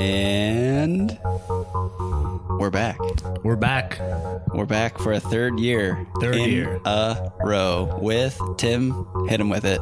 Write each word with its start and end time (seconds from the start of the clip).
And 0.00 1.18
we're 2.58 2.70
back. 2.70 2.98
We're 3.44 3.56
back. 3.56 4.00
We're 4.54 4.64
back 4.64 4.96
for 4.96 5.12
a 5.12 5.20
third 5.20 5.60
year. 5.60 6.06
Third 6.20 6.36
in 6.36 6.50
year. 6.50 6.80
a 6.86 7.30
row 7.44 7.98
with 8.00 8.40
Tim. 8.56 9.06
Hit 9.28 9.40
him 9.40 9.50
with 9.50 9.66
it. 9.66 9.78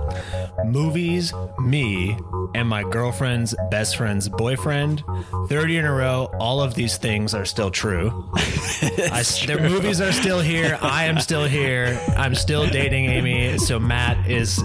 Movies, 0.65 1.33
me, 1.61 2.19
and 2.53 2.69
my 2.69 2.83
girlfriend's 2.83 3.55
best 3.71 3.97
friend's 3.97 4.29
boyfriend. 4.29 5.05
Third 5.49 5.71
year 5.71 5.83
in 5.83 5.87
a 5.87 5.95
row, 5.95 6.29
all 6.41 6.61
of 6.63 6.75
these 6.75 6.97
things 6.97 7.33
are 7.33 7.45
still 7.45 7.71
true. 7.71 8.29
I, 8.35 9.23
their 9.47 9.61
movies 9.61 10.01
are 10.01 10.11
still 10.11 10.41
here. 10.41 10.81
I 10.83 11.05
am 11.05 11.21
still 11.21 11.45
here. 11.45 11.97
I'm 12.17 12.35
still 12.35 12.67
dating 12.67 13.05
Amy. 13.05 13.57
So 13.59 13.79
Matt 13.79 14.29
is 14.29 14.61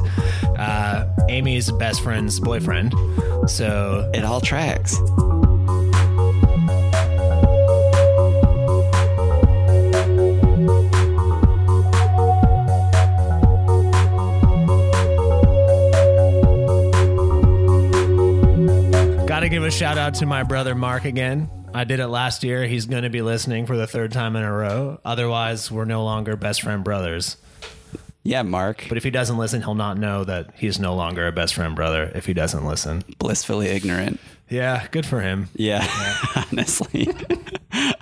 uh, 0.58 1.08
Amy's 1.30 1.72
best 1.74 2.02
friend's 2.02 2.40
boyfriend. 2.40 2.96
So 3.46 4.10
It 4.16 4.24
all 4.26 4.42
tracks. 4.42 4.98
Give 19.64 19.74
a 19.74 19.78
shout 19.78 19.98
out 19.98 20.16
to 20.16 20.26
my 20.26 20.44
brother 20.44 20.76
Mark 20.76 21.06
again. 21.06 21.50
I 21.74 21.86
did 21.86 22.02
it 22.02 22.10
last 22.10 22.44
year. 22.44 22.68
He's 22.68 22.86
going 22.86 23.04
to 23.04 23.10
be 23.10 23.22
listening 23.22 23.66
for 23.66 23.78
the 23.78 23.88
third 23.88 24.12
time 24.12 24.36
in 24.36 24.44
a 24.44 24.52
row. 24.52 25.00
Otherwise, 25.06 25.72
we're 25.72 25.86
no 25.86 26.04
longer 26.04 26.36
best 26.36 26.64
friend 26.64 26.84
brothers. 26.84 27.38
Yeah, 28.24 28.42
Mark. 28.42 28.84
But 28.90 28.98
if 28.98 29.06
he 29.06 29.10
doesn't 29.10 29.38
listen, 29.38 29.62
he'll 29.62 29.74
not 29.74 29.98
know 29.98 30.26
that 30.26 30.50
he's 30.58 30.82
no 30.82 30.96
longer 30.96 31.28
a 31.28 31.32
best 31.32 31.54
friend 31.54 31.78
brother 31.78 32.12
if 32.14 32.26
he 32.26 32.34
doesn't 32.34 32.66
listen. 32.66 33.06
Blissfully 33.20 33.68
ignorant. 33.68 34.20
Yeah, 34.50 34.86
good 34.92 35.06
for 35.06 35.22
him. 35.22 35.48
Yeah, 35.56 35.88
honestly. 36.52 37.08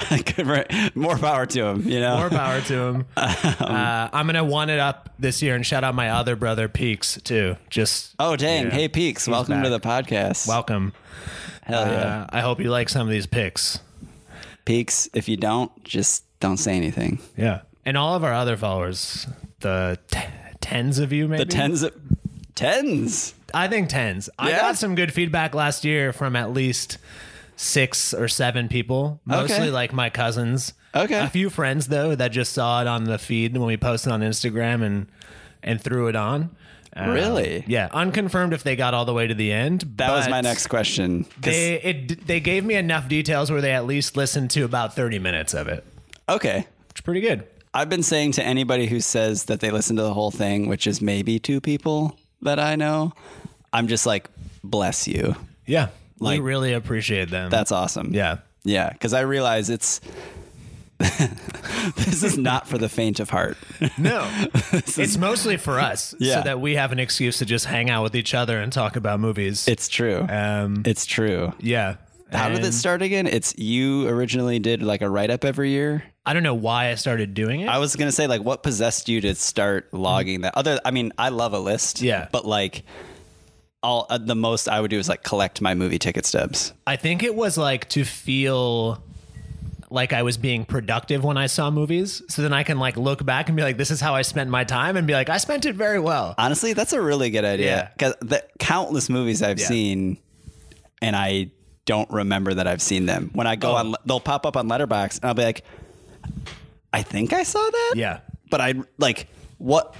Good 0.09 0.45
for, 0.45 0.65
more 0.99 1.17
power 1.17 1.45
to 1.45 1.63
him, 1.63 1.87
you 1.87 2.01
know? 2.01 2.17
More 2.17 2.29
power 2.29 2.59
to 2.59 2.73
him. 2.73 3.05
Uh, 3.15 4.09
I'm 4.11 4.25
going 4.25 4.35
to 4.35 4.43
one 4.43 4.69
it 4.69 4.79
up 4.79 5.13
this 5.17 5.41
year 5.41 5.55
and 5.55 5.65
shout 5.65 5.85
out 5.85 5.95
my 5.95 6.09
other 6.09 6.35
brother, 6.35 6.67
Peaks, 6.67 7.21
too. 7.21 7.55
Just 7.69 8.13
oh, 8.19 8.35
dang. 8.35 8.65
Yeah. 8.65 8.71
Hey, 8.71 8.87
Peaks. 8.89 9.27
Welcome 9.27 9.63
to 9.63 9.69
the 9.69 9.79
podcast. 9.79 10.47
welcome. 10.47 10.91
Hell 11.63 11.87
yeah. 11.87 12.21
Uh, 12.23 12.25
I 12.29 12.41
hope 12.41 12.59
you 12.59 12.69
like 12.69 12.89
some 12.89 13.07
of 13.07 13.11
these 13.11 13.25
picks. 13.27 13.79
Peaks, 14.65 15.09
if 15.13 15.27
you 15.29 15.37
don't, 15.37 15.71
just 15.83 16.23
don't 16.39 16.57
say 16.57 16.75
anything. 16.75 17.19
Yeah. 17.37 17.61
And 17.85 17.97
all 17.97 18.15
of 18.15 18.23
our 18.23 18.33
other 18.33 18.57
followers, 18.57 19.27
the 19.59 19.97
t- 20.11 20.19
tens 20.59 20.99
of 20.99 21.11
you, 21.11 21.27
maybe? 21.27 21.43
The 21.43 21.49
tens 21.49 21.83
of. 21.83 21.93
Tens? 22.55 23.33
I 23.53 23.67
think 23.67 23.89
tens. 23.89 24.29
I 24.37 24.51
got 24.51 24.77
some 24.77 24.93
good 24.95 25.11
feedback 25.13 25.55
last 25.55 25.83
year 25.83 26.13
from 26.13 26.35
at 26.35 26.53
least 26.53 26.97
six 27.55 28.13
or 28.13 28.27
seven 28.27 28.67
people, 28.67 29.19
mostly 29.25 29.55
Okay. 29.55 29.71
like 29.71 29.93
my 29.93 30.09
cousins. 30.09 30.73
Okay. 30.93 31.19
A 31.19 31.27
few 31.29 31.49
friends 31.49 31.87
though 31.87 32.13
that 32.15 32.31
just 32.31 32.53
saw 32.53 32.81
it 32.81 32.87
on 32.87 33.05
the 33.05 33.17
feed 33.17 33.53
when 33.57 33.65
we 33.67 33.77
posted 33.77 34.11
on 34.11 34.21
Instagram 34.21 34.83
and 34.83 35.07
and 35.63 35.81
threw 35.81 36.07
it 36.07 36.15
on. 36.15 36.55
Um, 36.95 37.09
Really? 37.11 37.63
Yeah, 37.67 37.87
unconfirmed 37.91 38.53
if 38.53 38.63
they 38.63 38.75
got 38.75 38.93
all 38.93 39.05
the 39.05 39.13
way 39.13 39.25
to 39.27 39.33
the 39.33 39.51
end. 39.51 39.85
That 39.95 40.11
was 40.11 40.27
my 40.27 40.41
next 40.41 40.67
question. 40.67 41.23
'Cause- 41.23 41.53
They 41.53 41.73
it 41.81 42.27
they 42.27 42.39
gave 42.41 42.65
me 42.65 42.75
enough 42.75 43.07
details 43.07 43.49
where 43.49 43.61
they 43.61 43.71
at 43.71 43.85
least 43.85 44.17
listened 44.17 44.49
to 44.51 44.63
about 44.63 44.93
thirty 44.95 45.17
minutes 45.19 45.53
of 45.53 45.67
it, 45.69 45.85
okay. 46.27 46.65
which 46.89 46.97
is 46.97 47.01
pretty 47.01 47.21
good. 47.21 47.43
I've 47.73 47.87
been 47.89 48.03
saying 48.03 48.33
to 48.33 48.43
anybody 48.43 48.87
who 48.87 48.99
says 48.99 49.45
that 49.45 49.61
they 49.61 49.71
listen 49.71 49.95
to 49.95 50.01
the 50.01 50.13
whole 50.13 50.31
thing, 50.31 50.67
which 50.67 50.85
is 50.85 51.01
maybe 51.01 51.39
two 51.39 51.61
people 51.61 52.17
that 52.41 52.59
I 52.59 52.75
know, 52.75 53.13
I'm 53.71 53.87
just 53.87 54.05
like, 54.05 54.29
bless 54.61 55.07
you. 55.07 55.37
Yeah, 55.65 55.87
Like- 56.19 56.39
we 56.39 56.45
really 56.45 56.73
appreciate 56.73 57.29
them. 57.29 57.49
That's 57.49 57.71
awesome. 57.71 58.13
yeah. 58.13 58.37
Yeah. 58.65 58.89
Because 58.91 59.13
I 59.13 59.21
realize 59.21 59.69
it's. 59.69 60.01
this 61.95 62.23
is 62.23 62.37
not 62.37 62.67
for 62.67 62.77
the 62.77 62.89
faint 62.89 63.19
of 63.19 63.29
heart. 63.29 63.57
No, 63.97 64.27
it's 64.71 65.17
mostly 65.17 65.57
for 65.57 65.79
us, 65.79 66.15
Yeah. 66.19 66.35
so 66.35 66.41
that 66.43 66.59
we 66.61 66.75
have 66.75 66.91
an 66.91 66.99
excuse 66.99 67.37
to 67.39 67.45
just 67.45 67.65
hang 67.65 67.89
out 67.89 68.03
with 68.03 68.15
each 68.15 68.33
other 68.33 68.59
and 68.59 68.71
talk 68.71 68.95
about 68.95 69.19
movies. 69.19 69.67
It's 69.67 69.87
true. 69.87 70.25
um, 70.29 70.83
it's 70.85 71.05
true. 71.05 71.53
yeah. 71.59 71.95
How 72.31 72.47
did 72.47 72.63
it 72.63 72.71
start 72.71 73.01
again? 73.01 73.27
It's 73.27 73.53
you 73.57 74.07
originally 74.07 74.57
did 74.59 74.81
like 74.81 75.01
a 75.01 75.09
write 75.09 75.29
up 75.29 75.43
every 75.43 75.71
year. 75.71 76.03
I 76.25 76.31
don't 76.31 76.43
know 76.43 76.55
why 76.55 76.89
I 76.89 76.95
started 76.95 77.33
doing 77.33 77.59
it. 77.61 77.67
I 77.67 77.77
was 77.79 77.95
gonna 77.97 78.11
say 78.13 78.25
like, 78.27 78.41
what 78.41 78.63
possessed 78.63 79.09
you 79.09 79.19
to 79.21 79.35
start 79.35 79.93
logging 79.93 80.41
that? 80.41 80.55
Other, 80.55 80.79
I 80.85 80.91
mean, 80.91 81.11
I 81.17 81.27
love 81.29 81.51
a 81.53 81.59
list. 81.59 82.01
Yeah. 82.01 82.29
but 82.31 82.45
like, 82.45 82.83
all 83.83 84.05
uh, 84.09 84.17
the 84.17 84.35
most 84.35 84.69
I 84.69 84.79
would 84.79 84.91
do 84.91 84.97
is 84.99 85.09
like 85.09 85.23
collect 85.23 85.59
my 85.61 85.73
movie 85.73 85.99
ticket 85.99 86.25
stubs. 86.25 86.71
I 86.87 86.95
think 86.95 87.21
it 87.21 87.35
was 87.35 87.57
like 87.57 87.89
to 87.89 88.05
feel 88.05 89.03
like 89.91 90.13
I 90.13 90.23
was 90.23 90.37
being 90.37 90.65
productive 90.65 91.23
when 91.23 91.37
I 91.37 91.47
saw 91.47 91.69
movies, 91.69 92.21
so 92.29 92.41
then 92.41 92.53
I 92.53 92.63
can 92.63 92.79
like 92.79 92.97
look 92.97 93.25
back 93.25 93.49
and 93.49 93.55
be 93.55 93.61
like, 93.63 93.77
"This 93.77 93.91
is 93.91 93.99
how 94.01 94.15
I 94.15 94.21
spent 94.23 94.49
my 94.49 94.63
time," 94.63 94.95
and 94.97 95.05
be 95.05 95.13
like, 95.13 95.29
"I 95.29 95.37
spent 95.37 95.65
it 95.65 95.75
very 95.75 95.99
well." 95.99 96.33
Honestly, 96.37 96.73
that's 96.73 96.93
a 96.93 97.01
really 97.01 97.29
good 97.29 97.45
idea 97.45 97.91
because 97.93 98.15
the 98.21 98.43
countless 98.59 99.09
movies 99.09 99.43
I've 99.43 99.59
Yeah. 99.59 99.67
seen, 99.67 100.17
and 101.01 101.15
I 101.15 101.51
don't 101.85 102.09
remember 102.09 102.53
that 102.53 102.67
I've 102.67 102.81
seen 102.81 103.05
them. 103.05 103.31
When 103.33 103.47
I 103.47 103.55
go 103.55 103.71
Oh. 103.71 103.75
on, 103.75 103.95
they'll 104.05 104.19
pop 104.19 104.45
up 104.45 104.55
on 104.55 104.67
Letterboxd, 104.69 105.17
and 105.21 105.25
I'll 105.25 105.33
be 105.33 105.43
like, 105.43 105.63
I 106.93 107.01
think 107.01 107.33
I 107.33 107.43
saw 107.43 107.59
that. 107.69 107.93
Yeah. 107.95 108.19
but 108.49 108.59
I 108.61 108.73
like 108.97 109.27
what. 109.57 109.95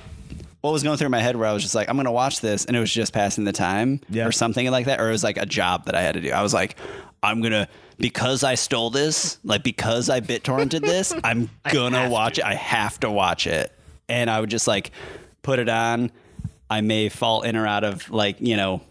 What 0.62 0.72
was 0.72 0.84
going 0.84 0.98
through 0.98 1.10
my 1.10 1.20
head 1.20 1.36
where 1.36 1.48
I 1.48 1.54
was 1.54 1.64
just 1.64 1.74
like, 1.76 1.90
I'm 1.90 1.96
going 1.96 2.06
to 2.06 2.12
watch 2.12 2.40
this, 2.40 2.66
and 2.66 2.78
it 2.78 2.80
was 2.80 2.92
just 2.94 3.14
passing 3.14 3.44
the 3.46 3.52
time 3.52 4.00
Yeah. 4.10 4.28
or 4.28 4.32
something 4.32 4.70
like 4.70 4.86
that, 4.86 5.00
or 5.02 5.10
it 5.10 5.12
was 5.12 5.24
like 5.24 5.38
a 5.38 5.46
job 5.46 5.86
that 5.86 5.96
I 5.96 6.02
had 6.02 6.14
to 6.14 6.22
do. 6.22 6.32
I 6.32 6.42
was 6.44 6.54
like, 6.54 6.76
I'm 7.24 7.42
gonna 7.42 7.68
because 7.98 8.44
I 8.44 8.56
stole 8.56 8.90
this, 8.90 9.38
like 9.44 9.64
because 9.64 10.10
I 10.10 10.22
BitTorrented 10.22 10.82
this, 10.82 11.14
I'm 11.24 11.50
gonna 11.72 11.98
have 12.00 12.12
watch 12.12 12.38
it. 12.40 12.46
I 12.46 12.56
have 12.56 13.00
to 13.02 13.12
watch 13.12 13.46
it, 13.48 13.72
and 14.10 14.30
I 14.30 14.40
would 14.40 14.50
just 14.50 14.68
like 14.68 14.92
put 15.44 15.60
it 15.60 15.70
on. 15.70 16.12
I 16.70 16.82
may 16.82 17.10
fall 17.10 17.42
in 17.42 17.56
or 17.56 17.68
out 17.68 17.84
of 17.84 18.10
like 18.10 18.38
you 18.40 18.56
know 18.58 18.82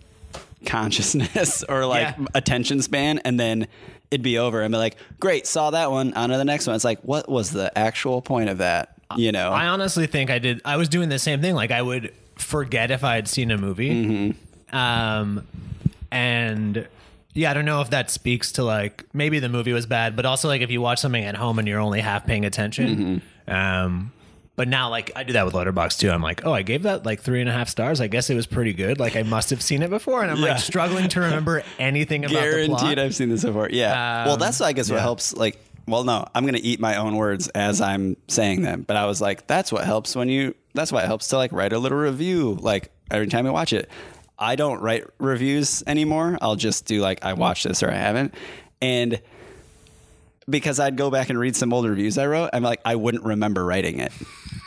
consciousness 0.67 1.63
or 1.69 1.87
like 1.87 2.17
Yeah. 2.19 2.27
attention 2.35 2.83
span, 2.83 3.19
and 3.25 3.39
then 3.39 3.67
it'd 4.11 4.23
be 4.23 4.39
over. 4.39 4.61
And 4.63 4.73
be 4.73 4.79
like, 4.79 4.97
great, 5.19 5.47
saw 5.47 5.71
that 5.71 5.91
one. 5.91 6.13
On 6.15 6.31
to 6.31 6.37
the 6.37 6.45
next 6.45 6.67
one. 6.67 6.77
It's 6.77 6.85
like, 6.85 7.01
what 7.03 7.29
was 7.29 7.51
the 7.51 7.77
actual 7.79 8.23
point 8.23 8.49
of 8.49 8.59
that? 8.59 8.97
You 9.17 9.33
know, 9.33 9.51
I 9.51 9.67
honestly 9.67 10.07
think 10.07 10.31
I 10.31 10.39
did. 10.39 10.61
I 10.65 10.77
was 10.77 10.89
doing 10.89 11.09
the 11.09 11.19
same 11.19 11.41
thing. 11.41 11.55
Like 11.55 11.71
I 11.71 11.83
would 11.83 12.13
forget 12.37 12.91
if 12.91 13.03
I 13.05 13.15
had 13.17 13.29
seen 13.29 13.51
a 13.51 13.59
movie, 13.59 13.91
Mm-hmm. 13.91 14.77
um, 14.77 15.47
and 16.11 16.87
yeah, 17.33 17.51
I 17.51 17.55
don't 17.55 17.65
know 17.65 17.81
if 17.81 17.91
that 17.91 18.11
speaks 18.11 18.53
to 18.53 18.65
like 18.65 19.05
maybe 19.13 19.39
the 19.39 19.49
movie 19.49 19.73
was 19.73 19.87
bad, 19.87 20.17
but 20.17 20.27
also 20.27 20.49
like 20.49 20.63
if 20.63 20.71
you 20.71 20.81
watch 20.81 20.99
something 20.99 21.25
at 21.25 21.37
home 21.37 21.59
and 21.59 21.69
you're 21.69 21.81
only 21.81 22.01
half 22.01 22.27
paying 22.27 22.45
attention. 22.45 23.21
Mm-hmm. 23.47 23.53
Um, 23.55 24.13
but 24.57 24.69
now, 24.69 24.91
like 24.91 25.11
I 25.17 25.23
do 25.25 25.33
that 25.35 25.45
with 25.47 25.55
Letterboxd 25.55 25.99
too. 26.01 26.11
I'm 26.11 26.23
like, 26.23 26.45
oh, 26.45 26.53
I 26.53 26.63
gave 26.63 26.83
that 26.83 27.07
like 27.07 27.21
three 27.23 27.41
and 27.41 27.49
a 27.49 27.53
half 27.53 27.69
stars. 27.69 28.01
I 28.01 28.09
guess 28.09 28.29
it 28.31 28.35
was 28.35 28.47
pretty 28.47 28.75
good. 28.75 28.99
Like 29.01 29.17
I 29.17 29.23
must 29.23 29.51
have 29.51 29.63
seen 29.63 29.83
it 29.83 29.89
before, 29.91 30.23
and 30.23 30.31
I'm 30.31 30.37
Yeah. 30.39 30.51
like 30.53 30.59
struggling 30.61 31.09
to 31.11 31.21
remember 31.21 31.63
anything 31.79 32.25
about 32.25 32.35
the 32.35 32.41
guaranteed. 32.41 32.99
I've 32.99 33.15
seen 33.15 33.29
this 33.31 33.43
before. 33.45 33.69
Yeah. 33.71 34.25
well, 34.27 34.35
Um, 34.35 34.41
that's 34.41 34.61
I 34.61 34.73
guess 34.73 34.91
what 34.91 35.01
helps. 35.01 35.33
Like, 35.35 35.59
well, 35.91 36.05
no, 36.05 36.27
I'm 36.35 36.47
gonna 36.47 36.61
eat 36.63 36.81
my 36.81 36.97
own 36.97 37.17
words 37.17 37.49
as 37.49 37.81
I'm 37.81 38.17
saying 38.29 38.63
them. 38.63 38.83
But 38.83 38.97
I 38.97 39.07
was 39.07 39.21
like, 39.21 39.47
that's 39.47 39.73
what 39.73 39.85
helps 39.85 40.15
when 40.17 40.29
you. 40.29 40.55
That's 40.75 40.93
why 40.93 41.03
it 41.03 41.07
helps 41.07 41.29
to 41.29 41.37
like 41.37 41.53
write 41.53 41.73
a 41.73 41.79
little 41.79 41.99
review. 41.99 42.57
Like 42.61 42.93
every 43.11 43.27
time 43.27 43.47
you 43.47 43.53
watch 43.53 43.73
it, 43.73 43.91
I 44.39 44.57
don't 44.57 44.81
write 44.81 45.05
reviews 45.19 45.83
anymore. 45.87 46.39
I'll 46.41 46.57
just 46.57 46.87
do 46.87 47.01
like 47.01 47.25
I 47.25 47.33
watched 47.35 47.65
this 47.65 47.83
or 47.83 47.91
I 47.91 47.97
haven't, 47.97 48.35
and 48.81 49.21
because 50.49 50.81
I'd 50.81 50.97
go 50.97 51.11
back 51.11 51.31
and 51.31 51.39
read 51.39 51.55
some 51.57 51.73
old 51.73 51.87
reviews 51.87 52.19
I 52.19 52.27
wrote, 52.27 52.51
I'm 52.53 52.63
like 52.63 52.81
I 52.85 52.97
wouldn't 52.97 53.25
remember 53.25 53.65
writing 53.65 54.01
it. 54.01 54.13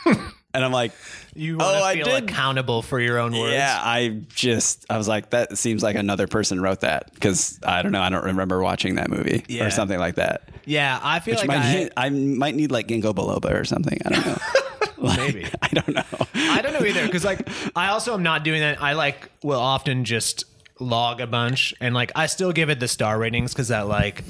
And 0.54 0.64
I'm 0.64 0.72
like, 0.72 0.92
You 1.34 1.58
want 1.58 1.74
to 1.74 1.80
Oh, 1.80 1.84
I 1.84 1.94
feel 1.96 2.04
did. 2.06 2.24
accountable 2.24 2.80
for 2.82 3.00
your 3.00 3.18
own 3.18 3.32
words. 3.36 3.52
yeah, 3.54 3.78
I 3.82 4.20
just 4.28 4.86
I 4.88 4.96
was 4.96 5.08
like, 5.08 5.30
that 5.30 5.58
seems 5.58 5.82
like 5.82 5.96
another 5.96 6.26
person 6.28 6.60
wrote 6.60 6.80
that 6.80 7.12
because 7.12 7.58
I 7.66 7.82
don't 7.82 7.92
know, 7.92 8.00
I 8.00 8.08
don't 8.08 8.24
remember 8.24 8.62
watching 8.62 8.94
that 8.94 9.10
movie 9.10 9.44
Yeah. 9.48 9.66
or 9.66 9.70
something 9.70 9.98
like 9.98 10.14
that. 10.14 10.48
Yeah, 10.64 10.98
I 11.02 11.20
feel 11.20 11.34
Which 11.34 11.46
like 11.46 11.58
I, 11.58 11.74
need, 11.74 11.92
I 11.96 12.08
might 12.08 12.54
need 12.54 12.70
like 12.70 12.86
ginkgo 12.88 13.12
biloba 13.14 13.52
or 13.60 13.64
something. 13.64 13.98
I 14.06 14.08
don't 14.10 14.26
know. 14.26 14.38
Like, 14.96 15.18
Maybe. 15.18 15.46
I 15.60 15.68
don't 15.68 15.88
know. 15.94 16.02
I 16.34 16.62
don't 16.62 16.72
know 16.72 16.86
either 16.86 17.04
because 17.04 17.24
like 17.26 17.46
I 17.76 17.88
also 17.88 18.14
am 18.14 18.22
not 18.22 18.42
doing 18.42 18.60
that. 18.60 18.80
I 18.82 18.94
like 18.94 19.28
will 19.42 19.60
often 19.60 20.04
just 20.06 20.44
log 20.80 21.20
a 21.20 21.26
bunch 21.26 21.74
and 21.80 21.94
like 21.94 22.10
I 22.14 22.24
still 22.26 22.52
give 22.52 22.70
it 22.70 22.80
the 22.80 22.88
star 22.88 23.18
ratings 23.18 23.52
because 23.52 23.68
that 23.68 23.86
like 23.86 24.24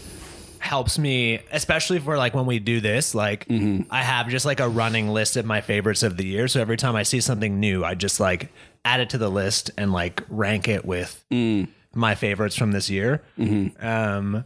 helps 0.64 0.98
me, 0.98 1.40
especially 1.52 1.98
for 1.98 2.16
like 2.16 2.34
when 2.34 2.46
we 2.46 2.58
do 2.58 2.80
this. 2.80 3.14
Like 3.14 3.46
mm-hmm. 3.46 3.82
I 3.90 4.02
have 4.02 4.28
just 4.28 4.46
like 4.46 4.60
a 4.60 4.68
running 4.68 5.08
list 5.10 5.36
of 5.36 5.44
my 5.44 5.60
favorites 5.60 6.02
of 6.02 6.16
the 6.16 6.24
year. 6.24 6.48
So 6.48 6.60
every 6.60 6.78
time 6.78 6.96
I 6.96 7.02
see 7.02 7.20
something 7.20 7.60
new, 7.60 7.84
I 7.84 7.94
just 7.94 8.18
like 8.18 8.50
add 8.84 9.00
it 9.00 9.10
to 9.10 9.18
the 9.18 9.30
list 9.30 9.70
and 9.76 9.92
like 9.92 10.22
rank 10.28 10.66
it 10.66 10.84
with 10.84 11.22
mm. 11.30 11.68
my 11.94 12.14
favorites 12.14 12.56
from 12.56 12.72
this 12.72 12.88
year. 12.88 13.22
Mm-hmm. 13.38 13.86
Um, 13.86 14.44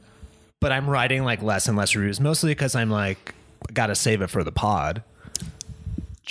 but 0.60 0.72
I'm 0.72 0.90
writing 0.90 1.22
like 1.22 1.40
less 1.40 1.68
and 1.68 1.76
less 1.76 1.94
reviews, 1.94 2.20
mostly 2.20 2.50
because 2.50 2.74
I'm 2.74 2.90
like 2.90 3.34
gotta 3.72 3.94
save 3.94 4.20
it 4.20 4.28
for 4.28 4.42
the 4.42 4.52
pod. 4.52 5.04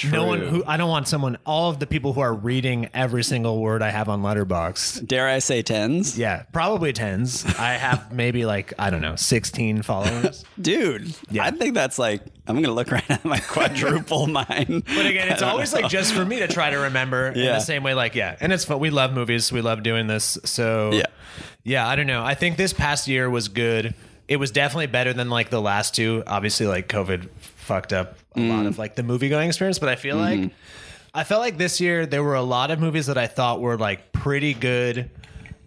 No 0.06 0.26
one 0.26 0.42
who 0.42 0.64
I 0.66 0.78
don't 0.78 0.90
want 0.90 1.08
someone. 1.08 1.38
All 1.46 1.70
of 1.70 1.80
the 1.80 1.88
people 1.88 2.14
who 2.14 2.22
are 2.22 2.34
reading 2.34 2.90
every 2.94 3.24
single 3.24 3.60
word 3.60 3.82
I 3.82 3.90
have 3.90 4.10
on 4.10 4.22
Letterboxd. 4.22 5.08
Dare 5.08 5.28
I 5.28 5.40
say 5.40 5.62
tens? 5.62 6.18
Yeah, 6.18 6.44
probably 6.52 6.94
tens. 6.94 7.46
I 7.58 7.74
have 7.74 8.12
maybe 8.14 8.46
like 8.46 8.74
I 8.78 8.90
don't 8.90 9.02
know, 9.02 9.16
sixteen 9.16 9.82
followers. 9.82 10.44
Dude, 10.62 11.14
I 11.40 11.52
think 11.52 11.74
that's 11.74 11.98
like 11.98 12.22
I'm 12.48 12.56
gonna 12.62 12.74
look 12.74 12.92
right 12.92 13.10
at 13.10 13.26
my 13.26 13.40
quadruple 13.48 14.28
mine. 14.28 14.84
But 14.86 15.06
again, 15.06 15.30
it's 15.30 15.42
always 15.42 15.74
like 15.74 15.90
just 15.90 16.14
for 16.14 16.24
me 16.26 16.40
to 16.40 16.48
try 16.48 16.70
to 16.70 16.78
remember 16.78 17.28
in 17.30 17.40
Yeah. 17.40 17.54
the 17.54 17.60
same 17.60 17.84
way. 17.84 17.94
Like, 17.94 18.16
yeah, 18.16 18.36
and 18.40 18.54
it's 18.54 18.66
fun. 18.66 18.80
We 18.80 18.90
love 18.90 19.14
movies. 19.14 19.52
We 19.52 19.62
love 19.62 19.84
doing 19.84 20.08
this. 20.08 20.38
So 20.46 20.92
Yeah. 20.94 21.06
yeah. 21.64 21.88
I 21.88 21.96
don't 21.96 22.08
know. 22.08 22.24
I 22.24 22.36
think 22.36 22.58
this 22.58 22.74
past 22.74 23.08
year 23.08 23.30
was 23.30 23.48
good. 23.48 23.96
It 24.28 24.38
was 24.38 24.52
definitely 24.52 24.88
better 24.88 25.14
than 25.14 25.30
like 25.30 25.50
the 25.50 25.62
last 25.62 25.96
two. 25.96 26.22
Obviously, 26.28 26.68
like 26.68 26.88
COVID 26.90 27.30
fucked 27.56 27.94
up 27.94 28.18
a 28.38 28.42
lot 28.50 28.64
Mm. 28.66 28.68
of 28.68 28.78
like 28.78 28.96
the 28.96 29.04
movie 29.04 29.30
going 29.30 29.48
experience. 29.48 29.80
But 29.80 29.90
I 29.90 29.96
feel 29.96 30.18
Mm-hmm. 30.18 30.42
like 30.44 30.52
I 31.14 31.24
felt 31.24 31.42
like 31.42 31.58
this 31.58 31.82
year 31.82 32.06
there 32.06 32.24
were 32.24 32.36
a 32.36 32.44
lot 32.44 32.70
of 32.72 32.80
movies 32.80 33.08
that 33.08 33.18
I 33.18 33.28
thought 33.28 33.60
were 33.60 33.78
like 33.78 34.12
pretty 34.12 34.54
good 34.54 35.10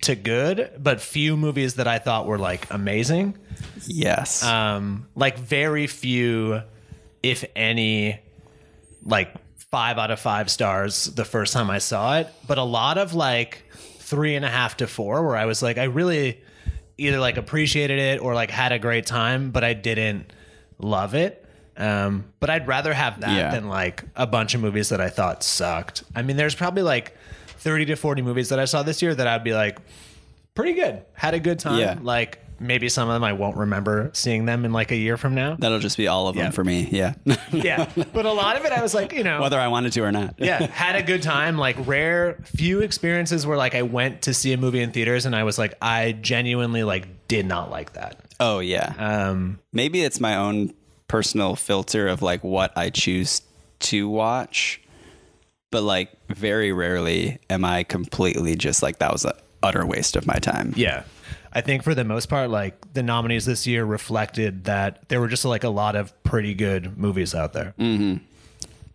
to 0.02 0.14
good, 0.14 0.70
but 0.78 1.00
few 1.00 1.36
movies 1.36 1.74
that 1.74 1.86
I 1.88 1.98
thought 1.98 2.26
were 2.26 2.38
like 2.38 2.66
amazing. 2.72 3.36
yes. 3.86 4.42
Um, 4.44 5.08
like 5.14 5.38
very 5.38 5.86
few, 5.86 6.62
if 7.22 7.44
any, 7.56 8.20
like 9.04 9.34
five 9.70 9.98
out 9.98 10.10
of 10.10 10.18
five 10.20 10.50
stars 10.50 11.04
the 11.06 11.24
first 11.24 11.52
time 11.52 11.68
I 11.70 11.78
saw 11.78 12.18
it, 12.18 12.28
but 12.46 12.58
a 12.58 12.62
lot 12.62 12.96
of 12.98 13.12
like 13.14 13.64
three 13.98 14.34
and 14.36 14.44
a 14.44 14.48
half 14.50 14.76
to 14.78 14.86
four 14.86 15.26
where 15.26 15.36
I 15.36 15.46
was 15.46 15.62
like, 15.62 15.78
I 15.78 15.84
really 15.84 16.40
either 16.96 17.18
like 17.18 17.36
appreciated 17.36 17.98
it 17.98 18.20
or 18.20 18.34
like 18.34 18.50
had 18.50 18.72
a 18.72 18.78
great 18.78 19.06
time, 19.06 19.50
but 19.50 19.64
I 19.64 19.72
didn't 19.74 20.32
love 20.78 21.14
it. 21.14 21.44
Um, 21.76 22.24
but 22.40 22.50
I'd 22.50 22.66
rather 22.66 22.92
have 22.92 23.20
that 23.20 23.36
Yeah. 23.36 23.50
than 23.50 23.68
like 23.68 24.04
a 24.16 24.26
bunch 24.26 24.54
of 24.54 24.60
movies 24.60 24.88
that 24.90 25.00
I 25.00 25.08
thought 25.08 25.42
sucked. 25.42 26.04
I 26.14 26.22
mean, 26.22 26.36
there's 26.36 26.54
probably 26.54 26.82
like 26.82 27.16
30 27.58 27.86
to 27.86 27.96
40 27.96 28.22
movies 28.22 28.48
that 28.50 28.58
I 28.58 28.64
saw 28.66 28.82
this 28.82 29.00
year 29.02 29.14
that 29.14 29.26
I'd 29.26 29.44
be 29.44 29.54
like, 29.54 29.78
pretty 30.54 30.74
good. 30.74 31.02
Had 31.14 31.34
a 31.34 31.40
good 31.40 31.58
time. 31.58 31.78
Yeah. 31.78 31.96
Like 32.02 32.38
maybe 32.62 32.90
some 32.90 33.08
of 33.08 33.14
them 33.14 33.24
I 33.24 33.32
won't 33.32 33.56
remember 33.56 34.10
seeing 34.12 34.44
them 34.44 34.66
in 34.66 34.72
like 34.74 34.90
a 34.90 34.96
year 34.96 35.16
from 35.16 35.34
now. 35.34 35.56
That'll 35.58 35.78
just 35.78 35.96
be 35.96 36.08
all 36.08 36.28
of 36.28 36.34
them 36.36 36.46
Yeah. 36.46 36.50
for 36.50 36.62
me. 36.62 36.88
Yeah. 36.90 37.14
yeah. 37.52 37.88
But 38.12 38.26
a 38.26 38.32
lot 38.32 38.56
of 38.56 38.66
it 38.66 38.72
I 38.72 38.82
was 38.82 38.92
like, 38.92 39.12
you 39.14 39.24
know, 39.24 39.40
Whether 39.40 39.58
I 39.58 39.68
wanted 39.68 39.92
to 39.94 40.02
or 40.02 40.12
not. 40.12 40.34
yeah, 40.38 40.66
had 40.66 40.96
a 40.96 41.02
good 41.02 41.22
time. 41.22 41.56
Like 41.56 41.76
rare 41.86 42.36
few 42.44 42.80
experiences 42.80 43.46
where 43.46 43.56
like 43.56 43.74
I 43.74 43.82
went 43.82 44.22
to 44.22 44.34
see 44.34 44.52
a 44.52 44.58
movie 44.58 44.80
in 44.82 44.90
theaters 44.92 45.24
and 45.24 45.34
I 45.34 45.44
was 45.44 45.56
like, 45.58 45.72
I 45.80 46.12
genuinely 46.12 46.82
like 46.84 47.28
did 47.28 47.46
not 47.46 47.70
like 47.70 47.94
that. 47.94 48.20
Oh 48.38 48.58
yeah. 48.58 48.92
Um 48.98 49.58
Maybe 49.72 50.02
it's 50.02 50.20
my 50.20 50.36
own 50.36 50.74
personal 51.10 51.56
filter 51.56 52.06
of 52.06 52.22
like 52.22 52.44
what 52.44 52.72
I 52.76 52.88
choose 52.90 53.42
to 53.80 54.08
watch. 54.08 54.80
But 55.72 55.82
like 55.82 56.10
very 56.28 56.72
rarely 56.72 57.38
am 57.48 57.64
I 57.64 57.82
completely 57.82 58.54
just 58.54 58.80
like 58.82 58.98
that 59.00 59.12
was 59.12 59.24
an 59.24 59.32
utter 59.62 59.84
waste 59.84 60.14
of 60.16 60.26
my 60.26 60.36
time. 60.36 60.72
yeah. 60.76 61.02
I 61.52 61.62
think 61.62 61.82
for 61.82 61.96
the 61.96 62.04
most 62.04 62.28
part, 62.28 62.48
like 62.48 62.92
the 62.94 63.02
nominees 63.02 63.44
this 63.44 63.66
year 63.66 63.84
reflected 63.84 64.64
that 64.66 65.08
there 65.08 65.20
were 65.20 65.26
just 65.26 65.44
like 65.44 65.64
a 65.64 65.68
lot 65.68 65.96
of 65.96 66.12
pretty 66.22 66.54
good 66.54 66.96
movies 66.96 67.34
out 67.34 67.52
there. 67.54 67.74
Mm-hmm. 67.76 68.22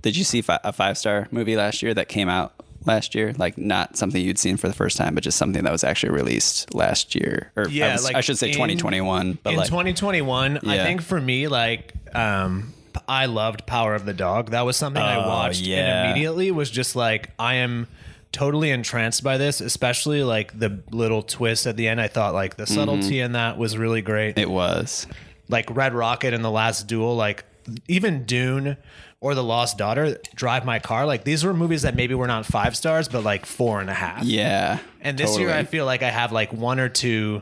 Did 0.01 0.15
you 0.15 0.23
see 0.23 0.41
fi- 0.41 0.61
a 0.63 0.71
five 0.71 0.97
star 0.97 1.27
movie 1.31 1.57
last 1.57 1.83
year 1.83 1.93
that 1.93 2.07
came 2.07 2.29
out 2.29 2.53
last 2.85 3.13
year? 3.13 3.33
Like 3.37 3.57
not 3.57 3.97
something 3.97 4.21
you'd 4.23 4.37
seen 4.39 4.55
for 4.55 4.69
the 4.69 4.73
first 4.73 4.95
time, 4.95 5.15
but 5.15 5.23
just 5.25 5.37
something 5.37 5.65
that 5.65 5.71
was 5.73 5.83
actually 5.83 6.13
released 6.13 6.73
last 6.73 7.13
year, 7.13 7.51
or 7.57 7.67
Yeah, 7.67 7.89
I, 7.89 7.91
was- 7.91 8.05
like 8.05 8.15
I 8.15 8.21
should 8.21 8.37
say 8.37 8.47
in- 8.47 8.53
2021. 8.53 9.39
But 9.43 9.49
in 9.51 9.57
like, 9.57 9.67
2021 9.67 10.59
i 10.65 10.77
think 10.77 11.01
for 11.01 11.19
me 11.19 11.49
like 11.49 11.93
um 12.15 12.73
i 13.07 13.25
loved 13.25 13.65
power 13.65 13.93
of 13.95 14.05
the 14.05 14.13
dog 14.13 14.51
that 14.51 14.61
was 14.61 14.77
something 14.77 15.01
i 15.01 15.15
Oh, 15.23 15.27
watched 15.27 15.61
yeah. 15.61 15.77
and 16.03 16.11
immediately 16.11 16.51
was 16.51 16.69
just 16.71 16.95
like 16.95 17.31
i 17.37 17.55
am 17.55 17.87
totally 18.31 18.71
entranced 18.71 19.23
by 19.23 19.37
this 19.37 19.61
especially 19.61 20.23
like 20.23 20.57
the 20.57 20.79
little 20.91 21.21
twist 21.21 21.67
at 21.67 21.77
the 21.77 21.87
end 21.87 21.99
i 22.01 22.07
thought 22.07 22.33
like 22.33 22.55
the 22.57 22.65
subtlety 22.67 23.19
in 23.19 23.33
that 23.33 23.57
was 23.57 23.77
really 23.77 24.01
great 24.01 24.37
it 24.37 24.49
was. 24.49 25.07
like 25.49 25.69
red 25.75 25.93
rocket 25.93 26.33
and 26.33 26.43
the 26.43 26.51
last 26.51 26.87
duel 26.87 27.15
like 27.15 27.45
even 27.87 28.25
dune 28.25 28.77
or 29.21 29.33
the 29.35 29.43
lost 29.43 29.77
daughter 29.77 30.17
drive 30.35 30.65
my 30.65 30.79
car 30.79 31.05
like 31.05 31.23
these 31.23 31.43
were 31.43 31.53
movies 31.53 31.81
that 31.83 31.95
maybe 31.95 32.13
were 32.13 32.27
not 32.27 32.45
five 32.45 32.75
stars 32.75 33.07
but 33.07 33.23
like 33.23 33.45
four 33.45 33.79
and 33.81 33.89
a 33.89 33.93
half 33.93 34.23
Yeah. 34.23 34.79
and 35.01 35.17
this 35.17 35.31
year, 35.37 35.47
totally. 35.47 35.61
I 35.61 35.63
feel 35.65 35.85
like 35.85 36.03
I 36.03 36.09
have 36.11 36.31
like 36.31 36.51
one 36.53 36.79
or 36.79 36.89
two, 36.89 37.41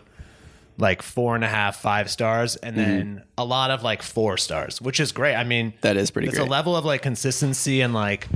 like 0.77 1.01
four 1.01 1.35
and 1.35 1.43
a 1.43 1.47
half, 1.47 1.77
five 1.81 2.09
stars, 2.09 2.55
and 2.55 2.75
then 2.75 3.23
a 3.37 3.45
lot 3.45 3.69
of 3.71 3.83
like 3.83 4.01
four 4.01 4.37
stars, 4.37 4.81
which 4.81 4.99
is 4.99 5.11
great. 5.11 5.35
I 5.35 5.43
mean, 5.43 5.67
Mm-hmm. 5.71 5.77
That 5.81 5.97
is 5.97 6.09
pretty 6.11 6.29
it's 6.29 6.37
great. 6.37 6.47
a 6.47 6.51
level 6.51 6.75
of 6.75 6.83
like 6.85 7.01
consistency 7.01 7.81
and 7.81 7.93
like, 7.93 8.27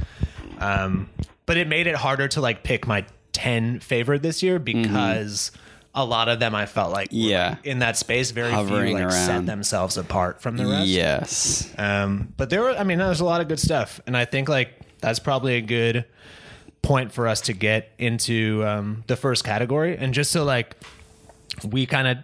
um, 0.59 1.09
but 1.45 1.57
it 1.57 1.67
made 1.67 1.87
it 1.87 1.95
harder 1.95 2.27
to 2.29 2.41
like 2.41 2.63
pick 2.63 2.85
my 2.87 3.05
ten 3.33 3.79
favorite 3.79 4.21
this 4.21 4.41
year 4.43 4.59
because 4.59 5.51
a 5.95 6.05
lot 6.05 6.29
of 6.29 6.39
them 6.39 6.53
I 6.53 6.65
felt 6.67 6.91
like 6.91 7.09
Mm-hmm. 7.09 7.29
Yeah. 7.29 7.49
like, 7.49 7.65
in 7.65 7.79
that 7.79 7.97
space, 7.97 8.29
very 8.31 8.51
Hovering 8.51 8.95
few 8.97 9.05
like 9.05 9.11
set 9.13 9.45
themselves 9.45 9.97
apart 9.97 10.41
from 10.41 10.57
the 10.57 10.65
rest. 10.67 10.87
Yes. 10.87 11.73
Um, 11.77 12.33
but 12.37 12.49
there 12.51 12.61
were, 12.61 12.71
I 12.71 12.83
mean, 12.83 12.99
there's 12.99 13.19
a 13.21 13.25
lot 13.25 13.41
of 13.41 13.47
good 13.47 13.59
stuff, 13.59 13.99
and 14.05 14.15
I 14.15 14.25
think 14.25 14.47
like 14.49 14.73
that's 14.99 15.19
probably 15.19 15.55
a 15.55 15.61
good 15.61 16.05
point 16.83 17.11
for 17.11 17.27
us 17.27 17.41
to 17.41 17.53
get 17.53 17.89
into 17.97 18.63
um, 18.65 19.03
the 19.07 19.15
first 19.15 19.43
category, 19.43 19.97
and 19.97 20.13
just 20.13 20.31
so 20.31 20.43
like 20.43 20.75
we 21.63 21.85
kind 21.85 22.07
of 22.07 22.17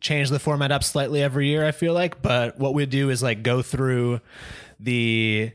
change 0.00 0.30
the 0.30 0.38
format 0.38 0.70
up 0.72 0.84
slightly 0.84 1.22
every 1.22 1.48
year. 1.48 1.66
I 1.66 1.72
feel 1.72 1.92
like, 1.92 2.22
but 2.22 2.58
what 2.58 2.74
we 2.74 2.86
do 2.86 3.10
is 3.10 3.22
like 3.22 3.42
go 3.42 3.62
through 3.62 4.20
the 4.80 5.50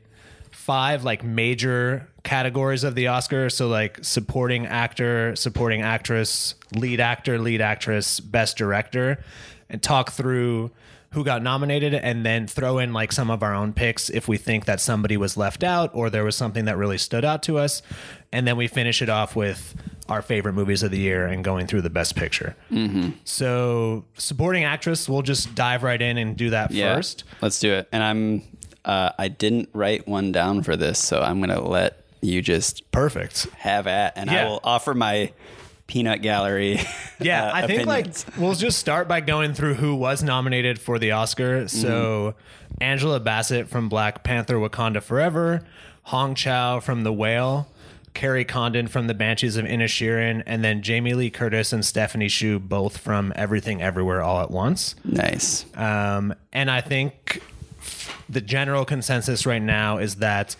five 0.52 1.04
like 1.04 1.24
major 1.24 2.08
categories 2.24 2.84
of 2.84 2.96
the 2.96 3.08
Oscar. 3.08 3.50
So 3.50 3.68
like 3.68 4.00
supporting 4.02 4.66
actor, 4.66 5.36
supporting 5.36 5.82
actress, 5.82 6.56
lead 6.74 7.00
actor, 7.00 7.38
lead 7.38 7.62
actress, 7.62 8.20
best 8.20 8.58
director, 8.58 9.24
and 9.70 9.82
talk 9.82 10.12
through 10.12 10.72
who 11.12 11.24
got 11.24 11.44
nominated 11.44 11.94
and 11.94 12.26
then 12.26 12.48
throw 12.48 12.80
in 12.80 12.92
like 12.92 13.12
some 13.12 13.30
of 13.30 13.44
our 13.44 13.54
own 13.54 13.72
picks 13.72 14.10
if 14.10 14.28
we 14.28 14.36
think 14.36 14.66
that 14.66 14.82
somebody 14.82 15.16
was 15.16 15.38
left 15.38 15.64
out 15.64 15.92
or 15.94 16.10
there 16.10 16.24
was 16.24 16.36
something 16.36 16.66
that 16.66 16.76
really 16.76 16.98
stood 16.98 17.24
out 17.24 17.44
to 17.44 17.60
us. 17.60 17.84
And 18.32 18.48
then 18.48 18.58
we 18.58 18.68
finish 18.68 19.02
it 19.02 19.10
off 19.10 19.36
with 19.36 19.76
our 20.14 20.22
favorite 20.22 20.54
movies 20.54 20.82
of 20.84 20.92
the 20.92 20.98
year 21.00 21.26
and 21.28 21.44
going 21.44 21.68
through 21.68 21.82
the 21.82 21.90
best 21.90 22.16
picture. 22.16 22.56
So 23.24 24.06
supporting 24.18 24.64
actress, 24.64 25.08
we'll 25.10 25.22
just 25.22 25.54
dive 25.56 25.84
right 25.84 26.02
in 26.02 26.18
and 26.18 26.36
do 26.38 26.50
that 26.52 26.72
Yeah. 26.72 26.96
first. 26.96 27.24
Let's 27.42 27.60
do 27.60 27.74
it. 27.74 27.88
And 27.92 28.04
I'm. 28.04 28.44
Uh, 28.86 29.12
I 29.18 29.30
didn't 29.30 29.70
write 29.72 30.08
one 30.10 30.34
down 30.34 30.62
for 30.62 30.76
this, 30.76 31.00
so 31.00 31.22
I'm 31.22 31.40
gonna 31.40 31.62
let 31.62 32.04
you 32.22 32.42
just 32.42 32.90
Perfect. 32.92 33.48
have 33.60 33.88
at, 33.88 34.18
and 34.18 34.30
I 34.30 34.44
will 34.46 34.60
offer 34.64 34.94
my 34.94 35.32
peanut 35.88 36.22
gallery. 36.22 36.80
Yeah, 37.20 37.46
uh, 37.46 37.52
I 37.54 37.68
think 37.68 37.84
opinions. 37.84 38.26
like 38.28 38.38
we'll 38.38 38.56
just 38.56 38.80
start 38.80 39.08
by 39.08 39.22
going 39.22 39.54
through 39.54 39.76
who 39.76 39.96
was 39.96 40.22
nominated 40.24 40.80
for 40.80 41.00
the 41.00 41.12
Oscar. 41.12 41.70
So 41.70 42.36
Angela 42.82 43.22
Bassett 43.22 43.70
from 43.70 43.88
Black 43.88 44.24
Panther 44.26 44.56
Wakanda 44.56 45.02
Forever, 45.02 45.62
Hong 46.04 46.36
Chau 46.36 46.82
from 46.82 47.04
The 47.04 47.14
Whale, 47.14 47.70
Kerry 48.14 48.46
Condon 48.46 48.88
from 48.88 49.08
The 49.08 49.14
Banshees 49.14 49.58
of 49.58 49.66
Inisherin, 49.66 50.44
and 50.46 50.64
then 50.64 50.82
Jamie 50.82 51.14
Lee 51.14 51.30
Curtis 51.30 51.74
and 51.74 51.84
Stephanie 51.86 52.30
Hsu 52.30 52.60
both 52.60 52.98
from 52.98 53.34
Everything 53.36 53.82
Everywhere 53.82 54.22
All 54.22 54.42
at 54.42 54.52
Once. 54.52 54.96
nice. 55.04 55.66
Um, 55.76 56.34
and 56.52 56.70
I 56.70 56.82
think 56.82 57.42
the 58.30 58.42
general 58.42 58.86
consensus 58.86 59.46
right 59.46 59.62
now 59.62 59.98
is 59.98 60.16
that 60.16 60.56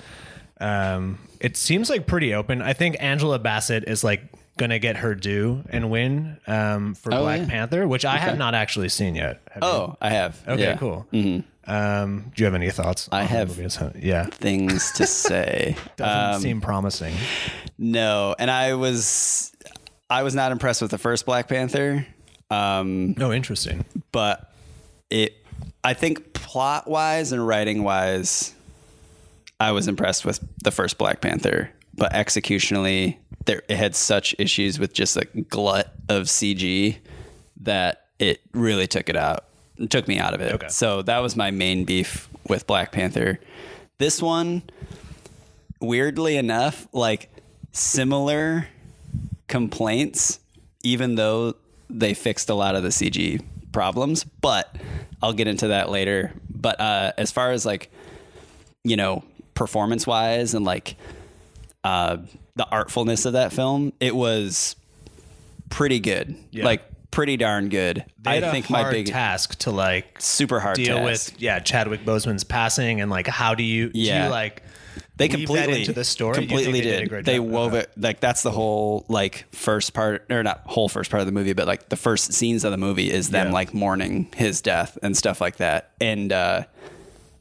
um, 0.60 1.20
it 1.40 1.56
seems 1.58 1.90
like 1.90 2.08
pretty 2.08 2.34
open. 2.34 2.62
I 2.62 2.74
think 2.74 2.98
Angela 3.00 3.40
Bassett 3.40 3.84
is 3.88 4.04
like 4.04 4.24
going 4.58 4.70
to 4.70 4.80
get 4.80 4.98
her 4.98 5.16
due 5.16 5.64
and 5.70 5.90
win 5.90 6.38
um, 6.48 6.94
for 6.96 7.14
Oh, 7.14 7.22
Black 7.22 7.42
yeah. 7.42 7.48
Panther, 7.48 7.88
which 7.88 8.06
I 8.06 8.18
have 8.18 8.38
not 8.38 8.54
actually 8.56 8.90
seen 8.90 9.16
yet. 9.16 9.42
Have 9.52 9.64
you? 9.64 9.70
Oh, 9.70 9.98
I 10.02 10.10
have. 10.12 10.42
okay, 10.48 10.62
Yeah. 10.62 10.78
cool. 10.78 11.08
Um, 11.66 12.32
do 12.36 12.42
you 12.42 12.46
have 12.46 12.56
any 12.56 12.70
thoughts? 12.72 13.08
I 13.12 13.24
have- 13.24 13.58
Yeah, 14.02 14.26
Things 14.26 14.92
to 14.94 15.06
say. 15.08 15.76
doesn't 15.98 16.36
Um, 16.36 16.42
seem 16.42 16.62
promising. 16.62 17.14
no, 17.78 18.36
and 18.38 18.52
I 18.52 18.74
was, 18.74 19.52
I 20.10 20.24
was 20.24 20.36
not 20.36 20.52
impressed 20.52 20.82
with 20.82 20.92
the 20.92 20.98
first 20.98 21.26
Black 21.26 21.48
Panther. 21.48 22.06
Um, 22.52 23.14
No, 23.18 23.32
interesting. 23.32 23.86
but 24.12 24.52
it 25.10 25.38
I 25.86 25.94
think 25.94 26.34
plot 26.34 26.88
wise 26.90 27.32
and 27.34 27.46
writing 27.46 27.84
wise, 27.84 28.54
I 29.60 29.72
was 29.72 29.88
impressed 29.88 30.24
with 30.26 30.40
the 30.64 30.72
first 30.72 30.98
Black 30.98 31.20
Panther. 31.22 31.72
But 31.96 32.14
executionally, 32.14 33.18
there 33.46 33.64
it 33.68 33.76
had 33.78 33.96
such 33.96 34.34
issues 34.40 34.80
with 34.80 34.94
just 34.94 35.16
a 35.18 35.26
glut 35.26 35.94
of 36.10 36.24
CG 36.24 36.98
that 37.62 38.08
it 38.20 38.42
really 38.54 38.88
took 38.88 39.10
it 39.10 39.16
out. 39.18 39.46
Took 39.90 40.08
me 40.08 40.20
out 40.20 40.34
of 40.34 40.42
it. 40.42 40.54
Okay. 40.54 40.68
So 40.70 41.02
that 41.04 41.20
was 41.20 41.36
my 41.36 41.52
main 41.52 41.84
beef 41.84 42.30
with 42.48 42.68
Black 42.68 42.92
Panther. 42.92 43.40
This 43.98 44.22
one, 44.22 44.64
weirdly 45.80 46.38
enough, 46.38 46.88
like 46.94 47.30
similar 47.72 48.68
complaints, 49.48 50.40
even 50.84 51.16
though 51.16 51.56
they 51.90 52.14
fixed 52.14 52.50
a 52.50 52.54
lot 52.54 52.76
of 52.76 52.84
the 52.84 52.90
CG 52.90 53.44
problems. 53.72 54.24
But 54.24 54.76
I'll 55.22 55.34
get 55.34 55.48
into 55.48 55.70
that 55.70 55.90
later. 55.90 56.34
But 56.50 56.80
uh, 56.80 57.14
as 57.18 57.32
far 57.32 57.52
as 57.52 57.66
like, 57.66 57.92
you 58.84 58.96
know, 58.96 59.24
performance 59.54 60.06
wise 60.06 60.54
and 60.54 60.66
like 60.66 60.96
uh, 61.84 62.18
the 62.56 62.68
artfulness 62.72 63.26
of 63.26 63.34
that 63.34 63.54
film, 63.54 63.94
it 64.00 64.16
was 64.16 64.76
pretty 65.70 66.00
good. 66.00 66.36
Yeah. 66.52 66.66
Like 66.66 66.84
pretty 67.14 67.38
darn 67.38 67.70
good. 67.70 68.04
They 68.22 68.44
I 68.46 68.52
think 68.52 68.70
my 68.70 68.90
big 68.92 69.06
task 69.06 69.56
to 69.60 69.72
like 69.72 70.20
super 70.20 70.60
hard 70.60 70.76
deal 70.78 70.98
task. 70.98 71.32
with 71.34 71.42
yeah 71.42 71.60
Chadwick 71.60 72.04
Boseman's 72.06 72.44
passing 72.44 73.00
and 73.02 73.10
like 73.10 73.28
how 73.28 73.56
do 73.56 73.64
you 73.64 73.90
do 73.90 74.00
Yeah. 74.00 74.26
you 74.26 74.32
like 74.32 74.64
they 75.16 75.28
completely 75.28 75.82
into 75.82 75.94
the 75.94 76.04
story 76.04 76.34
Completely 76.36 76.82
they 76.82 76.82
did. 76.82 77.04
a 77.04 77.08
great 77.08 77.26
they 77.26 77.40
wove 77.40 77.76
it 77.76 77.92
like 77.96 78.20
that's 78.20 78.42
the 78.42 78.50
whole 78.52 79.06
like 79.10 79.46
first 79.54 79.94
part 79.94 80.26
or 80.32 80.42
not 80.44 80.62
whole 80.66 80.90
first 80.90 81.12
part 81.12 81.22
of 81.22 81.28
the 81.28 81.32
movie, 81.32 81.54
but 81.54 81.68
like 81.68 81.90
the 81.90 81.96
first 81.96 82.34
scenes 82.34 82.64
of 82.64 82.72
the 82.72 82.78
movie 82.78 83.12
is 83.12 83.30
them 83.30 83.48
Yeah. 83.48 83.54
like 83.54 83.74
mourning 83.74 84.30
his 84.36 84.60
death 84.62 84.98
and 85.04 85.16
stuff 85.16 85.40
like 85.40 85.58
that. 85.58 85.92
And 86.02 86.34
uh 86.34 86.64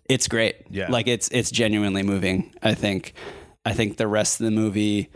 it's 0.09 0.29
great. 0.29 0.57
Yeah. 0.71 0.89
Like 0.91 1.07
it's 1.07 1.29
it's 1.31 1.51
genuinely 1.51 2.03
moving. 2.03 2.55
I 2.63 2.75
think 2.75 3.15
I 3.65 3.73
think 3.73 3.97
the 3.97 4.07
rest 4.09 4.39
of 4.41 4.45
the 4.45 4.51
movie 4.51 5.09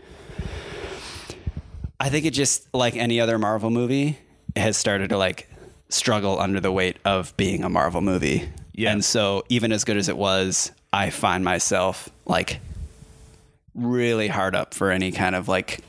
I 1.99 2.09
think 2.09 2.25
it 2.25 2.31
just 2.31 2.73
like 2.73 2.95
any 2.95 3.19
other 3.19 3.37
Marvel 3.37 3.69
movie 3.69 4.19
has 4.55 4.77
started 4.77 5.09
to 5.09 5.17
like 5.17 5.49
struggle 5.89 6.39
under 6.39 6.59
the 6.59 6.71
weight 6.71 6.97
of 7.05 7.35
being 7.37 7.63
a 7.63 7.69
Marvel 7.69 8.01
movie. 8.01 8.49
Yeah. 8.73 8.91
And 8.91 9.03
so 9.03 9.43
even 9.49 9.71
as 9.71 9.83
good 9.83 9.97
as 9.97 10.09
it 10.09 10.17
was, 10.17 10.71
I 10.93 11.09
find 11.09 11.43
myself 11.43 12.09
like 12.25 12.59
really 13.73 14.27
hard 14.27 14.55
up 14.55 14.73
for 14.73 14.91
any 14.91 15.11
kind 15.11 15.35
of 15.35 15.47
like 15.47 15.79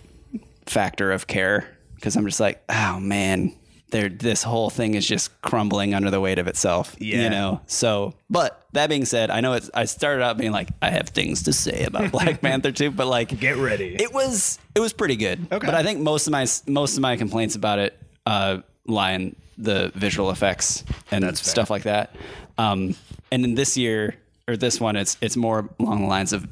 factor 0.66 1.12
of 1.12 1.26
care 1.26 1.68
because 1.94 2.16
I'm 2.16 2.26
just 2.26 2.40
like, 2.40 2.62
oh 2.68 3.00
man, 3.00 3.54
there 3.90 4.08
this 4.08 4.42
whole 4.42 4.70
thing 4.70 4.94
is 4.94 5.06
just 5.06 5.40
crumbling 5.42 5.94
under 5.94 6.10
the 6.10 6.20
weight 6.20 6.38
of 6.38 6.46
itself. 6.46 6.94
Yeah. 6.98 7.24
You 7.24 7.30
know? 7.30 7.60
So 7.66 8.14
but 8.30 8.66
that 8.72 8.88
being 8.88 9.04
said, 9.04 9.30
I 9.30 9.40
know 9.40 9.54
it's 9.54 9.70
I 9.74 9.86
started 9.86 10.22
out 10.22 10.36
being 10.36 10.52
like, 10.52 10.68
I 10.80 10.90
have 10.90 11.08
things 11.08 11.44
to 11.44 11.52
say 11.52 11.84
about 11.84 12.10
Black 12.12 12.40
Panther 12.40 12.72
2, 12.72 12.90
but 12.90 13.06
like 13.06 13.38
Get 13.40 13.56
ready. 13.56 13.96
it 13.98 14.12
was 14.12 14.58
it 14.74 14.80
was 14.80 14.92
pretty 14.92 15.16
good. 15.16 15.46
Okay. 15.50 15.66
But 15.66 15.74
I 15.74 15.82
think 15.82 16.00
most 16.00 16.26
of 16.26 16.32
my 16.32 16.46
most 16.66 16.96
of 16.96 17.00
my 17.00 17.16
complaints 17.16 17.54
about 17.54 17.78
it 17.78 17.98
uh, 18.28 18.60
in 18.86 19.34
the 19.56 19.90
visual 19.94 20.30
effects 20.30 20.84
and 21.10 21.24
That's 21.24 21.40
fair. 21.40 21.50
stuff 21.50 21.70
like 21.70 21.82
that. 21.82 22.14
Um, 22.58 22.94
and 23.32 23.44
in 23.44 23.54
this 23.54 23.76
year 23.76 24.14
or 24.46 24.56
this 24.56 24.80
one, 24.80 24.96
it's 24.96 25.16
it's 25.20 25.36
more 25.36 25.68
along 25.80 26.02
the 26.02 26.08
lines 26.08 26.32
of 26.32 26.46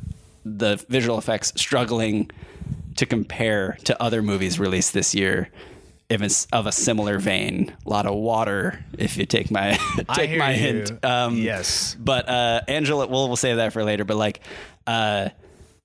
the 0.45 0.77
visual 0.89 1.19
effects 1.19 1.53
struggling 1.57 2.31
to 2.97 3.07
compare 3.07 3.77
to 3.85 4.03
other 4.03 4.23
movies 4.23 4.59
released 4.59 4.93
this 4.93 5.15
year. 5.15 5.51
If 6.09 6.23
it's 6.23 6.47
of 6.53 6.67
a 6.67 6.73
similar 6.73 7.19
vein, 7.19 7.75
a 7.85 7.91
lot 7.91 8.07
of 8.07 8.15
water. 8.15 8.85
If 8.97 9.17
you 9.17 9.27
take 9.27 9.51
my 9.51 9.73
take 10.15 10.39
my 10.39 10.53
you. 10.53 10.59
hint, 10.59 11.05
um, 11.05 11.37
yes. 11.37 11.97
but 11.99 12.29
uh, 12.29 12.61
Angela, 12.69 13.07
we'll 13.09 13.27
we'll 13.27 13.37
save 13.37 13.57
that 13.57 13.73
for 13.73 13.83
later. 13.83 14.05
But 14.05 14.17
like 14.17 14.41
uh, 14.87 15.31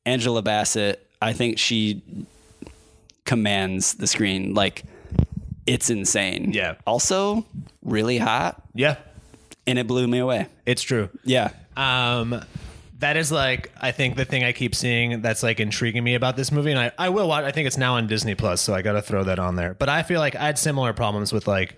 Angela 0.05 0.43
Bassett, 0.43 1.05
I 1.21 1.33
think 1.33 1.57
she 1.57 2.03
commands 3.25 3.95
the 3.95 4.05
screen. 4.05 4.53
Like 4.53 4.83
it's 5.65 5.89
insane. 5.89 6.51
Yeah. 6.53 6.75
Also, 6.85 7.45
really 7.83 8.17
hot, 8.17 8.61
Yeah. 8.73 8.95
and 9.67 9.77
it 9.79 9.87
blew 9.87 10.07
me 10.07 10.19
away. 10.19 10.47
It's 10.65 10.81
true. 10.81 11.09
Yeah. 11.23 11.51
Um, 11.77 12.43
that 12.99 13.17
is 13.17 13.31
like 13.31 13.71
I 13.81 13.91
think 13.91 14.15
the 14.15 14.25
thing 14.25 14.43
I 14.43 14.51
keep 14.51 14.75
seeing 14.75 15.21
that's 15.21 15.41
like 15.41 15.59
intriguing 15.59 16.03
me 16.03 16.13
about 16.15 16.35
this 16.35 16.51
movie, 16.51 16.69
and 16.71 16.79
I, 16.79 16.91
I 16.97 17.09
will 17.09 17.27
watch. 17.27 17.43
I 17.45 17.51
think 17.51 17.65
it's 17.67 17.77
now 17.77 17.95
on 17.95 18.05
Disney 18.07 18.35
Plus, 18.35 18.61
so 18.61 18.73
I 18.75 18.81
got 18.83 18.93
to 18.93 19.01
throw 19.01 19.23
that 19.23 19.39
on 19.39 19.55
there. 19.55 19.73
But 19.73 19.89
I 19.89 20.03
feel 20.03 20.19
like 20.19 20.35
I 20.35 20.45
had 20.45 20.59
similar 20.59 20.93
problems 20.93 21.33
with 21.33 21.47
like 21.47 21.75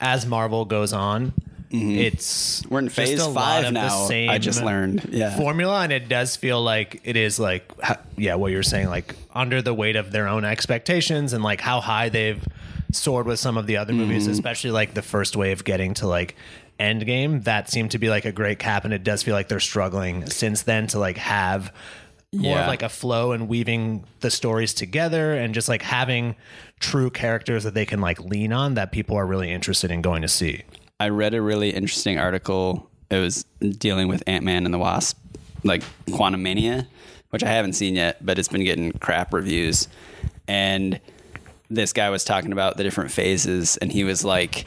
as 0.00 0.24
Marvel 0.26 0.64
goes 0.64 0.92
on, 0.92 1.32
it's 1.70 2.62
Mm-hmm. 2.62 2.72
We're 2.74 2.78
in 2.80 2.88
phase 2.88 3.22
five 3.26 3.72
now. 3.72 4.06
same 4.06 4.30
I 4.30 4.38
just 4.38 4.62
learned. 4.62 5.08
Yeah. 5.10 5.36
formula, 5.36 5.82
and 5.82 5.92
it 5.92 6.08
does 6.08 6.36
feel 6.36 6.62
like 6.62 7.00
it 7.04 7.16
is 7.16 7.38
like 7.38 7.70
yeah, 8.16 8.36
what 8.36 8.52
you're 8.52 8.62
saying, 8.62 8.88
like 8.88 9.14
under 9.34 9.60
the 9.62 9.74
weight 9.74 9.96
of 9.96 10.10
their 10.12 10.26
own 10.28 10.44
expectations 10.46 11.32
and 11.34 11.42
like 11.44 11.60
how 11.60 11.80
high 11.80 12.08
they've 12.08 12.42
soared 12.92 13.26
with 13.26 13.38
some 13.38 13.56
of 13.56 13.66
the 13.66 13.76
other 13.76 13.92
movies, 13.92 14.24
Mm-hmm. 14.24 14.32
especially 14.32 14.70
like 14.70 14.94
the 14.94 15.02
first 15.02 15.36
wave 15.36 15.64
getting 15.64 15.94
to 15.94 16.06
like 16.06 16.36
Endgame. 16.80 17.44
That 17.44 17.70
seemed 17.70 17.90
to 17.92 17.98
be 17.98 18.08
like 18.10 18.24
a 18.24 18.32
great 18.32 18.58
cap, 18.58 18.84
and 18.84 18.92
it 18.94 19.04
does 19.04 19.22
feel 19.22 19.34
like 19.34 19.48
they're 19.48 19.60
struggling 19.60 20.28
since 20.30 20.62
then 20.62 20.86
to 20.88 20.98
like 20.98 21.16
have 21.18 21.72
more 22.32 22.56
Yeah. 22.56 22.62
of 22.62 22.68
like 22.68 22.82
a 22.82 22.88
flow 22.88 23.32
and 23.32 23.48
weaving 23.48 24.04
the 24.20 24.30
stories 24.30 24.72
together 24.72 25.34
and 25.34 25.52
just 25.54 25.68
like 25.68 25.82
having 25.82 26.34
true 26.80 27.10
characters 27.10 27.64
that 27.64 27.74
they 27.74 27.84
can 27.84 28.00
like 28.00 28.18
lean 28.20 28.52
on 28.52 28.74
that 28.74 28.90
people 28.90 29.16
are 29.16 29.26
really 29.26 29.50
interested 29.50 29.90
in 29.90 30.00
going 30.02 30.22
to 30.22 30.28
see. 30.28 30.62
I 30.98 31.10
read 31.10 31.34
a 31.34 31.42
really 31.42 31.70
interesting 31.70 32.18
article. 32.18 32.88
It 33.10 33.18
was 33.18 33.44
dealing 33.60 34.08
with 34.08 34.22
Ant 34.26 34.44
Man 34.44 34.64
and 34.64 34.72
the 34.72 34.78
Wasp, 34.78 35.18
like 35.62 35.82
Quantumania, 36.06 36.86
which 37.30 37.42
I 37.44 37.48
haven't 37.50 37.74
seen 37.74 37.96
yet, 37.96 38.24
but 38.24 38.38
it's 38.38 38.48
been 38.48 38.64
getting 38.64 38.92
crap 38.92 39.34
reviews. 39.34 39.88
And 40.48 40.98
this 41.74 41.92
guy 41.92 42.10
was 42.10 42.24
talking 42.24 42.52
about 42.52 42.76
the 42.76 42.82
different 42.82 43.10
phases, 43.10 43.76
and 43.78 43.90
he 43.90 44.04
was 44.04 44.24
like, 44.24 44.66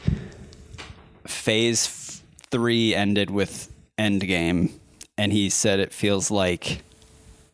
Phase 1.26 2.22
three 2.50 2.94
ended 2.94 3.30
with 3.30 3.72
Endgame, 3.98 4.72
and 5.16 5.32
he 5.32 5.50
said 5.50 5.80
it 5.80 5.92
feels 5.92 6.30
like 6.30 6.82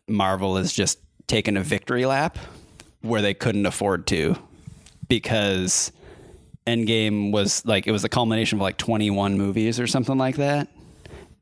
Marvel 0.07 0.57
is 0.57 0.73
just 0.73 0.99
taking 1.27 1.57
a 1.57 1.61
victory 1.61 2.05
lap 2.05 2.37
where 3.01 3.21
they 3.21 3.33
couldn't 3.33 3.65
afford 3.65 4.07
to 4.07 4.35
because 5.07 5.91
Endgame 6.65 7.31
was 7.31 7.65
like 7.65 7.87
it 7.87 7.91
was 7.91 8.01
the 8.01 8.09
culmination 8.09 8.57
of 8.57 8.61
like 8.61 8.77
21 8.77 9.37
movies 9.37 9.79
or 9.79 9.87
something 9.87 10.17
like 10.17 10.37
that. 10.37 10.67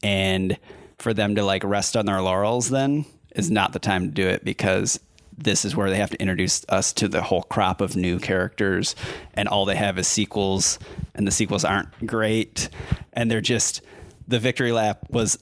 And 0.03 0.57
for 0.97 1.13
them 1.13 1.35
to 1.35 1.43
like 1.43 1.63
rest 1.63 1.95
on 1.95 2.05
their 2.05 2.21
laurels 2.21 2.69
then 2.69 3.05
is 3.35 3.51
not 3.51 3.73
the 3.73 3.79
time 3.79 4.07
to 4.07 4.11
do 4.11 4.27
it 4.27 4.43
because 4.43 4.99
this 5.37 5.65
is 5.65 5.75
where 5.75 5.89
they 5.89 5.97
have 5.97 6.09
to 6.11 6.21
introduce 6.21 6.65
us 6.69 6.93
to 6.93 7.07
the 7.07 7.21
whole 7.21 7.43
crop 7.43 7.81
of 7.81 7.95
new 7.95 8.19
characters 8.19 8.95
and 9.33 9.47
all 9.47 9.65
they 9.65 9.75
have 9.75 9.97
is 9.97 10.07
sequels 10.07 10.77
and 11.15 11.27
the 11.27 11.31
sequels 11.31 11.65
aren't 11.65 12.05
great 12.05 12.69
and 13.13 13.29
they're 13.31 13.41
just 13.41 13.81
the 14.27 14.39
victory 14.39 14.71
lap 14.71 14.99
was 15.09 15.37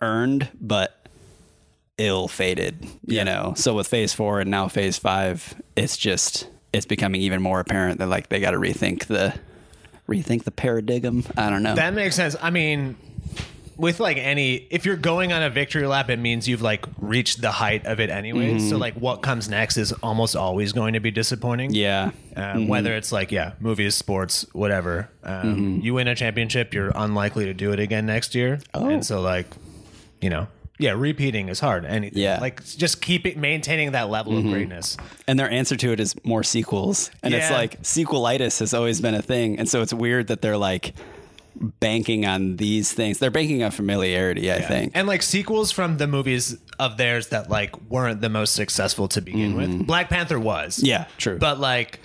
earned 0.00 0.48
but 0.60 1.06
ill 1.98 2.28
fated, 2.28 2.86
you 3.06 3.24
know. 3.24 3.54
So 3.56 3.74
with 3.74 3.88
phase 3.88 4.12
4 4.12 4.40
and 4.40 4.50
now 4.50 4.68
phase 4.68 4.98
5, 4.98 5.62
it's 5.76 5.96
just 5.96 6.48
it's 6.72 6.86
becoming 6.86 7.22
even 7.22 7.40
more 7.40 7.60
apparent 7.60 7.98
that 7.98 8.08
like 8.08 8.28
they 8.28 8.40
got 8.40 8.50
to 8.50 8.58
rethink 8.58 9.06
the 9.06 9.34
rethink 10.08 10.44
the 10.44 10.50
paradigm. 10.50 11.24
I 11.36 11.50
don't 11.50 11.62
know. 11.62 11.74
That 11.74 11.94
makes 11.94 12.16
sense. 12.16 12.36
I 12.40 12.50
mean, 12.50 12.96
with 13.76 14.00
like 14.00 14.16
any, 14.16 14.66
if 14.70 14.86
you're 14.86 14.96
going 14.96 15.32
on 15.32 15.42
a 15.42 15.50
victory 15.50 15.86
lap, 15.86 16.08
it 16.10 16.18
means 16.18 16.48
you've 16.48 16.62
like 16.62 16.86
reached 16.98 17.40
the 17.42 17.50
height 17.50 17.84
of 17.86 18.00
it 18.00 18.10
anyway. 18.10 18.58
So 18.58 18.76
like 18.76 18.94
what 18.94 19.22
comes 19.22 19.48
next 19.48 19.76
is 19.76 19.92
almost 20.02 20.34
always 20.34 20.72
going 20.72 20.94
to 20.94 21.00
be 21.00 21.10
disappointing. 21.10 21.70
Mm-hmm. 21.70 21.76
yeah. 22.36 22.52
Um, 22.52 22.68
Whether 22.68 22.94
it's 22.94 23.12
like 23.12 23.32
yeah, 23.32 23.52
movies, 23.60 23.94
sports, 23.94 24.46
whatever. 24.52 25.08
Um, 25.22 25.56
Mm-hmm. 25.56 25.80
You 25.84 25.94
win 25.94 26.08
a 26.08 26.14
championship, 26.14 26.72
you're 26.74 26.92
unlikely 26.94 27.44
to 27.46 27.54
do 27.54 27.72
it 27.72 27.80
again 27.80 28.06
next 28.06 28.34
year. 28.34 28.60
Oh. 28.74 28.88
And 28.88 29.04
so 29.04 29.20
like, 29.20 29.46
you 30.20 30.30
know, 30.30 30.48
yeah, 30.78 30.92
repeating 30.92 31.48
is 31.48 31.60
hard. 31.60 31.84
Anything. 31.86 32.18
Yeah. 32.22 32.34
Mm-hmm. 32.34 32.42
Like 32.42 32.64
just 32.64 33.00
keep 33.00 33.24
it 33.26 33.36
maintaining 33.36 33.92
that 33.92 34.10
level 34.10 34.36
of 34.36 34.44
greatness. 34.44 34.96
And 35.26 35.38
their 35.38 35.50
answer 35.50 35.76
to 35.76 35.92
it 35.92 36.00
is 36.00 36.14
more 36.24 36.42
sequels. 36.42 37.10
And 37.22 37.32
it's 37.32 37.50
like 37.50 37.80
sequelitis 37.82 38.60
has 38.60 38.74
always 38.74 39.00
been 39.00 39.14
a 39.14 39.22
thing. 39.22 39.58
And 39.58 39.68
so 39.68 39.80
it's 39.82 39.94
weird 39.94 40.26
that 40.28 40.42
they're 40.42 40.58
like 40.58 40.94
banking 41.80 42.26
on 42.26 42.56
these 42.56 42.92
things. 42.92 43.18
They're 43.18 43.30
banking 43.30 43.62
on 43.62 43.70
familiarity, 43.70 44.52
I 44.52 44.60
think. 44.60 44.92
And 44.94 45.06
like 45.08 45.22
sequels 45.22 45.72
from 45.72 45.96
the 45.98 46.06
movies 46.06 46.56
of 46.78 46.96
theirs 46.96 47.28
that 47.28 47.48
like 47.50 47.80
weren't 47.90 48.20
the 48.20 48.28
most 48.28 48.54
successful 48.54 49.08
to 49.08 49.20
begin 49.22 49.56
with. 49.56 49.86
Black 49.86 50.08
Panther 50.08 50.38
was. 50.38 50.76
Mm-hmm. 50.76 50.86
Yeah, 50.86 51.06
true. 51.18 51.38
But 51.38 51.58
like 51.58 52.00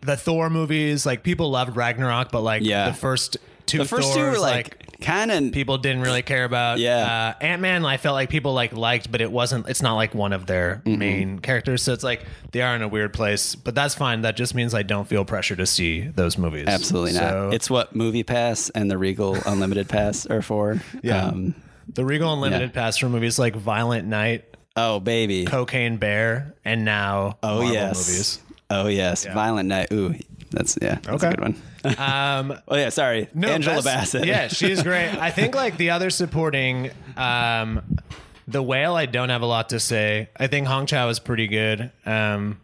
the 0.00 0.16
Thor 0.16 0.50
movies, 0.50 1.04
like 1.06 1.22
people 1.22 1.50
loved 1.50 1.76
Ragnarok, 1.76 2.30
but 2.32 2.42
like 2.42 2.62
Yeah. 2.62 2.88
the 2.90 2.94
first 2.94 3.36
two 3.66 3.78
the 3.78 3.84
first 3.84 4.08
Thors, 4.12 4.16
two 4.16 4.22
were 4.22 4.38
like, 4.38 4.78
kind 4.78 4.91
of 5.08 5.52
people 5.52 5.78
didn't 5.78 6.02
really 6.02 6.22
care 6.22 6.44
about. 6.44 6.78
Yeah. 6.78 7.34
Uh, 7.40 7.44
Ant 7.44 7.62
Man, 7.62 7.84
I 7.84 7.96
felt 7.96 8.14
like 8.14 8.30
people 8.30 8.54
like 8.54 8.72
liked, 8.72 9.10
but 9.12 9.20
it 9.20 9.30
wasn't. 9.30 9.68
It's 9.68 9.82
not 9.82 9.94
like 9.96 10.14
one 10.14 10.32
of 10.32 10.46
their 10.46 10.82
Mm-hmm. 10.84 10.98
main 10.98 11.38
characters. 11.38 11.82
So 11.82 11.92
it's 11.92 12.04
like 12.04 12.24
they 12.52 12.62
are 12.62 12.74
in 12.74 12.82
a 12.82 12.88
weird 12.88 13.12
place. 13.12 13.54
But 13.54 13.74
that's 13.74 13.94
fine. 13.94 14.22
That 14.22 14.36
just 14.36 14.54
means 14.54 14.74
I 14.74 14.82
don't 14.82 15.06
feel 15.06 15.24
pressure 15.24 15.56
to 15.56 15.66
see 15.66 16.00
those 16.02 16.38
movies. 16.38 16.66
absolutely 16.68 17.12
not. 17.12 17.52
It's 17.54 17.68
what 17.70 17.94
MoviePass 17.94 18.70
and 18.74 18.90
the 18.90 18.98
Regal 18.98 19.36
Unlimited 19.46 19.88
Pass 19.88 20.26
are 20.26 20.42
for. 20.42 20.80
Yeah. 21.02 21.26
Um, 21.26 21.54
the 21.88 22.04
Regal 22.04 22.32
Unlimited 22.32 22.70
Yeah. 22.74 22.80
pass 22.82 22.96
for 22.96 23.08
movies 23.08 23.38
like 23.38 23.54
Violent 23.56 24.06
Night, 24.06 24.44
oh, 24.76 25.00
baby. 25.00 25.44
Cocaine 25.44 25.96
Bear, 25.96 26.54
and 26.64 26.84
now 26.84 27.38
Oh 27.42 27.56
Marvel 27.58 27.72
yes. 27.72 28.08
movies. 28.08 28.38
Oh 28.70 28.86
yes. 28.86 29.26
Violent 29.26 29.68
Night. 29.68 29.92
Ooh, 29.92 30.14
that's 30.52 30.78
yeah. 30.80 30.98
That's 31.02 31.22
a 31.22 31.30
good 31.30 31.40
one. 31.40 31.62
Um, 31.98 32.56
oh 32.68 32.76
yeah. 32.76 32.90
Sorry, 32.90 33.28
no, 33.34 33.48
Angela 33.48 33.82
Bassett. 33.82 34.24
Yeah, 34.24 34.46
she's 34.46 34.82
great. 34.84 35.08
I 35.08 35.30
think 35.30 35.56
like 35.56 35.76
the 35.78 35.90
other 35.90 36.10
supporting, 36.10 36.92
um, 37.16 37.98
the 38.46 38.62
whale. 38.62 38.94
I 38.94 39.06
don't 39.06 39.30
have 39.30 39.42
a 39.42 39.46
lot 39.46 39.70
to 39.70 39.80
say. 39.80 40.28
I 40.36 40.46
think 40.46 40.68
Hong 40.68 40.86
Chau 40.86 41.08
is 41.08 41.18
pretty 41.18 41.48
good, 41.48 41.90
um, 42.06 42.60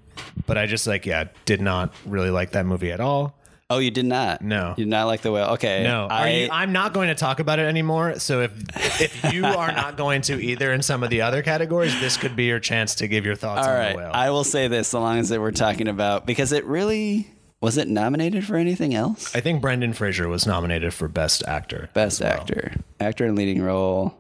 but 0.47 0.57
I 0.57 0.67
just 0.67 0.87
like 0.87 1.05
yeah, 1.05 1.25
did 1.47 1.61
not 1.61 1.93
really 2.07 2.31
like 2.31 2.53
that 2.53 2.65
movie 2.65 2.93
at 2.93 3.01
all. 3.01 3.35
Oh, 3.71 3.79
you 3.79 3.91
did 3.91 4.07
not. 4.07 4.41
No. 4.41 4.71
you 4.79 4.85
did 4.85 4.91
not 4.91 5.09
like 5.09 5.21
the 5.21 5.31
whale. 5.31 5.49
Okay, 5.51 5.83
No, 5.83 6.05
Are 6.05 6.11
I, 6.11 6.29
you, 6.31 6.49
I'm 6.51 6.73
not 6.73 6.95
going 6.95 7.09
to 7.09 7.15
talk 7.15 7.39
about 7.39 7.59
it 7.59 7.67
anymore. 7.67 8.19
So 8.19 8.41
if 8.41 9.01
if 9.03 9.33
you 9.33 9.45
are 9.45 9.71
not 9.73 9.99
going 9.99 10.23
to 10.23 10.43
either 10.43 10.73
in 10.73 10.81
some 10.81 11.03
of 11.03 11.11
the 11.11 11.21
other 11.21 11.43
categories, 11.43 11.99
this 12.01 12.17
could 12.17 12.35
be 12.35 12.45
your 12.45 12.61
chance 12.61 12.95
to 12.97 13.09
give 13.09 13.27
your 13.27 13.35
thoughts 13.35 13.67
all 13.67 13.73
on 13.75 13.79
right. 13.79 13.93
the 13.93 13.99
whale. 13.99 14.11
I 14.15 14.31
will 14.31 14.45
say 14.45 14.69
this, 14.69 14.89
so 14.89 15.01
long 15.01 15.19
as 15.19 15.29
that 15.29 15.41
we're 15.41 15.51
talking 15.51 15.89
about 15.89 16.25
because 16.25 16.53
it 16.53 16.65
really 16.65 17.29
was 17.61 17.77
it 17.77 17.89
nominated 17.89 18.45
for 18.45 18.57
anything 18.57 18.95
else? 18.95 19.35
I 19.35 19.41
think 19.41 19.61
Brendan 19.61 19.93
Fraser 19.93 20.29
was 20.29 20.47
nominated 20.47 20.95
for 20.95 21.09
Best 21.09 21.43
Actor. 21.47 21.91
Best 21.95 22.23
actor, 22.23 22.75
actor 23.01 23.27
in 23.27 23.35
leading 23.35 23.63
role. 23.63 24.17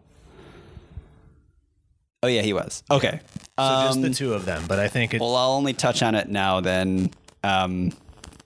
Oh 2.22 2.26
yeah, 2.26 2.42
he 2.42 2.52
was. 2.52 2.82
Okay. 2.90 3.20
So 3.58 3.64
just 3.64 3.96
Um, 3.96 4.02
the 4.02 4.10
two 4.10 4.34
of 4.34 4.44
them, 4.44 4.64
but 4.66 4.78
I 4.80 4.88
think 4.88 5.14
it's 5.14 5.20
Well, 5.20 5.36
I'll 5.36 5.52
only 5.52 5.72
touch 5.72 6.02
on 6.02 6.14
it 6.14 6.28
now 6.28 6.60
then, 6.60 7.10
um, 7.44 7.92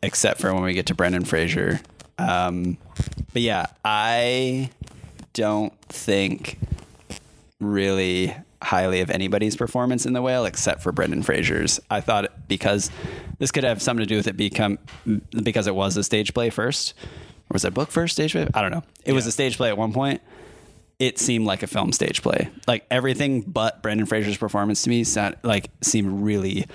except 0.03 0.41
for 0.41 0.53
when 0.53 0.63
we 0.63 0.75
get 0.75 0.87
to 0.87 0.95
Brendan 0.95 1.25
Fraser. 1.25 1.81
Um, 2.19 2.77
but 3.33 3.41
yeah, 3.41 3.67
I 3.85 4.71
don't 5.33 5.73
think 5.89 6.59
really 7.61 8.37
highly 8.63 9.01
of 9.01 9.11
anybody's 9.11 9.57
performance 9.57 10.07
in 10.07 10.13
The 10.13 10.23
Whale 10.23 10.45
except 10.45 10.83
for 10.83 10.93
Brendan 10.93 11.23
Fraser's. 11.23 11.81
I 11.91 12.01
thought 12.01 12.49
because 12.49 12.91
this 13.39 13.51
could 13.51 13.65
have 13.65 13.83
something 13.83 14.05
to 14.05 14.09
do 14.09 14.17
with 14.17 14.27
it 14.27 14.37
become 14.37 14.79
because 15.43 15.67
it 15.67 15.75
was 15.75 15.97
a 15.97 16.05
stage 16.05 16.33
play 16.35 16.51
first, 16.51 16.95
or 17.51 17.55
was 17.55 17.65
it 17.65 17.69
a 17.69 17.71
book 17.73 17.91
first 17.91 18.15
stage 18.15 18.33
play? 18.33 18.49
I 18.55 18.63
don't 18.63 18.71
know. 18.71 18.85
It 19.05 19.13
was 19.13 19.27
a 19.27 19.33
stage 19.33 19.57
play 19.57 19.69
at 19.69 19.77
one 19.77 19.93
point 19.93 20.21
it 21.03 21.19
seemed 21.19 21.45
like 21.47 21.65
a 21.65 21.67
film 21.67 21.91
stage 21.91 22.23
play. 22.23 22.49
Like 22.69 22.87
everything 22.89 23.41
but 23.41 23.83
Brendan 23.83 24.07
Fraser's 24.07 24.37
performance 24.37 24.83
to 24.83 24.89
me 24.89 25.03
sound, 25.03 25.35
like 25.43 25.69
seemed 25.81 26.23
really 26.23 26.67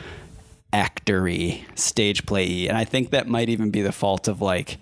actory, 0.74 1.63
stage 1.79 2.25
play 2.25 2.67
and 2.67 2.77
I 2.77 2.84
think 2.84 3.12
that 3.12 3.29
might 3.29 3.48
even 3.48 3.72
be 3.72 3.82
the 3.82 3.94
fault 3.94 4.27
of 4.27 4.41
like 4.41 4.79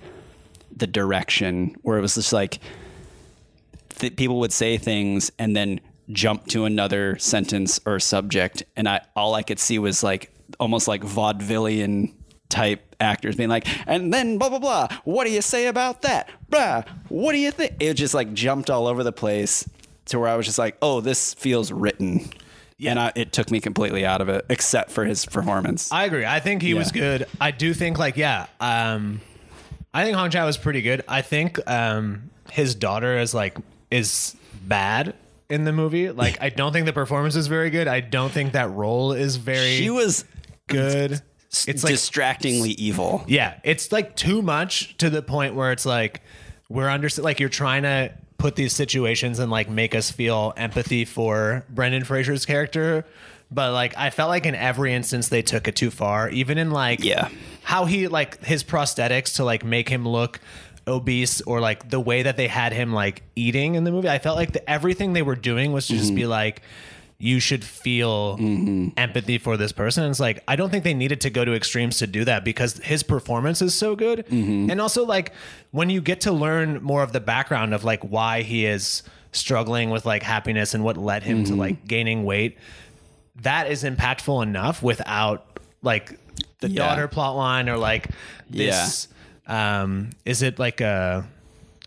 the 0.75 0.87
direction 0.87 1.75
where 1.83 1.99
it 1.99 2.01
was 2.01 2.15
just 2.15 2.33
like 2.33 2.57
th- 3.89 4.15
people 4.15 4.39
would 4.39 4.51
say 4.51 4.77
things 4.77 5.31
and 5.37 5.55
then 5.55 5.79
jump 6.11 6.45
to 6.47 6.65
another 6.65 7.17
sentence 7.17 7.79
or 7.85 7.99
subject 7.99 8.63
and 8.75 8.87
I 8.87 9.01
all 9.15 9.33
I 9.33 9.41
could 9.43 9.59
see 9.59 9.79
was 9.79 10.03
like 10.03 10.31
almost 10.59 10.87
like 10.87 11.01
vaudevillian 11.01 12.13
type 12.49 12.95
actors 12.99 13.35
being 13.35 13.49
like 13.49 13.67
and 13.87 14.13
then 14.13 14.37
blah 14.37 14.49
blah 14.49 14.59
blah 14.59 14.87
what 15.03 15.25
do 15.25 15.31
you 15.31 15.41
say 15.41 15.65
about 15.67 16.03
that 16.03 16.29
blah 16.49 16.83
what 17.09 17.31
do 17.31 17.39
you 17.39 17.51
think 17.51 17.73
it 17.79 17.95
just 17.95 18.13
like 18.13 18.33
jumped 18.33 18.69
all 18.69 18.87
over 18.87 19.03
the 19.03 19.11
place 19.11 19.67
to 20.05 20.19
where 20.19 20.29
I 20.29 20.35
was 20.35 20.45
just 20.45 20.59
like 20.59 20.77
oh 20.81 21.01
this 21.01 21.33
feels 21.33 21.71
written 21.71 22.29
and 22.83 22.99
I, 22.99 23.11
it 23.15 23.31
took 23.31 23.49
me 23.49 23.59
completely 23.59 24.05
out 24.05 24.21
of 24.21 24.29
it 24.29 24.45
except 24.49 24.91
for 24.91 25.05
his 25.05 25.25
performance 25.25 25.91
I 25.91 26.05
agree. 26.05 26.25
I 26.25 26.39
think 26.39 26.61
he 26.61 26.73
was 26.73 26.91
good. 26.91 27.25
I 27.41 27.51
do 27.51 27.73
think 27.73 27.97
like 27.97 28.15
yeah, 28.15 28.45
um 28.59 29.21
I 29.93 30.03
think 30.03 30.15
Hong 30.17 30.29
Chau 30.29 30.45
was 30.45 30.57
pretty 30.57 30.81
good. 30.81 31.03
I 31.07 31.21
think 31.21 31.59
um 31.69 32.29
his 32.51 32.75
daughter 32.75 33.17
is 33.17 33.33
like 33.33 33.57
is 33.89 34.35
bad 34.61 35.15
in 35.49 35.63
the 35.63 35.71
movie. 35.73 36.09
Like 36.11 36.41
I 36.41 36.49
don't 36.49 36.73
think 36.73 36.85
the 36.85 36.93
performance 36.93 37.35
is 37.35 37.47
very 37.47 37.69
good. 37.69 37.87
I 37.87 37.99
don't 38.01 38.31
think 38.31 38.53
that 38.53 38.71
role 38.71 39.11
is 39.13 39.35
very 39.37 39.75
she 39.77 39.89
was 39.89 40.25
good. 40.67 41.21
It's 41.67 41.83
like 41.83 41.93
distractingly 41.93 42.71
evil 42.71 43.23
yeah, 43.27 43.59
it's 43.63 43.91
like 43.91 44.15
too 44.17 44.41
much 44.41 44.97
to 44.97 45.09
the 45.09 45.21
point 45.21 45.55
where 45.55 45.71
it's 45.71 45.85
like 45.85 46.21
we're 46.67 46.89
under 46.89 47.07
like 47.17 47.39
you're 47.39 47.47
trying 47.49 47.83
to 47.83 48.11
put 48.37 48.55
these 48.57 48.73
situations 48.73 49.39
and 49.39 49.49
like 49.49 49.69
make 49.69 49.95
us 49.95 50.11
feel 50.11 50.53
empathy 50.57 51.05
for 51.05 51.63
Brendan 51.69 52.03
Fraser's 52.03 52.45
character. 52.45 53.05
But 53.51 53.71
like 53.71 53.95
I 53.97 54.09
felt 54.09 54.29
like 54.29 54.45
in 54.45 54.55
every 54.55 54.93
instance 54.93 55.29
they 55.29 55.41
took 55.43 55.67
it 55.69 55.75
too 55.77 55.91
far. 55.91 56.29
Even 56.29 56.57
in 56.57 56.71
like 56.71 57.03
Yeah. 57.03 57.29
how 57.63 57.85
he 57.85 58.07
like 58.09 58.43
his 58.43 58.63
prosthetics 58.63 59.35
to 59.35 59.45
like 59.45 59.63
make 59.63 59.87
him 59.87 60.05
look 60.05 60.41
obese 60.87 61.41
or 61.41 61.59
like 61.59 61.89
the 61.89 61.99
way 61.99 62.23
that 62.23 62.37
they 62.37 62.47
had 62.47 62.71
him 62.73 62.93
like 62.93 63.23
eating 63.35 63.75
in 63.75 63.83
the 63.83 63.91
movie. 63.91 64.09
I 64.09 64.19
felt 64.19 64.35
like 64.37 64.51
the, 64.53 64.69
everything 64.69 65.13
they 65.13 65.21
were 65.23 65.35
doing 65.35 65.71
was 65.71 65.87
to 65.87 65.93
just 65.93 66.07
Mm-hmm. 66.07 66.15
be 66.15 66.25
like 66.27 66.61
you 67.17 67.39
should 67.39 67.63
feel 67.63 68.35
empathy 68.97 69.37
for 69.37 69.55
this 69.55 69.71
person. 69.71 70.03
And 70.03 70.11
it's 70.11 70.19
like 70.19 70.43
I 70.49 70.55
don't 70.57 70.69
think 70.69 70.83
they 70.83 70.93
needed 70.93 71.21
to 71.21 71.29
go 71.29 71.45
to 71.45 71.53
extremes 71.53 71.97
to 71.99 72.07
do 72.07 72.25
that 72.25 72.43
because 72.43 72.73
his 72.79 73.03
performance 73.03 73.61
is 73.61 73.73
so 73.75 73.95
good. 73.95 74.25
Mm-hmm. 74.27 74.69
And 74.69 74.81
also 74.81 75.05
like 75.05 75.31
when 75.71 75.89
you 75.89 76.01
get 76.01 76.21
to 76.21 76.31
learn 76.33 76.83
more 76.83 77.03
of 77.03 77.13
the 77.13 77.21
background 77.21 77.73
of 77.73 77.83
like 77.85 78.03
why 78.03 78.41
he 78.41 78.65
is 78.65 79.01
struggling 79.31 79.89
with 79.91 80.05
like 80.05 80.23
happiness 80.23 80.73
and 80.73 80.83
what 80.83 80.97
led 80.97 81.23
him 81.23 81.43
Mm-hmm. 81.43 81.53
to 81.53 81.59
like 81.59 81.87
gaining 81.87 82.25
weight, 82.25 82.57
that 83.41 83.71
is 83.71 83.83
impactful 83.83 84.43
enough 84.43 84.83
without 84.83 85.59
like 85.81 86.19
the 86.59 86.69
Yeah. 86.69 86.85
daughter 86.87 87.07
plot 87.07 87.35
line 87.37 87.69
or 87.69 87.77
like 87.77 88.09
this 88.49 89.07
um 89.47 90.09
is 90.25 90.41
it 90.41 90.59
like 90.59 90.81
a 90.81 91.27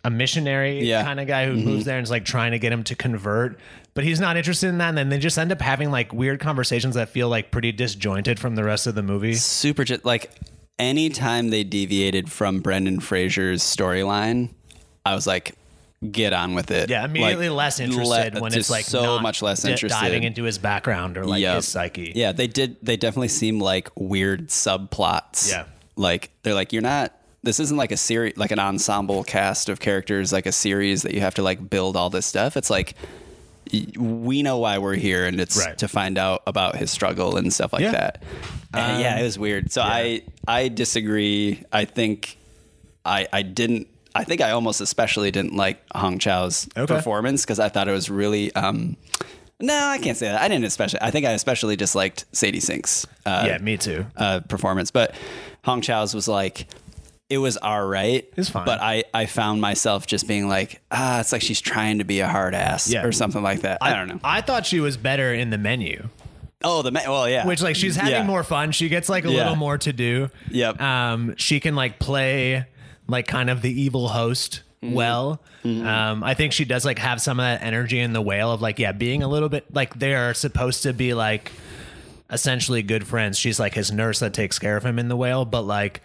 a 0.04 0.10
missionary 0.10 0.84
Yeah. 0.84 0.98
Mm-hmm. 1.00 1.06
kind 1.08 1.20
of 1.20 1.26
guy 1.26 1.46
who 1.46 1.54
moves 1.54 1.84
there 1.84 1.96
and 1.98 2.04
is 2.04 2.10
like 2.10 2.24
trying 2.24 2.52
to 2.52 2.58
get 2.58 2.72
him 2.72 2.84
to 2.84 2.94
convert 2.94 3.58
but 3.94 4.04
he's 4.04 4.20
not 4.20 4.36
interested 4.36 4.68
in 4.68 4.78
that 4.78 4.90
and 4.90 4.98
then 4.98 5.08
they 5.08 5.18
just 5.18 5.36
end 5.38 5.50
up 5.50 5.60
having 5.60 5.90
like 5.90 6.12
weird 6.12 6.38
conversations 6.40 6.94
that 6.94 7.08
feel 7.08 7.28
like 7.28 7.50
pretty 7.50 7.72
disjointed 7.72 8.38
from 8.38 8.54
the 8.54 8.62
rest 8.62 8.86
of 8.86 8.94
the 8.94 9.02
movie 9.02 9.34
super 9.34 9.84
like 10.04 10.30
anytime 10.78 11.50
they 11.50 11.64
deviated 11.64 12.30
from 12.30 12.60
Brendan 12.60 13.00
Fraser's 13.00 13.62
storyline, 13.64 14.50
I 15.04 15.16
was 15.16 15.26
like, 15.26 15.56
get 16.12 16.32
on 16.32 16.54
with 16.54 16.70
it. 16.70 16.88
yeah 16.88 17.04
immediately 17.04 17.48
Like, 17.48 17.56
less 17.56 17.80
interested 17.80 18.34
le- 18.36 18.40
when 18.40 18.54
it's 18.54 18.70
like 18.70 18.84
so 18.84 19.18
much 19.18 19.42
less 19.42 19.62
di- 19.62 19.72
interested. 19.72 19.98
diving 20.00 20.22
into 20.22 20.44
his 20.44 20.56
background 20.58 21.18
or 21.18 21.24
like 21.24 21.40
Yep. 21.40 21.56
his 21.56 21.66
psyche 21.66 22.12
Yeah, 22.14 22.30
they 22.30 22.46
did. 22.46 22.76
They 22.80 22.96
definitely 22.96 23.26
seem 23.28 23.58
like 23.58 23.88
weird 23.96 24.46
subplots. 24.50 25.50
Yeah. 25.50 25.64
like 25.96 26.30
they're 26.44 26.54
like 26.54 26.72
you're 26.72 26.82
not. 26.82 27.12
This 27.48 27.61
isn't 27.61 27.78
like 27.78 27.92
a 27.92 27.96
series, 27.96 28.37
like 28.37 28.50
an 28.50 28.58
ensemble 28.58 29.24
cast 29.24 29.70
of 29.70 29.80
characters, 29.80 30.34
like 30.34 30.44
a 30.44 30.52
series 30.52 31.00
that 31.04 31.14
you 31.14 31.20
have 31.20 31.32
to 31.37 31.42
like 31.42 31.70
build 31.70 31.96
all 31.96 32.11
this 32.11 32.26
stuff. 32.26 32.58
It's 32.58 32.68
like 32.68 32.94
we 33.98 34.42
know 34.42 34.58
why 34.58 34.76
we're 34.76 34.96
here, 34.96 35.24
and 35.24 35.40
it's 35.40 35.56
Right. 35.56 35.78
to 35.78 35.88
find 35.88 36.18
out 36.18 36.42
about 36.46 36.76
his 36.76 36.90
struggle 36.90 37.38
and 37.38 37.50
stuff 37.50 37.72
like 37.72 37.80
Yeah. 37.80 37.88
Um, 37.88 37.92
that. 37.94 38.22
And 38.74 39.00
yeah, 39.00 39.18
it 39.18 39.22
was 39.22 39.38
weird. 39.38 39.72
So 39.72 39.80
I 39.80 40.24
I 40.46 40.68
disagree. 40.68 41.62
I 41.72 41.87
think 41.87 42.37
I 43.06 43.26
I 43.32 43.40
didn't. 43.40 43.88
I 44.14 44.24
think 44.24 44.42
I 44.42 44.50
almost 44.50 44.82
especially 44.82 45.30
didn't 45.30 45.56
like 45.56 45.82
Hong 45.94 46.18
Chau's 46.18 46.68
Okay. 46.76 46.94
performance 46.94 47.46
because 47.46 47.58
I 47.58 47.70
thought 47.70 47.88
it 47.88 47.92
was 47.92 48.11
really. 48.11 48.54
um 48.54 48.98
no, 49.58 49.74
I 49.74 49.96
can't 49.96 50.18
say 50.18 50.26
that. 50.28 50.38
I 50.42 50.48
didn't 50.48 50.66
especially. 50.66 51.00
I 51.00 51.11
think 51.11 51.24
I 51.24 51.30
especially 51.30 51.76
disliked 51.76 52.26
Sadie 52.32 52.61
Sink's 52.61 53.06
uh, 53.24 53.44
yeah 53.46 53.56
me 53.56 53.78
too 53.78 54.04
uh, 54.18 54.40
performance, 54.40 54.90
but 54.90 55.14
Hong 55.64 55.80
Chau's 55.80 56.14
was 56.14 56.28
like 56.28 56.66
it 57.30 57.38
was 57.38 57.56
all 57.58 57.86
right. 57.86 58.26
It's 58.36 58.48
fine. 58.48 58.64
but 58.64 58.80
I 58.80 59.04
I 59.12 59.26
found 59.26 59.60
myself 59.60 60.06
just 60.06 60.26
being 60.26 60.48
like 60.48 60.80
ah, 60.90 61.20
it's 61.20 61.32
like 61.32 61.42
she's 61.42 61.60
trying 61.60 61.98
to 61.98 62.04
be 62.04 62.20
a 62.20 62.28
hard 62.28 62.54
ass 62.54 62.88
Yeah. 62.90 63.04
or 63.04 63.12
something 63.12 63.42
like 63.42 63.60
that. 63.62 63.78
I, 63.80 63.94
don't 63.94 64.08
know. 64.08 64.20
I 64.24 64.40
thought 64.40 64.64
she 64.66 64.80
was 64.80 64.96
better 64.96 65.32
in 65.34 65.50
the 65.50 65.58
menu 65.58 66.08
oh, 66.64 66.82
the 66.82 66.90
ma- 66.90 67.00
well, 67.06 67.28
yeah, 67.30 67.46
which 67.46 67.62
like 67.62 67.76
she's 67.76 67.94
having 67.94 68.12
Yeah. 68.12 68.24
more 68.24 68.42
fun. 68.42 68.72
She 68.72 68.88
gets 68.88 69.08
like 69.08 69.24
a 69.24 69.30
Yeah. 69.30 69.36
little 69.38 69.54
more 69.56 69.78
to 69.78 69.92
do. 69.92 70.28
Yep. 70.50 70.80
Um, 70.80 71.34
she 71.36 71.60
can 71.60 71.76
like 71.76 71.98
play 72.00 72.66
like 73.06 73.26
kind 73.28 73.48
of 73.50 73.62
the 73.62 73.70
evil 73.80 74.08
host 74.08 74.62
Mm-hmm. 74.82 74.94
well. 74.94 75.40
Um, 75.64 76.22
I 76.24 76.34
think 76.34 76.52
she 76.52 76.64
does 76.64 76.84
like 76.84 76.98
have 77.00 77.20
some 77.20 77.40
of 77.40 77.44
that 77.44 77.62
energy 77.62 77.98
in 77.98 78.12
the 78.12 78.22
whale 78.22 78.52
of 78.52 78.62
like 78.62 78.78
yeah, 78.78 78.92
being 78.92 79.22
a 79.24 79.28
little 79.28 79.48
bit 79.48 79.66
like 79.74 79.98
they 79.98 80.14
are 80.14 80.32
supposed 80.34 80.84
to 80.84 80.92
be 80.92 81.14
like 81.14 81.50
essentially 82.30 82.82
good 82.82 83.06
friends. 83.06 83.38
She's 83.38 83.58
like 83.58 83.74
his 83.74 83.90
nurse 83.92 84.20
that 84.20 84.34
takes 84.34 84.58
care 84.58 84.76
of 84.76 84.84
him 84.86 84.98
in 84.98 85.08
the 85.08 85.16
whale, 85.16 85.44
but 85.44 85.62
like 85.62 86.00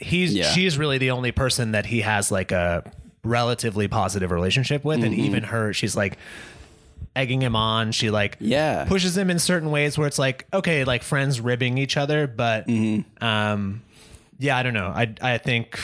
he's 0.00 0.34
Yeah. 0.34 0.50
she's 0.52 0.78
really 0.78 0.98
the 0.98 1.10
only 1.12 1.32
person 1.32 1.72
that 1.72 1.86
he 1.86 2.00
has 2.02 2.30
like 2.30 2.52
a 2.52 2.90
relatively 3.24 3.88
positive 3.88 4.30
relationship 4.30 4.84
with, 4.84 4.98
Mm-hmm. 5.00 5.06
and 5.06 5.14
even 5.14 5.42
her, 5.44 5.72
she's 5.72 5.96
like 5.96 6.18
egging 7.16 7.42
him 7.42 7.56
on. 7.56 7.92
She 7.92 8.10
like 8.10 8.36
Yeah. 8.40 8.84
pushes 8.84 9.16
him 9.16 9.30
in 9.30 9.38
certain 9.38 9.70
ways 9.70 9.98
where 9.98 10.06
it's 10.06 10.18
like 10.18 10.46
okay, 10.52 10.84
like 10.84 11.02
friends 11.02 11.40
ribbing 11.40 11.78
each 11.78 11.96
other, 11.96 12.26
but 12.26 12.66
Mm-hmm. 12.66 13.24
um, 13.24 13.82
yeah, 14.38 14.56
I 14.56 14.62
don't 14.62 14.74
know. 14.74 14.92
I 14.94 15.14
I 15.20 15.38
think 15.38 15.80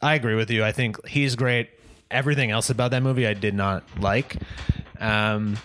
I 0.00 0.14
agree 0.14 0.34
with 0.34 0.50
you. 0.50 0.64
I 0.64 0.72
think 0.72 1.06
he's 1.06 1.34
great. 1.36 1.70
Everything 2.10 2.50
else 2.50 2.70
about 2.70 2.90
that 2.90 3.02
movie 3.02 3.26
I 3.26 3.34
did 3.34 3.54
not 3.54 3.82
like. 3.98 4.36
Um, 5.00 5.56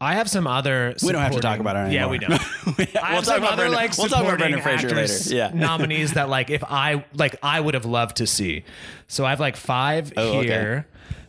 I 0.00 0.14
have 0.14 0.30
some 0.30 0.46
other. 0.46 0.94
We 1.02 1.12
don't 1.12 1.22
have 1.22 1.32
to 1.32 1.40
talk 1.40 1.58
about 1.60 1.88
it 1.88 1.92
Yeah, 1.92 2.08
we 2.08 2.18
don't. 2.18 2.32
I 2.32 2.38
we'll 2.66 2.76
have 2.76 2.94
talk 2.94 3.24
some 3.24 3.38
about 3.38 3.52
other 3.52 3.68
like 3.68 3.96
we'll 3.98 4.08
talk 4.08 4.24
about 4.24 4.38
Brendan 4.38 4.62
Fraser 4.62 4.90
later. 4.90 5.12
Yeah. 5.34 5.50
nominees 5.54 6.12
that 6.14 6.28
like 6.28 6.50
if 6.50 6.62
I 6.64 7.04
like 7.14 7.36
I 7.42 7.60
would 7.60 7.74
have 7.74 7.84
loved 7.84 8.18
to 8.18 8.26
see. 8.26 8.64
So 9.08 9.24
I 9.24 9.30
have 9.30 9.40
like 9.40 9.56
five 9.56 10.12
Oh, 10.16 10.38
okay. 10.38 10.46
here. 10.46 10.86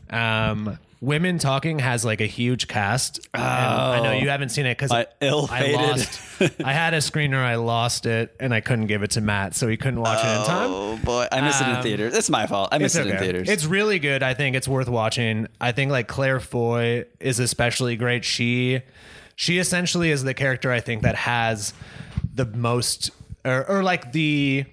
Um, 0.09 0.77
Women 1.01 1.37
Talking 1.39 1.79
has 1.79 2.03
like 2.03 2.19
a 2.19 2.25
huge 2.25 2.67
cast. 2.67 3.19
And 3.33 3.41
I 3.43 4.01
know 4.01 4.11
you 4.11 4.29
haven't 4.29 4.49
seen 4.49 4.65
it 4.65 4.77
because 4.77 4.91
I 4.91 5.05
I 5.21 5.29
lost. 5.71 6.21
I 6.63 6.73
had 6.73 6.93
a 6.93 6.97
screener, 6.97 7.37
I 7.37 7.55
lost 7.55 8.05
it, 8.05 8.35
and 8.39 8.53
I 8.53 8.59
couldn't 8.59 8.87
give 8.87 9.01
it 9.03 9.11
to 9.11 9.21
Matt, 9.21 9.55
so 9.55 9.67
he 9.67 9.77
couldn't 9.77 10.01
watch 10.01 10.19
it 10.23 10.27
in 10.39 10.45
time. 10.45 10.69
Oh 10.71 10.97
boy, 11.03 11.27
I 11.31 11.41
missed 11.41 11.61
it 11.61 11.69
in 11.69 11.75
Um, 11.75 11.83
theaters. 11.83 12.17
It's 12.17 12.29
my 12.29 12.47
fault. 12.47 12.69
I 12.73 12.77
missed 12.79 12.97
it 12.97 13.07
in 13.07 13.17
theaters. 13.17 13.49
It's 13.49 13.65
really 13.65 13.99
good. 13.99 14.23
I 14.23 14.33
think 14.33 14.55
it's 14.57 14.67
worth 14.67 14.89
watching. 14.89 15.47
I 15.61 15.71
think 15.71 15.89
like 15.91 16.07
Claire 16.09 16.39
Foy 16.41 17.05
is 17.21 17.39
especially 17.39 17.95
great. 17.95 18.25
She 18.25 18.81
she 19.35 19.57
essentially 19.57 20.11
is 20.11 20.23
the 20.23 20.33
character 20.33 20.69
I 20.71 20.81
think 20.81 21.03
that 21.03 21.15
has 21.15 21.73
the 22.35 22.45
most 22.45 23.11
or, 23.45 23.65
or 23.69 23.83
like 23.83 24.11
the 24.11 24.65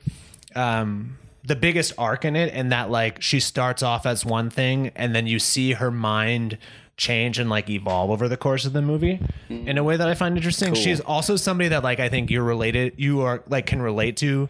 um 0.57 1.19
the 1.47 1.57
biggest 1.57 1.93
arc 1.97 2.25
in 2.25 2.35
it 2.35 2.53
and 2.53 2.73
that 2.73 2.91
like 2.91 3.23
she 3.23 3.39
starts 3.39 3.83
off 3.83 4.05
as 4.05 4.25
one 4.25 4.51
thing 4.51 4.91
and 4.97 5.15
then 5.15 5.27
you 5.27 5.39
see 5.39 5.73
her 5.73 5.91
mind 5.91 6.59
change 6.97 7.39
and 7.39 7.49
like 7.49 7.69
evolve 7.69 8.11
over 8.11 8.27
the 8.27 8.37
course 8.37 8.65
of 8.65 8.73
the 8.73 8.83
movie 8.83 9.21
in 9.49 9.77
a 9.79 9.85
way 9.85 9.97
that 9.97 10.09
I 10.09 10.15
find 10.15 10.37
interesting. 10.37 10.75
She's 10.75 10.99
also 11.01 11.37
somebody 11.37 11.69
that 11.69 11.85
like 11.85 12.01
I 12.01 12.09
think 12.09 12.31
you're 12.31 12.43
related 12.43 12.95
you 12.97 13.21
are 13.21 13.43
like 13.49 13.67
can 13.67 13.81
relate 13.81 14.17
to 14.19 14.49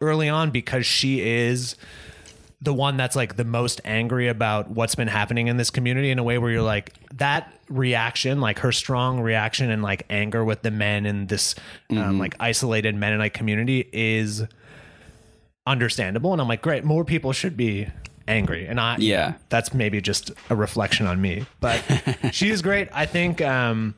early 0.00 0.28
on 0.28 0.50
because 0.50 0.86
she 0.86 1.20
is 1.20 1.74
the 2.60 2.72
one 2.72 2.96
that's 2.96 3.16
like 3.16 3.36
the 3.36 3.44
most 3.44 3.80
angry 3.84 4.28
about 4.28 4.70
what's 4.70 4.94
been 4.94 5.08
happening 5.08 5.48
in 5.48 5.56
this 5.56 5.70
community 5.70 6.10
in 6.10 6.18
a 6.18 6.22
way 6.22 6.38
where 6.38 6.50
you're 6.50 6.62
like 6.62 6.92
that 7.16 7.52
reaction 7.68 8.40
like 8.40 8.60
her 8.60 8.72
strong 8.72 9.20
reaction 9.20 9.70
and 9.70 9.82
like 9.82 10.04
anger 10.08 10.44
with 10.44 10.62
the 10.62 10.70
men 10.70 11.04
in 11.04 11.26
this 11.26 11.54
um, 11.90 12.18
like 12.18 12.34
isolated 12.40 12.94
mennonite 12.94 13.34
community 13.34 13.88
is 13.92 14.44
understandable. 15.66 16.32
And 16.32 16.40
i'm 16.40 16.48
like 16.48 16.62
great 16.62 16.84
more 16.84 17.04
people 17.04 17.32
should 17.32 17.56
be 17.56 17.88
angry. 18.28 18.66
And 18.66 18.80
i 18.80 18.96
Yeah. 18.98 19.34
that's 19.48 19.72
maybe 19.74 20.00
just 20.00 20.30
a 20.50 20.56
reflection 20.56 21.06
on 21.06 21.20
me. 21.20 21.46
But 21.60 21.82
she's 22.32 22.62
great. 22.62 22.88
I 22.92 23.06
think 23.06 23.40
um 23.40 23.94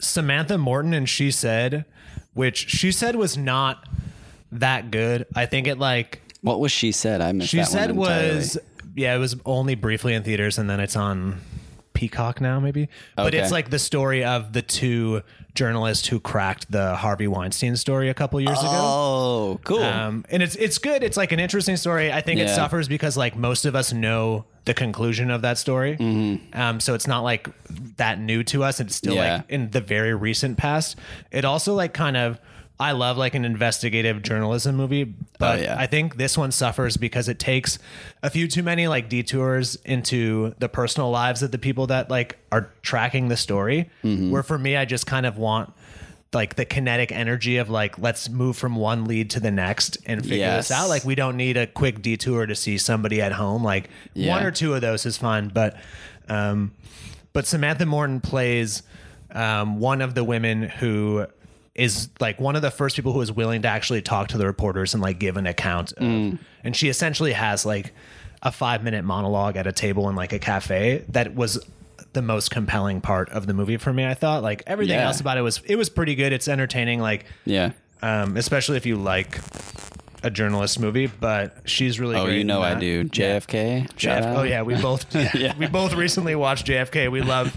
samantha 0.00 0.58
morton 0.58 0.92
and 0.92 1.08
she 1.08 1.30
said 1.30 1.84
which 2.34 2.68
she 2.68 2.90
said 2.92 3.16
was 3.16 3.36
not 3.36 3.86
that 4.52 4.90
good. 4.90 5.26
I 5.34 5.46
think 5.46 5.66
it 5.66 5.78
like 5.78 6.20
What 6.42 6.60
was 6.60 6.72
she 6.72 6.92
said? 6.92 7.20
I 7.20 7.32
missed 7.32 7.50
she 7.50 7.62
said 7.64 7.92
was 7.96 8.58
yeah 8.96 9.14
it 9.14 9.18
was 9.18 9.36
only 9.44 9.74
briefly 9.74 10.14
in 10.14 10.22
theaters 10.22 10.58
and 10.58 10.68
then 10.68 10.80
it's 10.80 10.96
on 10.96 11.40
peacock 11.94 12.40
now 12.40 12.58
maybe. 12.60 12.88
But 13.16 13.28
Okay. 13.34 13.38
it's 13.38 13.52
like 13.52 13.70
the 13.70 13.78
story 13.78 14.24
of 14.24 14.52
the 14.52 14.62
two 14.62 15.22
journalists 15.54 16.08
who 16.08 16.18
cracked 16.18 16.70
the 16.70 16.96
harvey 16.96 17.28
weinstein 17.28 17.76
story 17.76 18.08
a 18.08 18.14
couple 18.14 18.40
years 18.40 18.58
ago 18.58 18.70
Oh, 18.72 19.60
cool. 19.64 19.82
um, 19.82 20.24
and 20.30 20.42
it's 20.42 20.56
it's 20.56 20.78
good. 20.78 21.02
It's 21.02 21.16
like 21.16 21.30
an 21.32 21.38
interesting 21.40 21.76
story. 21.76 22.12
I 22.12 22.20
think 22.20 22.40
it 22.40 22.48
suffers 22.50 22.88
because 22.88 23.16
like 23.16 23.36
most 23.36 23.64
of 23.64 23.74
us 23.76 23.92
know 23.92 24.44
the 24.64 24.74
conclusion 24.74 25.30
of 25.30 25.42
that 25.42 25.58
story. 25.58 25.96
Mm-hmm. 25.96 26.58
Um, 26.60 26.80
so 26.80 26.94
it's 26.94 27.06
not 27.06 27.20
like 27.20 27.48
that 27.98 28.18
new 28.18 28.42
to 28.44 28.64
us. 28.64 28.80
It's 28.80 28.94
still 28.96 29.14
Yeah. 29.14 29.36
like 29.36 29.50
in 29.50 29.70
the 29.70 29.80
very 29.80 30.14
recent 30.14 30.56
past. 30.58 30.96
It 31.30 31.44
also 31.44 31.74
like 31.74 31.92
kind 31.94 32.16
of 32.16 32.40
I 32.80 32.90
love 32.92 33.16
like 33.16 33.34
an 33.36 33.44
investigative 33.44 34.22
journalism 34.22 34.74
movie, 34.74 35.04
but 35.38 35.58
Oh, 35.60 35.62
yeah. 35.62 35.76
I 35.78 35.86
think 35.86 36.16
this 36.16 36.36
one 36.36 36.50
suffers 36.50 36.96
because 36.96 37.28
it 37.28 37.38
takes 37.38 37.78
a 38.22 38.30
few 38.30 38.48
too 38.48 38.64
many 38.64 38.88
like 38.88 39.08
detours 39.08 39.76
into 39.84 40.54
the 40.58 40.68
personal 40.68 41.10
lives 41.10 41.42
of 41.42 41.52
the 41.52 41.58
people 41.58 41.86
that 41.86 42.10
like 42.10 42.36
are 42.50 42.72
tracking 42.82 43.28
the 43.28 43.36
story. 43.36 43.90
Mm-hmm. 44.02 44.30
Where 44.32 44.42
for 44.42 44.58
me, 44.58 44.76
I 44.76 44.86
just 44.86 45.06
kind 45.06 45.24
of 45.24 45.38
want 45.38 45.72
like 46.32 46.56
the 46.56 46.64
kinetic 46.64 47.12
energy 47.12 47.58
of 47.58 47.70
like 47.70 47.96
let's 48.00 48.28
move 48.28 48.56
from 48.56 48.74
one 48.74 49.04
lead 49.04 49.30
to 49.30 49.38
the 49.40 49.52
next 49.52 49.98
and 50.04 50.20
figure 50.22 50.38
Yes. 50.38 50.66
this 50.68 50.76
out 50.76 50.88
like 50.88 51.04
we 51.04 51.14
don't 51.14 51.36
need 51.36 51.56
a 51.56 51.68
quick 51.68 52.02
detour 52.02 52.44
to 52.46 52.56
see 52.56 52.76
somebody 52.76 53.22
at 53.22 53.30
home 53.30 53.62
like 53.62 53.88
Yeah. 54.14 54.34
one 54.34 54.42
or 54.44 54.50
two 54.50 54.74
of 54.74 54.80
those 54.80 55.06
is 55.06 55.16
fine 55.16 55.46
but 55.46 55.76
um 56.28 56.72
but 57.32 57.46
samantha 57.46 57.86
morton 57.86 58.20
plays 58.20 58.82
um 59.30 59.78
one 59.78 60.00
of 60.02 60.16
the 60.16 60.24
women 60.24 60.64
who 60.64 61.24
is 61.74 62.08
like 62.20 62.40
one 62.40 62.54
of 62.56 62.62
the 62.62 62.70
first 62.70 62.94
people 62.96 63.12
who 63.12 63.20
is 63.20 63.32
willing 63.32 63.62
to 63.62 63.68
actually 63.68 64.00
talk 64.02 64.28
to 64.28 64.38
the 64.38 64.46
reporters 64.46 64.94
and 64.94 65.02
like 65.02 65.18
give 65.18 65.36
an 65.36 65.46
account 65.46 65.92
of, 65.92 65.98
Mm. 66.04 66.38
and 66.62 66.76
she 66.76 66.88
essentially 66.88 67.32
has 67.32 67.66
like 67.66 67.92
a 68.42 68.52
five 68.52 68.84
minute 68.84 69.04
monologue 69.04 69.56
at 69.56 69.66
a 69.66 69.72
table 69.72 70.08
in 70.08 70.14
like 70.16 70.32
a 70.32 70.38
cafe 70.38 71.04
that 71.08 71.34
was 71.34 71.58
the 72.12 72.22
most 72.22 72.50
compelling 72.50 73.00
part 73.00 73.28
of 73.30 73.46
the 73.48 73.54
movie 73.54 73.76
for 73.76 73.92
me 73.92 74.06
i 74.06 74.14
thought 74.14 74.40
like 74.42 74.62
everything 74.68 74.94
Yeah. 74.96 75.06
else 75.06 75.20
about 75.20 75.36
it 75.36 75.40
was 75.40 75.60
it 75.66 75.74
was 75.76 75.88
pretty 75.88 76.14
good 76.14 76.32
it's 76.32 76.46
entertaining 76.46 77.00
like 77.00 77.24
yeah. 77.44 77.72
um, 78.02 78.36
especially 78.36 78.76
if 78.76 78.86
you 78.86 78.94
like 78.96 79.40
a 80.22 80.30
journalist 80.30 80.80
movie. 80.80 81.06
But 81.06 81.56
she's 81.66 82.00
really 82.00 82.16
Oh, 82.16 82.26
you 82.26 82.44
know 82.44 82.62
I 82.62 82.74
do. 82.76 83.04
JFK. 83.04 83.88
shout 83.98 84.22
JF- 84.22 84.36
oh 84.38 84.42
yeah, 84.42 84.62
we 84.62 84.74
both 84.74 85.04
we 85.58 85.66
both 85.66 85.92
recently 85.94 86.34
watched 86.34 86.66
JFK. 86.66 87.10
We 87.10 87.20
love 87.20 87.54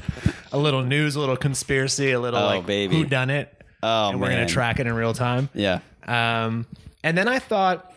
a 0.51 0.57
little 0.57 0.83
news, 0.83 1.15
a 1.15 1.19
little 1.21 1.37
conspiracy, 1.37 2.11
a 2.11 2.19
little 2.19 2.39
Oh, 2.41 2.45
like 2.47 2.65
baby. 2.65 2.95
who 2.97 3.05
done 3.05 3.29
it. 3.29 3.53
Oh, 3.83 4.09
and 4.09 4.19
we're 4.21 4.29
gonna 4.29 4.47
track 4.47 4.79
it 4.79 4.87
in 4.87 4.93
real 4.93 5.13
time. 5.13 5.49
Yeah. 5.53 5.79
Um, 6.07 6.65
and 7.03 7.17
then 7.17 7.27
I 7.27 7.39
thought 7.39 7.93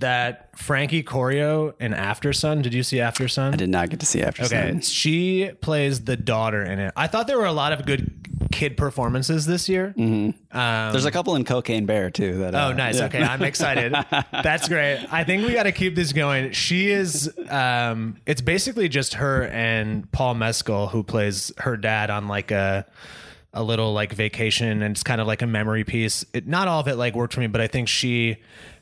that 0.00 0.48
Frankie 0.58 1.02
Corio 1.02 1.74
in 1.78 1.92
Aftersun. 1.92 2.62
Did 2.62 2.72
you 2.74 2.82
see 2.82 2.96
Aftersun? 2.96 3.52
I 3.52 3.56
did 3.56 3.68
not 3.68 3.90
get 3.90 4.00
to 4.00 4.06
see 4.06 4.22
After 4.22 4.44
Okay, 4.44 4.70
Sun. 4.70 4.80
she 4.80 5.50
plays 5.60 6.04
the 6.04 6.16
daughter 6.16 6.62
in 6.62 6.78
it. 6.78 6.92
I 6.96 7.06
thought 7.06 7.26
there 7.26 7.38
were 7.38 7.44
a 7.46 7.52
lot 7.52 7.72
of 7.72 7.84
good 7.86 8.10
kid 8.50 8.76
performances 8.76 9.46
this 9.46 9.68
year. 9.68 9.94
There's 9.96 11.04
a 11.04 11.10
couple 11.10 11.36
in 11.36 11.44
Cocaine 11.44 11.86
Bear 11.86 12.10
too. 12.10 12.38
That. 12.38 12.54
Oh, 12.54 12.58
uh, 12.58 12.72
nice. 12.72 12.98
yeah. 12.98 13.04
Okay, 13.06 13.22
I'm 13.22 13.42
excited. 13.42 13.92
That's 14.32 14.68
great. 14.68 15.06
I 15.10 15.24
think 15.24 15.46
we 15.46 15.52
got 15.52 15.64
to 15.64 15.72
keep 15.72 15.94
this 15.94 16.12
going. 16.12 16.52
She 16.52 16.90
is. 16.90 17.30
Um, 17.48 18.16
it's 18.26 18.40
basically 18.40 18.88
just 18.88 19.14
her 19.14 19.44
and 19.48 20.10
Paul 20.12 20.34
Mescal, 20.34 20.88
who 20.88 21.02
plays 21.02 21.52
her 21.58 21.76
dad 21.76 22.08
on 22.10 22.26
like 22.26 22.50
a 22.50 22.86
a 23.52 23.62
little 23.62 23.92
like 23.92 24.12
vacation, 24.12 24.82
and 24.82 24.92
it's 24.92 25.02
kind 25.02 25.20
of 25.20 25.26
like 25.26 25.42
a 25.42 25.46
memory 25.46 25.84
piece. 25.84 26.24
It, 26.32 26.46
not 26.46 26.68
all 26.68 26.80
of 26.80 26.88
it 26.88 26.96
like 26.96 27.14
worked 27.14 27.34
for 27.34 27.40
me, 27.40 27.46
but 27.46 27.60
I 27.60 27.66
think 27.66 27.88
she 27.88 28.36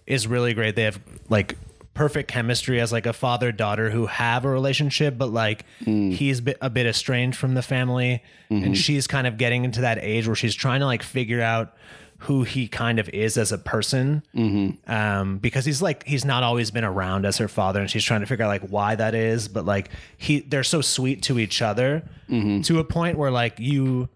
is 0.07 0.27
really 0.27 0.55
great. 0.55 0.77
They 0.77 0.85
have 0.85 1.01
like 1.29 1.57
perfect 1.95 2.31
chemistry 2.31 2.81
as 2.81 2.93
like 2.93 3.07
a 3.07 3.13
father 3.13 3.51
daughter 3.51 3.91
who 3.91 4.07
have 4.07 4.45
a 4.45 4.49
relationship, 4.49 5.19
but 5.19 5.31
like 5.33 5.65
hmm. 5.85 6.11
he's 6.11 6.43
a 6.61 6.71
bit 6.71 6.87
estranged 6.87 7.37
from 7.37 7.55
the 7.55 7.63
family, 7.63 8.23
and 8.51 8.63
mm-hmm. 8.63 8.73
she's 8.75 9.07
kind 9.07 9.27
of 9.27 9.37
getting 9.39 9.65
into 9.65 9.81
that 9.81 9.99
age 10.01 10.27
where 10.27 10.37
she's 10.37 10.55
trying 10.55 10.81
to 10.81 10.87
like 10.87 11.03
figure 11.03 11.43
out 11.43 11.75
who 12.23 12.43
he 12.43 12.67
kind 12.67 12.99
of 12.99 13.09
is 13.11 13.39
as 13.39 13.53
a 13.53 13.59
person. 13.59 14.23
Mm-hmm. 14.35 14.91
Um, 14.93 15.39
because 15.39 15.65
he's 15.65 15.81
like 15.81 16.05
he's 16.05 16.25
not 16.25 16.43
always 16.43 16.71
been 16.71 16.85
around 16.85 17.25
as 17.25 17.39
her 17.39 17.49
father 17.49 17.81
and 17.81 17.91
she's 17.91 18.05
trying 18.05 18.21
to 18.21 18.27
figure 18.27 18.45
out 18.45 18.49
like 18.49 18.69
why 18.69 18.97
that 18.97 19.15
is 19.15 19.47
but 19.47 19.65
like 19.65 19.91
he 20.17 20.41
they're 20.41 20.65
so 20.65 20.81
sweet 20.81 21.23
to 21.23 21.39
each 21.39 21.63
other 21.63 22.03
mm-hmm. 22.29 22.61
to 22.63 22.81
a 22.81 22.85
point 22.85 23.17
where 23.17 23.31
like 23.31 23.61
you 23.61 24.09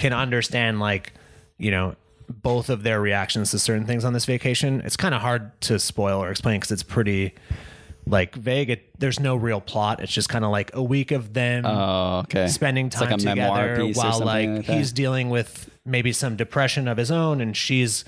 can 0.00 0.12
understand 0.12 0.80
like 0.80 1.12
you 1.58 1.70
know 1.70 1.94
both 2.28 2.70
of 2.70 2.82
their 2.84 3.00
reactions 3.00 3.50
to 3.50 3.58
certain 3.58 3.84
things 3.86 4.04
on 4.04 4.12
this 4.12 4.24
vacation. 4.24 4.80
It's 4.84 4.96
kind 4.96 5.14
of 5.14 5.20
hard 5.20 5.60
to 5.62 5.78
spoil 5.78 6.22
or 6.22 6.30
explain 6.30 6.60
because 6.60 6.70
it's 6.70 6.82
pretty 6.84 7.34
like 8.06 8.34
vague. 8.36 8.70
It, 8.70 9.00
there's 9.00 9.18
no 9.18 9.34
real 9.36 9.60
plot. 9.60 10.00
It's 10.00 10.12
just 10.12 10.28
kind 10.28 10.44
of 10.44 10.50
like 10.52 10.70
a 10.74 10.82
week 10.82 11.10
of 11.10 11.32
them 11.34 11.66
Oh, 11.66 12.20
okay. 12.20 12.46
spending 12.46 12.88
time 12.88 13.10
like 13.10 13.18
together 13.18 13.84
while 13.94 14.20
like, 14.20 14.48
like 14.48 14.64
he's 14.64 14.92
dealing 14.92 15.28
with 15.30 15.68
maybe 15.84 16.12
some 16.12 16.36
depression 16.36 16.86
of 16.88 16.96
his 16.96 17.10
own 17.10 17.40
and 17.40 17.56
she's 17.56 18.04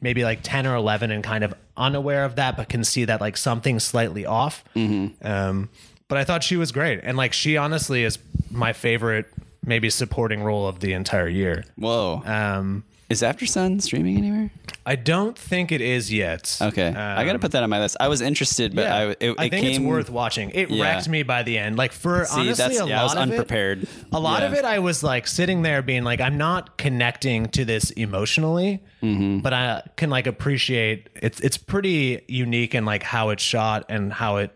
maybe 0.00 0.24
like 0.24 0.40
10 0.42 0.66
or 0.66 0.74
11 0.76 1.10
and 1.10 1.24
kind 1.24 1.42
of 1.42 1.54
unaware 1.76 2.24
of 2.26 2.36
that 2.36 2.56
but 2.58 2.68
can 2.68 2.84
see 2.84 3.06
that 3.06 3.20
like 3.20 3.36
something's 3.38 3.82
slightly 3.82 4.26
off. 4.26 4.62
Mm-hmm. 4.76 5.26
um, 5.26 5.70
but 6.06 6.18
i 6.18 6.24
thought 6.24 6.44
she 6.44 6.56
was 6.56 6.70
great. 6.70 7.00
And 7.02 7.16
like 7.16 7.32
she 7.32 7.56
honestly 7.56 8.04
is 8.04 8.18
my 8.50 8.74
favorite 8.74 9.26
maybe 9.64 9.90
supporting 9.90 10.42
role 10.42 10.66
of 10.68 10.80
the 10.80 10.92
entire 10.92 11.28
year 11.28 11.64
Whoa. 11.76 12.22
um, 12.24 12.84
Is 13.08 13.22
Aftersun 13.22 13.80
streaming 13.82 14.18
anywhere? 14.18 14.50
i 14.86 14.96
don't 14.96 15.38
think 15.38 15.72
it 15.72 15.80
is 15.80 16.12
yet 16.12 16.58
Okay, 16.60 16.88
I 16.88 17.24
got 17.24 17.32
to 17.34 17.38
put 17.38 17.52
that 17.52 17.62
on 17.62 17.70
my 17.70 17.80
list. 17.80 17.96
I 18.00 18.08
was 18.08 18.20
interested, 18.20 18.74
but 18.74 18.86
I, 18.86 19.04
it, 19.12 19.16
it 19.20 19.34
I 19.38 19.48
think 19.48 19.64
came, 19.64 19.82
it's 19.82 19.88
worth 19.90 20.10
watching. 20.10 20.50
It 20.50 20.68
Yeah. 20.70 20.82
wrecked 20.84 21.08
me 21.08 21.22
by 21.22 21.42
the 21.42 21.56
end. 21.58 21.76
Like 21.78 21.92
for 21.92 22.24
See, 22.26 22.40
honestly, 22.40 22.54
that's, 22.64 22.80
a 22.80 22.86
yeah, 22.88 22.96
lot 22.96 23.00
I 23.00 23.02
was 23.04 23.12
of 23.14 23.18
it- 23.18 23.22
unprepared. 23.32 23.88
a 24.12 24.20
lot 24.20 24.42
Yeah. 24.42 24.48
of 24.48 24.54
it 24.54 24.64
i 24.66 24.78
was 24.80 25.02
like 25.02 25.26
sitting 25.26 25.62
there 25.62 25.80
being 25.82 26.04
like 26.04 26.20
i'm 26.20 26.36
not 26.38 26.76
connecting 26.76 27.46
to 27.56 27.64
this 27.64 27.90
emotionally 27.92 28.82
Mm-hmm. 29.02 29.38
but 29.40 29.52
i 29.52 29.82
can 29.96 30.08
like 30.10 30.26
appreciate 30.26 31.08
it's 31.20 31.38
it's 31.40 31.56
pretty 31.58 32.22
unique 32.28 32.74
in 32.74 32.84
like 32.86 33.02
how 33.02 33.30
it's 33.30 33.42
shot 33.42 33.84
and 33.90 34.12
how 34.12 34.36
it 34.38 34.50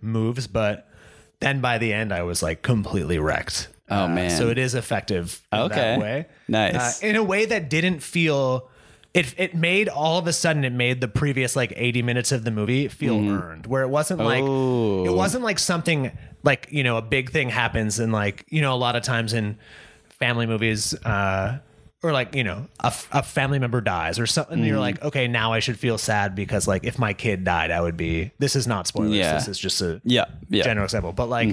moves 0.00 0.46
but 0.48 0.88
then 1.40 1.60
by 1.60 1.78
the 1.78 1.92
end 1.92 2.12
i 2.12 2.22
was 2.22 2.42
like 2.42 2.62
completely 2.62 3.18
wrecked 3.18 3.68
Oh, 3.92 4.08
man. 4.08 4.30
so 4.30 4.48
it 4.48 4.58
is 4.58 4.74
effective 4.74 5.40
in 5.52 5.58
Okay. 5.58 5.74
that 5.76 6.00
way 6.00 6.26
Nice. 6.48 7.02
Uh, 7.02 7.06
in 7.06 7.16
a 7.16 7.22
way 7.22 7.44
that 7.46 7.68
didn't 7.70 8.00
feel 8.00 8.68
it, 9.14 9.34
it 9.36 9.54
made 9.54 9.88
all 9.90 10.18
of 10.18 10.26
a 10.26 10.32
sudden 10.32 10.64
it 10.64 10.72
made 10.72 11.00
the 11.02 11.08
previous 11.08 11.54
like 11.54 11.72
80 11.76 12.02
minutes 12.02 12.32
of 12.32 12.44
the 12.44 12.50
movie 12.50 12.88
feel 12.88 13.16
earned 13.30 13.66
where 13.66 13.82
it 13.82 13.88
wasn't 13.88 14.20
like 14.20 14.42
Oh. 14.42 15.04
it 15.04 15.12
wasn't 15.12 15.44
like 15.44 15.58
something 15.58 16.10
like 16.42 16.68
you 16.70 16.82
know 16.82 16.96
a 16.96 17.02
big 17.02 17.30
thing 17.30 17.50
happens 17.50 17.98
and 18.00 18.10
like 18.12 18.46
you 18.48 18.60
know 18.62 18.72
a 18.74 18.80
lot 18.80 18.96
of 18.96 19.02
times 19.02 19.32
in 19.34 19.58
family 20.08 20.46
movies 20.46 20.94
uh 21.04 21.58
or 22.02 22.10
like 22.12 22.34
you 22.34 22.42
know 22.42 22.66
a, 22.80 22.86
f- 22.86 23.08
a 23.12 23.22
family 23.22 23.58
member 23.58 23.80
dies 23.80 24.18
or 24.18 24.26
something 24.26 24.58
and 24.58 24.66
you're 24.66 24.74
Mm-hmm. 24.76 24.80
like 24.80 25.02
okay 25.04 25.28
now 25.28 25.52
i 25.52 25.60
should 25.60 25.78
feel 25.78 25.98
sad 25.98 26.34
because 26.34 26.66
like 26.66 26.84
if 26.84 26.98
my 26.98 27.12
kid 27.12 27.44
died 27.44 27.70
i 27.70 27.80
would 27.80 27.96
be 27.98 28.30
this 28.38 28.56
is 28.56 28.66
not 28.66 28.86
spoilers 28.86 29.12
Yeah. 29.14 29.34
this 29.34 29.46
is 29.46 29.58
just 29.58 29.80
a 29.82 30.00
Yeah, 30.04 30.24
yeah. 30.48 30.64
general 30.64 30.84
example 30.84 31.12
but 31.12 31.28
like 31.28 31.48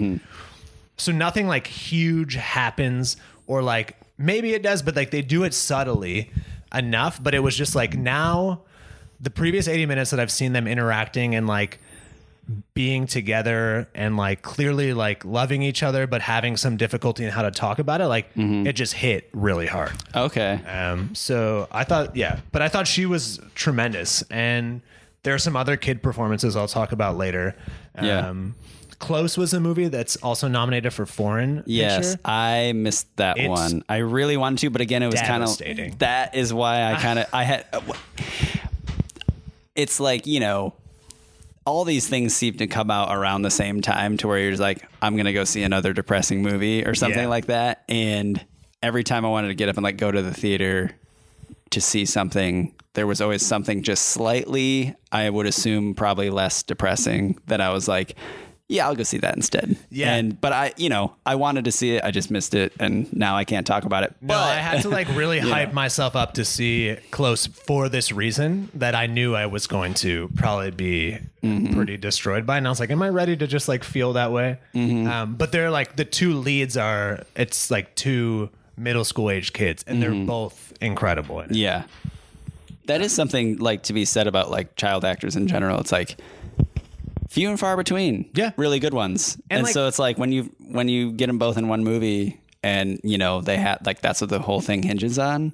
so 1.00 1.12
nothing 1.12 1.48
like 1.48 1.68
huge 1.68 2.36
happens 2.36 3.18
or 3.48 3.62
like 3.64 3.98
maybe 4.18 4.54
it 4.54 4.62
does 4.62 4.82
but 4.82 4.96
like 4.96 5.12
they 5.12 5.22
do 5.22 5.44
it 5.44 5.54
subtly 5.54 6.32
enough 6.74 7.22
but 7.24 7.34
it 7.34 7.40
was 7.40 7.56
just 7.56 7.74
like 7.76 7.96
now 7.98 8.62
the 9.20 9.30
previous 9.30 9.68
80 9.68 9.86
minutes 9.88 10.12
that 10.12 10.20
i've 10.20 10.32
seen 10.32 10.54
them 10.54 10.68
interacting 10.68 11.36
and 11.36 11.48
like 11.48 11.80
being 12.74 13.06
together 13.06 13.88
and 13.94 14.18
like 14.18 14.42
clearly 14.42 14.92
like 14.94 15.24
loving 15.24 15.62
each 15.62 15.84
other 15.84 16.08
but 16.08 16.22
having 16.22 16.58
some 16.58 16.78
difficulty 16.78 17.24
in 17.24 17.30
how 17.30 17.44
to 17.44 17.52
talk 17.52 17.78
about 17.78 18.02
it 18.02 18.08
like 18.08 18.28
it 18.36 18.74
just 18.74 18.94
hit 18.94 19.30
really 19.34 19.68
hard 19.68 19.92
Okay. 20.16 20.60
um, 20.66 21.14
so 21.14 21.68
I 21.72 21.84
thought, 21.84 22.16
yeah, 22.16 22.40
but 22.52 22.64
I 22.64 22.68
thought 22.70 22.88
she 22.88 23.06
was 23.06 23.40
tremendous, 23.54 24.24
and 24.32 24.82
there 25.22 25.36
are 25.36 25.40
some 25.40 25.56
other 25.56 25.78
kid 25.78 26.02
performances 26.02 26.56
I'll 26.56 26.68
talk 26.68 26.92
about 26.92 27.18
later. 27.18 27.56
Yeah. 28.02 28.28
Um, 28.30 28.56
Close 29.00 29.38
was 29.38 29.54
a 29.54 29.60
movie 29.60 29.88
that's 29.88 30.18
also 30.18 30.48
nominated 30.48 30.94
for 30.94 31.06
foreign. 31.06 31.64
Yes, 31.66 32.16
picture. 32.16 32.22
I 32.26 32.74
missed 32.74 33.08
that 33.16 33.38
It's 33.38 33.48
one. 33.48 33.84
I 33.88 33.98
really 33.98 34.36
wanted 34.38 34.60
to, 34.60 34.70
but 34.70 34.82
again, 34.82 35.02
it 35.04 35.08
was 35.08 35.22
kind 35.22 35.42
of 35.42 35.50
devastating. 35.50 35.96
that 36.00 36.36
is 36.36 36.54
why 36.54 36.82
I 36.82 36.94
ah. 36.94 37.00
kind 37.00 37.20
of 37.20 37.28
I 37.34 37.44
had. 37.44 37.66
Uh, 37.72 37.82
it's 39.76 40.00
like 40.00 40.28
you 40.28 40.40
know, 40.40 40.74
all 41.66 41.86
these 41.86 42.08
things 42.10 42.36
seem 42.36 42.56
to 42.58 42.68
come 42.68 42.92
out 42.92 43.16
around 43.16 43.44
the 43.44 43.52
same 43.52 43.82
time, 43.82 44.18
to 44.18 44.28
where 44.28 44.40
you're 44.40 44.52
just 44.52 44.62
like, 44.62 44.86
I'm 45.02 45.16
gonna 45.16 45.34
go 45.34 45.44
see 45.46 45.64
another 45.64 45.94
depressing 45.94 46.42
movie 46.42 46.86
or 46.86 46.94
something 46.96 47.20
Yeah. 47.24 47.28
like 47.28 47.46
that. 47.46 47.84
And 47.88 48.44
every 48.84 49.04
time 49.04 49.26
I 49.26 49.30
wanted 49.30 49.50
to 49.50 49.56
get 49.56 49.70
up 49.70 49.78
and 49.78 49.84
like 49.84 49.98
go 49.98 50.12
to 50.12 50.22
the 50.22 50.34
theater 50.34 50.92
to 51.70 51.80
see 51.82 52.06
something, 52.06 52.74
there 52.94 53.08
was 53.08 53.22
always 53.22 53.46
something 53.46 53.84
just 53.84 54.06
slightly, 54.08 54.96
I 55.12 55.30
would 55.30 55.46
assume, 55.46 55.94
probably 55.96 56.30
less 56.30 56.64
depressing 56.64 57.38
that 57.48 57.62
I 57.62 57.70
was 57.70 57.88
like, 57.88 58.16
yeah, 58.72 58.88
I'll 58.88 58.96
go 58.96 59.04
see 59.04 59.18
that 59.18 59.36
instead. 59.36 59.76
Yeah. 59.90 60.14
And 60.16 60.40
but 60.40 60.54
I, 60.54 60.74
you 60.78 60.88
know, 60.90 61.16
I 61.26 61.36
wanted 61.36 61.66
to 61.66 61.72
see 61.72 61.96
it, 61.96 62.04
I 62.06 62.12
just 62.12 62.30
missed 62.32 62.54
it, 62.54 62.72
and 62.80 63.12
now 63.12 63.36
I 63.36 63.44
can't 63.44 63.66
talk 63.68 63.84
about 63.84 64.04
it. 64.04 64.16
No, 64.22 64.28
but 64.30 64.38
I 64.38 64.56
had 64.58 64.84
to 64.84 64.90
like 64.90 65.08
really 65.16 65.40
hype 65.40 65.70
know. 65.70 65.74
myself 65.74 66.16
up 66.16 66.36
to 66.36 66.46
see 66.46 66.96
Close 67.12 67.48
for 67.48 67.90
this 67.90 68.12
reason 68.12 68.70
that 68.76 68.94
I 68.96 69.08
knew 69.08 69.36
I 69.36 69.48
was 69.48 69.68
going 69.68 69.96
to 69.96 70.30
probably 70.36 70.72
be 70.72 71.18
Mm-hmm. 71.42 71.74
pretty 71.74 71.96
destroyed 71.96 72.46
by. 72.46 72.58
And 72.58 72.68
I 72.68 72.70
was 72.70 72.82
like, 72.82 72.90
am 72.92 73.02
I 73.02 73.08
ready 73.08 73.38
to 73.38 73.48
just 73.48 73.70
like 73.70 73.86
feel 73.86 74.12
that 74.14 74.34
way? 74.34 74.58
Mm-hmm. 74.76 75.08
Um, 75.08 75.36
but 75.36 75.54
they're 75.54 75.72
like 75.72 75.96
the 75.96 76.04
two 76.04 76.34
leads 76.34 76.76
are 76.76 77.24
it's 77.34 77.72
like 77.72 77.96
two 77.96 78.50
middle 78.76 79.06
school 79.06 79.30
age 79.30 79.54
kids, 79.54 79.84
and 79.88 80.04
Mm-hmm. 80.04 80.16
they're 80.18 80.26
both 80.28 80.74
incredible. 80.82 81.40
In. 81.40 81.54
Yeah. 81.54 81.86
That 82.88 83.02
is 83.02 83.14
something 83.14 83.58
like 83.60 83.84
to 83.84 83.94
be 83.94 84.04
said 84.04 84.28
about 84.28 84.52
like 84.52 84.76
child 84.76 85.06
actors 85.06 85.36
in 85.36 85.48
general. 85.48 85.80
It's 85.80 85.92
like 85.94 86.18
few 87.30 87.50
and 87.50 87.60
far 87.60 87.78
between. 87.78 88.30
Yeah. 88.34 88.52
Really 88.58 88.80
good 88.80 88.94
ones. 88.94 89.36
And, 89.50 89.60
And, 89.60 89.63
like- 89.63 89.74
so 89.74 89.88
it's 89.88 90.00
like 90.00 90.18
when 90.18 90.32
you 90.32 90.54
when 90.70 90.89
you 90.89 91.12
get 91.13 91.28
them 91.28 91.38
both 91.38 91.58
in 91.58 91.68
one 91.70 91.84
movie 91.84 92.42
and 92.62 93.00
you 93.04 93.18
know 93.18 93.39
they 93.42 93.56
had 93.58 93.86
like 93.86 94.02
that's 94.02 94.20
what 94.20 94.30
the 94.30 94.39
whole 94.39 94.60
thing 94.62 94.84
hinges 94.84 95.18
on. 95.18 95.54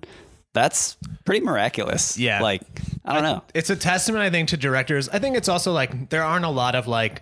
That's 0.54 0.96
pretty 1.26 1.46
miraculous. 1.46 2.18
Yeah. 2.18 2.42
Like 2.42 2.62
I 3.04 3.14
don't 3.14 3.24
know. 3.24 3.44
It's 3.54 3.70
a 3.70 3.76
testament, 3.76 4.24
I 4.24 4.30
think, 4.30 4.50
to 4.50 4.58
directors. 4.58 5.10
I 5.10 5.20
think 5.20 5.36
it's 5.38 5.50
also 5.50 5.72
like 5.74 6.10
there 6.10 6.24
aren't 6.24 6.46
a 6.46 6.50
lot 6.50 6.76
of 6.76 6.88
like 6.88 7.22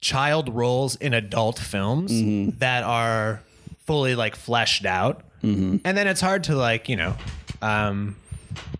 child 0.00 0.54
roles 0.54 0.96
in 0.96 1.14
adult 1.14 1.58
films 1.58 2.12
Mm-hmm. 2.12 2.58
that 2.58 2.82
are 2.84 3.42
fully 3.86 4.14
like 4.14 4.36
fleshed 4.36 4.84
out. 4.84 5.22
Mm-hmm. 5.42 5.76
And 5.84 5.96
then 5.96 6.06
it's 6.08 6.20
hard 6.20 6.44
to 6.44 6.56
like, 6.56 6.88
you 6.88 6.96
know, 6.96 7.16
um, 7.62 8.16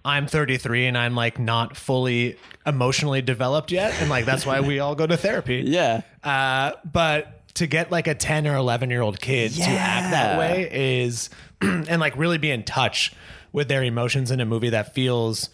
I'm 0.04 0.26
33 0.26 0.86
and 0.86 0.96
I'm 0.98 1.14
like 1.14 1.38
not 1.38 1.76
fully 1.76 2.36
emotionally 2.66 3.22
developed 3.22 3.70
yet. 3.72 3.92
And 4.00 4.08
like 4.10 4.24
that's 4.24 4.44
why 4.46 4.60
we 4.60 4.78
all 4.80 4.94
go 4.94 5.06
to 5.06 5.16
therapy. 5.16 5.62
Yeah. 5.66 6.02
Uh, 6.24 6.72
but 6.90 7.54
to 7.54 7.66
get 7.66 7.90
like 7.90 8.06
a 8.06 8.14
10 8.14 8.46
or 8.46 8.56
11 8.56 8.90
year 8.90 9.00
old 9.02 9.20
kid 9.20 9.52
to 9.52 9.62
act 9.62 10.10
that 10.12 10.38
way 10.38 10.68
is, 11.00 11.30
and 11.60 11.98
like 12.00 12.16
really 12.16 12.38
be 12.38 12.50
in 12.50 12.62
touch 12.62 13.12
with 13.52 13.68
their 13.68 13.82
emotions 13.82 14.30
in 14.30 14.40
a 14.40 14.44
movie 14.46 14.70
that 14.70 14.94
feels 14.94 15.50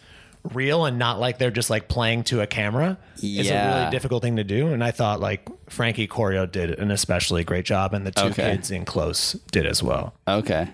real 0.53 0.85
and 0.85 0.99
not 0.99 1.19
like 1.19 1.39
they're 1.39 1.49
just 1.49 1.71
like 1.71 1.87
playing 1.87 2.23
to 2.23 2.39
a 2.41 2.45
camera 2.45 2.97
is 3.23 3.49
a 3.49 3.53
really 3.79 3.89
difficult 3.91 4.21
thing 4.21 4.35
to 4.35 4.43
do. 4.43 4.67
And 4.67 4.83
I 4.83 4.91
thought 4.91 5.19
like 5.19 5.47
Frankie 5.71 6.05
Corio 6.05 6.45
did 6.45 6.77
an 6.77 6.91
especially 6.91 7.43
great 7.43 7.65
job, 7.65 7.93
and 7.95 8.05
the 8.05 8.11
two 8.11 8.25
Okay. 8.25 8.51
kids 8.51 8.69
in 8.69 8.85
Close 8.85 9.33
did 9.51 9.65
as 9.65 9.81
well. 9.81 10.13
Okay. 10.27 10.67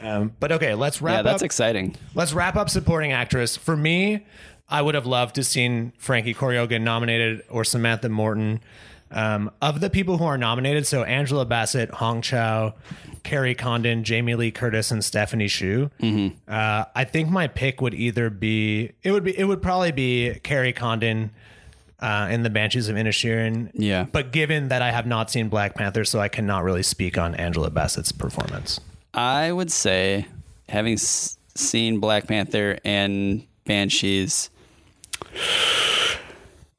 Um, 0.00 0.32
but 0.38 0.52
okay, 0.52 0.74
let's 0.74 1.02
wrap 1.02 1.16
Yeah, 1.16 1.22
that's 1.22 1.42
up. 1.42 1.46
exciting. 1.46 1.96
Let's 2.14 2.32
wrap 2.32 2.56
up 2.56 2.70
supporting 2.70 3.12
actress. 3.12 3.56
For 3.56 3.76
me, 3.76 4.24
I 4.68 4.82
would 4.82 4.94
have 4.94 5.06
loved 5.06 5.34
to 5.36 5.44
seen 5.44 5.92
Frankie 5.98 6.34
Corio 6.34 6.66
get 6.66 6.80
nominated 6.80 7.42
or 7.50 7.64
Samantha 7.64 8.08
Morton. 8.08 8.60
Um, 9.10 9.50
of 9.62 9.80
the 9.80 9.88
people 9.88 10.18
who 10.18 10.24
are 10.24 10.36
nominated, 10.36 10.86
so 10.86 11.02
Angela 11.02 11.46
Bassett, 11.46 11.90
Hong 11.92 12.20
Chau, 12.20 12.74
Kerry 13.22 13.54
Condon, 13.54 14.04
Jamie 14.04 14.34
Lee 14.34 14.50
Curtis, 14.50 14.90
and 14.90 15.02
Stephanie 15.02 15.48
Hsu. 15.48 15.88
Uh, 16.46 16.84
I 16.94 17.04
think 17.04 17.30
my 17.30 17.46
pick 17.46 17.80
would 17.80 17.94
either 17.94 18.28
be 18.28 18.92
it 19.02 19.10
would 19.12 19.24
be 19.24 19.36
it 19.38 19.44
would 19.44 19.62
probably 19.62 19.92
be 19.92 20.34
Kerry 20.42 20.74
Condon 20.74 21.30
uh, 22.00 22.28
in 22.30 22.42
the 22.42 22.50
Banshees 22.50 22.88
of 22.90 22.96
Inisherin. 22.96 23.70
Yeah. 23.72 24.04
But 24.12 24.30
given 24.30 24.68
that 24.68 24.82
I 24.82 24.90
have 24.90 25.06
not 25.06 25.30
seen 25.30 25.48
Black 25.48 25.74
Panther, 25.74 26.04
so 26.04 26.20
I 26.20 26.28
cannot 26.28 26.62
really 26.64 26.82
speak 26.82 27.16
on 27.16 27.34
Angela 27.34 27.70
Bassett's 27.70 28.12
performance. 28.12 28.78
I 29.14 29.50
would 29.52 29.70
say, 29.72 30.26
having 30.68 30.94
s- 30.94 31.38
seen 31.54 31.98
Black 32.00 32.26
Panther 32.28 32.78
and 32.84 33.44
Banshees, 33.64 34.50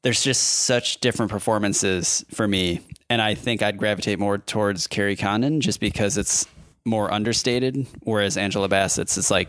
there's 0.02 0.22
just 0.22 0.42
such 0.42 0.98
different 1.00 1.30
performances 1.30 2.24
for 2.32 2.46
me. 2.48 2.80
And 3.10 3.20
I 3.20 3.34
think 3.34 3.62
I'd 3.62 3.76
gravitate 3.76 4.18
more 4.18 4.38
towards 4.38 4.86
Kerry 4.86 5.16
Condon 5.16 5.60
just 5.60 5.80
because 5.80 6.16
it's 6.16 6.46
more 6.84 7.12
understated. 7.12 7.86
Whereas 8.04 8.36
Angela 8.36 8.68
Bassett's, 8.68 9.18
it's 9.18 9.30
like 9.30 9.48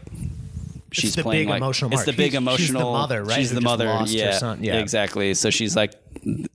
she's 0.92 1.16
the 1.16 1.24
playing 1.24 1.44
big 1.44 1.50
like, 1.50 1.58
emotional 1.62 1.94
It's 1.94 2.04
the 2.06 2.12
big 2.14 2.32
She's- 2.32 2.44
she's 2.58 2.68
the 2.72 2.74
emotional 2.80 2.92
mother, 2.94 3.24
right, 3.24 3.38
She's 3.38 3.50
who 3.50 3.56
the 3.56 3.62
mother. 3.62 3.86
yeah. 4.08 4.56
Yeah. 4.60 4.80
exactly. 4.80 5.34
So 5.36 5.50
she's 5.52 5.76
like, 5.76 5.94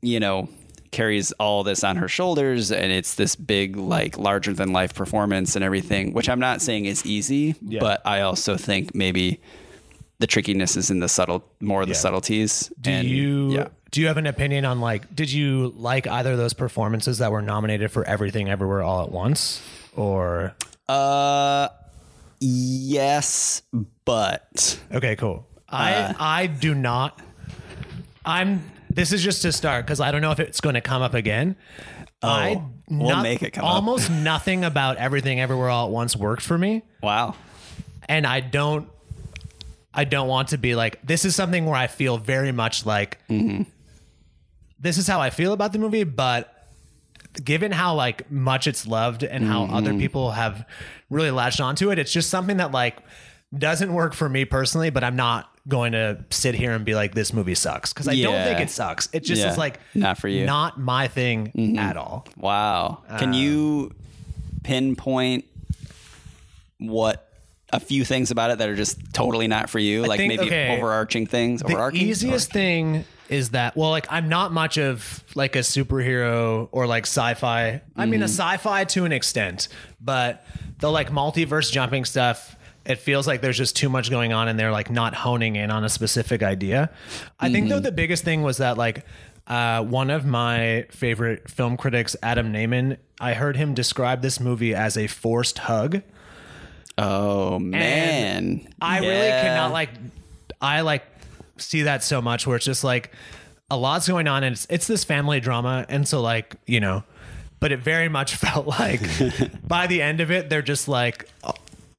you 0.02 0.20
know, 0.20 0.48
carries 0.90 1.32
all 1.32 1.62
this 1.64 1.82
on 1.84 1.96
her 1.96 2.08
shoulders 2.08 2.70
and 2.72 2.92
it's 2.92 3.14
this 3.14 3.36
big 3.36 3.76
like 3.76 4.16
larger 4.18 4.52
than 4.52 4.72
life 4.72 4.94
performance 4.94 5.54
and 5.56 5.64
everything 5.64 6.12
which 6.12 6.28
i'm 6.28 6.40
not 6.40 6.60
saying 6.62 6.84
is 6.86 7.04
easy 7.06 7.54
Yeah. 7.62 7.80
but 7.80 8.00
i 8.06 8.20
also 8.20 8.56
think 8.56 8.94
maybe 8.94 9.40
the 10.18 10.26
trickiness 10.26 10.76
is 10.76 10.90
in 10.90 11.00
the 11.00 11.08
subtle 11.08 11.44
more 11.60 11.82
of 11.82 11.88
the 11.88 11.94
subtleties 11.94 12.72
Do 12.80 12.90
and 12.90 13.06
you 13.08 13.52
yeah 13.52 13.68
do 13.90 14.00
you 14.00 14.08
have 14.08 14.16
an 14.16 14.26
opinion 14.26 14.64
on 14.64 14.80
like 14.80 15.14
did 15.14 15.30
you 15.32 15.72
like 15.76 16.06
either 16.06 16.32
of 16.32 16.38
those 16.38 16.52
performances 16.54 17.18
that 17.18 17.30
were 17.30 17.42
nominated 17.42 17.90
for 17.90 18.04
Everything 18.04 18.48
Everywhere 18.50 18.82
All 18.82 19.02
at 19.04 19.10
Once 19.12 19.62
or 19.94 20.54
uh 20.88 21.68
yes 22.40 23.62
but 24.04 24.78
Okay, 24.92 25.16
cool. 25.16 25.46
Uh, 25.68 26.12
I 26.18 26.42
I 26.42 26.46
do 26.46 26.74
not 26.74 27.20
I'm 28.24 28.62
this 28.96 29.12
is 29.12 29.22
just 29.22 29.42
to 29.42 29.52
start 29.52 29.86
because 29.86 30.00
I 30.00 30.10
don't 30.10 30.22
know 30.22 30.32
if 30.32 30.40
it's 30.40 30.60
going 30.60 30.74
to 30.74 30.80
come 30.80 31.02
up 31.02 31.14
again. 31.14 31.54
Oh, 32.22 32.28
I 32.28 32.62
Oh, 32.90 32.98
we'll 33.02 33.22
make 33.22 33.42
it 33.42 33.52
come 33.52 33.64
up. 33.64 33.74
almost 33.74 34.10
nothing 34.10 34.64
about 34.64 34.96
everything 34.96 35.40
everywhere 35.40 35.68
all 35.68 35.86
at 35.86 35.92
once 35.92 36.16
worked 36.16 36.42
for 36.42 36.58
me. 36.58 36.82
wow 37.02 37.34
and 38.08 38.26
I 38.26 38.40
don't 38.40 38.88
I 39.92 40.04
don't 40.04 40.28
want 40.28 40.48
to 40.48 40.58
be 40.58 40.74
like 40.74 41.04
this 41.06 41.24
is 41.24 41.34
something 41.34 41.66
where 41.66 41.76
I 41.76 41.86
feel 41.86 42.18
very 42.18 42.52
much 42.52 42.86
like 42.86 43.18
mm-hmm. 43.28 43.62
this 44.78 44.98
is 44.98 45.06
how 45.06 45.20
I 45.20 45.30
feel 45.30 45.52
about 45.52 45.72
the 45.72 45.78
movie, 45.78 46.04
but 46.04 46.52
given 47.42 47.72
how 47.72 47.94
like 47.94 48.30
much 48.30 48.66
it's 48.66 48.86
loved 48.86 49.22
and 49.22 49.44
how 49.44 49.64
other 49.64 49.90
mm-hmm. 49.90 49.98
people 49.98 50.30
have 50.32 50.66
really 51.10 51.30
latched 51.30 51.60
onto 51.60 51.90
it, 51.90 51.98
it's 51.98 52.12
just 52.12 52.30
something 52.30 52.58
that 52.58 52.72
like 52.72 52.98
doesn't 53.58 53.92
work 53.92 54.14
for 54.14 54.28
me 54.28 54.44
personally, 54.44 54.90
but 54.90 55.04
I'm 55.04 55.16
not 55.16 55.50
going 55.68 55.92
to 55.92 56.24
sit 56.30 56.54
here 56.54 56.72
and 56.72 56.84
be 56.84 56.94
like 56.94 57.14
this 57.14 57.32
movie 57.32 57.54
sucks 57.54 57.92
because 57.92 58.06
I 58.06 58.20
don't 58.20 58.44
think 58.44 58.60
it 58.60 58.70
sucks. 58.70 59.08
It 59.12 59.24
just 59.24 59.42
Yeah. 59.42 59.50
is 59.50 59.58
like 59.58 59.80
Not 59.94 60.18
for 60.18 60.28
you. 60.28 60.46
not 60.46 60.78
my 60.78 61.08
thing 61.08 61.52
mm-hmm. 61.56 61.78
at 61.78 61.96
all. 61.96 62.26
wow 62.36 63.02
can 63.18 63.30
uh, 63.30 63.36
you 63.36 63.94
pinpoint 64.62 65.44
what 66.78 67.28
a 67.72 67.80
few 67.80 68.04
things 68.04 68.30
about 68.30 68.50
it 68.50 68.58
that 68.58 68.68
are 68.68 68.76
just 68.76 69.12
totally 69.12 69.48
not 69.48 69.68
for 69.68 69.78
you 69.78 70.02
like 70.02 70.18
think- 70.18 70.28
maybe 70.28 70.46
okay. 70.46 70.76
overarching 70.76 71.26
things 71.26 71.60
the 71.60 71.66
overarching 71.66 72.06
easiest 72.06 72.52
thing 72.52 73.04
is 73.28 73.50
that 73.50 73.76
well 73.76 73.90
like 73.90 74.06
i'm 74.10 74.28
not 74.28 74.52
much 74.52 74.78
of 74.78 75.24
like 75.34 75.56
a 75.56 75.60
superhero 75.60 76.68
or 76.70 76.86
like 76.86 77.04
sci-fi 77.04 77.80
i 77.96 78.06
mean 78.06 78.22
a 78.22 78.26
mm-hmm. 78.26 78.32
sci-fi 78.32 78.84
to 78.84 79.04
an 79.04 79.12
extent 79.12 79.68
but 80.00 80.46
the 80.78 80.90
like 80.90 81.10
multiverse 81.10 81.72
jumping 81.72 82.04
stuff 82.04 82.55
it 82.86 82.98
feels 82.98 83.26
like 83.26 83.40
there's 83.40 83.58
just 83.58 83.76
too 83.76 83.88
much 83.88 84.10
going 84.10 84.32
on 84.32 84.48
and 84.48 84.58
they're 84.58 84.72
like 84.72 84.90
not 84.90 85.14
honing 85.14 85.56
in 85.56 85.70
on 85.70 85.84
a 85.84 85.88
specific 85.88 86.42
idea. 86.42 86.90
I 87.40 87.50
think 87.50 87.68
though 87.68 87.80
the 87.80 87.92
biggest 87.92 88.24
thing 88.24 88.42
was 88.42 88.58
that 88.58 88.78
like 88.78 89.04
uh, 89.46 89.82
one 89.82 90.10
of 90.10 90.24
my 90.24 90.86
favorite 90.90 91.50
film 91.50 91.76
critics 91.76 92.16
Adam 92.22 92.52
Nayman 92.52 92.96
i 93.20 93.32
heard 93.34 93.56
him 93.56 93.74
describe 93.74 94.22
this 94.22 94.40
movie 94.40 94.74
as 94.74 94.96
a 94.96 95.06
forced 95.06 95.58
hug. 95.58 96.02
Oh 96.98 97.58
man. 97.58 98.68
I 98.80 99.00
really 99.00 99.28
cannot 99.28 99.72
like 99.72 99.90
I 100.60 100.80
like 100.82 101.04
see 101.58 101.82
that 101.82 102.02
so 102.02 102.20
much 102.20 102.46
where 102.46 102.56
it's 102.56 102.64
just 102.64 102.84
like 102.84 103.12
a 103.70 103.76
lot's 103.76 104.08
going 104.08 104.28
on 104.28 104.44
and 104.44 104.54
it's 104.54 104.66
it's 104.70 104.86
this 104.86 105.04
family 105.04 105.40
drama. 105.40 105.86
And 105.88 106.06
so 106.06 106.20
like, 106.20 106.56
you 106.66 106.80
know, 106.80 107.04
but 107.60 107.72
it 107.72 107.80
very 107.80 108.08
much 108.08 108.34
felt 108.36 108.66
like 108.66 109.00
by 109.66 109.86
the 109.86 110.02
end 110.02 110.20
of 110.20 110.30
it 110.30 110.50
they're 110.50 110.62
just 110.62 110.88
like 110.88 111.28
"Oh, 111.44 111.54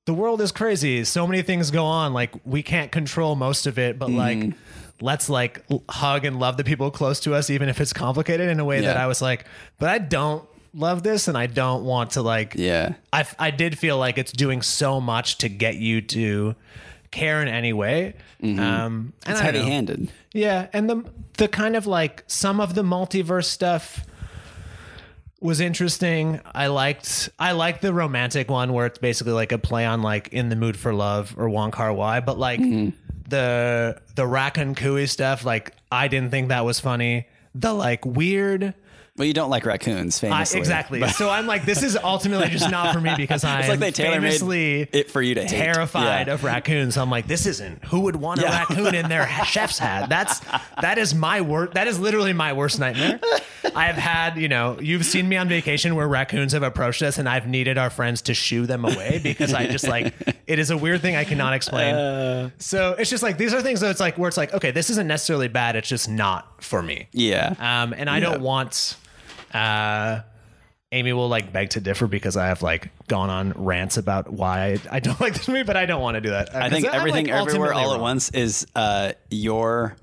the 0.07 0.13
world 0.13 0.39
is 0.39 0.53
crazy. 0.53 1.03
So 1.03 1.27
many 1.27 1.41
things 1.41 1.69
go 1.69 1.83
on 1.83 2.13
like 2.13 2.31
we 2.45 2.63
can't 2.63 2.91
control 2.93 3.35
most 3.35 3.67
of 3.67 3.77
it, 3.77 3.99
but 3.99 4.09
like 4.09 4.53
let's 5.01 5.29
like 5.29 5.63
hug 5.89 6.23
and 6.25 6.39
love 6.39 6.55
the 6.55 6.63
people 6.63 6.89
close 6.91 7.19
to 7.19 7.35
us 7.35 7.49
even 7.49 7.67
if 7.69 7.79
it's 7.81 7.91
complicated 7.93 8.49
in 8.49 8.59
a 8.59 8.65
way 8.65 8.79
that 8.81 8.95
I 8.97 9.05
was 9.05 9.21
like, 9.21 9.45
but 9.77 9.89
I 9.89 9.97
don't 9.99 10.47
love 10.73 11.03
this 11.03 11.27
and 11.27 11.37
I 11.37 11.47
don't 11.47 11.83
want 11.83 12.11
to 12.11 12.21
like 12.21 12.53
yeah 12.55 12.93
I, 13.11 13.25
I 13.37 13.51
did 13.51 13.77
feel 13.77 13.97
like 13.97 14.17
it's 14.17 14.31
doing 14.31 14.61
so 14.61 15.01
much 15.01 15.39
to 15.39 15.49
get 15.49 15.75
you 15.75 16.01
to 16.01 16.55
care 17.11 17.41
in 17.41 17.49
any 17.49 17.73
way. 17.73 18.13
Um, 18.41 18.47
and 18.47 18.59
Mm-hmm. 18.59 19.31
It's 19.31 19.39
heavy 19.41 19.59
handed. 19.59 20.09
Yeah, 20.33 20.67
and 20.71 20.89
the 20.89 21.03
the 21.37 21.49
kind 21.49 21.75
of 21.75 21.85
like 21.85 22.23
some 22.27 22.61
of 22.61 22.75
the 22.75 22.83
multiverse 22.83 23.45
stuff 23.45 24.05
was 25.39 25.59
interesting. 25.59 26.41
I 26.45 26.67
liked 26.67 27.29
I 27.37 27.51
liked 27.51 27.81
the 27.81 27.93
romantic 27.93 28.49
one 28.49 28.73
where 28.73 28.85
it's 28.85 28.99
basically 28.99 29.33
like 29.33 29.51
a 29.51 29.57
play 29.57 29.85
on 29.85 30.01
like 30.01 30.29
in 30.29 30.49
the 30.49 30.55
mood 30.55 30.77
for 30.77 30.93
love 30.93 31.35
or 31.37 31.49
Wong 31.49 31.71
Kar 31.71 31.93
Wai, 31.93 32.19
but 32.19 32.37
like 32.37 32.59
mm-hmm. 32.59 32.89
the 33.27 34.01
the 34.15 34.23
Raccacoonie 34.23 35.07
stuff, 35.07 35.45
like 35.45 35.73
I 35.91 36.07
didn't 36.07 36.31
think 36.31 36.49
that 36.49 36.65
was 36.65 36.79
funny. 36.79 37.27
The 37.53 37.73
like 37.73 38.05
weird 38.05 38.73
Well, 39.17 39.25
you 39.25 39.33
don't 39.33 39.49
like 39.49 39.65
raccoons, 39.65 40.17
I, 40.23 40.27
famously. 40.29 40.59
exactly. 40.59 41.07
So 41.09 41.27
I'm 41.29 41.47
like, 41.47 41.65
this 41.65 41.81
is 41.81 41.97
ultimately 41.97 42.49
just 42.49 42.69
not 42.69 42.93
for 42.93 43.01
me 43.01 43.13
because 43.17 43.43
I'm 43.43 43.67
like 43.67 43.79
they 43.79 43.91
famously 43.91 44.81
it 44.93 45.09
for 45.09 45.21
you 45.23 45.33
to 45.35 45.47
terrified 45.47 46.27
Yeah. 46.27 46.33
of 46.35 46.43
raccoons. 46.43 46.93
So 46.95 47.01
I'm 47.01 47.09
like, 47.09 47.25
this 47.27 47.45
isn't. 47.47 47.83
Who 47.85 48.01
would 48.01 48.15
want 48.15 48.39
a 48.41 48.43
Yeah. 48.43 48.59
raccoon 48.59 48.93
in 48.93 49.09
their 49.09 49.27
chef's 49.45 49.79
hat? 49.79 50.07
That's 50.09 50.39
that 50.81 50.97
is 50.99 51.15
my 51.15 51.41
worst. 51.41 51.73
That 51.73 51.87
is 51.87 51.99
literally 51.99 52.33
my 52.33 52.53
worst 52.53 52.79
nightmare. 52.79 53.19
I 53.75 53.85
have 53.85 53.95
had, 53.95 54.37
you 54.37 54.47
know, 54.47 54.77
you've 54.79 55.05
seen 55.05 55.27
me 55.27 55.35
on 55.35 55.49
vacation 55.49 55.95
where 55.95 56.07
raccoons 56.07 56.53
have 56.53 56.63
approached 56.63 57.01
us, 57.01 57.17
and 57.17 57.27
I've 57.27 57.47
needed 57.47 57.77
our 57.77 57.89
friends 57.89 58.21
to 58.23 58.33
shoo 58.35 58.65
them 58.67 58.85
away 58.85 59.19
because 59.21 59.53
I 59.53 59.65
just 59.67 59.87
like 59.87 60.13
it 60.47 60.59
is 60.59 60.69
a 60.69 60.77
weird 60.77 61.01
thing 61.01 61.15
I 61.15 61.23
cannot 61.23 61.53
explain. 61.53 61.95
Uh. 61.95 62.49
so 62.59 62.93
it's 62.99 63.09
just 63.09 63.23
like 63.23 63.37
these 63.39 63.53
are 63.53 63.61
things 63.63 63.79
that 63.81 63.89
it's 63.89 63.99
like 63.99 64.17
where 64.19 64.27
it's 64.27 64.37
like, 64.37 64.53
okay, 64.53 64.69
this 64.69 64.91
isn't 64.91 65.07
necessarily 65.07 65.47
bad. 65.47 65.75
It's 65.75 65.89
just 65.89 66.07
not 66.07 66.63
for 66.63 66.83
me. 66.83 67.07
Yeah. 67.13 67.55
Um, 67.59 67.93
and 67.97 68.09
I 68.11 68.19
don't 68.19 68.41
want. 68.41 68.95
Uh, 69.57 70.21
Amy 70.93 71.11
will 71.11 71.27
like 71.27 71.51
beg 71.51 71.71
to 71.71 71.81
differ 71.81 72.07
because 72.07 72.37
I 72.37 72.47
have 72.47 72.61
like 72.61 72.91
gone 73.07 73.29
on 73.29 73.51
rants 73.51 73.97
about 73.97 74.31
why 74.31 74.77
I 74.89 74.99
don't 74.99 75.19
like 75.19 75.33
this 75.33 75.47
movie, 75.47 75.63
but 75.63 75.75
I 75.75 75.85
don't 75.85 76.01
want 76.01 76.15
to 76.15 76.21
do 76.21 76.29
that. 76.29 76.55
I 76.55 76.69
think 76.69 76.85
everything 76.85 77.29
everywhere 77.29 77.73
all 77.73 77.93
at 77.93 77.99
once 77.99 78.29
is 78.29 78.65
uh, 78.75 79.11
your 79.29 79.95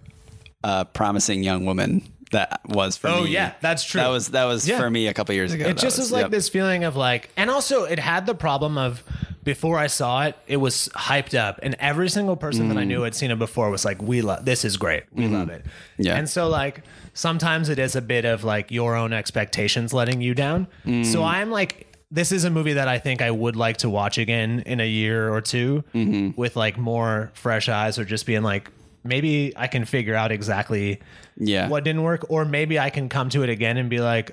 uh, 0.62 0.84
promising 0.84 1.42
young 1.42 1.64
woman. 1.64 2.02
That 2.32 2.60
was 2.66 2.96
for 2.96 3.08
Oh, 3.08 3.14
me. 3.16 3.20
Oh 3.20 3.24
yeah, 3.24 3.54
that's 3.60 3.84
true. 3.84 4.00
That 4.00 4.08
was 4.08 4.28
that 4.28 4.44
was 4.44 4.66
Yeah. 4.68 4.78
for 4.78 4.90
me 4.90 5.06
a 5.06 5.14
couple 5.14 5.34
years 5.34 5.52
ago. 5.52 5.66
It 5.66 5.76
just 5.78 5.98
was, 5.98 6.06
is 6.06 6.12
like 6.12 6.22
yep. 6.22 6.30
this 6.32 6.48
feeling 6.48 6.82
of 6.84 6.96
like, 6.96 7.30
and 7.36 7.48
also 7.48 7.84
it 7.84 7.98
had 8.00 8.26
the 8.26 8.34
problem 8.34 8.76
of 8.76 9.04
before 9.44 9.78
I 9.78 9.86
saw 9.86 10.24
it, 10.24 10.36
it 10.46 10.56
was 10.56 10.88
hyped 10.94 11.38
up, 11.38 11.60
and 11.62 11.76
every 11.78 12.08
single 12.08 12.34
person 12.34 12.70
that 12.70 12.78
I 12.78 12.84
knew 12.84 13.02
had 13.02 13.14
seen 13.14 13.30
it 13.30 13.38
before 13.38 13.70
was 13.70 13.84
like, 13.84 14.02
"We 14.02 14.20
love 14.20 14.44
this 14.44 14.64
is 14.64 14.76
great, 14.76 15.04
we 15.12 15.28
love 15.28 15.48
it." 15.48 15.64
Yeah. 15.96 16.16
and 16.16 16.28
so 16.28 16.48
like 16.48 16.82
sometimes 17.14 17.68
it 17.68 17.78
is 17.78 17.96
a 17.96 18.02
bit 18.02 18.24
of 18.24 18.44
like 18.44 18.70
your 18.70 18.94
own 18.94 19.12
expectations 19.12 19.92
letting 19.92 20.20
you 20.20 20.34
down. 20.34 20.66
So 20.84 20.90
mm. 20.90 21.24
I'm 21.24 21.50
like. 21.50 21.88
This 22.10 22.30
is 22.30 22.44
a 22.44 22.50
movie 22.50 22.74
that 22.74 22.86
I 22.86 23.00
think 23.00 23.20
I 23.22 23.32
would 23.32 23.56
like 23.56 23.78
to 23.78 23.90
watch 23.90 24.18
again 24.18 24.62
in 24.66 24.78
a 24.78 24.86
year 24.86 25.34
or 25.34 25.40
2 25.40 25.82
mm-hmm. 25.92 26.40
with 26.40 26.54
like 26.54 26.78
more 26.78 27.32
fresh 27.34 27.68
eyes 27.68 27.98
or 27.98 28.04
just 28.04 28.24
being 28.24 28.44
like 28.44 28.70
maybe 29.02 29.52
I 29.56 29.66
can 29.66 29.84
figure 29.84 30.14
out 30.14 30.30
exactly 30.30 31.00
Yeah. 31.36 31.66
what 31.68 31.82
didn't 31.82 32.04
work 32.04 32.26
or 32.28 32.44
maybe 32.44 32.78
I 32.78 32.90
can 32.90 33.08
come 33.08 33.30
to 33.30 33.42
it 33.42 33.48
again 33.48 33.78
and 33.78 33.90
be 33.90 33.98
like 33.98 34.30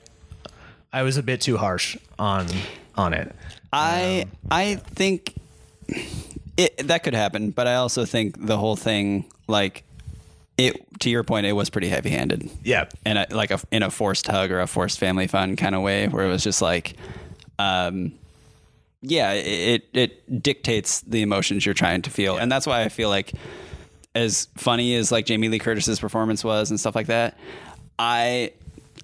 I 0.94 1.04
was 1.04 1.18
a 1.18 1.24
bit 1.24 1.42
too 1.42 1.58
harsh 1.58 1.98
on 2.20 2.46
on 2.96 3.14
it. 3.14 3.34
I 3.72 4.24
um, 4.24 4.32
I 4.52 4.76
think 4.76 5.36
it 6.58 6.88
that 6.88 7.04
could 7.04 7.14
happen, 7.16 7.52
but 7.52 7.68
I 7.68 7.76
also 7.76 8.06
think 8.06 8.46
the 8.46 8.58
whole 8.58 8.76
thing, 8.76 9.26
like 9.48 9.84
it, 10.58 11.00
to 11.00 11.10
your 11.10 11.24
point, 11.24 11.46
it 11.46 11.54
was 11.54 11.70
pretty 11.70 11.90
heavy 11.90 12.10
handed. 12.10 12.50
Yeah. 12.64 12.86
and 13.06 13.18
a, 13.18 13.28
like 13.32 13.52
a 13.52 13.60
in 13.72 13.84
a 13.84 13.90
forced 13.90 14.28
hug 14.28 14.52
or 14.52 14.60
a 14.60 14.68
forced 14.68 15.00
family 15.00 15.28
fun 15.28 15.56
kind 15.56 15.76
of 15.76 15.82
way, 15.82 16.08
where 16.08 16.26
it 16.26 16.30
was 16.30 16.44
just 16.44 16.62
like, 16.62 16.96
um, 17.60 18.14
yeah, 19.02 19.34
it 19.34 19.88
it 19.94 20.44
dictates 20.44 21.02
the 21.02 21.22
emotions 21.22 21.66
you're 21.66 21.74
trying 21.74 22.04
to 22.04 22.10
feel, 22.10 22.38
and 22.38 22.52
that's 22.52 22.68
why 22.68 22.82
I 22.82 22.90
feel 22.90 23.10
like 23.10 23.34
as 24.14 24.48
funny 24.58 24.96
as 24.96 25.12
like 25.12 25.26
Jamie 25.26 25.50
Lee 25.50 25.60
Curtis's 25.60 26.00
performance 26.00 26.44
was 26.44 26.70
and 26.70 26.80
stuff 26.80 26.96
like 26.96 27.08
that, 27.08 27.38
I 27.98 28.52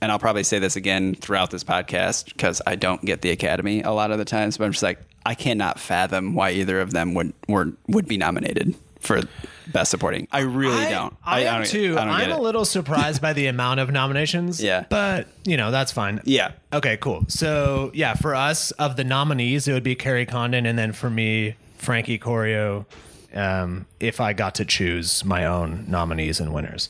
and 0.01 0.11
I'll 0.11 0.19
probably 0.19 0.43
say 0.43 0.59
this 0.59 0.75
again 0.75 1.15
throughout 1.15 1.49
this 1.49 1.63
podcast 1.63 2.25
because 2.25 2.61
I 2.67 2.75
don't 2.75 3.03
get 3.03 3.21
the 3.21 3.31
Academy 3.31 3.81
a 3.81 3.91
lot 3.91 4.11
of 4.11 4.19
the 4.19 4.25
times, 4.25 4.57
but 4.57 4.65
I'm 4.65 4.71
just 4.71 4.83
like 4.83 4.99
I 5.25 5.33
cannot 5.33 5.79
fathom 5.79 6.35
why 6.35 6.51
either 6.51 6.79
of 6.79 6.91
them 6.91 7.13
would 7.15 7.33
were 7.47 7.73
would 7.87 8.07
be 8.07 8.17
nominated 8.17 8.75
for 8.99 9.21
best 9.67 9.91
supporting. 9.91 10.27
I 10.31 10.39
really 10.39 10.85
I, 10.85 10.89
don't. 10.89 11.15
I, 11.23 11.41
am 11.41 11.61
don't, 11.61 11.67
too. 11.67 11.97
I 11.97 12.05
don't 12.05 12.13
I'm 12.13 12.31
a 12.31 12.39
little 12.39 12.65
surprised 12.65 13.21
by 13.21 13.33
the 13.33 13.47
amount 13.47 13.79
of 13.79 13.91
nominations. 13.91 14.61
Yeah. 14.61 14.85
But, 14.89 15.27
you 15.43 15.57
know, 15.57 15.71
that's 15.71 15.91
fine. 15.91 16.21
Yeah. 16.23 16.51
Okay, 16.73 16.97
cool. 16.97 17.25
So, 17.27 17.91
yeah, 17.93 18.13
for 18.15 18.35
us, 18.35 18.71
of 18.71 18.95
the 18.95 19.03
nominees, 19.03 19.67
it 19.67 19.73
would 19.73 19.83
be 19.83 19.95
Kerry 19.95 20.25
Condon. 20.25 20.65
And 20.65 20.77
then 20.77 20.91
for 20.91 21.09
me, 21.09 21.55
Frankie 21.77 22.17
Corio, 22.17 22.85
um, 23.33 23.85
if 23.99 24.19
I 24.19 24.33
got 24.33 24.55
to 24.55 24.65
choose 24.65 25.23
my 25.25 25.45
own 25.45 25.85
nominees 25.87 26.39
and 26.39 26.53
winners. 26.53 26.89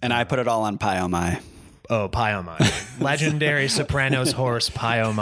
And 0.00 0.12
I 0.12 0.24
put 0.24 0.38
it 0.38 0.48
all 0.48 0.62
on 0.62 0.78
Pi 0.78 1.00
Oh 1.00 1.08
My. 1.08 1.40
Oh, 1.90 2.08
Pi 2.08 2.34
Oh 2.34 2.56
Legendary 3.00 3.68
Sopranos 3.68 4.32
horse, 4.32 4.68
Pi 4.68 5.00
Oh 5.00 5.12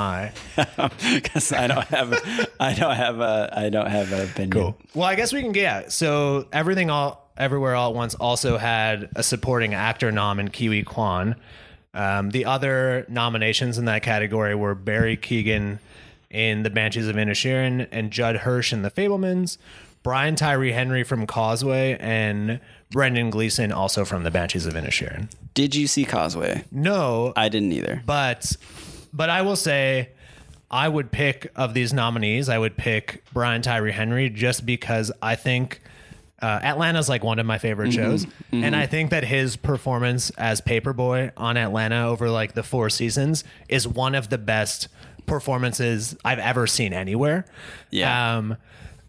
because 1.14 1.52
I 1.52 1.66
don't 1.66 1.86
have 1.88 2.48
I 2.58 2.74
don't 2.74 2.96
have 2.96 3.20
a 3.20 3.50
I 3.52 3.68
don't 3.68 3.90
have 3.90 4.12
an 4.12 4.28
opinion. 4.28 4.50
Cool. 4.50 4.76
Well, 4.94 5.06
I 5.06 5.14
guess 5.14 5.32
we 5.32 5.42
can 5.42 5.52
get 5.52 5.62
yeah. 5.62 5.88
So 5.88 6.48
everything 6.52 6.90
all 6.90 7.30
everywhere 7.36 7.74
all 7.74 7.90
at 7.90 7.96
once 7.96 8.14
also 8.14 8.56
had 8.58 9.10
a 9.14 9.22
supporting 9.22 9.74
actor 9.74 10.10
nom 10.10 10.40
in 10.40 10.48
Ke 10.48 10.66
Huy 10.66 10.82
Quan. 10.82 11.36
Um, 11.94 12.30
the 12.30 12.44
other 12.44 13.06
nominations 13.08 13.78
in 13.78 13.86
that 13.86 14.02
category 14.02 14.54
were 14.54 14.74
Barry 14.74 15.16
Keoghan 15.16 15.78
in 16.30 16.62
The 16.62 16.70
Banshees 16.70 17.08
of 17.08 17.16
Inisherin 17.16 17.88
and 17.90 18.10
Judd 18.10 18.36
Hirsch 18.38 18.72
in 18.72 18.82
The 18.82 18.90
Fabelmans, 18.90 19.56
Brian 20.06 20.36
Tyree 20.36 20.70
Henry 20.70 21.02
from 21.02 21.26
Causeway, 21.26 21.96
and 21.98 22.60
Brendan 22.92 23.28
Gleeson 23.28 23.72
also 23.72 24.04
from 24.04 24.22
The 24.22 24.30
Banshees 24.30 24.64
of 24.64 24.74
Inisherin. 24.74 25.28
Did 25.52 25.74
you 25.74 25.88
see 25.88 26.04
Causeway? 26.04 26.62
No, 26.70 27.32
I 27.34 27.48
didn't 27.48 27.72
either. 27.72 28.04
but 28.06 28.56
but 29.12 29.30
I 29.30 29.42
will 29.42 29.56
say 29.56 30.10
I 30.70 30.88
would 30.88 31.10
pick 31.10 31.50
of 31.56 31.74
these 31.74 31.92
nominees, 31.92 32.48
I 32.48 32.56
would 32.56 32.76
pick 32.76 33.24
Brian 33.32 33.62
Tyree 33.62 33.90
Henry 33.90 34.30
just 34.30 34.64
because 34.64 35.10
I 35.20 35.34
think 35.34 35.80
uh, 36.40 36.60
Atlanta's 36.62 37.08
like 37.08 37.24
one 37.24 37.40
of 37.40 37.46
my 37.46 37.58
favorite 37.58 37.92
shows, 37.92 38.28
and 38.52 38.76
I 38.76 38.86
think 38.86 39.10
that 39.10 39.24
his 39.24 39.56
performance 39.56 40.30
as 40.38 40.60
Paperboy 40.60 41.32
on 41.36 41.56
Atlanta 41.56 42.06
over 42.06 42.30
like 42.30 42.52
the 42.52 42.62
four 42.62 42.90
seasons 42.90 43.42
is 43.68 43.88
one 43.88 44.14
of 44.14 44.28
the 44.28 44.38
best 44.38 44.86
performances 45.26 46.16
I've 46.24 46.38
ever 46.38 46.68
seen 46.68 46.92
anywhere. 46.92 47.44
Yeah. 47.90 48.36
Um, 48.36 48.56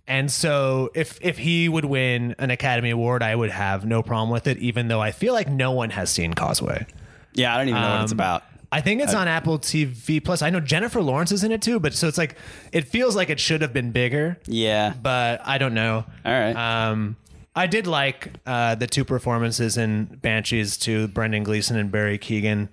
and 0.08 0.32
so 0.32 0.90
if 0.96 1.20
if 1.22 1.38
he 1.38 1.68
would 1.70 1.86
win 1.86 2.36
an 2.40 2.50
Academy 2.52 2.90
Award, 2.92 3.22
I 3.24 3.36
would 3.36 3.52
have 3.52 3.86
no 3.86 4.02
problem 4.04 4.30
with 4.30 4.48
it, 4.48 4.58
even 4.58 4.88
though 4.88 5.02
I 5.02 5.12
feel 5.12 5.34
like 5.34 5.50
no 5.50 5.72
one 5.72 5.90
has 5.92 6.10
seen 6.10 6.34
Causeway. 6.34 6.86
Yeah, 7.34 7.54
I 7.54 7.58
don't 7.58 7.70
even 7.70 7.82
know 7.82 7.90
what 7.96 8.04
it's 8.04 8.12
Um, 8.12 8.18
about. 8.18 8.44
I 8.70 8.82
think 8.82 9.02
it's 9.02 9.14
on 9.14 9.28
Apple 9.30 9.60
TV 9.60 10.22
Plus. 10.24 10.42
I 10.42 10.50
know 10.50 10.60
Jennifer 10.60 11.02
Lawrence 11.02 11.32
is 11.32 11.44
in 11.44 11.52
it 11.54 11.62
too, 11.62 11.80
but 11.80 11.94
so 11.94 12.08
it's 12.08 12.18
like 12.18 12.36
it 12.74 12.86
feels 12.88 13.16
like 13.16 13.30
it 13.30 13.40
should 13.40 13.62
have 13.62 13.72
been 13.74 13.92
bigger, 13.92 14.38
Yeah. 14.46 14.94
but 15.02 15.40
I 15.46 15.58
don't 15.58 15.74
know. 15.74 16.04
All 16.26 16.32
right. 16.34 16.54
Um, 16.54 17.16
I 17.56 17.68
did 17.68 17.88
like 17.88 18.30
uh, 18.46 18.76
the 18.76 18.86
two 18.88 19.06
performances 19.06 19.78
in 19.78 20.06
Banshees 20.22 20.78
to 20.80 21.08
Brendan 21.08 21.44
Gleeson 21.44 21.78
and 21.78 21.90
Barry 21.92 22.18
Keoghan. 22.20 22.68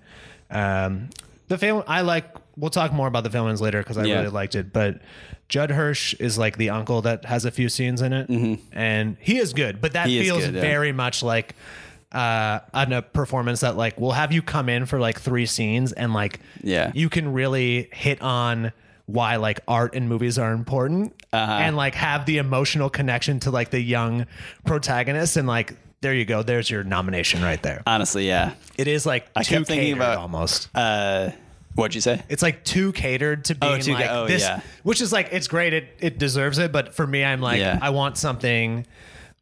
Um, 0.51 1.09
the 1.47 1.57
film 1.57 1.83
I 1.87 2.01
like. 2.01 2.25
We'll 2.57 2.69
talk 2.71 2.93
more 2.93 3.07
about 3.07 3.23
the 3.23 3.29
villains 3.29 3.61
later 3.61 3.79
because 3.79 3.97
I 3.97 4.05
Yeah. 4.05 4.19
really 4.19 4.29
liked 4.31 4.55
it. 4.55 4.71
But 4.71 5.01
Judd 5.49 5.71
Hirsch 5.71 6.13
is 6.19 6.37
like 6.37 6.57
the 6.57 6.69
uncle 6.69 7.01
that 7.03 7.25
has 7.25 7.45
a 7.45 7.51
few 7.51 7.69
scenes 7.69 8.01
in 8.01 8.13
it, 8.13 8.29
and 8.71 9.17
he 9.19 9.37
is 9.39 9.53
good. 9.53 9.81
But 9.81 9.93
that 9.93 10.07
Mm-hmm. 10.07 10.09
He 10.09 10.19
is 10.19 10.27
feels 10.27 10.45
good, 10.45 10.55
yeah. 10.55 10.61
very 10.61 10.91
much 10.91 11.21
like 11.23 11.55
uh, 12.11 12.59
on 12.73 12.93
a 12.93 13.01
performance 13.01 13.59
that 13.59 13.75
like 13.75 13.99
will 13.99 14.13
have 14.13 14.31
you 14.31 14.41
come 14.41 14.69
in 14.69 14.85
for 14.85 14.99
like 14.99 15.19
three 15.19 15.45
scenes 15.45 15.91
and 15.91 16.13
like 16.13 16.39
Yeah. 16.63 16.91
you 16.95 17.09
can 17.09 17.33
really 17.33 17.89
hit 17.91 18.21
on 18.21 18.71
why 19.05 19.35
like 19.35 19.59
art 19.67 19.93
and 19.95 20.07
movies 20.07 20.39
are 20.39 20.53
important 20.53 21.13
Uh-huh. 21.33 21.51
and 21.51 21.75
like 21.75 21.93
have 21.95 22.25
the 22.25 22.37
emotional 22.37 22.89
connection 22.89 23.39
to 23.41 23.51
like 23.51 23.69
the 23.71 23.81
young 23.81 24.27
protagonist 24.65 25.35
and 25.37 25.47
like 25.47 25.75
there 26.01 26.13
you 26.13 26.23
go 26.25 26.41
there's 26.41 26.69
your 26.69 26.83
nomination 26.83 27.41
right 27.43 27.61
there 27.61 27.83
Honestly, 27.85 28.27
yeah. 28.27 28.53
it 28.77 28.87
is 28.87 29.05
like 29.05 29.27
I 29.35 29.43
too 29.43 29.55
kept 29.55 29.67
thinking 29.67 29.87
catered 29.95 30.01
about- 30.01 30.17
almost 30.19 30.69
Uh, 30.73 31.31
what'd 31.75 31.93
you 31.95 32.01
say? 32.01 32.21
it's 32.29 32.41
like 32.41 32.63
too 32.63 32.91
catered 32.93 33.45
to 33.45 33.55
being 33.55 33.81
too 33.81 33.93
ca- 33.93 33.99
like 33.99 34.09
oh, 34.09 34.27
this 34.27 34.41
yeah. 34.41 34.61
which 34.83 35.01
is 35.01 35.11
like 35.13 35.29
it's 35.31 35.47
great 35.47 35.73
it 35.73 35.87
it 35.99 36.17
deserves 36.17 36.57
it 36.57 36.71
but 36.71 36.93
for 36.93 37.05
me 37.05 37.23
i'm 37.23 37.41
like 37.41 37.59
Yeah. 37.59 37.77
i 37.81 37.89
want 37.91 38.17
something 38.17 38.85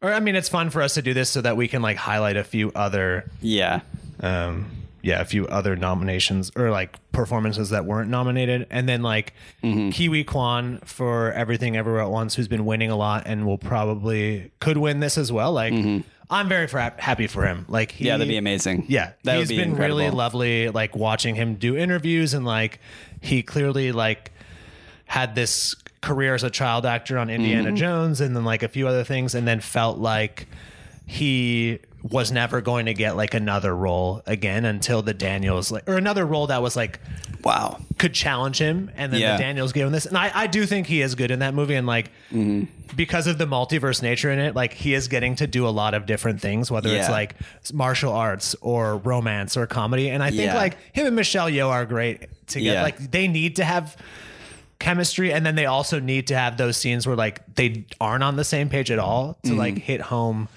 or 0.02 0.12
i 0.12 0.20
mean 0.20 0.34
it's 0.36 0.48
fun 0.48 0.70
for 0.70 0.82
us 0.82 0.94
to 0.94 1.02
do 1.02 1.14
this 1.14 1.30
so 1.30 1.40
that 1.40 1.56
we 1.56 1.68
can 1.68 1.80
like 1.82 1.96
highlight 1.96 2.36
a 2.36 2.44
few 2.44 2.70
other 2.74 3.30
Yeah. 3.40 3.80
um 4.20 4.66
yeah 5.02 5.20
a 5.20 5.24
few 5.26 5.46
other 5.48 5.76
nominations 5.76 6.50
or 6.56 6.70
like 6.70 6.96
performances 7.12 7.70
that 7.70 7.84
weren't 7.84 8.08
nominated 8.10 8.66
and 8.70 8.88
then 8.88 9.02
like 9.02 9.32
Mm-hmm. 9.62 9.90
Ke 9.90 10.08
Huy 10.10 10.24
Quan 10.24 10.78
for 10.84 11.30
everything 11.32 11.76
everywhere 11.76 12.02
at 12.02 12.10
once 12.10 12.34
who's 12.34 12.48
been 12.48 12.64
winning 12.66 12.90
a 12.90 12.96
lot 12.96 13.22
and 13.26 13.46
will 13.46 13.58
probably 13.58 14.50
could 14.60 14.76
win 14.78 15.00
this 15.00 15.16
as 15.18 15.30
well 15.32 15.52
like 15.52 15.72
i'm 16.30 16.48
very 16.48 16.66
for, 16.66 16.78
happy 16.78 17.26
for 17.26 17.44
him 17.46 17.64
like 17.68 17.92
he. 17.92 18.06
Yeah, 18.06 18.16
that'd 18.16 18.28
be 18.28 18.36
amazing. 18.36 18.86
yeah 18.88 19.12
that 19.24 19.38
he's 19.38 19.48
would 19.48 19.54
be 19.54 19.56
been 19.58 19.70
incredible. 19.70 19.98
really 19.98 20.10
lovely 20.10 20.68
like 20.70 20.96
watching 20.96 21.34
him 21.34 21.54
do 21.56 21.76
interviews 21.76 22.34
and 22.34 22.44
like 22.44 22.80
he 23.20 23.42
clearly 23.42 23.92
like 23.92 24.30
had 25.06 25.34
this 25.34 25.74
career 26.00 26.34
as 26.34 26.42
a 26.42 26.50
child 26.50 26.84
actor 26.86 27.18
on 27.18 27.30
Indiana 27.30 27.68
Mm-hmm. 27.68 27.76
Jones 27.76 28.20
and 28.20 28.34
then 28.36 28.44
like 28.44 28.62
a 28.62 28.68
few 28.68 28.86
other 28.88 29.04
things, 29.04 29.34
and 29.34 29.46
then 29.48 29.60
felt 29.60 29.98
like 29.98 30.46
he 31.06 31.78
was 32.10 32.30
never 32.30 32.60
going 32.60 32.84
to 32.84 32.92
get 32.92 33.16
like 33.16 33.32
another 33.32 33.74
role 33.74 34.22
again 34.26 34.66
until 34.66 35.00
the 35.00 35.14
Daniels 35.14 35.72
like 35.72 35.88
or 35.88 35.96
another 35.96 36.24
role 36.26 36.46
that 36.48 36.60
was 36.62 36.76
like 36.76 37.00
Wow. 37.42 37.78
could 37.98 38.12
challenge 38.12 38.58
him 38.58 38.90
and 38.96 39.10
then 39.12 39.20
Yeah. 39.20 39.36
the 39.36 39.42
Daniels 39.42 39.72
gave 39.72 39.86
him 39.86 39.92
this 39.92 40.04
and 40.04 40.16
I, 40.18 40.30
I 40.34 40.46
do 40.46 40.66
think 40.66 40.86
he 40.86 41.00
is 41.00 41.14
good 41.14 41.30
in 41.30 41.38
that 41.38 41.54
movie 41.54 41.74
and 41.74 41.86
like 41.86 42.10
Mm-hmm. 42.30 42.64
because 42.94 43.26
of 43.26 43.38
the 43.38 43.46
multiverse 43.46 44.02
nature 44.02 44.30
in 44.30 44.38
it 44.38 44.54
like 44.54 44.74
he 44.74 44.92
is 44.92 45.08
getting 45.08 45.34
to 45.36 45.46
do 45.46 45.66
a 45.66 45.70
lot 45.70 45.94
of 45.94 46.04
different 46.04 46.42
things 46.42 46.70
whether 46.70 46.90
it's 46.94 47.08
like 47.08 47.36
martial 47.72 48.12
arts 48.12 48.54
or 48.60 48.98
romance 48.98 49.56
or 49.56 49.66
comedy 49.66 50.10
and 50.10 50.22
I 50.22 50.28
think 50.28 50.42
Yeah. 50.42 50.56
like 50.56 50.76
him 50.92 51.06
and 51.06 51.16
Michelle 51.16 51.48
Yeoh 51.48 51.70
are 51.70 51.86
great 51.86 52.28
together 52.46 52.74
Yeah. 52.76 52.82
like 52.82 53.10
they 53.10 53.28
need 53.28 53.56
to 53.56 53.64
have 53.64 53.96
chemistry 54.78 55.32
and 55.32 55.46
then 55.46 55.54
they 55.54 55.64
also 55.66 55.98
need 56.00 56.26
to 56.26 56.36
have 56.36 56.58
those 56.58 56.76
scenes 56.76 57.06
where 57.06 57.16
like 57.16 57.40
they 57.54 57.86
aren't 58.00 58.22
on 58.22 58.36
the 58.36 58.44
same 58.44 58.68
page 58.68 58.90
at 58.90 58.98
all 58.98 59.38
to 59.44 59.54
like 59.54 59.78
hit 59.78 60.00
home 60.02 60.48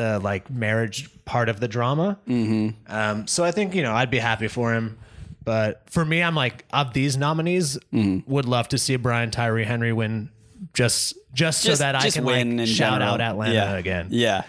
the 0.00 0.18
like 0.20 0.50
marriage 0.50 1.08
part 1.24 1.48
of 1.48 1.60
the 1.60 1.68
drama 1.68 2.18
mm-hmm. 2.26 2.68
um, 2.92 3.26
so 3.26 3.44
i 3.44 3.50
think 3.50 3.74
you 3.74 3.82
know 3.82 3.92
i'd 3.94 4.10
be 4.10 4.18
happy 4.18 4.48
for 4.48 4.72
him 4.74 4.98
but 5.44 5.82
for 5.90 6.04
me 6.04 6.22
i'm 6.22 6.34
like 6.34 6.64
of 6.72 6.92
these 6.92 7.16
nominees 7.16 7.78
would 8.26 8.46
love 8.46 8.68
to 8.68 8.78
see 8.78 8.96
brian 8.96 9.30
tyree 9.30 9.64
henry 9.64 9.92
win 9.92 10.30
just 10.74 11.14
just, 11.32 11.62
so 11.62 11.74
that 11.74 11.94
i 11.94 12.10
can 12.10 12.24
win 12.24 12.56
like 12.58 12.66
shout 12.68 12.94
general. 13.00 13.14
out 13.14 13.20
atlanta 13.20 13.54
Yeah. 13.54 13.76
again 13.76 14.06
Yeah. 14.10 14.42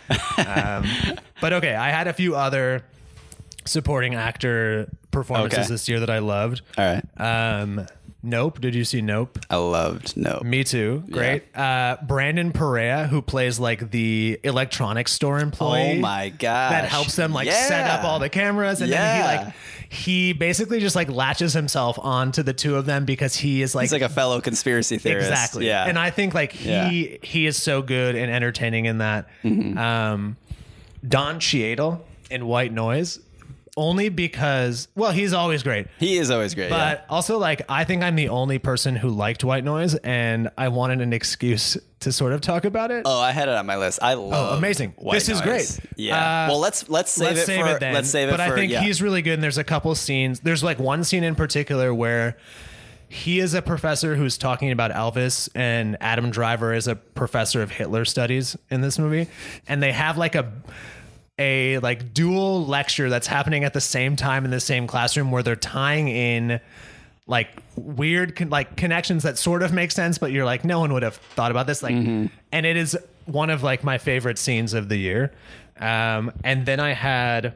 but 1.42 1.54
okay 1.54 1.76
i 1.76 1.90
had 1.90 2.08
a 2.08 2.14
few 2.14 2.36
other 2.36 2.84
supporting 3.66 4.16
actor 4.16 4.90
performances 5.12 5.60
Okay. 5.60 5.68
this 5.68 5.88
year 5.90 6.00
that 6.00 6.10
i 6.10 6.20
loved 6.20 6.62
All 6.78 6.86
right. 6.86 7.04
um 7.62 7.86
nope 8.24 8.62
did 8.62 8.76
you 8.76 8.84
see 8.84 9.02
nope 9.02 9.40
I 9.50 9.56
loved 9.58 10.16
Nope. 10.16 10.44
me 10.44 10.64
too. 10.64 11.04
Great. 11.10 11.44
Uh, 11.56 11.98
Brandon 12.04 12.52
Perea, 12.52 13.08
who 13.08 13.22
plays 13.22 13.60
like 13.60 13.92
the 13.92 14.40
electronics 14.44 15.12
store 15.12 15.40
employee. 15.40 15.98
Oh 15.98 16.02
my 16.02 16.30
god! 16.30 16.72
That 16.72 16.86
helps 16.86 17.16
them 17.16 17.34
like 17.34 17.48
Yeah. 17.48 17.68
set 17.68 17.90
up 17.90 18.04
all 18.04 18.20
the 18.20 18.30
cameras, 18.30 18.82
and 18.82 18.92
then 18.92 19.18
he 19.18 19.24
like 19.24 19.54
he 19.90 20.34
basically 20.34 20.80
just 20.80 20.96
like 20.96 21.10
latches 21.10 21.52
himself 21.54 22.00
onto 22.00 22.44
the 22.44 22.54
two 22.54 22.78
of 22.78 22.86
them 22.86 23.04
because 23.04 23.36
he 23.36 23.62
is 23.62 23.76
like, 23.76 23.84
He's 23.84 23.92
like 23.92 24.02
a 24.02 24.08
fellow 24.10 24.40
conspiracy 24.40 24.98
theorist. 24.98 25.30
exactly. 25.30 25.68
Yeah. 25.68 25.86
And 25.86 26.00
I 26.00 26.12
think 26.12 26.34
like 26.34 26.54
he 26.54 26.70
Yeah. 26.70 26.90
Mm-hmm. 26.90 27.24
he 27.26 27.46
is 27.46 27.58
so 27.58 27.82
good 27.82 28.16
and 28.16 28.32
entertaining 28.32 28.86
in 28.86 29.00
that. 29.00 29.28
Um, 29.44 30.38
Don 31.08 31.40
Cheadle 31.40 32.06
in 32.30 32.46
White 32.46 32.72
Noise. 32.72 33.20
Only 33.78 34.10
because, 34.10 34.90
well, 34.96 35.12
he's 35.12 35.32
always 35.32 35.64
great. 35.64 35.88
he 35.98 36.18
is 36.18 36.30
always 36.30 36.54
great. 36.56 36.72
yeah. 36.72 36.96
But 36.96 37.06
also, 37.10 37.38
like, 37.38 37.62
I 37.70 37.86
think 37.86 38.04
I'm 38.04 38.16
the 38.18 38.28
only 38.28 38.60
person 38.60 38.98
who 38.98 39.10
liked 39.10 39.46
White 39.46 39.64
Noise, 39.64 39.96
and 39.96 40.50
I 40.58 40.68
wanted 40.68 41.00
an 41.00 41.14
excuse 41.14 41.78
to 42.02 42.12
sort 42.12 42.34
of 42.34 42.42
talk 42.42 42.66
about 42.66 42.92
it. 42.92 43.04
Oh, 43.06 43.20
I 43.20 43.32
had 43.32 43.48
it 43.48 43.56
on 43.56 43.66
my 43.66 43.78
list. 43.78 44.00
I 44.02 44.16
love. 44.16 44.34
Oh, 44.34 44.58
amazing. 44.58 44.94
White 44.98 45.14
This 45.14 45.30
is 45.30 45.40
Noise. 45.40 45.78
great. 45.80 45.92
Yeah. 45.96 46.46
Uh, 46.46 46.50
well, 46.50 46.60
let's 46.60 46.90
let's 46.90 47.12
save 47.12 47.38
it 47.38 47.46
for 47.46 47.80
then. 47.80 47.94
let's 47.94 48.10
save 48.10 48.28
it 48.28 48.32
but 48.32 48.46
for. 48.46 48.54
I 48.54 48.56
think 48.56 48.74
yeah. 48.74 48.82
he's 48.82 49.02
really 49.02 49.22
good, 49.22 49.36
and 49.36 49.44
there's 49.44 49.58
a 49.58 49.64
couple 49.64 49.96
scenes. 49.96 50.42
There's 50.42 50.64
like 50.64 50.78
one 50.78 51.06
scene 51.06 51.24
in 51.24 51.36
particular 51.36 51.94
where 51.94 52.38
he 53.08 53.40
is 53.40 53.54
a 53.54 53.62
professor 53.62 54.16
who's 54.16 54.38
talking 54.38 54.72
about 54.72 54.92
Elvis, 54.92 55.48
and 55.56 55.96
Adam 56.02 56.30
Driver 56.30 56.74
is 56.74 56.88
a 56.88 56.96
professor 56.96 57.62
of 57.62 57.72
Hitler 57.72 58.04
studies 58.04 58.58
in 58.70 58.82
this 58.82 59.00
movie, 59.00 59.28
and 59.68 59.82
they 59.82 59.92
have 59.92 60.18
like 60.18 60.36
a 60.36 60.52
a 61.42 61.80
like 61.80 62.14
dual 62.14 62.66
lecture 62.66 63.10
that's 63.10 63.28
happening 63.28 63.64
at 63.64 63.74
the 63.74 63.82
same 63.82 64.16
time 64.16 64.46
in 64.46 64.52
the 64.52 64.60
same 64.60 64.86
classroom 64.88 65.32
where 65.32 65.44
they're 65.44 65.56
tying 65.56 66.08
in 66.08 66.60
like 67.28 67.50
weird 67.76 68.36
con- 68.36 68.50
like 68.50 68.76
connections 68.76 69.24
that 69.24 69.38
sort 69.38 69.64
of 69.64 69.72
make 69.72 69.92
sense 69.92 70.18
but 70.18 70.32
you're 70.32 70.46
like 70.46 70.64
no 70.66 70.80
one 70.80 70.92
would 70.94 71.04
have 71.04 71.16
thought 71.36 71.52
about 71.52 71.66
this. 71.68 71.82
Like 71.84 71.96
Mm-hmm. 71.96 72.26
and 72.52 72.66
it 72.66 72.78
is 72.78 72.98
one 73.26 73.50
of 73.50 73.64
like 73.64 73.84
my 73.84 73.98
favorite 73.98 74.38
scenes 74.38 74.74
of 74.74 74.90
the 74.90 74.98
year. 74.98 75.32
Um 75.80 76.32
and 76.44 76.66
then 76.66 76.80
i 76.80 76.94
had 76.94 77.54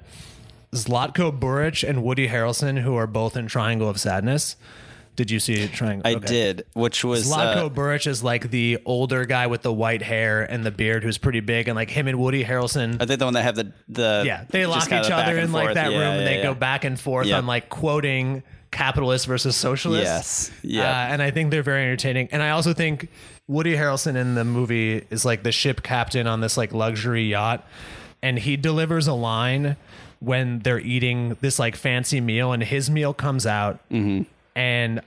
zlatko 0.74 1.32
buric 1.40 1.84
and 1.88 2.04
woody 2.04 2.28
harrelson 2.28 2.82
who 2.82 2.96
are 2.96 3.08
both 3.08 3.38
in 3.38 3.48
triangle 3.48 3.88
of 3.90 3.98
sadness 4.00 4.56
did 5.16 5.32
you 5.32 5.40
see 5.40 5.68
triangle 5.68 6.02
I 6.06 6.16
Okay. 6.16 6.28
did, 6.28 6.66
which 6.74 7.04
was 7.04 7.26
Zlatko 7.32 7.66
uh, 7.66 7.70
Buric 7.70 8.06
is 8.08 8.24
like 8.24 8.52
the 8.52 8.78
older 8.86 9.26
guy 9.26 9.48
with 9.48 9.62
the 9.62 9.72
white 9.74 10.02
hair 10.02 10.44
and 10.44 10.66
the 10.66 10.72
beard 10.72 11.04
who's 11.04 11.18
pretty 11.18 11.40
big, 11.40 11.68
and 11.68 11.76
like 11.76 11.90
him 11.90 12.08
and 12.08 12.20
Woody 12.20 12.44
Harrelson. 12.44 13.02
I 13.02 13.06
think 13.06 13.20
the 13.20 13.26
one 13.26 13.34
that 13.36 13.44
have 13.44 13.56
the 13.56 13.72
the 13.88 14.24
Yeah, 14.26 14.44
they 14.50 14.66
lock 14.66 14.88
each 14.92 15.10
other 15.12 15.38
in 15.38 15.52
like 15.52 15.66
forth. 15.68 15.76
that 15.76 15.92
Yeah, 15.92 15.98
room, 16.00 16.18
and 16.18 16.28
they 16.28 16.38
yeah. 16.38 16.44
go 16.44 16.54
back 16.54 16.84
and 16.84 17.00
forth 17.00 17.28
Yep. 17.28 17.38
on 17.38 17.48
like 17.48 17.70
quoting 17.70 18.44
capitalist 18.72 19.26
versus 19.26 19.56
socialist. 19.56 20.04
Yes. 20.04 20.52
Yeah. 20.62 20.84
Uh, 20.84 21.14
and 21.14 21.22
I 21.22 21.32
think 21.32 21.50
they're 21.52 21.64
very 21.64 21.84
entertaining. 21.84 22.28
And 22.34 22.44
I 22.44 22.50
also 22.50 22.74
think 22.74 23.08
Woody 23.48 23.74
Harrelson 23.76 24.16
in 24.18 24.36
the 24.36 24.44
movie 24.44 25.06
is 25.10 25.24
like 25.24 25.44
the 25.44 25.52
ship 25.54 25.82
captain 25.82 26.28
on 26.28 26.42
this 26.42 26.58
like 26.58 26.74
luxury 26.74 27.24
yacht, 27.24 27.66
and 28.22 28.38
he 28.38 28.58
delivers 28.58 29.08
a 29.08 29.14
line 29.14 29.78
when 30.20 30.60
they're 30.60 30.80
eating 30.80 31.38
this 31.42 31.58
like 31.60 31.76
fancy 31.76 32.20
meal, 32.20 32.52
and 32.52 32.64
his 32.64 32.90
meal 32.90 33.14
comes 33.14 33.46
out, 33.46 33.80
Mm-hmm. 33.92 34.24
And 34.56 35.02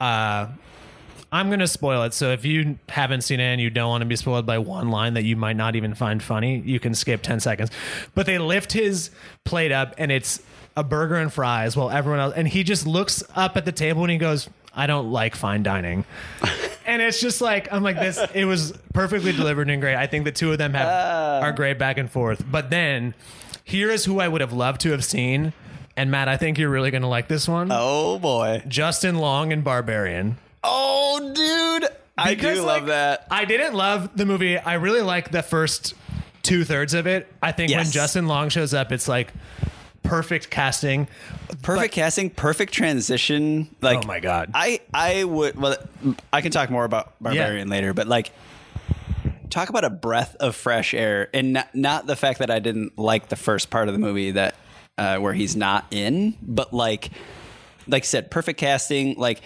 uh, 0.00 0.46
I'm 1.30 1.50
gonna 1.50 1.66
spoil 1.66 2.02
it. 2.04 2.14
So 2.14 2.30
if 2.30 2.44
you 2.44 2.78
haven't 2.88 3.22
seen 3.22 3.40
it 3.40 3.44
and 3.44 3.60
you 3.60 3.70
don't 3.70 3.88
want 3.88 4.02
to 4.02 4.06
be 4.06 4.16
spoiled 4.16 4.46
by 4.46 4.58
one 4.58 4.90
line 4.90 5.14
that 5.14 5.24
you 5.24 5.36
might 5.36 5.56
not 5.56 5.76
even 5.76 5.94
find 5.94 6.22
funny, 6.22 6.60
you 6.60 6.80
can 6.80 6.94
skip 6.94 7.22
10 7.22 7.40
seconds. 7.40 7.70
But 8.14 8.26
they 8.26 8.38
lift 8.38 8.72
his 8.72 9.10
plate 9.44 9.72
up 9.72 9.94
and 9.98 10.10
it's 10.10 10.40
a 10.76 10.82
burger 10.82 11.16
and 11.16 11.32
fries 11.32 11.76
while 11.76 11.90
everyone 11.90 12.20
else 12.20 12.34
and 12.34 12.46
he 12.48 12.62
just 12.62 12.86
looks 12.86 13.22
up 13.34 13.56
at 13.56 13.64
the 13.64 13.72
table 13.72 14.02
and 14.02 14.10
he 14.10 14.18
goes, 14.18 14.48
I 14.74 14.86
don't 14.86 15.10
like 15.10 15.34
fine 15.34 15.62
dining. 15.62 16.04
and 16.86 17.02
it's 17.02 17.20
just 17.20 17.40
like 17.40 17.70
I'm 17.72 17.82
like 17.82 17.96
this 17.96 18.18
it 18.34 18.46
was 18.46 18.72
perfectly 18.94 19.32
delivered 19.32 19.68
and 19.68 19.82
great. 19.82 19.96
I 19.96 20.06
think 20.06 20.24
the 20.24 20.32
two 20.32 20.50
of 20.52 20.58
them 20.58 20.72
have 20.72 21.42
are 21.42 21.52
great 21.52 21.78
back 21.78 21.98
and 21.98 22.10
forth. 22.10 22.42
But 22.50 22.70
then 22.70 23.14
here 23.64 23.90
is 23.90 24.06
who 24.06 24.18
I 24.18 24.28
would 24.28 24.40
have 24.40 24.54
loved 24.54 24.80
to 24.82 24.92
have 24.92 25.04
seen. 25.04 25.52
And 25.98 26.12
Matt, 26.12 26.28
I 26.28 26.36
think 26.36 26.58
you're 26.58 26.70
really 26.70 26.92
gonna 26.92 27.08
like 27.08 27.26
this 27.26 27.48
one. 27.48 27.70
oh 27.72 28.20
boy. 28.20 28.62
Justin 28.68 29.18
Long 29.18 29.52
and 29.52 29.64
Barbarian. 29.64 30.38
Oh, 30.62 31.32
dude. 31.34 31.88
I 32.16 32.34
Because, 32.34 32.58
do 32.58 32.64
like, 32.64 32.78
love 32.82 32.86
that. 32.86 33.26
I 33.30 33.44
didn't 33.44 33.74
love 33.74 34.16
the 34.16 34.24
movie. 34.24 34.58
I 34.58 34.74
really 34.74 35.02
like 35.02 35.30
the 35.32 35.42
first 35.42 35.94
two 36.42 36.64
thirds 36.64 36.94
of 36.94 37.06
it. 37.08 37.26
I 37.42 37.50
think 37.52 37.72
when 37.72 37.84
Justin 37.90 38.28
Long 38.28 38.48
shows 38.48 38.74
up, 38.74 38.92
it's 38.92 39.08
like 39.08 39.32
perfect 40.04 40.50
casting. 40.50 41.08
Perfect 41.62 41.94
casting, 41.94 42.30
perfect 42.30 42.72
transition. 42.72 43.74
Like, 43.80 44.04
Oh 44.04 44.06
my 44.06 44.20
God. 44.20 44.50
I 44.54 44.80
I 44.94 45.24
would. 45.24 45.56
Well, 45.60 45.76
I 46.32 46.42
can 46.42 46.52
talk 46.52 46.70
more 46.70 46.84
about 46.84 47.12
Barbarian 47.20 47.68
later, 47.68 47.92
but 47.92 48.06
like, 48.06 48.30
talk 49.50 49.68
about 49.68 49.84
a 49.84 49.90
breath 49.90 50.36
of 50.36 50.54
fresh 50.54 50.94
air, 50.94 51.28
and 51.34 51.54
not, 51.54 51.74
not 51.74 52.06
the 52.06 52.16
fact 52.16 52.38
that 52.38 52.50
I 52.50 52.58
didn't 52.60 52.96
like 52.98 53.28
the 53.30 53.36
first 53.36 53.70
part 53.70 53.88
of 53.88 53.94
the 53.94 54.00
movie 54.00 54.30
that 54.32 54.54
uh, 54.98 55.18
where 55.18 55.32
he's 55.32 55.56
not 55.56 55.86
in, 55.90 56.36
but 56.42 56.74
like, 56.74 57.10
like 57.86 58.02
I 58.02 58.06
said, 58.06 58.30
perfect 58.30 58.58
casting. 58.60 59.14
Like, 59.16 59.40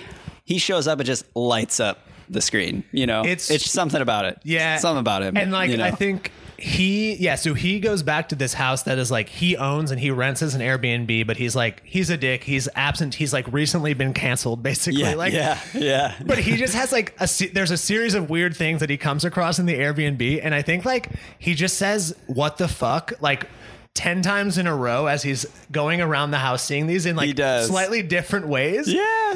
he 0.45 0.59
shows 0.59 0.89
up 0.89 0.99
and 0.99 1.07
just 1.07 1.25
lights 1.37 1.79
up 1.79 2.01
the 2.29 2.41
screen. 2.41 2.83
You 2.93 3.07
know, 3.07 3.21
It's- 3.23 3.51
it's 3.51 3.71
something 3.71 4.01
about 4.01 4.25
it. 4.25 4.39
Yeah, 4.43 4.79
something 4.79 5.01
about 5.01 5.23
him. 5.23 5.37
And 5.37 5.53
like 5.53 5.71
you 5.71 5.77
know? 5.77 5.85
I 5.85 5.91
think 5.91 6.33
he, 6.59 7.15
yeah. 7.17 7.35
So 7.35 7.55
he 7.55 7.81
goes 7.81 8.03
back 8.05 8.29
to 8.31 8.37
this 8.37 8.55
house 8.55 8.85
that 8.85 8.97
is 8.97 9.11
like 9.11 9.29
he 9.29 9.57
owns 9.57 9.91
and 9.91 9.99
he 10.01 10.11
rents 10.13 10.43
as 10.43 10.55
an 10.55 10.61
Airbnb, 10.61 11.27
but 11.27 11.37
he's 11.37 11.55
like 11.57 11.83
he's 11.85 12.09
a 12.09 12.17
dick. 12.17 12.45
He's 12.45 12.69
absent. 12.77 13.15
He's 13.15 13.33
like 13.33 13.53
recently 13.53 13.95
been 13.95 14.15
canceled, 14.15 14.63
basically. 14.63 15.01
yeah, 15.03 15.15
like 15.15 15.33
yeah, 15.33 15.61
yeah. 15.75 16.15
but 16.25 16.39
he 16.39 16.57
just 16.57 16.75
has 16.75 16.93
like 16.93 17.15
a 17.21 17.29
there's 17.53 17.73
a 17.73 17.77
series 17.77 18.15
of 18.15 18.31
weird 18.31 18.57
things 18.57 18.79
that 18.81 18.91
he 18.91 18.97
comes 18.97 19.25
across 19.25 19.59
in 19.59 19.67
the 19.67 19.75
Airbnb, 19.75 20.41
and 20.43 20.55
I 20.55 20.63
think 20.63 20.85
like 20.85 21.11
he 21.39 21.55
just 21.55 21.77
says 21.77 22.15
"what 22.29 22.57
the 22.59 22.69
fuck" 22.69 23.13
like. 23.21 23.47
10 23.95 24.23
times 24.23 24.57
in 24.59 24.67
a 24.67 24.75
row 24.75 25.07
as 25.07 25.23
he's 25.23 25.45
going 25.71 26.01
around 26.01 26.31
the 26.31 26.39
house 26.39 26.63
seeing 26.63 26.87
these 26.87 27.05
in 27.07 27.15
like 27.17 27.37
slightly 27.37 28.03
different 28.03 28.49
ways. 28.49 28.91
yeah. 28.93 29.35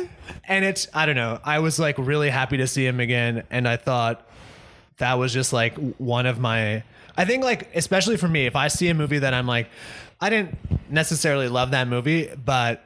And 0.48 0.64
it's 0.64 0.88
I 0.94 1.06
don't 1.06 1.16
know. 1.16 1.38
I 1.44 1.58
was 1.58 1.78
like 1.78 1.96
really 1.98 2.30
happy 2.30 2.56
to 2.58 2.66
see 2.66 2.86
him 2.86 2.98
again 3.00 3.42
and 3.50 3.68
I 3.68 3.76
thought 3.76 4.26
that 4.98 5.14
was 5.14 5.32
just 5.32 5.52
like 5.52 5.76
one 5.98 6.24
of 6.26 6.38
my 6.38 6.82
I 7.16 7.24
think 7.24 7.44
like 7.44 7.74
especially 7.74 8.16
for 8.16 8.28
me 8.28 8.46
if 8.46 8.56
I 8.56 8.68
see 8.68 8.88
a 8.88 8.94
movie 8.94 9.18
that 9.18 9.34
I'm 9.34 9.46
like 9.46 9.68
I 10.20 10.30
didn't 10.30 10.56
necessarily 10.90 11.48
love 11.48 11.72
that 11.72 11.86
movie 11.88 12.30
but 12.42 12.82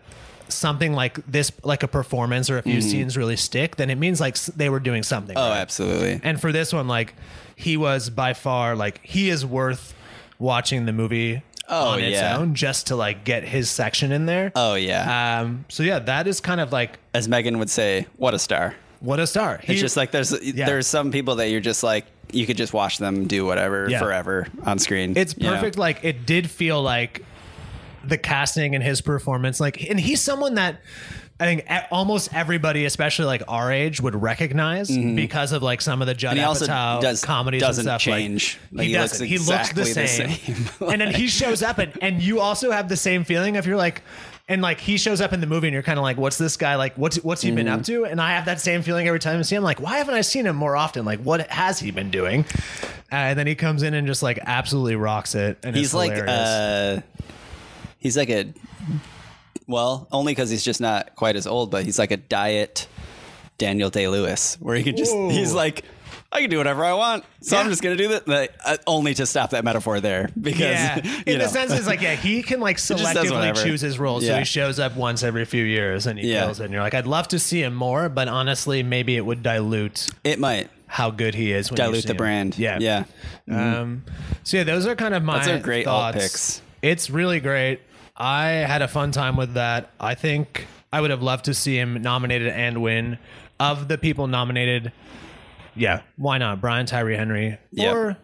something 0.48 0.92
like 0.92 1.24
this 1.26 1.52
like 1.62 1.84
a 1.84 1.88
performance 1.88 2.50
or 2.50 2.58
a 2.58 2.62
few 2.62 2.80
scenes 2.80 3.16
really 3.16 3.36
stick 3.36 3.76
then 3.76 3.88
it 3.90 3.94
means 3.96 4.20
like 4.20 4.36
they 4.56 4.68
were 4.68 4.80
doing 4.80 5.04
something 5.04 5.36
Mm-hmm. 5.36 5.46
Oh, 5.46 5.50
right. 5.50 5.60
absolutely. 5.60 6.20
and 6.24 6.40
for 6.40 6.50
this 6.50 6.72
one 6.72 6.88
like 6.88 7.14
he 7.54 7.76
was 7.76 8.10
by 8.10 8.32
far 8.34 8.74
like 8.74 9.00
he 9.04 9.28
is 9.30 9.46
worth 9.46 9.94
watching 10.40 10.86
the 10.86 10.92
movie 10.92 11.42
Oh, 11.70 11.90
on 11.90 12.00
its 12.00 12.12
yeah. 12.18 12.36
own 12.36 12.54
just 12.54 12.88
to 12.88 12.96
like 12.96 13.24
get 13.24 13.44
his 13.44 13.70
section 13.70 14.12
in 14.12 14.26
there 14.26 14.50
Oh 14.54 14.74
yeah. 14.74 15.40
um 15.40 15.64
so 15.68 15.82
yeah 15.82 15.98
that 16.00 16.26
is 16.26 16.40
kind 16.40 16.60
of 16.60 16.72
like 16.72 16.98
As 17.14 17.28
Megan 17.28 17.58
would 17.58 17.70
say, 17.70 18.06
what 18.16 18.34
a 18.34 18.38
star. 18.38 18.74
what 19.00 19.18
a 19.20 19.26
star 19.26 19.60
He- 19.62 19.72
It's 19.72 19.80
just 19.80 19.96
like 19.96 20.10
there's 20.10 20.30
there's 20.30 20.86
some 20.86 21.10
people 21.12 21.36
that 21.36 21.48
you're 21.50 21.60
just 21.60 21.82
like 21.82 22.06
you 22.32 22.46
could 22.46 22.56
just 22.56 22.72
watch 22.72 22.98
them 22.98 23.26
do 23.26 23.44
whatever 23.46 23.88
Yeah. 23.90 23.98
forever 23.98 24.46
on 24.64 24.78
screen. 24.78 25.14
It's 25.16 25.34
you 25.36 25.44
know? 25.44 25.54
perfect. 25.56 25.78
Like 25.78 26.00
it 26.04 26.26
did 26.26 26.48
feel 26.50 26.80
like 26.82 27.24
the 28.04 28.16
casting 28.18 28.74
and 28.76 28.84
his 28.84 29.00
performance. 29.00 29.58
Like, 29.60 29.82
and 29.90 29.98
he's 29.98 30.20
someone 30.22 30.54
that 30.54 30.76
I 31.40 31.44
think 31.44 31.66
almost 31.90 32.34
everybody, 32.34 32.84
especially 32.84 33.24
like 33.24 33.42
our 33.48 33.72
age, 33.72 34.00
would 34.00 34.14
recognize 34.14 34.88
because 34.90 35.52
of 35.52 35.62
like 35.62 35.80
some 35.80 36.02
of 36.02 36.06
the 36.06 36.14
Judd 36.14 36.36
Mm-hmm. 36.36 36.38
And 36.38 36.40
he 36.40 36.44
also 36.44 36.66
Apatow 36.66 37.00
does- 37.00 37.24
comedies 37.24 37.62
doesn't 37.62 37.88
and 37.88 38.00
stuff. 38.00 38.12
like, 38.12 38.20
change. 38.22 38.58
Like, 38.70 38.86
he, 38.86 38.92
he 38.92 38.98
looks 38.98 39.10
doesn't. 39.12 39.26
he 39.26 39.38
looks 39.38 39.48
the 39.72 39.80
exactly 39.80 39.92
the 39.94 40.06
same. 40.08 40.30
same. 40.54 40.66
and 40.92 41.00
then 41.00 41.14
he 41.14 41.26
shows 41.28 41.62
up, 41.62 41.78
and 41.78 41.92
and 42.02 42.22
you 42.22 42.40
also 42.40 42.70
have 42.70 42.88
the 42.88 42.96
same 42.96 43.24
feeling 43.24 43.54
if 43.56 43.66
you're 43.66 43.76
like. 43.76 44.02
And 44.48 44.62
like 44.62 44.80
he 44.80 44.96
shows 44.96 45.20
up 45.20 45.32
in 45.32 45.40
the 45.40 45.46
movie, 45.46 45.68
and 45.68 45.72
you're 45.74 45.84
kind 45.84 45.96
of 45.96 46.02
like, 46.02 46.16
"What's 46.16 46.36
this 46.36 46.56
guy 46.56 46.74
like? 46.74 46.96
What's 46.96 47.22
what's 47.22 47.40
he 47.40 47.52
been 47.52 47.66
Mm-hmm. 47.66 47.74
up 47.76 47.84
to?" 47.84 48.04
And 48.04 48.20
I 48.20 48.32
have 48.32 48.46
that 48.46 48.60
same 48.60 48.82
feeling 48.82 49.06
every 49.06 49.20
time 49.20 49.38
I 49.38 49.42
see 49.42 49.54
him. 49.54 49.62
Like, 49.62 49.80
why 49.80 49.98
haven't 49.98 50.14
I 50.14 50.22
seen 50.22 50.44
him 50.44 50.56
more 50.56 50.74
often? 50.76 51.04
Like, 51.04 51.20
what 51.20 51.46
has 51.52 51.78
he 51.78 51.92
been 51.92 52.10
doing? 52.10 52.44
Uh, 53.12 53.14
and 53.14 53.38
then 53.38 53.46
he 53.46 53.54
comes 53.54 53.84
in 53.84 53.94
and 53.94 54.08
just 54.08 54.24
like 54.24 54.40
absolutely 54.44 54.96
rocks 54.96 55.36
it. 55.36 55.58
And 55.62 55.76
He's 55.76 55.94
like 55.94 56.12
uh 56.26 57.00
he's 57.98 58.16
like 58.16 58.28
a 58.28 58.52
well, 59.70 60.08
only 60.12 60.32
because 60.32 60.50
he's 60.50 60.64
just 60.64 60.80
not 60.80 61.14
quite 61.16 61.36
as 61.36 61.46
old, 61.46 61.70
but 61.70 61.84
he's 61.84 61.98
like 61.98 62.10
a 62.10 62.16
diet 62.16 62.86
Daniel 63.58 63.90
Day 63.90 64.08
Lewis, 64.08 64.56
where 64.60 64.76
he 64.76 64.82
can 64.82 64.96
just 64.96 65.14
Whoa. 65.14 65.30
he's 65.30 65.52
like 65.54 65.84
I 66.32 66.40
can 66.42 66.50
do 66.50 66.58
whatever 66.58 66.84
I 66.84 66.92
want, 66.92 67.24
so 67.40 67.56
I'm 67.56 67.68
just 67.70 67.82
gonna 67.82 67.96
do 67.96 68.08
that. 68.08 68.28
Like, 68.28 68.52
uh, 68.64 68.76
only 68.86 69.14
to 69.14 69.26
stop 69.26 69.50
that 69.50 69.64
metaphor 69.64 69.98
there 70.00 70.28
because 70.40 70.60
yeah, 70.60 70.98
in 71.26 71.38
know. 71.38 71.44
the 71.44 71.48
sense 71.48 71.72
is 71.72 71.86
like 71.88 72.00
yeah, 72.00 72.14
he 72.14 72.42
can 72.42 72.60
like 72.60 72.76
selectively 72.78 73.60
choose 73.60 73.80
his 73.80 73.98
role. 73.98 74.20
So 74.20 74.38
he 74.38 74.44
shows 74.44 74.78
up 74.78 74.94
once 74.96 75.22
every 75.24 75.44
few 75.44 75.64
years 75.64 76.06
and 76.06 76.18
he 76.18 76.30
Yeah. 76.32 76.44
kills 76.44 76.60
it. 76.60 76.64
And 76.66 76.72
you're 76.72 76.82
like, 76.82 76.94
I'd 76.94 77.06
love 77.08 77.26
to 77.28 77.38
see 77.40 77.62
him 77.62 77.74
more, 77.74 78.08
but 78.08 78.28
honestly, 78.28 78.82
maybe 78.84 79.16
it 79.16 79.26
would 79.26 79.42
dilute 79.42 80.08
it 80.22 80.38
might 80.38 80.70
how 80.86 81.10
good 81.10 81.34
he 81.34 81.52
is. 81.52 81.70
When 81.70 81.76
dilute 81.76 82.04
the 82.04 82.12
him. 82.12 82.16
brand. 82.16 82.58
Yeah, 82.58 82.78
yeah. 82.80 83.04
Um, 83.50 84.04
so 84.44 84.56
yeah, 84.58 84.64
those 84.64 84.86
are 84.86 84.94
kind 84.94 85.14
of 85.14 85.22
my 85.24 85.38
Those 85.38 85.48
are 85.48 85.58
great 85.58 85.84
thoughts. 85.84 86.16
picks. 86.16 86.62
It's 86.80 87.10
really 87.10 87.40
great. 87.40 87.80
I 88.20 88.48
had 88.48 88.82
a 88.82 88.88
fun 88.88 89.12
time 89.12 89.36
with 89.36 89.54
that. 89.54 89.90
I 89.98 90.14
think 90.14 90.66
I 90.92 91.00
would 91.00 91.10
have 91.10 91.22
loved 91.22 91.46
to 91.46 91.54
see 91.54 91.76
him 91.78 92.02
nominated 92.02 92.48
and 92.48 92.82
win. 92.82 93.18
Of 93.58 93.88
the 93.88 93.98
people 93.98 94.26
nominated, 94.26 94.92
yeah, 95.74 96.02
why 96.16 96.38
not 96.38 96.60
Brian 96.60 96.86
Tyree 96.86 97.16
Henry 97.16 97.58
Yep. 97.72 97.94
or 97.94 98.16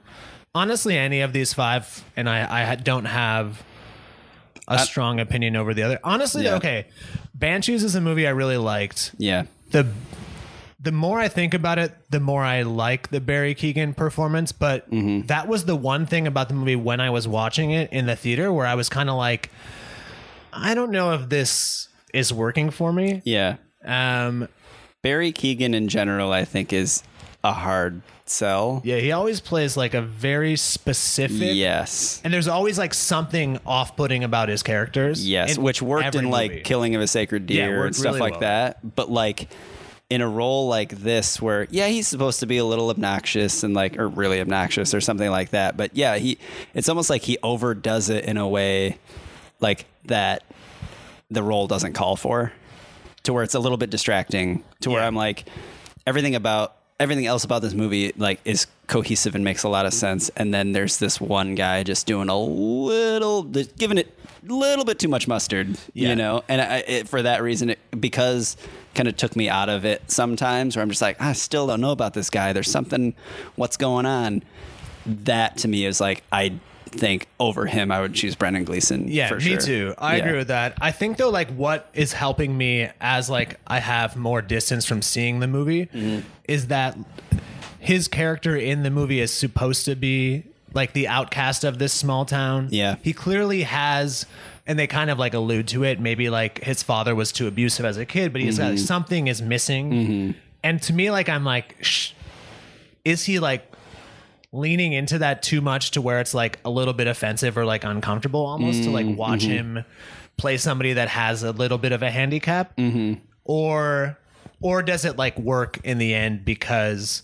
honestly 0.55 0.97
any 0.97 1.21
of 1.23 1.33
these 1.33 1.53
five? 1.55 2.05
And 2.17 2.29
I 2.29 2.71
I 2.73 2.75
don't 2.77 3.05
have 3.07 3.63
a 4.69 4.79
strong 4.81 5.21
opinion 5.21 5.57
over 5.57 5.73
the 5.75 5.83
other. 5.83 5.99
Honestly, 6.05 6.45
Yeah. 6.45 6.55
okay, 6.57 6.87
Banshees 7.35 7.85
is 7.85 7.95
a 7.95 8.01
movie 8.01 8.27
I 8.27 8.31
really 8.31 8.57
liked 8.59 9.13
Yeah. 9.19 9.45
the 9.71 9.87
the 10.81 10.93
more 10.93 11.19
I 11.19 11.29
think 11.29 11.53
about 11.55 11.79
it, 11.79 11.93
the 12.11 12.21
more 12.21 12.45
I 12.45 12.63
like 12.63 13.09
the 13.11 13.21
Barry 13.21 13.55
Keoghan 13.55 13.97
performance. 13.97 14.53
But 14.53 14.89
Mm-hmm. 14.91 15.27
that 15.27 15.49
was 15.49 15.65
the 15.65 15.75
one 15.77 16.07
thing 16.07 16.27
about 16.27 16.49
the 16.49 16.55
movie 16.55 16.77
when 16.77 17.01
I 17.01 17.11
was 17.11 17.27
watching 17.27 17.71
it 17.73 17.93
in 17.93 18.07
the 18.07 18.15
theater 18.17 18.53
where 18.53 18.67
I 18.67 18.75
was 18.75 18.89
kind 18.89 19.09
of 19.11 19.17
like, 19.17 19.51
I 20.57 20.75
don't 20.75 20.91
know 20.91 21.13
if 21.13 21.29
this 21.29 21.89
is 22.13 22.33
working 22.33 22.71
for 22.71 22.93
me. 22.93 23.23
Yeah. 23.25 23.57
Um, 23.85 24.49
Barry 25.03 25.33
Keoghan 25.33 25.75
in 25.75 25.89
general, 25.89 26.33
I 26.33 26.45
think, 26.45 26.73
is 26.73 27.03
a 27.45 27.53
hard 27.53 28.03
sell. 28.25 28.83
yeah, 28.85 28.97
he 28.97 29.13
always 29.13 29.41
plays 29.41 29.77
like 29.77 29.95
a 29.95 30.03
very 30.03 30.57
specific. 30.57 31.55
Yes. 31.55 32.21
And 32.25 32.35
there's 32.35 32.49
always 32.49 32.77
like 32.79 32.93
something 32.93 33.61
off-putting 33.65 34.25
about 34.25 34.49
his 34.49 34.63
characters. 34.65 35.27
Yes, 35.29 35.57
which 35.57 35.81
worked 35.81 36.17
in 36.17 36.31
like 36.31 36.51
movie. 36.51 36.63
Killing 36.63 36.95
of 36.97 37.03
a 37.03 37.07
Sacred 37.07 37.47
Deer 37.47 37.79
worked 37.79 37.87
and 37.87 37.97
stuff 37.97 38.07
really 38.15 38.21
like 38.21 38.33
well. 38.33 38.41
that. 38.41 38.97
But 38.97 39.11
like 39.11 39.49
in 40.11 40.21
a 40.21 40.29
role 40.29 40.69
like 40.69 40.91
this 40.99 41.41
where 41.41 41.67
yeah, 41.71 41.87
he's 41.89 42.09
supposed 42.09 42.41
to 42.41 42.47
be 42.47 42.59
a 42.59 42.65
little 42.65 42.91
obnoxious 42.91 43.63
and 43.63 43.75
like 43.75 43.99
or 43.99 44.09
really 44.09 44.41
obnoxious 44.41 44.93
or 44.95 45.01
something 45.01 45.31
like 45.31 45.51
that. 45.51 45.77
But 45.77 45.97
yeah, 45.97 46.17
he 46.17 46.39
it's 46.75 46.89
almost 46.89 47.11
like 47.11 47.23
he 47.23 47.39
overdoes 47.43 48.09
it 48.09 48.25
in 48.25 48.37
a 48.37 48.49
way 48.49 48.99
like 49.61 49.87
that 50.07 50.43
the 51.31 51.43
role 51.43 51.67
doesn't 51.67 51.93
call 51.95 52.17
for. 52.17 52.53
To 53.25 53.33
where 53.33 53.43
it's 53.43 53.55
a 53.55 53.61
little 53.61 53.79
bit 53.79 53.91
distracting. 53.91 54.63
To 54.83 54.91
where 54.91 55.01
Yeah. 55.01 55.07
I'm 55.09 55.17
like 55.17 55.49
everything 56.07 56.35
about 56.37 56.77
everything 56.99 57.27
else 57.27 57.45
about 57.45 57.61
this 57.61 57.75
movie 57.75 58.13
like 58.17 58.41
is 58.47 58.67
cohesive 58.87 59.35
and 59.35 59.45
makes 59.45 59.65
a 59.65 59.69
lot 59.69 59.85
of 59.85 59.93
sense 59.93 60.31
and 60.37 60.55
then 60.55 60.73
there's 60.73 60.97
this 60.99 61.21
one 61.21 61.55
guy 61.55 61.83
just 61.83 62.07
doing 62.07 62.31
a 62.31 62.39
little 62.39 63.43
giving 63.43 63.99
it 63.99 64.19
a 64.49 64.53
little 64.53 64.83
bit 64.85 64.99
too 64.99 65.09
much 65.09 65.29
mustard 65.29 65.77
Yeah. 65.93 66.09
you 66.11 66.17
know 66.17 66.43
and 66.49 66.63
I, 66.63 66.77
it, 66.87 67.09
for 67.09 67.21
that 67.21 67.43
reason 67.43 67.69
it, 67.71 67.79
because 68.01 68.57
kind 68.95 69.09
of 69.09 69.17
took 69.19 69.37
me 69.37 69.51
out 69.51 69.69
of 69.69 69.85
it 69.85 70.11
sometimes 70.11 70.75
where 70.75 70.83
i'm 70.83 70.89
just 70.89 71.03
like 71.03 71.21
i 71.21 71.35
still 71.35 71.67
don't 71.67 71.83
know 71.83 71.91
about 71.91 72.15
this 72.15 72.31
guy 72.31 72.55
there's 72.55 72.71
something 72.71 73.15
what's 73.57 73.77
going 73.77 74.07
on 74.07 74.43
that 75.05 75.59
to 75.59 75.69
me 75.69 75.85
is 75.85 76.01
like 76.01 76.23
i 76.33 76.51
think 76.99 77.27
over 77.39 77.67
him 77.67 77.91
i 77.93 78.01
would 78.01 78.15
choose 78.15 78.35
brendan 78.35 78.65
gleeson 78.65 79.09
Yeah, 79.09 79.29
for 79.29 79.37
me 79.37 79.41
sure. 79.43 79.61
too. 79.61 79.95
I 79.99 80.17
Yeah. 80.17 80.25
agree 80.25 80.39
with 80.39 80.49
that. 80.49 80.75
I 80.81 80.91
think 80.93 81.17
though, 81.17 81.31
like 81.31 81.51
what 81.51 81.89
is 81.95 82.13
helping 82.13 82.57
me 82.57 82.89
as 83.01 83.29
like 83.31 83.59
I 83.67 83.79
have 83.81 84.17
more 84.17 84.43
distance 84.43 84.85
from 84.87 85.03
seeing 85.03 85.41
the 85.41 85.47
movie 85.47 85.87
Mm-hmm. 85.87 86.27
is 86.49 86.69
that 86.69 86.97
his 87.79 88.09
character 88.09 88.57
in 88.57 88.83
the 88.83 88.91
movie 88.91 89.21
is 89.21 89.33
supposed 89.33 89.85
to 89.85 89.95
be 89.95 90.43
like 90.75 90.93
the 90.93 91.09
outcast 91.09 91.65
of 91.65 91.79
this 91.79 91.93
small 91.93 92.25
town. 92.25 92.69
Yeah. 92.71 92.97
he 93.03 93.13
clearly 93.13 93.63
has. 93.63 94.27
And 94.69 94.77
they 94.79 94.89
kind 94.89 95.11
of 95.11 95.19
like 95.19 95.33
allude 95.33 95.69
to 95.69 95.85
it. 95.85 96.01
Maybe 96.01 96.29
like 96.29 96.63
his 96.65 96.83
father 96.83 97.15
was 97.15 97.31
too 97.31 97.47
abusive 97.47 97.87
as 97.87 97.97
a 97.99 98.05
kid, 98.05 98.33
but 98.33 98.41
he's 98.43 98.59
Mm-hmm. 98.59 98.71
got 98.77 98.79
something 98.81 99.29
is 99.29 99.41
missing. 99.41 100.35
And 100.65 100.83
to 100.83 100.93
me, 100.93 101.11
like 101.13 101.29
I'm 101.29 101.45
like, 101.45 101.77
Shh, 101.85 102.11
is 103.05 103.25
he 103.25 103.39
like 103.39 103.63
leaning 104.57 104.93
into 104.93 105.19
that 105.19 105.43
too 105.43 105.61
much 105.61 105.93
to 105.93 106.01
where 106.01 106.21
it's 106.21 106.35
like 106.35 106.59
a 106.65 106.71
little 106.71 106.95
bit 106.95 107.07
offensive 107.07 107.57
or 107.57 107.65
like 107.65 107.85
uncomfortable 107.85 108.45
almost 108.45 108.85
to 108.85 108.91
like 108.91 109.07
mm, 109.07 109.17
watch 109.17 109.43
mm-hmm. 109.43 109.77
him 109.77 109.85
play 110.37 110.57
somebody 110.57 110.95
that 110.95 111.09
has 111.09 111.43
a 111.43 111.53
little 111.53 111.79
bit 111.79 111.93
of 111.93 112.03
a 112.03 112.11
handicap. 112.11 112.77
Mm-hmm. 112.77 113.21
Or 113.45 114.19
or 114.61 114.83
does 114.83 115.05
it 115.05 115.17
like 115.17 115.39
work 115.39 115.79
in 115.85 115.99
the 115.99 116.15
end 116.15 116.45
because 116.45 117.23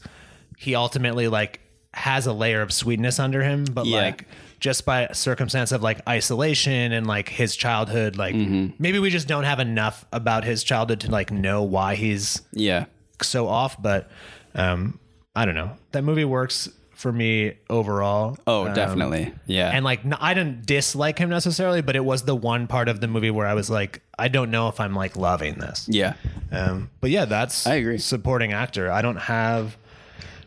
he 0.59 0.74
ultimately 0.74 1.28
like 1.28 1.61
has 1.95 2.26
a 2.26 2.33
layer 2.33 2.62
of 2.62 2.72
sweetness 2.72 3.18
under 3.18 3.43
him 3.43 3.64
but 3.64 3.87
Yeah. 3.87 4.01
like 4.03 4.26
just 4.61 4.85
by 4.87 5.09
circumstance 5.12 5.72
of 5.72 5.83
like 5.83 6.07
isolation 6.09 6.93
and 6.93 7.07
like 7.07 7.28
his 7.28 7.57
childhood 7.57 8.16
like 8.16 8.35
mm-hmm. 8.35 8.68
maybe 8.78 8.99
we 8.99 9.11
just 9.11 9.26
don't 9.26 9.45
have 9.45 9.61
enough 9.61 10.07
about 10.12 10.45
his 10.45 10.62
childhood 10.62 11.01
to 11.01 11.11
like 11.11 11.30
know 11.30 11.62
why 11.62 11.97
he's 11.97 12.43
yeah. 12.53 12.85
so 13.20 13.49
off, 13.49 13.80
but 13.80 14.09
um, 14.55 14.99
I 15.35 15.45
don't 15.45 15.55
know. 15.55 15.72
That 15.93 16.03
movie 16.03 16.24
works 16.24 16.68
for 17.03 17.12
me 17.12 17.55
overall. 17.68 18.38
oh 18.46 18.68
Um, 18.68 18.74
definitely 18.74 19.34
yeah 19.46 19.70
And 19.74 19.84
like, 19.84 20.00
I 20.20 20.34
didn't 20.34 20.64
dislike 20.66 21.18
him 21.18 21.30
necessarily, 21.30 21.82
but 21.82 21.96
it 21.96 22.05
was 22.05 22.22
the 22.22 22.36
one 22.36 22.68
part 22.68 22.88
of 22.88 23.00
the 23.00 23.09
movie 23.09 23.30
where 23.32 23.46
I 23.48 23.55
was 23.55 23.68
like, 23.68 24.00
I 24.16 24.28
don't 24.28 24.53
know 24.53 24.68
if 24.68 24.78
I'm 24.78 24.94
like 24.94 25.16
loving 25.16 25.55
this. 25.57 25.86
yeah 25.90 26.14
Um, 26.53 26.90
but 27.00 27.11
yeah, 27.11 27.24
that's 27.24 27.66
I 27.66 27.74
agree. 27.74 27.98
Supporting 27.98 28.53
actor. 28.53 28.88
I 28.90 29.03
don't 29.03 29.16
have 29.16 29.76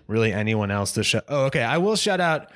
really 0.07 0.31
anyone 0.31 0.71
else 0.71 0.93
to 0.93 1.03
show. 1.03 1.21
Oh, 1.27 1.45
okay. 1.47 1.61
I 1.63 1.77
will 1.77 1.97
shout 1.97 2.21
out. 2.21 2.51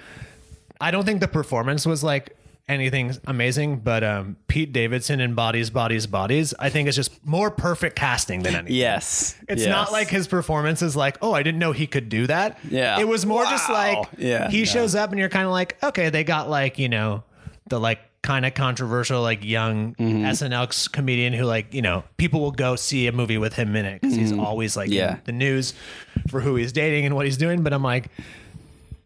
I 0.79 0.91
don't 0.91 1.03
think 1.03 1.19
the 1.19 1.27
performance 1.27 1.85
was 1.85 2.01
like 2.01 2.37
anything 2.69 3.13
amazing, 3.25 3.77
but 3.79 4.03
um, 4.03 4.37
Pete 4.47 4.71
Davidson 4.71 5.19
in 5.19 5.33
Bodies, 5.33 5.69
Bodies, 5.69 6.07
Bodies. 6.07 6.53
I 6.59 6.69
think 6.69 6.87
it's 6.87 6.95
just 6.95 7.25
more 7.25 7.49
perfect 7.51 7.95
casting 7.95 8.43
than 8.43 8.55
anything. 8.55 8.75
yes 8.75 9.35
It's 9.49 9.63
yes. 9.63 9.69
not 9.69 9.91
like 9.91 10.07
his 10.09 10.27
performance 10.27 10.81
is 10.81 10.95
like, 10.95 11.17
oh, 11.21 11.33
I 11.33 11.43
didn't 11.43 11.59
know 11.59 11.71
he 11.71 11.87
could 11.87 12.07
do 12.09 12.27
that. 12.27 12.59
Yeah. 12.69 12.99
It 12.99 13.07
was 13.07 13.25
more 13.25 13.43
just 13.43 13.69
like, 13.69 14.07
Yeah. 14.17 14.49
he 14.49 14.59
No. 14.59 14.65
shows 14.65 14.95
up 14.95 15.09
and 15.09 15.19
you're 15.19 15.29
kind 15.29 15.45
of 15.45 15.51
like, 15.51 15.81
okay, 15.83 16.09
they 16.09 16.23
got 16.23 16.49
like, 16.49 16.77
you 16.79 16.87
know, 16.89 17.23
the 17.67 17.79
like 17.79 17.99
kind 18.21 18.45
of 18.45 18.53
controversial, 18.53 19.21
like 19.21 19.43
young 19.43 19.95
Mm-hmm. 19.95 20.25
SNL 20.25 20.91
comedian 20.91 21.33
who 21.33 21.45
like, 21.45 21.73
you 21.73 21.81
know, 21.81 22.03
people 22.17 22.39
will 22.41 22.51
go 22.51 22.75
see 22.75 23.07
a 23.07 23.11
movie 23.11 23.37
with 23.37 23.53
him 23.53 23.75
in 23.75 23.85
it 23.85 24.01
because 24.01 24.15
he's 24.15 24.31
always 24.33 24.77
like 24.77 24.89
Mm-hmm. 24.89 24.93
Yeah. 24.97 25.13
in 25.15 25.21
the 25.25 25.31
news 25.31 25.73
for 26.29 26.39
who 26.41 26.55
he's 26.55 26.71
dating 26.71 27.05
and 27.05 27.15
what 27.15 27.25
he's 27.25 27.37
doing. 27.37 27.63
But 27.63 27.73
I'm 27.73 27.83
like, 27.83 28.09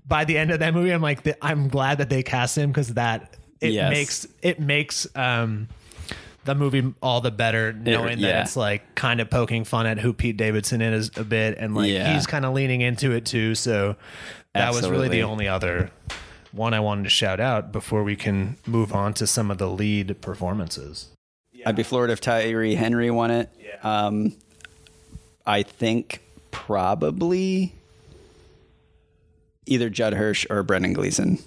by 0.06 0.26
the 0.26 0.38
end 0.38 0.52
of 0.52 0.60
that 0.60 0.74
movie, 0.74 0.90
I'm 0.92 1.02
like, 1.02 1.26
I'm 1.42 1.70
glad 1.70 2.00
that 2.00 2.10
they 2.10 2.24
cast 2.24 2.58
him 2.58 2.72
because 2.72 2.90
that 2.96 3.38
it 3.64 3.72
Yes. 3.74 3.92
makes 3.92 4.28
it 4.42 4.60
makes 4.60 5.08
um 5.16 5.68
the 6.46 6.54
movie 6.56 6.94
all 7.02 7.22
the 7.22 7.32
better 7.32 7.72
knowing 7.72 8.20
that 8.20 8.28
yeah. 8.28 8.42
it's 8.42 8.58
like 8.58 8.96
kind 8.96 9.22
of 9.22 9.30
poking 9.30 9.64
fun 9.64 9.86
at 9.86 9.98
who 10.00 10.12
Pete 10.12 10.36
Davidson 10.36 10.82
is 10.82 11.10
a 11.16 11.24
bit 11.24 11.58
and 11.58 11.74
like 11.74 11.90
Yeah. 11.90 12.14
he's 12.14 12.28
kind 12.28 12.44
of 12.46 12.54
leaning 12.54 12.82
into 12.82 13.12
it 13.14 13.26
too. 13.26 13.56
So 13.56 13.96
that 14.54 14.74
was 14.74 14.90
really 14.90 15.08
the 15.08 15.24
only 15.24 15.48
other 15.48 15.90
one 16.52 16.74
I 16.74 16.82
wanted 16.82 17.04
to 17.06 17.10
shout 17.10 17.40
out 17.40 17.72
before 17.72 18.04
we 18.04 18.16
can 18.18 18.58
move 18.68 18.94
on 18.94 19.14
to 19.16 19.26
some 19.26 19.50
of 19.52 19.58
the 19.58 19.70
lead 19.70 20.20
performances. 20.22 21.08
I'd 21.66 21.78
be 21.78 21.84
floored 21.84 22.10
if 22.10 22.20
Tyree 22.20 22.76
Henry 22.76 23.10
won 23.10 23.32
it. 23.32 23.50
Yeah. 23.58 23.78
Um, 24.08 24.36
I 25.46 25.64
think 25.64 26.22
probably 26.52 27.74
either 29.66 29.90
Judd 29.90 30.14
Hirsch 30.14 30.46
or 30.50 30.62
Brendan 30.64 30.92
Gleeson. 30.94 31.40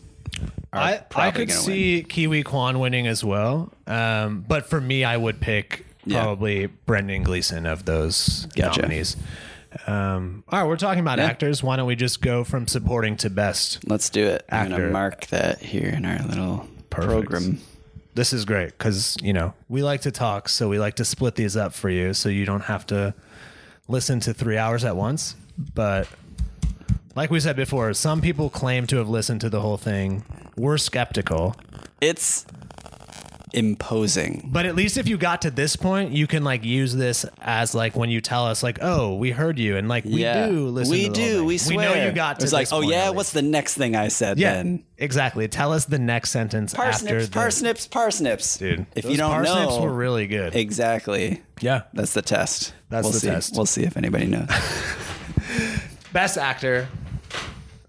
I, 0.72 1.00
I 1.14 1.30
could 1.30 1.50
see 1.50 2.02
Ke 2.02 2.26
Huy 2.28 2.42
Quan 2.42 2.78
winning 2.80 3.06
as 3.06 3.24
well. 3.24 3.72
Um, 3.86 4.44
but 4.46 4.66
for 4.66 4.80
me, 4.80 5.04
I 5.04 5.16
would 5.16 5.40
pick 5.40 5.86
Yeah. 6.04 6.22
probably 6.22 6.66
Brendan 6.66 7.22
Gleeson 7.22 7.66
of 7.66 7.84
those 7.84 8.46
Gotcha. 8.54 8.82
nominees. 8.82 9.16
Um, 9.86 10.44
all 10.48 10.60
right, 10.60 10.68
we're 10.68 10.76
talking 10.76 11.00
about 11.00 11.18
Yeah. 11.18 11.24
actors. 11.26 11.62
Why 11.62 11.76
don't 11.76 11.86
we 11.86 11.96
just 11.96 12.20
go 12.22 12.44
from 12.44 12.66
supporting 12.66 13.16
to 13.18 13.30
best? 13.30 13.88
Let's 13.88 14.08
do 14.10 14.26
it. 14.26 14.44
I'm 14.50 14.66
Actor. 14.72 14.76
gonna 14.76 14.90
mark 14.92 15.26
that 15.28 15.58
here 15.60 15.88
in 15.88 16.04
our 16.04 16.18
little 16.26 16.68
Perfect. 16.90 17.10
program. 17.30 17.58
this 18.14 18.32
is 18.32 18.46
great 18.46 18.68
because 18.78 19.16
you 19.22 19.32
know 19.34 19.52
we 19.68 19.82
like 19.82 20.00
to 20.02 20.10
talk, 20.10 20.48
so 20.48 20.68
we 20.68 20.78
like 20.78 20.94
to 20.96 21.04
split 21.04 21.34
these 21.34 21.56
up 21.56 21.74
for 21.74 21.90
you, 21.90 22.14
so 22.14 22.28
you 22.30 22.46
don't 22.46 22.62
have 22.64 22.86
to 22.86 23.12
listen 23.88 24.20
to 24.20 24.32
three 24.32 24.56
hours 24.56 24.84
at 24.84 24.96
once. 24.96 25.36
But 25.74 26.08
like 27.16 27.30
we 27.30 27.40
said 27.40 27.56
before, 27.56 27.92
some 27.94 28.20
people 28.20 28.50
claim 28.50 28.86
to 28.88 28.96
have 28.98 29.08
listened 29.08 29.40
to 29.40 29.48
the 29.50 29.60
whole 29.60 29.78
thing. 29.78 30.22
We're 30.56 30.78
skeptical, 30.78 31.56
It's 32.00 32.46
imposing. 33.52 34.50
but 34.52 34.66
at 34.66 34.74
least 34.76 34.98
if 34.98 35.08
you 35.08 35.16
got 35.16 35.42
to 35.42 35.50
this 35.50 35.76
point, 35.76 36.12
you 36.12 36.26
can 36.26 36.44
like 36.44 36.62
use 36.62 36.94
this 36.94 37.24
as 37.40 37.74
like 37.74 37.96
when 37.96 38.10
you 38.10 38.20
tell 38.20 38.46
us 38.46 38.62
like, 38.62 38.78
"Oh, 38.82 39.14
we 39.14 39.30
heard 39.30 39.58
you," 39.58 39.76
and 39.78 39.88
like 39.88 40.04
we 40.04 40.22
yeah, 40.22 40.46
do 40.46 40.68
listen. 40.68 40.92
we 40.92 41.04
to 41.04 41.10
the 41.12 41.20
whole 41.20 41.28
do. 41.28 41.38
thing. 41.38 41.46
We 41.46 41.58
swear. 41.58 41.94
know 41.96 42.04
you 42.06 42.12
got 42.12 42.38
to. 42.40 42.44
This 42.44 42.52
point. 42.52 42.52
It's 42.52 42.52
like, 42.52 42.62
this 42.64 42.72
oh 42.72 42.80
point, 42.80 42.90
yeah, 42.90 43.06
at 43.06 43.14
what's 43.14 43.32
the 43.32 43.42
next 43.42 43.74
thing 43.76 43.96
I 43.96 44.08
said 44.08 44.38
yeah? 44.38 44.54
then? 44.54 44.84
Exactly. 44.98 45.48
Tell 45.48 45.72
us 45.72 45.86
the 45.86 45.98
next 45.98 46.30
sentence 46.30 46.74
after 46.74 46.82
Parsnips, 46.84 47.26
the 47.26 47.32
parsnips, 47.32 47.86
parsnips. 47.86 48.58
dude. 48.58 48.86
if 48.94 49.04
those 49.04 49.12
you 49.12 49.16
don't 49.18 49.42
know. 49.42 49.54
parsnips 49.54 49.76
know, 49.76 49.82
were 49.84 49.94
really 49.94 50.26
good. 50.26 50.54
exactly. 50.54 51.42
yeah. 51.60 51.82
That's 51.94 52.12
the 52.12 52.22
test. 52.22 52.74
That's 52.90 53.04
we'll 53.04 53.12
the 53.12 53.20
see. 53.20 53.26
test. 53.28 53.56
We'll 53.56 53.66
see 53.66 53.84
if 53.84 53.96
anybody 53.96 54.26
knows. 54.26 54.48
Best 56.12 56.38
actor. 56.38 56.88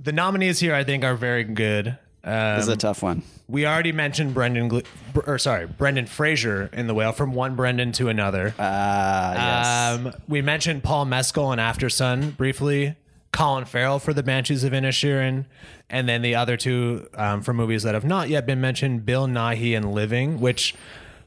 The 0.07 0.13
nominees 0.13 0.61
here, 0.61 0.73
I 0.73 0.85
think, 0.85 1.03
are 1.03 1.15
very 1.15 1.43
good. 1.43 1.89
Um, 2.23 2.55
this 2.55 2.63
is 2.63 2.69
a 2.69 2.77
tough 2.77 3.03
one. 3.03 3.23
we 3.49 3.65
already 3.65 3.91
mentioned 3.91 4.33
Brendan, 4.33 4.69
Gle- 4.69 4.83
or 5.25 5.37
sorry, 5.37 5.65
Brendan 5.65 6.05
Fraser 6.05 6.69
in 6.71 6.87
The 6.87 6.93
Whale, 6.93 7.11
from 7.11 7.33
one 7.33 7.57
Brendan 7.57 7.91
to 7.91 8.07
another. 8.07 8.55
Ah, 8.57 9.33
yes. 9.33 9.99
Um, 9.99 10.13
we 10.29 10.41
mentioned 10.41 10.81
Paul 10.85 11.03
Mescal 11.03 11.51
in 11.51 11.59
Aftersun 11.59 12.37
briefly. 12.37 12.95
Colin 13.33 13.65
Farrell 13.65 13.99
for 13.99 14.13
The 14.13 14.23
Banshees 14.23 14.63
of 14.63 14.71
Inisherin, 14.71 15.43
and 15.89 16.07
then 16.07 16.21
the 16.21 16.35
other 16.35 16.55
two 16.55 17.09
um, 17.15 17.41
for 17.41 17.53
movies 17.53 17.83
that 17.83 17.93
have 17.93 18.05
not 18.05 18.29
yet 18.29 18.45
been 18.45 18.61
mentioned: 18.61 19.05
Bill 19.05 19.27
Nighy 19.27 19.75
and 19.75 19.93
Living. 19.93 20.39
Which 20.39 20.73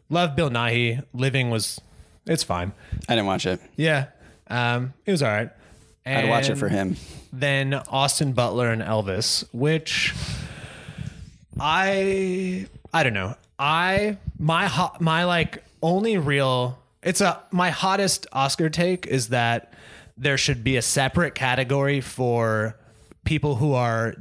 love 0.09 0.35
Bill 0.35 0.49
Nighy. 0.49 1.05
Living 1.13 1.51
was 1.51 1.83
it's 2.25 2.45
fine. 2.45 2.73
I 3.11 3.15
didn't 3.15 3.27
watch 3.27 3.45
it. 3.45 3.61
Yeah, 3.77 4.07
um, 4.49 4.95
it 5.05 5.11
was 5.11 5.23
all 5.23 5.29
right. 5.29 5.51
I'd 6.19 6.29
watch 6.29 6.49
it 6.49 6.57
for 6.57 6.69
him. 6.69 6.97
Then 7.33 7.75
Austin 7.75 8.33
Butler 8.33 8.71
and 8.73 8.83
Elvis, 8.83 9.45
which 9.53 10.13
I 11.59 12.67
I 12.93 13.03
don't 13.03 13.15
know. 13.15 13.35
I 13.59 14.17
my 14.39 14.67
hot 14.67 15.01
my 15.01 15.25
like 15.25 15.63
only 15.83 16.19
real 16.19 16.79
it's 17.03 17.21
a 17.21 17.41
my 17.51 17.71
hottest 17.71 18.27
Oscar 18.33 18.69
take 18.71 19.07
is 19.07 19.29
that 19.29 19.73
there 20.17 20.37
should 20.39 20.63
be 20.65 20.77
a 20.77 20.83
separate 20.83 21.35
category 21.35 22.01
for 22.01 22.77
people 23.25 23.57
who 23.57 23.73
are 23.75 24.15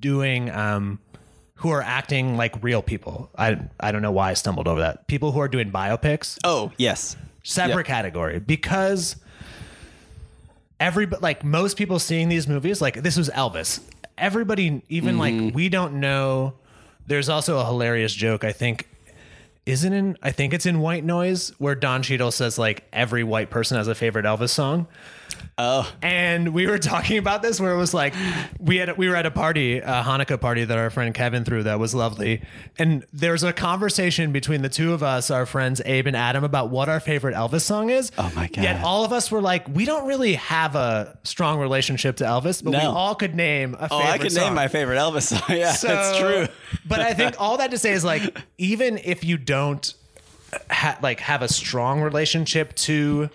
doing 0.00 0.50
um 0.50 0.98
who 1.56 1.70
are 1.70 1.82
acting 1.82 2.36
like 2.36 2.62
real 2.62 2.82
people. 2.82 3.30
I 3.36 3.58
I 3.78 3.92
don't 3.92 4.02
know 4.02 4.12
why 4.12 4.30
I 4.30 4.34
stumbled 4.34 4.66
over 4.68 4.80
that. 4.80 5.06
People 5.08 5.32
who 5.32 5.40
are 5.40 5.48
doing 5.48 5.70
biopics 5.70 6.38
Oh, 6.44 6.72
yes. 6.78 7.16
separate 7.42 7.86
Yep. 7.86 7.86
category 7.86 8.38
because 8.38 9.16
every 10.80 11.06
like 11.06 11.44
most 11.44 11.76
people 11.76 11.98
seeing 12.00 12.28
these 12.28 12.48
movies 12.48 12.80
like 12.80 13.02
this 13.02 13.16
was 13.16 13.28
Elvis. 13.30 13.80
Everybody 14.18 14.82
even 14.88 15.16
Mm-hmm. 15.16 15.46
like 15.46 15.54
we 15.54 15.68
don't 15.68 16.00
know. 16.00 16.54
There's 17.06 17.28
also 17.28 17.58
a 17.58 17.64
hilarious 17.64 18.12
joke 18.14 18.42
I 18.44 18.52
think 18.52 18.88
isn't 19.66 19.92
in 19.92 20.16
I 20.22 20.32
think 20.32 20.52
it's 20.54 20.66
in 20.66 20.80
White 20.80 21.04
Noise 21.04 21.52
where 21.58 21.74
Don 21.74 22.02
Cheadle 22.02 22.30
says 22.32 22.58
like 22.58 22.84
every 22.92 23.22
white 23.22 23.50
person 23.50 23.76
has 23.76 23.86
a 23.88 23.94
favorite 23.94 24.24
Elvis 24.24 24.50
song. 24.50 24.86
Oh, 25.62 25.92
And 26.00 26.54
we 26.54 26.66
were 26.66 26.78
talking 26.92 27.18
about 27.18 27.42
this 27.42 27.60
where 27.60 27.72
it 27.72 27.76
was 27.76 27.92
like 27.92 28.14
we 28.58 28.78
had 28.78 28.96
we 28.96 29.08
were 29.10 29.16
at 29.16 29.26
a 29.26 29.30
party, 29.30 29.78
a 29.78 30.02
Hanukkah 30.02 30.40
party 30.40 30.64
that 30.64 30.78
our 30.78 30.88
friend 30.88 31.14
Kevin 31.14 31.44
threw 31.44 31.64
that 31.64 31.78
was 31.78 31.94
lovely. 31.94 32.42
And 32.78 33.04
there 33.12 33.32
was 33.32 33.42
a 33.42 33.52
conversation 33.52 34.32
between 34.32 34.62
the 34.62 34.70
two 34.70 34.94
of 34.94 35.02
us, 35.02 35.30
our 35.30 35.44
friends 35.44 35.82
Abe 35.84 36.06
and 36.06 36.16
Adam, 36.16 36.44
about 36.44 36.70
what 36.70 36.88
our 36.88 36.98
favorite 36.98 37.34
Elvis 37.34 37.60
song 37.60 37.90
is. 37.90 38.10
Oh 38.16 38.32
my 38.34 38.46
God. 38.46 38.64
Yet 38.64 38.82
all 38.82 39.04
of 39.04 39.12
us 39.12 39.30
were 39.30 39.42
like, 39.42 39.68
we 39.68 39.84
don't 39.84 40.06
really 40.06 40.34
have 40.34 40.76
a 40.76 41.18
strong 41.24 41.58
relationship 41.60 42.16
to 42.16 42.24
Elvis, 42.24 42.64
but 42.64 42.70
we 42.70 42.78
all 42.78 43.14
could 43.14 43.34
name 43.34 43.74
a 43.74 43.88
oh, 43.90 43.98
favorite 43.98 44.12
I 44.12 44.18
could 44.18 44.32
song. 44.32 44.44
name 44.44 44.54
my 44.54 44.68
favorite 44.68 44.96
Elvis 44.96 45.22
song. 45.24 45.42
yeah, 45.56 45.72
So- 45.72 45.88
that's 45.88 46.18
true. 46.18 46.46
but 46.86 47.00
I 47.00 47.12
think 47.12 47.34
all 47.38 47.58
that 47.58 47.70
to 47.72 47.78
say 47.78 47.92
is 47.92 48.02
like, 48.04 48.34
even 48.56 48.98
if 49.04 49.24
you 49.24 49.36
don't 49.36 49.92
ha- 50.70 50.98
like 51.02 51.20
have 51.20 51.42
a 51.42 51.48
strong 51.48 52.00
relationship 52.00 52.74
to 52.76 53.28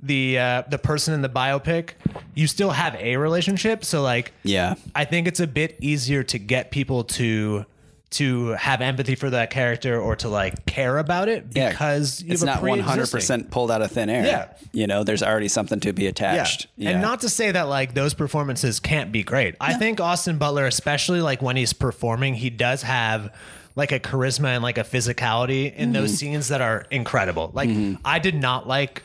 the 0.00 0.38
uh, 0.38 0.62
the 0.70 0.78
person 0.78 1.14
in 1.14 1.22
the 1.22 1.28
biopic, 1.28 1.90
you 2.34 2.46
still 2.46 2.70
have 2.70 2.94
a 2.96 3.16
relationship. 3.16 3.84
So 3.84 4.02
like, 4.02 4.32
Yeah. 4.44 4.74
I 4.94 5.04
think 5.04 5.26
it's 5.26 5.40
a 5.40 5.46
bit 5.46 5.76
easier 5.80 6.22
to 6.24 6.38
get 6.38 6.70
people 6.70 7.04
to 7.04 7.64
to 8.10 8.48
have 8.52 8.80
empathy 8.80 9.14
for 9.16 9.28
that 9.28 9.50
character 9.50 10.00
or 10.00 10.16
to 10.16 10.30
like 10.30 10.64
care 10.64 10.96
about 10.96 11.28
it 11.28 11.44
Yeah, 11.52 11.68
because 11.68 12.22
you 12.22 12.32
it's 12.32 12.40
have 12.40 12.48
a 12.48 12.52
not 12.54 12.62
one 12.62 12.78
hundred 12.78 13.00
pre-existing- 13.10 13.18
percent 13.18 13.50
pulled 13.50 13.70
out 13.70 13.82
of 13.82 13.90
thin 13.92 14.08
air. 14.08 14.24
Yeah. 14.24 14.48
you 14.72 14.86
know, 14.86 15.04
there's 15.04 15.22
already 15.22 15.48
something 15.48 15.78
to 15.80 15.92
be 15.92 16.06
attached. 16.06 16.68
Yeah. 16.76 16.90
attached. 16.90 16.94
And 16.94 17.02
not 17.02 17.20
to 17.20 17.28
say 17.28 17.50
that 17.52 17.68
like 17.68 17.92
those 17.92 18.14
performances 18.14 18.80
can't 18.80 19.12
be 19.12 19.22
great. 19.22 19.56
I 19.60 19.74
think 19.74 20.00
Austin 20.00 20.38
Butler, 20.38 20.64
especially 20.66 21.20
like 21.20 21.42
when 21.42 21.56
he's 21.56 21.74
performing, 21.74 22.32
he 22.34 22.48
does 22.48 22.80
have 22.82 23.30
like 23.76 23.92
a 23.92 24.00
charisma 24.00 24.54
and 24.54 24.62
like 24.62 24.78
a 24.78 24.84
physicality 24.84 25.74
in 25.74 25.92
those 25.92 26.14
scenes 26.16 26.48
that 26.48 26.62
are 26.62 26.86
incredible. 26.90 27.50
Like 27.52 27.68
I 28.06 28.18
did 28.20 28.34
not 28.34 28.66
like 28.66 29.02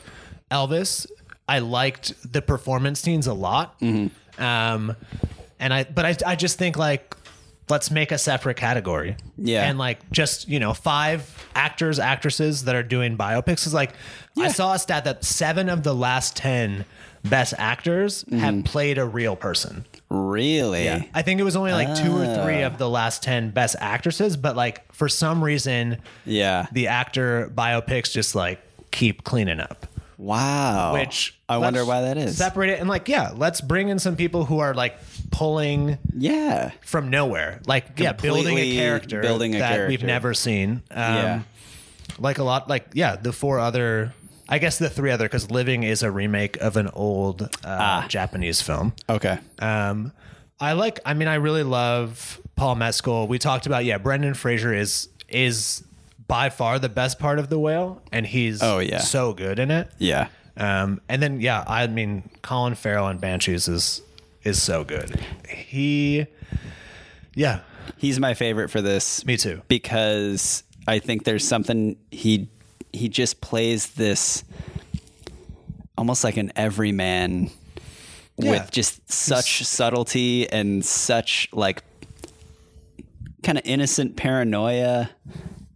Elvis. 0.54 1.06
I 1.48 1.58
liked 1.58 2.32
the 2.32 2.40
performance 2.40 3.00
scenes 3.00 3.26
a 3.26 3.34
lot. 3.34 3.78
Mm-hmm. 3.80 4.42
Um 4.42 4.96
and 5.58 5.74
I 5.74 5.84
but 5.84 6.04
I 6.04 6.32
I 6.32 6.36
just 6.36 6.58
think 6.58 6.76
like 6.76 7.16
let's 7.68 7.90
make 7.90 8.12
a 8.12 8.18
separate 8.18 8.56
category. 8.56 9.16
Yeah. 9.38 9.64
And 9.68 9.78
like 9.78 10.10
just, 10.10 10.48
you 10.48 10.60
know, 10.60 10.74
five 10.74 11.48
actors, 11.54 11.98
actresses 11.98 12.64
that 12.64 12.74
are 12.74 12.82
doing 12.82 13.16
biopics 13.16 13.66
is 13.66 13.74
like 13.74 13.92
I 14.38 14.48
saw 14.48 14.74
a 14.74 14.78
stat 14.78 15.04
that 15.04 15.24
7 15.24 15.68
of 15.68 15.82
the 15.82 15.94
last 15.94 16.36
10 16.36 16.84
best 17.24 17.54
actors 17.56 18.24
have 18.30 18.54
mm-hmm. 18.54 18.62
played 18.62 18.98
a 18.98 19.06
real 19.06 19.34
person. 19.36 19.86
really. 20.10 20.84
Yeah. 20.84 21.04
I 21.14 21.22
think 21.22 21.40
it 21.40 21.44
was 21.44 21.56
only 21.56 21.72
like 21.72 21.88
2 21.96 22.14
or 22.14 22.44
3 22.44 22.62
ah. 22.62 22.66
of 22.66 22.76
the 22.78 22.88
last 22.88 23.22
10 23.22 23.50
best 23.50 23.76
actresses, 23.80 24.36
but 24.36 24.56
like 24.56 24.92
for 24.92 25.08
some 25.08 25.42
reason 25.42 25.98
Yeah. 26.26 26.66
the 26.72 26.88
actor 26.88 27.50
biopics 27.54 28.12
just 28.12 28.34
like 28.34 28.60
keep 28.90 29.24
cleaning 29.24 29.60
up. 29.60 29.86
Wow. 30.24 30.94
Which 30.94 31.38
I 31.48 31.58
wonder 31.58 31.84
why 31.84 32.02
that 32.02 32.16
is. 32.16 32.36
Separate 32.38 32.70
it 32.70 32.80
and 32.80 32.88
like 32.88 33.08
yeah, 33.08 33.32
let's 33.36 33.60
bring 33.60 33.88
in 33.88 33.98
some 33.98 34.16
people 34.16 34.44
who 34.46 34.58
are 34.60 34.72
like 34.74 34.96
pulling 35.30 35.98
yeah. 36.16 36.70
from 36.82 37.10
nowhere. 37.10 37.60
Like 37.66 37.98
yeah, 37.98 38.12
building 38.12 38.46
a 38.46 38.60
Completely 38.60 38.76
character 38.76 39.20
building 39.20 39.54
a 39.54 39.58
that 39.58 39.70
we've 39.88 40.00
character. 40.00 40.06
never 40.06 40.34
seen. 40.34 40.70
Um, 40.90 41.14
Yeah. 41.14 41.42
like 42.18 42.38
a 42.38 42.44
lot. 42.44 42.68
Like 42.68 42.86
yeah, 42.94 43.16
the 43.16 43.32
four 43.32 43.58
other. 43.58 44.14
I 44.48 44.58
guess 44.58 44.78
the 44.78 44.90
three 44.90 45.10
other 45.10 45.24
because 45.24 45.50
Living 45.50 45.84
is 45.84 46.02
a 46.02 46.10
remake 46.10 46.56
of 46.58 46.76
an 46.76 46.88
old 46.88 47.42
uh, 47.42 47.48
Ah. 47.64 48.06
Japanese 48.08 48.60
film. 48.60 48.92
Okay. 49.08 49.38
Um, 49.58 50.12
I 50.60 50.72
like. 50.74 51.00
I 51.04 51.14
mean, 51.14 51.28
I 51.28 51.36
really 51.36 51.62
love 51.62 52.40
Paul 52.56 52.74
Mescal. 52.76 53.26
We 53.26 53.38
talked 53.38 53.66
about 53.66 53.84
yeah, 53.84 53.98
Brendan 53.98 54.34
Fraser 54.34 54.72
is 54.72 55.08
is 55.28 55.82
by 56.26 56.48
far 56.50 56.78
the 56.78 56.88
best 56.88 57.18
part 57.18 57.38
of 57.38 57.48
the 57.50 57.58
whale, 57.58 58.02
and 58.12 58.26
he's 58.26 58.62
Oh, 58.62 58.78
yeah. 58.78 58.98
so 59.00 59.32
good 59.34 59.58
in 59.58 59.70
it. 59.70 59.90
Yeah. 59.98 60.28
Um, 60.56 61.00
and 61.08 61.20
then 61.22 61.40
yeah, 61.40 61.64
I 61.66 61.86
mean 61.88 62.30
Colin 62.42 62.74
Farrell 62.74 63.08
and 63.08 63.20
Banshees 63.20 63.66
is 63.68 64.02
is 64.44 64.62
so 64.62 64.84
good. 64.84 65.18
He, 65.48 66.26
yeah, 67.34 67.60
He's 67.98 68.20
my 68.20 68.34
favorite 68.34 68.68
for 68.70 68.80
this. 68.82 69.24
me 69.26 69.36
too. 69.36 69.62
because 69.68 70.62
I 70.86 70.98
think 70.98 71.24
there's 71.24 71.46
something 71.46 71.96
he 72.10 72.48
he 72.92 73.08
just 73.08 73.40
plays 73.40 73.88
this 73.94 74.44
almost 75.98 76.22
like 76.24 76.36
an 76.36 76.52
everyman 76.56 77.50
Yeah. 78.36 78.50
with 78.50 78.70
just 78.70 79.10
such 79.10 79.64
subtlety 79.64 80.48
and 80.48 80.84
such 80.84 81.48
like 81.52 81.82
kind 83.42 83.58
of 83.58 83.64
innocent 83.66 84.16
paranoia 84.16 85.10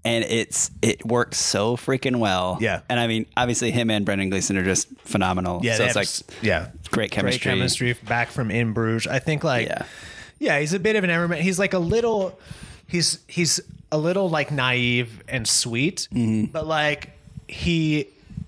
and 0.05 0.25
it's 0.25 0.71
it 0.83 1.05
works 1.05 1.39
so 1.39 1.77
freaking 1.77 2.17
well. 2.17 2.59
Yeah. 2.61 2.81
And 2.89 2.99
I 3.01 3.07
mean 3.07 3.27
obviously 3.37 3.71
him 3.71 3.91
and 3.91 4.05
Brendan 4.05 4.31
Gleeson 4.31 4.57
are 4.57 4.65
just 4.65 4.89
phenomenal. 5.01 5.61
Yeah, 5.63 5.77
so 5.77 5.85
it's 5.85 5.97
like 5.97 6.07
s- 6.07 6.23
yeah, 6.43 6.69
great 6.91 7.11
chemistry. 7.11 7.51
Great 7.51 7.57
chemistry 7.59 7.93
back 8.07 8.29
from 8.29 8.51
In 8.51 8.73
Bruges. 8.73 9.07
I 9.07 9.19
think 9.19 9.45
like 9.45 9.67
Yeah. 9.67 9.85
yeah, 10.39 10.59
he's 10.61 10.73
a 10.73 10.79
bit 10.79 10.97
of 10.97 11.05
an 11.05 11.11
everyman. 11.11 11.43
He's 11.43 11.59
like 11.59 11.75
a 11.75 11.79
little 11.79 12.39
he's 12.87 13.19
he's 13.27 13.61
a 13.93 13.99
little 13.99 14.29
like 14.31 14.51
naive 14.51 15.23
and 15.29 15.47
sweet, 15.49 16.09
Mm-hmm. 16.13 16.53
but 16.53 16.67
like 16.67 17.11
he 17.49 18.07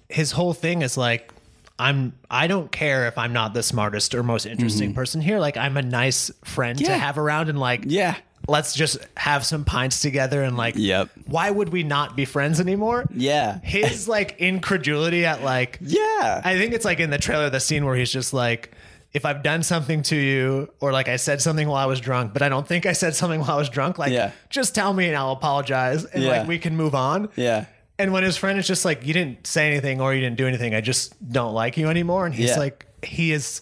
his 0.09 0.33
whole 0.33 0.53
thing 0.55 0.83
is 0.83 0.97
like 0.97 1.33
I'm 1.79 2.13
I 2.31 2.47
don't 2.47 2.71
care 2.71 3.07
if 3.09 3.17
I'm 3.17 3.33
not 3.33 3.55
the 3.55 3.63
smartest 3.63 4.15
or 4.15 4.23
most 4.23 4.45
interesting 4.45 4.93
person 4.93 5.21
here. 5.23 5.39
Like 5.41 5.57
I'm 5.57 5.77
a 5.79 5.83
nice 5.83 6.31
friend 6.45 6.79
to 6.79 6.85
Mm-hmm. 6.85 7.01
Have 7.01 7.17
around 7.19 7.49
and 7.49 7.59
like 7.59 7.85
Yeah. 7.87 8.17
Let's 8.49 8.74
just 8.74 8.99
have 9.16 9.45
some 9.47 9.64
pints 9.64 10.01
together 10.01 10.43
and 10.43 10.57
like 10.57 10.74
Yep. 10.76 11.11
why 11.26 11.51
would 11.51 11.68
we 11.68 11.82
not 11.82 12.16
be 12.16 12.24
friends 12.24 12.61
anymore? 12.61 13.05
Yeah. 13.14 13.61
His 13.62 14.09
like 14.16 14.36
incredulity 14.38 15.24
at 15.26 15.43
like 15.43 15.78
Yeah. 15.80 16.41
I 16.45 16.57
think 16.59 16.72
it's 16.72 16.84
like 16.84 17.01
in 17.01 17.11
the 17.11 17.18
trailer, 17.18 17.51
the 17.51 17.61
scene 17.61 17.84
where 17.84 17.95
he's 17.97 18.12
just 18.12 18.32
like, 18.32 18.72
if 19.12 19.24
I've 19.24 19.43
done 19.43 19.62
something 19.62 20.03
to 20.05 20.16
you 20.16 20.72
or 20.80 20.93
like 20.93 21.09
I 21.09 21.16
said 21.16 21.41
something 21.43 21.66
while 21.68 21.82
I 21.82 21.86
was 21.86 22.01
drunk, 22.01 22.32
but 22.32 22.43
I 22.43 22.49
don't 22.49 22.66
think 22.66 22.86
I 22.86 22.93
said 22.93 23.14
something 23.14 23.41
while 23.41 23.51
I 23.51 23.57
was 23.57 23.68
drunk, 23.68 23.99
like 23.99 24.12
Yeah. 24.12 24.30
just 24.51 24.74
tell 24.74 24.93
me 24.93 25.07
and 25.09 25.16
I'll 25.16 25.32
apologize 25.32 26.05
and 26.05 26.22
Yeah. 26.22 26.30
like 26.41 26.49
we 26.49 26.59
can 26.59 26.76
move 26.76 26.95
on. 26.95 27.28
Yeah. 27.36 27.66
And 27.99 28.12
when 28.12 28.22
his 28.22 28.36
friend 28.36 28.59
is 28.59 28.66
just 28.66 28.84
like, 28.84 29.07
you 29.07 29.12
didn't 29.12 29.47
say 29.47 29.66
anything 29.68 30.01
or 30.01 30.14
you 30.14 30.20
didn't 30.22 30.38
do 30.38 30.47
anything, 30.47 30.74
I 30.74 30.80
just 30.80 31.14
don't 31.30 31.53
like 31.53 31.76
you 31.76 31.88
anymore. 31.88 32.24
And 32.24 32.34
he's 32.34 32.51
Yeah. 32.51 32.59
like, 32.59 32.86
he 33.03 33.32
is, 33.32 33.61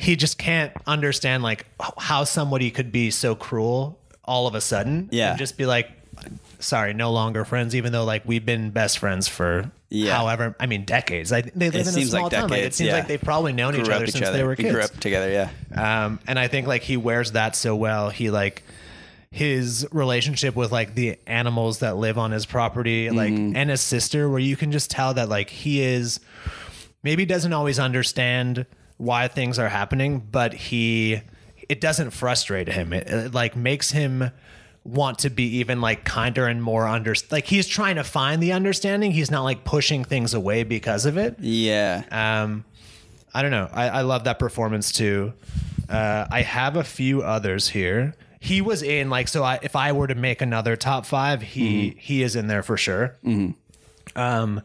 he 0.00 0.16
just 0.16 0.38
can't 0.38 0.72
understand 0.86 1.42
like 1.42 1.66
how 1.98 2.24
somebody 2.24 2.70
could 2.70 2.90
be 2.90 3.10
so 3.10 3.34
cruel 3.34 3.98
all 4.24 4.46
of 4.46 4.54
a 4.54 4.60
sudden. 4.62 5.10
Yeah. 5.12 5.30
And 5.30 5.38
just 5.38 5.58
be 5.58 5.66
like, 5.66 5.90
sorry, 6.58 6.94
no 6.94 7.12
longer 7.12 7.44
friends, 7.44 7.74
even 7.76 7.92
though 7.92 8.04
like 8.04 8.22
we've 8.24 8.46
been 8.46 8.70
best 8.70 8.98
friends 8.98 9.28
for 9.28 9.70
Yeah. 9.90 10.16
however, 10.16 10.56
I 10.58 10.64
mean, 10.64 10.86
decades. 10.86 11.32
I, 11.32 11.42
they 11.42 11.66
live 11.66 11.74
in 11.74 11.80
a 11.80 11.84
seems 11.84 12.14
like 12.14 12.20
small 12.20 12.30
town. 12.30 12.48
Like, 12.48 12.62
it 12.62 12.72
seems 12.72 12.88
yeah. 12.88 12.94
like 12.94 13.08
they've 13.08 13.20
probably 13.20 13.52
known 13.52 13.76
each 13.76 13.90
other 13.90 14.06
each 14.06 14.12
since 14.12 14.26
other. 14.26 14.38
they 14.38 14.42
were 14.42 14.50
We 14.50 14.56
kids. 14.56 14.72
grew 14.72 14.80
up 14.82 14.92
together. 15.00 15.30
Yeah. 15.30 16.04
Um, 16.06 16.18
and 16.26 16.38
I 16.38 16.48
think 16.48 16.66
like 16.66 16.80
he 16.82 16.96
wears 16.96 17.32
that 17.32 17.54
so 17.54 17.76
well. 17.76 18.08
He 18.08 18.30
like 18.30 18.62
his 19.30 19.86
relationship 19.92 20.56
with 20.56 20.72
like 20.72 20.94
the 20.94 21.18
animals 21.26 21.80
that 21.80 21.98
live 21.98 22.16
on 22.16 22.30
his 22.30 22.46
property, 22.46 23.10
like 23.10 23.32
and 23.32 23.68
his 23.68 23.82
sister, 23.82 24.30
where 24.30 24.40
you 24.40 24.56
can 24.56 24.72
just 24.72 24.90
tell 24.90 25.12
that 25.12 25.28
like 25.28 25.50
he 25.50 25.82
is 25.82 26.20
maybe 27.02 27.26
doesn't 27.26 27.52
always 27.52 27.78
understand 27.78 28.64
why 29.00 29.28
things 29.28 29.58
are 29.58 29.68
happening, 29.68 30.20
but 30.30 30.52
he 30.52 31.22
it 31.68 31.80
doesn't 31.80 32.10
frustrate 32.10 32.68
him. 32.68 32.92
It, 32.92 33.06
it 33.08 33.34
like 33.34 33.56
makes 33.56 33.90
him 33.92 34.30
want 34.84 35.20
to 35.20 35.30
be 35.30 35.56
even 35.58 35.80
like 35.80 36.04
kinder 36.04 36.46
and 36.46 36.62
more 36.62 36.86
under 36.86 37.14
like 37.30 37.46
he's 37.46 37.66
trying 37.66 37.96
to 37.96 38.04
find 38.04 38.42
the 38.42 38.52
understanding. 38.52 39.10
He's 39.12 39.30
not 39.30 39.42
like 39.42 39.64
pushing 39.64 40.04
things 40.04 40.34
away 40.34 40.64
because 40.64 41.06
of 41.06 41.16
it. 41.16 41.36
Yeah. 41.40 42.04
Um, 42.10 42.64
I 43.32 43.42
don't 43.42 43.50
know. 43.50 43.70
I, 43.72 43.88
I 43.88 44.00
love 44.02 44.24
that 44.24 44.38
performance 44.38 44.92
too. 44.92 45.32
Uh, 45.88 46.26
I 46.30 46.42
have 46.42 46.76
a 46.76 46.84
few 46.84 47.22
others 47.22 47.68
here. 47.68 48.14
He 48.38 48.60
was 48.60 48.82
in 48.82 49.08
like 49.10 49.28
so. 49.28 49.42
I, 49.42 49.58
if 49.62 49.76
I 49.76 49.92
were 49.92 50.06
to 50.08 50.14
make 50.14 50.40
another 50.42 50.76
top 50.76 51.06
five, 51.06 51.40
he 51.42 51.96
he 51.98 52.22
is 52.22 52.36
in 52.36 52.46
there 52.48 52.62
for 52.62 52.76
sure. 52.76 53.16
Um, 54.16 54.62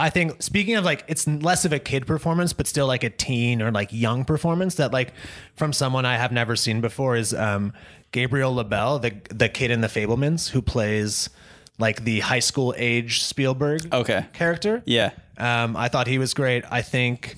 I 0.00 0.10
think 0.10 0.42
speaking 0.42 0.76
of 0.76 0.84
like 0.84 1.04
it's 1.08 1.26
less 1.26 1.64
of 1.64 1.72
a 1.72 1.78
kid 1.78 2.06
performance, 2.06 2.52
but 2.52 2.66
still 2.66 2.86
like 2.86 3.04
a 3.04 3.10
teen 3.10 3.60
or 3.62 3.70
like 3.70 3.92
young 3.92 4.24
performance 4.24 4.76
that 4.76 4.92
like 4.92 5.12
from 5.56 5.72
someone 5.72 6.06
I 6.06 6.16
have 6.16 6.32
never 6.32 6.56
seen 6.56 6.80
before 6.80 7.16
is 7.16 7.34
um, 7.34 7.72
Gabriel 8.12 8.54
LaBelle, 8.54 8.98
the 8.98 9.12
the 9.28 9.48
kid 9.48 9.70
in 9.70 9.80
the 9.82 9.88
Fabelmans 9.88 10.50
who 10.50 10.62
plays 10.62 11.28
like 11.78 12.04
the 12.04 12.20
high 12.20 12.40
school 12.40 12.74
age 12.76 13.22
Spielberg 13.22 13.92
Okay. 13.92 14.26
character. 14.32 14.82
Yeah. 14.86 15.10
Um, 15.38 15.76
I 15.76 15.88
thought 15.88 16.06
he 16.06 16.18
was 16.18 16.34
great. 16.34 16.64
I 16.70 16.82
think 16.82 17.36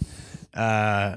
uh, 0.54 1.16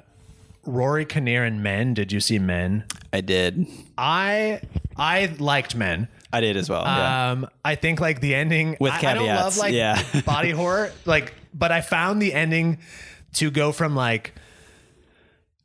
Rory 0.65 1.05
Kinnear 1.05 1.43
in 1.45 1.61
Men. 1.63 1.93
Did 1.93 2.11
you 2.11 2.19
see 2.19 2.39
Men? 2.39 2.85
I 3.13 3.21
did. 3.21 3.65
I 3.97 4.61
I 4.97 5.33
liked 5.39 5.75
Men. 5.75 6.07
I 6.35 6.41
did 6.41 6.57
as 6.57 6.69
well. 6.69 6.83
yeah. 6.83 7.31
Um, 7.31 7.47
I 7.63 7.75
think 7.75 7.99
like 7.99 8.19
the 8.21 8.35
ending 8.35 8.77
With 8.79 8.93
I, 8.93 8.97
I 8.97 9.13
don't 9.13 9.25
caveats, 9.25 9.43
love 9.43 9.57
like 9.57 9.73
yeah. 9.73 10.21
body 10.25 10.51
horror, 10.61 10.91
like, 11.05 11.33
but 11.53 11.71
I 11.71 11.81
found 11.81 12.21
the 12.21 12.33
ending 12.33 12.79
to 13.35 13.51
go 13.51 13.71
from 13.71 13.95
like 13.95 14.33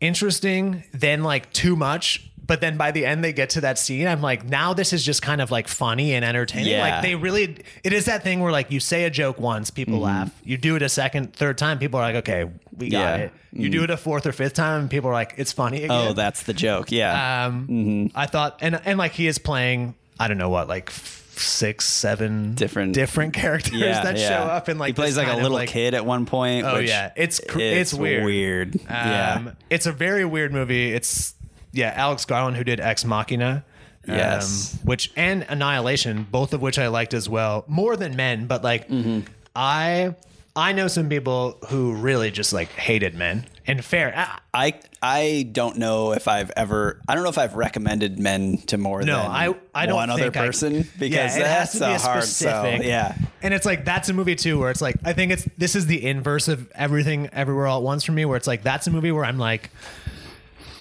interesting, 0.00 0.84
then 0.92 1.22
like 1.22 1.52
too 1.52 1.76
much. 1.76 2.26
But 2.46 2.60
then 2.60 2.76
by 2.76 2.90
the 2.90 3.06
end, 3.06 3.22
they 3.22 3.32
get 3.32 3.50
to 3.50 3.60
that 3.60 3.78
scene. 3.78 4.08
I'm 4.08 4.20
like, 4.22 4.44
now 4.44 4.74
this 4.74 4.92
is 4.92 5.04
just 5.04 5.22
kind 5.22 5.40
of 5.40 5.52
like 5.52 5.68
funny 5.68 6.14
and 6.14 6.24
entertaining. 6.24 6.72
Yeah. 6.72 6.80
Like 6.80 7.02
they 7.02 7.14
really, 7.14 7.58
it 7.84 7.92
is 7.92 8.06
that 8.06 8.24
thing 8.24 8.40
where 8.40 8.50
like 8.50 8.72
you 8.72 8.80
say 8.80 9.04
a 9.04 9.10
joke 9.10 9.38
once, 9.38 9.70
people 9.70 9.94
Mm-hmm. 9.94 10.02
laugh. 10.04 10.40
You 10.42 10.56
do 10.56 10.74
it 10.74 10.82
a 10.82 10.88
second, 10.88 11.32
third 11.32 11.58
time, 11.58 11.78
people 11.78 12.00
are 12.00 12.02
like, 12.02 12.16
okay, 12.28 12.50
we 12.76 12.88
got 12.90 12.98
Yeah. 12.98 13.16
it. 13.26 13.32
You 13.52 13.68
do 13.68 13.84
it 13.84 13.90
a 13.90 13.96
fourth 13.96 14.26
or 14.26 14.32
fifth 14.32 14.54
time, 14.54 14.82
and 14.82 14.90
people 14.90 15.10
are 15.10 15.12
like, 15.12 15.34
it's 15.36 15.52
funny 15.52 15.78
again. 15.84 15.90
oh, 15.90 16.12
that's 16.12 16.44
the 16.44 16.52
joke. 16.54 16.90
Yeah. 16.92 17.46
Um, 17.46 18.10
I 18.14 18.26
thought, 18.26 18.58
and 18.60 18.80
and 18.84 18.96
like 18.98 19.10
he 19.12 19.26
is 19.26 19.38
playing, 19.38 19.94
I 20.20 20.28
don't 20.28 20.38
know 20.38 20.50
what, 20.50 20.68
like 20.68 20.90
six, 20.90 21.86
seven 21.88 22.54
Different- 22.54 22.92
different 22.92 23.32
characters 23.42 23.72
yeah. 23.80 24.02
that 24.04 24.18
yeah. 24.18 24.28
show 24.28 24.44
up 24.44 24.68
in 24.68 24.78
like 24.78 24.88
he 24.90 24.92
plays 24.92 25.16
like 25.16 25.28
a 25.28 25.36
little 25.36 25.52
like- 25.56 25.68
kid 25.70 25.94
at 25.94 26.04
one 26.04 26.26
point. 26.26 26.66
Oh 26.66 26.78
yeah, 26.78 27.12
it's 27.16 27.40
cr- 27.48 27.60
it's, 27.60 27.94
weird. 27.94 28.24
Weird. 28.24 28.74
Um, 28.76 28.82
yeah. 28.88 29.52
it's 29.70 29.86
a 29.86 29.92
very 29.92 30.24
weird 30.24 30.52
movie. 30.52 30.92
It's 30.92 31.34
yeah, 31.72 31.92
Alex 31.96 32.24
Garland 32.26 32.56
who 32.56 32.64
did 32.64 32.78
Ex 32.80 33.04
Machina. 33.04 33.64
um, 34.08 34.14
Yes. 34.16 34.78
which 34.84 35.12
and 35.16 35.44
Annihilation, 35.48 36.26
both 36.30 36.52
of 36.52 36.60
which 36.62 36.78
I 36.78 36.88
liked 36.88 37.14
as 37.14 37.28
well, 37.28 37.64
more 37.68 37.96
than 37.96 38.16
Men. 38.16 38.46
But 38.46 38.62
like, 38.64 38.88
Mm-hmm. 38.88 39.20
I 39.56 40.14
I 40.56 40.72
know 40.72 40.88
some 40.88 41.08
people 41.08 41.58
who 41.68 41.94
really 41.94 42.30
just 42.30 42.52
like 42.52 42.68
hated 42.70 43.14
Men. 43.14 43.46
And 43.70 43.84
fair, 43.84 44.12
I, 44.16 44.38
I 44.52 44.80
I 45.02 45.48
don't 45.52 45.78
know 45.78 46.12
if 46.12 46.28
I've 46.28 46.50
ever 46.56 47.00
I 47.08 47.14
don't 47.14 47.22
know 47.24 47.30
if 47.30 47.38
I've 47.38 47.54
recommended 47.54 48.18
men 48.18 48.58
to 48.66 48.76
more 48.78 49.02
No, 49.02 49.16
than 49.22 49.30
I 49.30 49.54
I 49.74 49.86
don't 49.86 49.94
one 49.96 50.10
other 50.10 50.24
think 50.24 50.36
I- 50.36 50.46
person 50.46 50.88
because 50.98 51.36
yeah, 51.36 51.42
it 51.44 51.46
has 51.46 51.72
that's 51.72 51.72
to 51.72 51.78
be 51.78 51.84
a 51.84 51.94
a 51.94 51.98
hard 51.98 52.24
specific. 52.24 52.82
Yeah. 52.86 53.14
and 53.42 53.54
it's 53.54 53.64
like 53.66 53.84
that's 53.84 54.08
a 54.08 54.12
movie 54.12 54.34
too 54.36 54.58
where 54.58 54.70
it's 54.70 54.82
like 54.82 54.96
I 55.04 55.12
think 55.12 55.32
it's 55.32 55.48
this 55.56 55.74
is 55.76 55.86
the 55.86 56.04
inverse 56.06 56.48
of 56.48 56.70
everything 56.72 57.28
everywhere 57.32 57.66
all 57.66 57.78
at 57.78 57.84
once 57.84 58.04
for 58.04 58.12
me 58.12 58.24
where 58.24 58.36
it's 58.36 58.46
like 58.46 58.62
that's 58.62 58.86
a 58.86 58.90
movie 58.90 59.12
where 59.12 59.24
I'm 59.24 59.38
like 59.38 59.70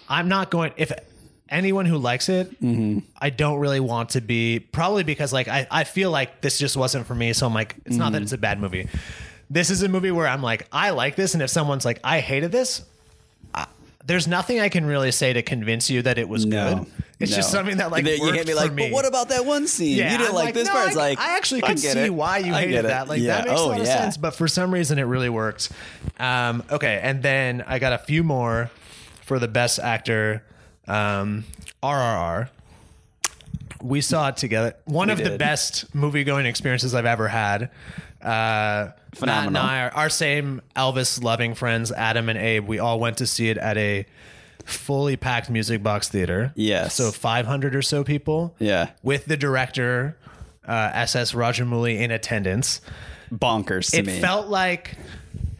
I'm 0.09 0.27
not 0.27 0.49
going 0.51 0.73
if 0.75 0.91
anyone 1.49 1.85
who 1.85 1.97
likes 1.97 2.29
it 2.29 2.59
Mm-hmm. 2.61 2.99
I 3.17 3.29
don't 3.29 3.59
really 3.59 3.79
want 3.79 4.09
to 4.11 4.21
be 4.21 4.59
probably 4.59 5.03
because 5.03 5.31
like 5.31 5.47
I 5.47 5.67
I 5.71 5.83
feel 5.83 6.11
like 6.11 6.41
this 6.41 6.57
just 6.59 6.75
wasn't 6.77 7.05
for 7.07 7.15
me 7.15 7.33
so 7.33 7.45
I'm 7.45 7.53
like 7.53 7.75
it's 7.85 7.95
not 7.95 8.05
Mm-hmm. 8.07 8.13
that 8.13 8.21
it's 8.23 8.33
a 8.33 8.37
bad 8.37 8.59
movie. 8.59 8.87
This 9.49 9.69
is 9.69 9.81
a 9.83 9.89
movie 9.89 10.11
where 10.11 10.27
I'm 10.27 10.41
like 10.43 10.67
I 10.71 10.91
like 10.91 11.15
this 11.15 11.33
and 11.33 11.41
if 11.43 11.49
someone's 11.49 11.85
like 11.85 11.99
I 12.03 12.19
hated 12.19 12.51
this 12.51 12.83
I, 13.53 13.65
there's 14.05 14.27
nothing 14.27 14.59
I 14.59 14.69
can 14.69 14.85
really 14.85 15.11
say 15.11 15.33
to 15.33 15.41
convince 15.41 15.89
you 15.89 16.01
that 16.03 16.17
it 16.17 16.29
was 16.29 16.45
No. 16.45 16.75
good. 16.75 16.91
It's 17.19 17.31
no. 17.31 17.37
just 17.37 17.51
something 17.51 17.77
that 17.77 17.91
like 17.91 18.05
You- 18.05 18.31
hit 18.31 18.47
me 18.47 18.53
like, 18.53 18.71
me. 18.73 18.87
but 18.89 18.93
what 18.93 19.05
about 19.05 19.29
that 19.29 19.45
one 19.45 19.67
scene? 19.67 19.97
Yeah, 19.97 20.11
you 20.11 20.17
didn't 20.19 20.29
I'm 20.29 20.35
like, 20.35 20.53
this 20.53 20.67
no, 20.67 20.73
part. 20.73 20.85
I, 20.85 20.87
It's 20.87 20.95
like 20.95 21.19
I 21.19 21.35
actually 21.35 21.61
get 21.61 21.79
see 21.79 21.99
it. 21.99 22.13
why 22.13 22.37
you 22.37 22.53
hated 22.53 22.85
that. 22.85 23.07
Like 23.09 23.19
yeah. 23.21 23.37
that 23.39 23.47
makes 23.47 23.59
oh, 23.59 23.65
a 23.65 23.69
lot 23.69 23.81
of 23.81 23.87
sense, 23.87 24.15
but 24.17 24.35
for 24.35 24.47
some 24.47 24.73
reason 24.73 24.99
it 24.99 25.03
really 25.03 25.29
worked. 25.29 25.69
Um, 26.19 26.63
okay, 26.71 26.99
and 27.03 27.21
then 27.21 27.63
I 27.67 27.79
got 27.79 27.91
a 27.93 27.97
few 27.97 28.23
more 28.23 28.71
for 29.23 29.37
the 29.39 29.47
best 29.47 29.79
actor. 29.79 30.43
Um, 30.87 31.43
RRR. 31.83 32.49
We 33.81 34.01
saw 34.01 34.29
it 34.29 34.37
together. 34.37 34.75
One 34.85 35.09
of 35.09 35.23
the 35.23 35.37
best 35.37 35.93
movie 35.95 36.23
going 36.23 36.45
experiences 36.45 36.93
I've 36.93 37.05
ever 37.05 37.27
had. 37.27 37.69
Uh, 38.21 38.89
Matt 39.21 39.45
and 39.45 39.55
Phenomenal. 39.55 39.61
I, 39.61 39.81
are, 39.83 39.89
our 39.93 40.09
same 40.09 40.61
Elvis 40.75 41.23
loving 41.23 41.55
friends, 41.55 41.91
Adam 41.91 42.29
and 42.29 42.37
Abe, 42.37 42.67
we 42.67 42.79
all 42.79 42.99
went 42.99 43.17
to 43.17 43.27
see 43.27 43.49
it 43.49 43.57
at 43.57 43.77
a 43.77 44.05
fully 44.65 45.17
packed 45.17 45.49
music 45.49 45.81
box 45.81 46.09
theater. 46.09 46.51
Yes. 46.55 46.93
So 46.95 47.11
500 47.11 47.75
or 47.75 47.81
so 47.81 48.03
people 48.03 48.55
Yeah. 48.59 48.89
with 49.03 49.25
the 49.25 49.35
director 49.37 50.17
uh, 50.67 50.91
SS 50.93 51.31
Rajamouli 51.33 51.99
in 51.99 52.11
attendance. 52.11 52.81
Bonkers 53.31 53.91
to 53.91 53.97
It 53.97 54.05
me. 54.05 54.19
felt 54.19 54.47
like 54.47 54.95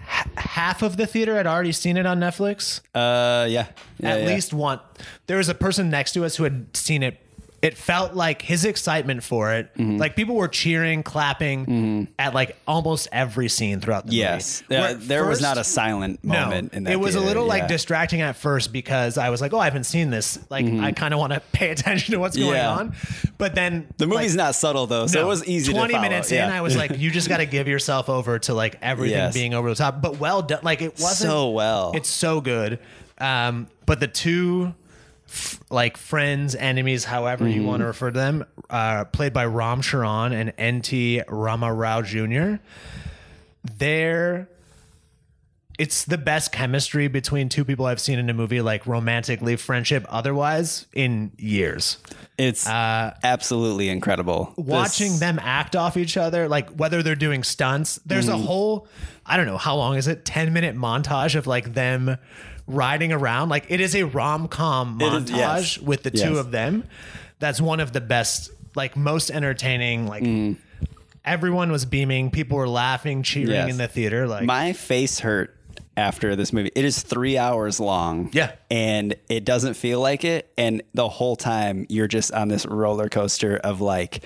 h- 0.02 0.28
half 0.38 0.82
of 0.84 0.98
the 0.98 1.08
theater 1.08 1.36
had 1.36 1.48
already 1.48 1.72
seen 1.72 1.98
it 1.98 2.06
on 2.06 2.20
Netflix. 2.20 2.82
uh, 2.94 3.48
yeah. 3.50 3.68
Yeah, 4.00 4.10
At 4.10 4.22
yeah. 4.22 4.28
least 4.28 4.54
one. 4.54 4.80
There 5.28 5.38
was 5.38 5.50
a 5.50 5.56
person 5.56 5.90
next 5.90 6.12
to 6.14 6.24
us 6.26 6.36
who 6.36 6.44
had 6.44 6.68
seen 6.78 7.02
it. 7.04 7.20
It 7.62 7.78
felt 7.78 8.14
like 8.14 8.42
his 8.42 8.64
excitement 8.64 9.22
for 9.24 9.54
it. 9.54 9.74
Mm-hmm. 9.76 9.98
Like 9.98 10.16
people 10.16 10.36
were 10.36 10.48
cheering, 10.48 11.04
clapping 11.04 12.08
at 12.18 12.34
like 12.34 12.56
almost 12.68 13.08
every 13.12 13.50
scene 13.50 13.82
throughout 13.82 14.08
the 14.08 14.14
Yes. 14.16 14.64
movie. 14.70 14.78
Uh, 14.82 14.86
Where 14.86 14.94
there 14.96 15.26
was 15.26 15.42
not 15.42 15.58
a 15.58 15.64
silent 15.64 16.24
moment 16.24 16.74
in 16.74 16.86
that. 16.86 16.94
it 16.94 16.96
was 16.96 17.16
a 17.16 17.20
theater, 17.20 17.28
little 17.28 17.46
like 17.48 17.68
distracting 17.68 18.22
at 18.22 18.36
first 18.38 18.72
because 18.72 19.18
I 19.18 19.30
was 19.30 19.42
like, 19.42 19.54
"Oh, 19.54 19.60
I 19.60 19.66
haven't 19.66 19.84
seen 19.86 20.10
this. 20.10 20.40
Like, 20.50 20.66
I 20.68 20.92
kind 20.94 21.14
of 21.14 21.20
want 21.20 21.34
to 21.34 21.40
pay 21.52 21.70
attention 21.72 22.14
to 22.14 22.20
what's 22.20 22.38
going 22.38 22.50
Mm-hmm. 22.50 22.56
Yeah. 22.56 22.70
on." 22.72 22.96
But 23.38 23.56
then 23.56 23.88
The 23.98 24.08
movie's 24.08 24.36
like, 24.36 24.46
not 24.46 24.56
subtle 24.56 24.88
though, 24.88 25.08
so 25.08 25.20
no, 25.20 25.26
it 25.26 25.30
was 25.30 25.46
easy. 25.46 25.74
Twenty 25.74 25.94
to 25.96 26.02
minutes 26.02 26.32
yeah. 26.32 26.46
in, 26.46 26.52
I 26.54 26.62
was 26.62 26.78
like, 26.78 26.98
"You 26.98 27.12
just 27.12 27.28
got 27.30 27.38
to 27.38 27.46
give 27.58 27.68
yourself 27.68 28.08
over 28.10 28.40
to 28.40 28.54
like 28.54 28.78
everything 28.82 29.18
Yes. 29.18 29.34
being 29.34 29.54
over 29.54 29.70
the 29.70 29.76
top." 29.76 30.02
But 30.02 30.18
well 30.20 30.42
done. 30.42 30.60
Like 30.64 30.82
it 30.82 30.94
wasn't 31.00 31.30
So 31.30 31.50
well. 31.50 31.92
It's 31.96 32.10
so 32.10 32.40
good. 32.42 32.80
Um, 33.18 33.68
but 33.86 34.00
the 34.00 34.08
two. 34.08 34.74
F- 35.30 35.60
Like 35.70 35.98
friends, 35.98 36.56
enemies, 36.56 37.06
however 37.06 37.48
you 37.48 37.60
Mm-hmm. 37.62 37.68
want 37.68 37.80
to 37.82 37.86
refer 37.86 38.12
to 38.12 38.20
them, 38.20 38.46
uh, 38.70 39.06
played 39.06 39.34
by 39.34 39.46
Ram 39.46 39.82
Charan 39.82 40.34
and 40.34 40.54
N.T. 40.58 41.22
Rama 41.30 41.74
Rao 41.74 42.02
Jr. 42.02 42.56
They're 43.78 44.48
it's 45.78 46.04
the 46.04 46.18
best 46.18 46.52
chemistry 46.52 47.08
between 47.08 47.48
two 47.48 47.64
people 47.64 47.86
I've 47.86 48.02
seen 48.02 48.20
in 48.20 48.30
a 48.30 48.34
movie, 48.34 48.60
like 48.60 48.86
romantically, 48.86 49.56
friendship, 49.56 50.06
otherwise, 50.10 50.86
in 50.92 51.32
years. 51.38 52.00
it's 52.38 52.68
absolutely 52.68 53.88
incredible. 53.88 54.54
Watching 54.58 55.12
This- 55.12 55.20
them 55.22 55.40
act 55.42 55.78
off 55.78 55.96
each 55.96 56.18
other, 56.18 56.50
like 56.50 56.70
whether 56.72 57.02
they're 57.02 57.16
doing 57.16 57.44
stunts, 57.44 57.98
there's 58.06 58.26
Mm-hmm. 58.26 58.44
a 58.44 58.46
whole, 58.46 58.88
I 59.26 59.38
don't 59.38 59.46
know, 59.46 59.58
how 59.58 59.78
long 59.78 59.96
is 59.96 60.10
it? 60.10 60.26
10 60.26 60.52
minute 60.52 60.76
montage 60.76 61.36
of 61.36 61.48
like 61.48 61.74
them 61.74 62.18
riding 62.70 63.12
around. 63.12 63.50
Like 63.50 63.66
it 63.70 63.82
is 63.82 63.96
a 63.96 64.04
rom 64.04 64.48
com 64.48 64.98
montage 65.00 65.24
is- 65.24 65.30
yes. 65.32 65.78
with 65.80 66.04
the 66.04 66.12
two 66.12 66.38
of 66.38 66.52
them. 66.52 66.86
That's 67.40 67.60
one 67.60 67.80
of 67.82 67.92
the 67.94 68.02
best, 68.02 68.52
like 68.76 68.96
most 68.96 69.30
entertaining, 69.32 70.08
like. 70.08 70.24
Everyone 71.26 71.72
was 71.72 71.86
beaming. 71.86 72.32
People 72.32 72.58
were 72.58 72.68
laughing, 72.68 73.24
cheering 73.24 73.50
Mm. 73.50 73.54
Yes. 73.54 73.70
in 73.72 73.78
the 73.78 73.88
theater. 73.90 74.26
Like 74.28 74.46
my 74.46 74.72
face 74.74 75.20
hurt 75.20 75.56
after 75.98 76.36
this 76.36 76.54
movie. 76.54 76.72
It 76.74 76.86
is 76.86 77.02
three 77.04 77.38
hours 77.38 77.80
long. 77.80 78.30
Yeah. 78.32 78.54
And 78.72 79.16
it 79.28 79.44
doesn't 79.44 79.74
feel 79.74 80.00
like 80.00 80.24
it. 80.24 80.52
And 80.58 80.82
the 80.94 81.10
whole 81.10 81.36
time 81.36 81.86
you're 81.90 82.08
just 82.08 82.32
on 82.32 82.48
this 82.48 82.66
roller 82.66 83.10
coaster 83.10 83.58
of 83.58 83.82
like 83.82 84.24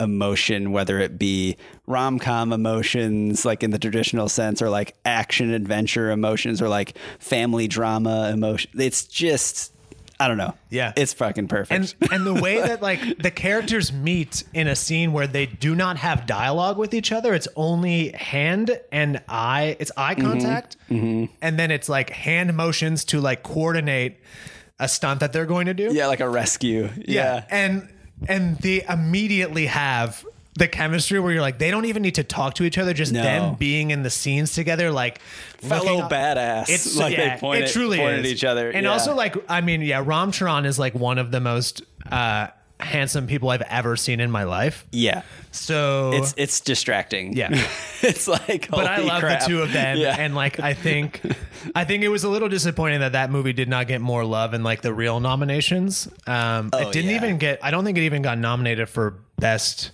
emotion, 0.00 0.72
whether 0.72 0.98
it 1.00 1.18
be 1.18 1.56
rom 1.92 2.18
com 2.18 2.52
emotions, 2.52 3.44
like 3.44 3.62
in 3.62 3.70
the 3.70 3.78
traditional 3.78 4.28
sense, 4.28 4.60
or 4.62 4.70
like 4.70 4.94
action 5.04 5.52
adventure 5.52 6.10
emotions, 6.10 6.60
or 6.62 6.68
like 6.68 6.96
family 7.18 7.68
drama 7.68 8.30
emotion. 8.32 8.70
It's 8.78 9.04
just, 9.04 9.72
I 10.18 10.28
don't 10.28 10.36
know. 10.38 10.54
Yeah. 10.70 10.92
It's 10.96 11.12
fucking 11.12 11.48
perfect. 11.48 11.94
and 12.00 12.12
and 12.12 12.26
the 12.26 12.34
way 12.40 12.60
that 12.60 12.80
like 12.82 13.18
the 13.18 13.30
characters 13.30 13.92
meet 13.92 14.42
in 14.54 14.66
a 14.68 14.74
scene 14.76 15.12
where 15.12 15.26
they 15.26 15.46
do 15.46 15.74
not 15.74 15.96
have 15.98 16.26
dialogue 16.26 16.78
with 16.78 16.94
each 16.94 17.10
other 17.12 17.34
it's 17.34 17.48
only 17.56 18.10
hand 18.12 18.78
and 18.92 19.20
eye 19.28 19.76
it's 19.80 19.90
eye 19.96 20.14
Mm-hmm. 20.14 20.26
contact 20.30 20.76
and 20.88 21.58
then 21.58 21.70
it's 21.70 21.88
like 21.88 22.10
hand 22.10 22.54
motions 22.56 23.04
to 23.06 23.20
like 23.20 23.42
coordinate 23.42 24.18
a 24.78 24.88
stunt 24.88 25.20
that 25.20 25.32
they're 25.32 25.46
going 25.46 25.66
to 25.66 25.74
do 25.74 25.92
yeah, 25.92 26.06
like 26.06 26.20
a 26.20 26.28
rescue. 26.28 26.88
Yeah. 26.96 27.44
and 27.50 27.88
and 28.28 28.56
they 28.58 28.82
immediately 28.88 29.66
have 29.66 30.24
the 30.54 30.68
chemistry 30.68 31.18
where 31.18 31.32
you're 31.32 31.40
like 31.40 31.58
they 31.58 31.70
don't 31.70 31.86
even 31.86 32.02
need 32.02 32.16
to 32.16 32.24
talk 32.24 32.54
to 32.54 32.64
each 32.64 32.76
other 32.78 32.92
just 32.92 33.12
No. 33.12 33.22
them 33.22 33.54
being 33.54 33.90
in 33.90 34.02
the 34.02 34.10
scenes 34.10 34.52
together 34.52 34.90
like 34.90 35.20
Fellow 35.58 36.00
up- 36.00 36.10
badass. 36.10 36.68
it's 36.68 36.94
like 37.02 37.16
yeah, 37.16 37.34
they 37.34 37.40
point 37.40 37.62
it 37.62 37.64
at- 37.66 37.70
truly 37.72 37.96
point 37.98 38.14
is. 38.14 38.18
at 38.20 38.26
each 38.26 38.44
other. 38.44 38.70
and 38.70 38.84
Yeah. 38.84 38.92
also 38.92 39.14
like 39.14 39.36
I 39.48 39.60
mean 39.62 39.80
yeah 39.82 40.02
Ram 40.04 40.30
Charan 40.32 40.66
is 40.66 40.78
like 40.78 40.94
one 40.94 41.18
of 41.18 41.30
the 41.30 41.40
most 41.40 41.82
uh 42.10 42.48
handsome 42.80 43.28
people 43.28 43.48
I've 43.48 43.62
ever 43.62 43.94
seen 43.96 44.18
in 44.18 44.30
my 44.32 44.42
life 44.42 44.84
yeah. 44.90 45.22
so 45.52 46.10
It's 46.14 46.34
it's 46.36 46.60
distracting. 46.60 47.34
Yeah. 47.36 47.48
it's 48.02 48.26
like 48.26 48.68
but 48.68 48.86
I 48.86 48.96
holy 48.96 49.08
love 49.08 49.20
crap. 49.20 49.40
the 49.40 49.46
two 49.46 49.62
of 49.62 49.72
them, 49.72 49.96
Yeah. 49.98 50.16
and 50.18 50.34
like 50.34 50.58
I 50.58 50.74
think, 50.74 51.20
I 51.76 51.84
think 51.84 52.02
it 52.02 52.08
was 52.08 52.24
a 52.24 52.28
little 52.28 52.48
disappointing 52.48 52.98
that 53.00 53.12
that 53.12 53.30
movie 53.30 53.52
did 53.52 53.68
not 53.68 53.86
get 53.86 54.00
more 54.00 54.24
love 54.24 54.52
in 54.52 54.64
like 54.64 54.82
the 54.82 54.92
real 54.92 55.20
nominations. 55.20 56.08
Um, 56.26 56.70
Oh, 56.72 56.78
it 56.88 56.92
didn't 56.92 57.10
yeah. 57.10 57.16
even 57.16 57.38
get. 57.38 57.60
I 57.62 57.70
don't 57.70 57.84
think 57.84 57.96
it 57.98 58.02
even 58.02 58.20
got 58.22 58.36
nominated 58.38 58.88
for 58.88 59.18
best 59.38 59.92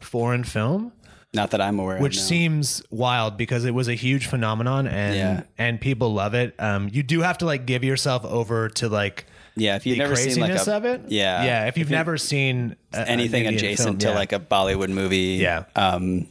foreign 0.00 0.44
film, 0.44 0.92
Not 1.32 1.50
that 1.52 1.60
I'm 1.60 1.78
aware 1.78 1.98
which 1.98 2.16
of. 2.16 2.22
no. 2.22 2.26
seems 2.26 2.82
wild 2.90 3.36
because 3.36 3.64
it 3.64 3.72
was 3.72 3.88
a 3.88 3.94
huge 3.94 4.26
phenomenon 4.26 4.86
and 4.86 5.14
Yeah. 5.16 5.42
and 5.58 5.80
people 5.80 6.12
love 6.12 6.34
it. 6.34 6.54
Um, 6.58 6.88
you 6.92 7.02
do 7.02 7.20
have 7.22 7.38
to 7.38 7.46
like 7.46 7.66
give 7.66 7.84
yourself 7.84 8.24
over 8.24 8.68
to 8.70 8.88
like 8.88 9.26
Yeah, 9.56 9.76
if 9.76 9.86
you've 9.86 9.96
the 9.98 10.02
never 10.04 10.16
seen 10.16 10.40
like 10.40 10.52
a 10.52 10.72
of 10.76 10.84
it. 10.84 11.02
Yeah. 11.08 11.44
yeah. 11.44 11.66
If 11.66 11.76
you've 11.78 11.90
you- 11.90 11.96
never 11.96 12.16
seen 12.18 12.76
a- 12.92 13.08
anything 13.08 13.46
an 13.46 13.54
adjacent 13.54 13.86
film, 13.86 13.98
to 13.98 14.08
yeah. 14.08 14.14
like 14.14 14.32
a 14.32 14.40
Bollywood 14.40 14.88
movie. 14.90 15.38
Yeah. 15.40 15.64
Um, 15.76 16.26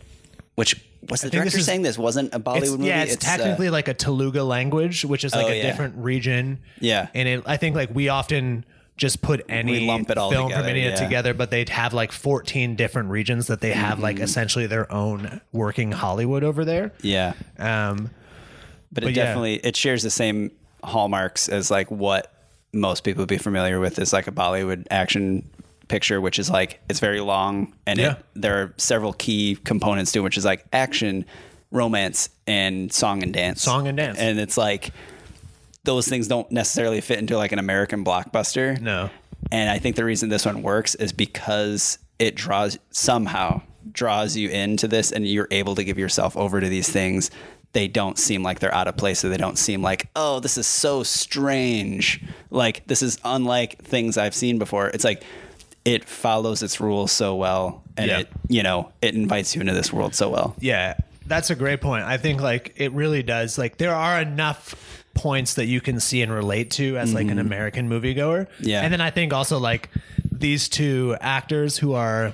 which 0.55 0.75
was 1.09 1.21
the 1.21 1.29
think 1.29 1.43
this 1.45 1.53
director 1.53 1.57
is- 1.59 1.65
saying 1.65 1.81
this 1.83 1.97
wasn't 1.97 2.33
a 2.33 2.39
Bollywood 2.39 2.61
It's, 2.63 2.71
movie? 2.71 2.85
yeah, 2.87 3.03
it's, 3.03 3.15
uh, 3.15 3.19
technically 3.37 3.69
like 3.69 3.87
a 3.87 3.93
Telugu 3.93 4.41
language, 4.43 5.05
which 5.05 5.23
is 5.23 5.33
like 5.33 5.45
Oh, 5.45 5.49
a 5.49 5.55
yeah. 5.55 5.63
different 5.63 5.95
region. 5.97 6.59
Yeah. 6.81 7.07
and 7.13 7.27
it, 7.27 7.43
I 7.45 7.55
think 7.57 7.75
like 7.75 7.89
we 7.93 8.09
often 8.09 8.65
just 8.99 9.21
put 9.23 9.43
any 9.49 9.87
lump 9.87 10.09
it 10.11 10.17
all 10.17 10.29
film 10.29 10.49
together, 10.49 10.63
from 10.63 10.69
India 10.75 10.89
yeah. 10.89 10.95
together, 10.95 11.33
but 11.33 11.49
they'd 11.49 11.69
have 11.69 11.93
like 11.93 12.11
14 12.11 12.75
different 12.75 13.09
regions 13.09 13.47
that 13.47 13.61
they 13.61 13.71
have 13.71 13.93
Mm-hmm. 13.93 14.03
like 14.03 14.19
essentially 14.19 14.67
their 14.67 14.91
own 14.91 15.41
working 15.51 15.91
Hollywood 15.91 16.43
over 16.43 16.63
there. 16.65 16.91
yeah, 17.01 17.33
Um, 17.57 18.11
but, 18.91 19.03
But 19.03 19.03
it 19.05 19.15
yeah. 19.15 19.23
definitely 19.23 19.55
it 19.55 19.75
shares 19.75 20.03
the 20.03 20.09
same 20.11 20.51
hallmarks 20.83 21.49
as 21.49 21.71
like 21.71 21.89
what 21.89 22.31
most 22.73 23.03
people 23.03 23.21
would 23.23 23.29
be 23.29 23.37
familiar 23.37 23.79
with 23.79 23.97
is 23.99 24.13
like 24.13 24.27
a 24.27 24.31
Bollywood 24.31 24.85
action 24.91 25.49
picture, 25.87 26.21
which 26.21 26.37
is 26.37 26.49
like 26.51 26.79
it's 26.89 26.99
very 26.99 27.19
long 27.21 27.73
and 27.87 27.97
Yeah. 27.99 28.11
it, 28.11 28.17
there 28.35 28.61
are 28.61 28.73
several 28.77 29.13
key 29.13 29.57
components 29.63 30.11
to 30.11 30.19
it, 30.19 30.21
which 30.23 30.37
is 30.37 30.45
like 30.45 30.65
action, 30.73 31.25
romance, 31.71 32.29
and 32.47 32.91
song 32.93 33.23
and 33.23 33.33
dance. 33.33 33.61
Song 33.63 33.87
and 33.87 33.97
dance. 33.97 34.19
and 34.19 34.39
it's 34.39 34.57
like 34.57 34.91
those 35.83 36.07
things 36.07 36.27
don't 36.27 36.49
necessarily 36.51 37.01
fit 37.01 37.19
into 37.19 37.37
like 37.37 37.51
an 37.51 37.59
American 37.59 38.03
blockbuster. 38.03 38.79
no, 38.81 39.09
And 39.51 39.69
I 39.69 39.79
think 39.79 39.95
the 39.95 40.03
reason 40.05 40.29
this 40.29 40.45
one 40.45 40.61
works 40.61 40.95
is 40.95 41.11
because 41.13 41.97
it 42.19 42.35
draws 42.35 42.77
somehow 42.91 43.61
draws 43.91 44.35
you 44.35 44.49
into 44.49 44.87
this 44.87 45.11
and 45.11 45.25
you're 45.27 45.47
able 45.51 45.73
to 45.75 45.83
give 45.83 45.97
yourself 45.97 46.35
over 46.37 46.59
to 46.59 46.67
these 46.69 46.89
things. 46.89 47.31
They 47.71 47.87
don't 47.87 48.17
seem 48.19 48.43
like 48.43 48.59
they're 48.59 48.73
out 48.73 48.87
of 48.87 48.97
place 48.97 49.23
or 49.23 49.29
they 49.29 49.37
don't 49.37 49.57
seem 49.57 49.81
like, 49.81 50.09
oh, 50.15 50.39
this 50.39 50.57
is 50.57 50.67
so 50.67 51.01
strange. 51.03 52.23
Like 52.51 52.85
this 52.87 53.01
is 53.01 53.17
unlike 53.23 53.79
things 53.83 54.17
I've 54.17 54.35
seen 54.35 54.59
before. 54.59 54.87
It's 54.89 55.03
like 55.03 55.23
it 55.85 56.03
follows 56.03 56.61
its 56.61 56.79
rules 56.81 57.11
so 57.11 57.35
well 57.35 57.83
and 57.95 58.07
Yeah. 58.09 58.19
it, 58.19 58.27
you 58.47 58.63
know, 58.63 58.91
it 59.01 59.15
invites 59.15 59.55
you 59.55 59.61
into 59.61 59.73
this 59.73 59.93
world 59.93 60.13
so 60.13 60.29
well. 60.29 60.55
yeah, 60.59 60.95
that's 61.25 61.49
a 61.51 61.55
great 61.55 61.79
point. 61.79 62.03
I 62.05 62.17
think 62.17 62.41
like 62.41 62.73
it 62.77 62.91
really 62.91 63.21
does. 63.23 63.57
Like 63.57 63.77
there 63.77 63.93
are 63.95 64.19
enough 64.19 64.98
points 65.21 65.53
that 65.55 65.65
you 65.65 65.81
can 65.81 65.99
see 65.99 66.21
and 66.21 66.31
relate 66.31 66.71
to 66.71 66.97
as 66.97 67.13
like 67.13 67.27
an 67.27 67.39
American 67.39 67.89
moviegoer. 67.89 68.47
Mm-hmm. 68.47 68.67
Yeah. 68.69 68.81
and 68.83 68.91
then 68.93 69.01
I 69.01 69.09
think 69.11 69.33
also 69.33 69.59
like 69.59 69.89
these 70.31 70.69
two 70.69 71.15
actors 71.19 71.77
who 71.77 71.93
are 71.93 72.33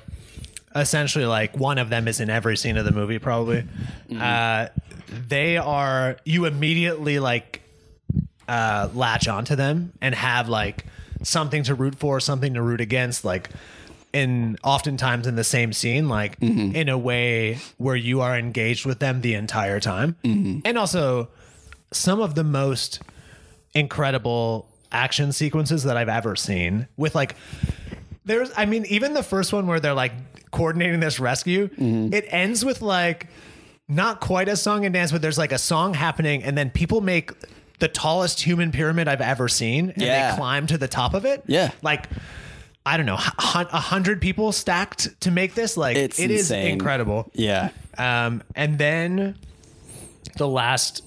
essentially 0.76 1.26
like 1.26 1.58
one 1.58 1.78
of 1.80 1.90
them 1.90 2.08
is 2.08 2.20
in 2.20 2.30
every 2.30 2.58
scene 2.58 2.78
of 2.78 2.86
the 2.86 2.92
movie 2.92 3.20
probably 3.20 3.64
Mm-hmm. 4.10 4.22
uh 4.22 4.68
they 5.30 5.58
are 5.58 6.18
you 6.26 6.46
immediately 6.46 7.18
like 7.20 7.62
uh 8.48 8.90
latch 8.94 9.28
onto 9.28 9.56
them 9.56 9.92
and 10.02 10.14
have 10.14 10.48
like 10.50 10.86
something 11.24 11.64
to 11.64 11.74
root 11.76 11.96
for 11.96 12.20
something 12.20 12.54
to 12.54 12.62
root 12.62 12.82
against 12.82 13.26
like 13.26 13.50
in 14.14 14.58
oftentimes 14.64 15.26
in 15.28 15.36
the 15.36 15.44
same 15.44 15.74
scene 15.74 16.08
like 16.08 16.40
Mm-hmm. 16.40 16.76
in 16.76 16.90
a 16.90 16.98
way 16.98 17.58
where 17.78 17.96
you 17.96 18.22
are 18.22 18.38
engaged 18.38 18.86
with 18.86 19.00
them 19.00 19.22
the 19.22 19.34
entire 19.34 19.80
time 19.80 20.16
Mm-hmm. 20.24 20.60
and 20.66 20.78
also 20.78 21.30
some 21.92 22.20
of 22.20 22.36
the 22.36 22.44
most 22.44 23.02
incredible 23.74 24.68
action 24.92 25.32
sequences 25.32 25.84
that 25.84 25.98
I've 25.98 26.10
ever 26.10 26.36
seen 26.36 26.88
with 26.96 27.16
like 27.16 27.36
there's 28.24 28.50
I 28.56 28.66
mean 28.66 28.86
even 28.88 29.14
the 29.14 29.24
first 29.24 29.52
one 29.52 29.68
where 29.68 29.80
they're 29.80 29.94
like 29.94 30.14
coordinating 30.52 31.00
this 31.02 31.20
rescue 31.20 31.68
Mm-hmm. 31.68 32.14
it 32.14 32.26
ends 32.30 32.64
with 32.64 32.82
like 32.82 33.28
not 33.90 34.22
quite 34.22 34.48
a 34.48 34.56
song 34.56 34.86
and 34.86 34.94
dance 34.94 35.12
but 35.12 35.22
there's 35.22 35.38
like 35.38 35.52
a 35.52 35.58
song 35.58 35.94
happening 35.94 36.44
and 36.44 36.58
then 36.58 36.70
people 36.70 37.02
make 37.02 37.32
the 37.80 37.90
tallest 37.90 38.42
human 38.42 38.72
pyramid 38.72 39.08
I've 39.10 39.20
ever 39.22 39.50
seen 39.50 39.90
and 39.90 40.02
Yeah. 40.02 40.32
they 40.32 40.38
climb 40.38 40.68
to 40.68 40.78
the 40.78 40.88
top 40.88 41.14
of 41.14 41.26
it 41.26 41.44
Yeah. 41.46 41.72
like 41.82 42.08
I 42.86 42.96
don't 42.98 43.06
know 43.06 43.16
a 43.16 43.20
hundred 43.20 44.22
people 44.22 44.54
stacked 44.54 45.20
to 45.22 45.32
make 45.32 45.56
this 45.56 45.76
like 45.76 45.98
It's 45.98 46.20
it 46.20 46.32
is 46.32 46.52
incredible 46.52 47.30
Yeah. 47.34 47.72
um, 47.98 48.42
and 48.56 48.78
then 48.78 49.36
the 50.38 50.48
last 50.48 51.02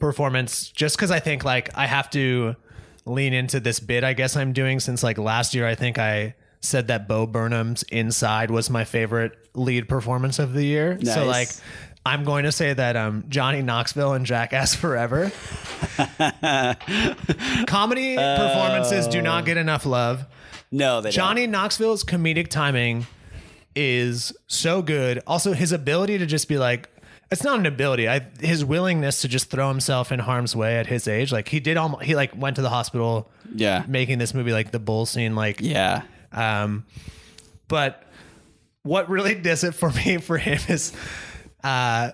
performance, 0.00 0.68
just 0.70 0.96
because 0.96 1.10
I 1.10 1.20
think 1.20 1.44
like 1.44 1.76
I 1.76 1.86
have 1.86 2.10
to 2.10 2.56
lean 3.04 3.32
into 3.32 3.60
this 3.60 3.80
bit, 3.80 4.04
I 4.04 4.12
guess 4.14 4.36
I'm 4.36 4.52
doing 4.52 4.80
since 4.80 5.02
like 5.02 5.18
last 5.18 5.54
year, 5.54 5.66
I 5.66 5.74
think 5.74 5.98
I 5.98 6.34
said 6.60 6.88
that 6.88 7.08
Bo 7.08 7.26
Burnham's 7.26 7.82
Inside 7.84 8.50
was 8.50 8.68
my 8.70 8.84
favorite 8.84 9.32
lead 9.54 9.88
performance 9.88 10.38
of 10.38 10.52
the 10.52 10.64
year. 10.64 10.98
So 11.04 11.24
like 11.24 11.48
I'm 12.04 12.24
going 12.24 12.44
to 12.44 12.52
say 12.52 12.72
that 12.72 12.96
um, 12.96 13.24
Johnny 13.28 13.62
Knoxville 13.62 14.14
and 14.14 14.24
Jackass 14.24 14.74
Forever. 14.74 15.30
Comedy 17.66 18.16
performances 18.16 19.06
do 19.06 19.20
not 19.20 19.44
get 19.44 19.56
enough 19.56 19.84
love. 19.84 20.24
No, 20.70 21.00
they 21.00 21.10
Johnny 21.10 21.46
Knoxville's 21.46 22.04
comedic 22.04 22.48
timing 22.48 23.06
is 23.74 24.32
so 24.46 24.82
good. 24.82 25.22
Also, 25.26 25.52
his 25.52 25.72
ability 25.72 26.18
to 26.18 26.26
just 26.26 26.48
be 26.48 26.58
like, 26.58 26.88
it's 27.30 27.44
not 27.44 27.58
an 27.58 27.66
ability. 27.66 28.08
I, 28.08 28.20
his 28.40 28.64
willingness 28.64 29.22
to 29.22 29.28
just 29.28 29.50
throw 29.50 29.68
himself 29.68 30.10
in 30.12 30.18
harm's 30.20 30.56
way 30.56 30.78
at 30.78 30.86
his 30.86 31.06
age. 31.06 31.30
Like 31.32 31.48
he 31.48 31.60
did 31.60 31.76
almost, 31.76 32.02
he 32.04 32.14
like 32.16 32.36
went 32.36 32.56
to 32.56 32.62
the 32.62 32.70
hospital. 32.70 33.30
Yeah. 33.54 33.84
making 33.88 34.18
this 34.18 34.32
movie, 34.34 34.52
like 34.52 34.70
the 34.70 34.78
bull 34.78 35.06
scene. 35.06 35.34
Like, 35.34 35.60
Yeah. 35.60 36.02
um, 36.32 36.84
but 37.68 38.02
what 38.82 39.08
really 39.10 39.34
does 39.34 39.64
it 39.64 39.74
for 39.74 39.90
me 40.06 40.18
for 40.18 40.38
him 40.38 40.58
is, 40.68 40.92
uh, 41.64 42.10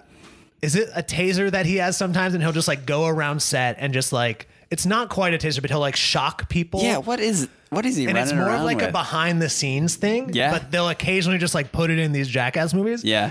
is 0.63 0.75
it 0.77 0.89
a 0.95 1.03
taser 1.03 1.51
that 1.51 1.67
he 1.67 1.77
has 1.77 1.97
sometimes, 1.97 2.35
and 2.35 2.43
he'll 2.43 2.53
just 2.53 2.69
like 2.69 2.87
go 2.87 3.07
around 3.07 3.41
set 3.41 3.77
and 3.79 3.93
just 3.93 4.13
like 4.13 4.49
it's 4.71 4.85
not 4.87 5.11
quite 5.11 5.33
a 5.35 5.39
taser, 5.39 5.61
but 5.61 5.71
he'll 5.71 5.79
like 5.81 5.95
shock 5.97 6.49
people. 6.49 6.81
Yeah. 6.83 6.97
What 6.99 7.21
is 7.21 7.49
what 7.71 7.85
is 7.87 7.97
he 7.97 8.07
and 8.07 8.17
it's 8.19 8.33
more 8.33 8.59
like 8.63 8.81
a 8.83 8.91
behind 8.91 9.41
the 9.43 9.49
scenes 9.49 9.97
thing. 9.97 10.31
Yeah. 10.33 10.51
but 10.51 10.71
they'll 10.71 10.89
occasionally 10.89 11.39
just 11.39 11.55
like 11.55 11.71
put 11.73 11.91
it 11.91 11.99
in 11.99 12.13
these 12.13 12.29
jackass 12.29 12.73
movies. 12.75 13.05
yeah. 13.05 13.31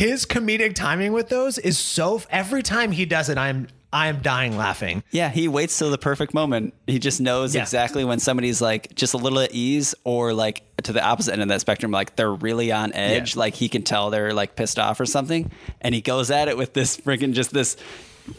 His 0.00 0.24
comedic 0.24 0.74
timing 0.74 1.12
with 1.12 1.28
those 1.28 1.58
is 1.58 1.76
so. 1.76 2.22
Every 2.30 2.62
time 2.62 2.90
he 2.90 3.04
does 3.04 3.28
it, 3.28 3.36
I'm 3.36 3.68
I'm 3.92 4.20
dying 4.22 4.56
laughing. 4.56 5.02
Yeah, 5.10 5.28
he 5.30 5.46
waits 5.48 5.76
till 5.78 5.90
the 5.90 5.98
perfect 5.98 6.32
moment. 6.32 6.72
He 6.86 6.98
just 6.98 7.20
knows 7.20 7.54
Yeah. 7.54 7.60
exactly 7.62 8.02
when 8.04 8.18
somebody's 8.18 8.62
like 8.62 8.94
just 8.94 9.12
a 9.14 9.16
little 9.18 9.40
at 9.40 9.52
ease 9.52 9.94
or 10.04 10.32
like 10.32 10.62
to 10.84 10.92
the 10.94 11.04
opposite 11.04 11.32
end 11.34 11.42
of 11.42 11.48
that 11.48 11.60
spectrum, 11.60 11.90
like 11.90 12.16
they're 12.16 12.32
really 12.32 12.72
on 12.72 12.92
edge. 12.94 13.34
Yeah. 13.34 13.40
Like 13.40 13.54
he 13.56 13.68
can 13.68 13.82
tell 13.82 14.08
they're 14.10 14.32
like 14.32 14.56
pissed 14.56 14.78
off 14.78 15.00
or 15.00 15.06
something. 15.06 15.50
And 15.82 15.94
he 15.94 16.00
goes 16.00 16.30
at 16.30 16.48
it 16.48 16.56
with 16.56 16.72
this 16.72 16.96
freaking 16.96 17.32
just 17.34 17.52
this 17.52 17.76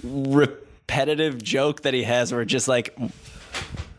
repetitive 0.03 1.43
joke 1.43 1.81
that 1.81 1.93
he 1.93 2.03
has 2.03 2.31
where 2.33 2.45
just 2.45 2.67
like 2.67 2.97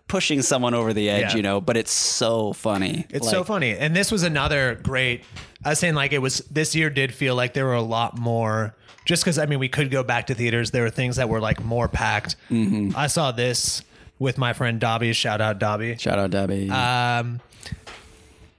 pushing 0.09 0.43
someone 0.43 0.75
over 0.75 0.93
the 0.93 1.09
edge, 1.09 1.31
Yeah. 1.33 1.37
you 1.37 1.43
know, 1.43 1.61
but 1.61 1.77
it's 1.77 1.93
so 1.93 2.53
funny. 2.53 3.07
It's 3.11 3.27
Like, 3.27 3.35
so 3.35 3.45
funny. 3.45 3.77
And 3.77 3.95
this 3.97 4.11
was 4.11 4.23
another 4.23 4.79
great 4.83 5.23
I 5.65 5.71
was 5.71 5.79
saying 5.79 5.95
like 5.95 6.13
it 6.13 6.19
was 6.19 6.39
this 6.51 6.75
year 6.75 6.91
did 6.91 7.15
feel 7.15 7.35
like 7.35 7.55
there 7.55 7.67
were 7.67 7.75
a 7.75 7.83
lot 7.83 8.19
more. 8.19 8.75
Just 9.05 9.25
because 9.25 9.39
I 9.39 9.47
mean 9.47 9.59
we 9.59 9.69
could 9.69 9.91
go 9.91 10.03
back 10.03 10.27
to 10.29 10.35
theaters, 10.35 10.71
there 10.71 10.83
were 10.83 10.91
things 10.91 11.17
that 11.17 11.29
were 11.29 11.41
like 11.41 11.63
more 11.65 11.89
packed. 11.89 12.37
Mm-hmm. 12.51 12.97
I 12.97 13.07
saw 13.09 13.33
this 13.33 13.83
with 14.19 14.39
my 14.39 14.53
friend 14.53 14.81
Dobby. 14.81 15.13
Shout 15.13 15.41
out 15.41 15.59
Dobby. 15.59 15.97
Shout 15.97 16.19
out 16.19 16.31
Dobby. 16.31 16.71
Um, 16.71 17.41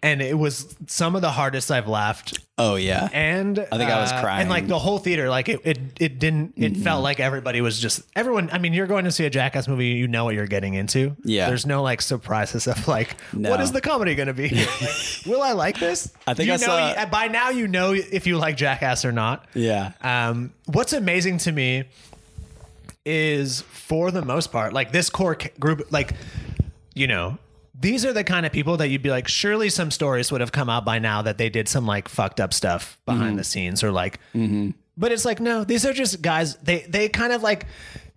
and 0.03 0.21
it 0.21 0.37
was 0.37 0.75
some 0.87 1.15
of 1.15 1.21
the 1.23 1.31
hardest 1.31 1.71
I've 1.71 1.87
laughed. 1.87 2.37
oh 2.59 2.75
yeah. 2.75 3.07
And 3.13 3.57
I 3.57 3.77
think 3.77 3.89
I 3.89 3.99
was 4.01 4.11
uh, 4.11 4.21
crying. 4.21 4.41
And 4.41 4.49
like 4.49 4.67
the 4.67 4.77
whole 4.77 4.99
theater, 4.99 5.29
like 5.29 5.49
it, 5.49 5.61
it, 5.63 5.79
it 5.99 6.19
didn't. 6.19 6.53
It 6.57 6.73
Mm-hmm. 6.73 6.83
felt 6.83 7.01
like 7.01 7.19
everybody 7.19 7.61
was 7.61 7.79
just 7.79 8.01
everyone. 8.15 8.49
I 8.51 8.57
mean, 8.59 8.73
you're 8.73 8.85
going 8.85 9.05
to 9.05 9.11
see 9.11 9.25
a 9.25 9.29
Jackass 9.29 9.67
movie, 9.67 9.87
you 9.87 10.07
know 10.07 10.25
what 10.25 10.35
you're 10.35 10.45
getting 10.45 10.73
into. 10.75 11.15
Yeah. 11.23 11.47
There's 11.47 11.65
no 11.65 11.81
like 11.81 12.01
surprises 12.01 12.67
of 12.67 12.87
like, 12.87 13.15
No. 13.33 13.49
what 13.49 13.61
is 13.61 13.71
the 13.71 13.81
comedy 13.81 14.13
going 14.13 14.27
to 14.27 14.33
be? 14.33 14.49
Will 15.25 15.41
I 15.41 15.53
like 15.53 15.79
this? 15.79 16.11
I 16.27 16.33
think 16.35 16.47
you 16.47 16.53
I 16.53 16.57
know. 16.57 16.65
saw- 16.95 17.05
by 17.07 17.27
now, 17.29 17.49
you 17.49 17.67
know 17.67 17.93
if 17.93 18.27
you 18.27 18.37
like 18.37 18.57
Jackass 18.57 19.05
or 19.05 19.11
not. 19.13 19.45
yeah. 19.55 19.93
Um, 20.01 20.51
what's 20.65 20.93
amazing 20.93 21.37
to 21.39 21.51
me 21.51 21.85
is 23.05 23.61
for 23.61 24.11
the 24.11 24.21
most 24.23 24.51
part, 24.51 24.73
like 24.73 24.91
this 24.91 25.09
core 25.09 25.37
group, 25.59 25.91
like, 25.91 26.13
you 26.93 27.07
know, 27.07 27.37
these 27.83 28.05
are 28.05 28.13
the 28.13 28.23
kind 28.23 28.45
of 28.45 28.53
people 28.53 28.77
that 28.77 28.87
you'd 28.87 29.03
be 29.03 29.09
like, 29.09 29.27
surely 29.27 29.69
some 29.69 29.91
stories 29.91 30.31
would 30.31 30.39
have 30.39 30.53
come 30.53 30.69
out 30.69 30.85
by 30.85 30.99
now 30.99 31.21
that 31.21 31.37
they 31.37 31.49
did 31.49 31.67
some 31.67 31.85
like 31.85 32.07
fucked 32.07 32.39
up 32.39 32.53
stuff 32.53 32.97
behind 33.05 33.31
mm-hmm. 33.31 33.37
the 33.37 33.43
scenes 33.43 33.83
or 33.83 33.91
like, 33.91 34.19
mm-hmm. 34.33 34.69
but 34.97 35.11
it's 35.11 35.25
like, 35.25 35.41
no, 35.41 35.65
these 35.65 35.85
are 35.85 35.91
just 35.91 36.21
guys. 36.21 36.55
They, 36.55 36.79
they 36.87 37.09
kind 37.09 37.33
of 37.33 37.43
like, 37.43 37.65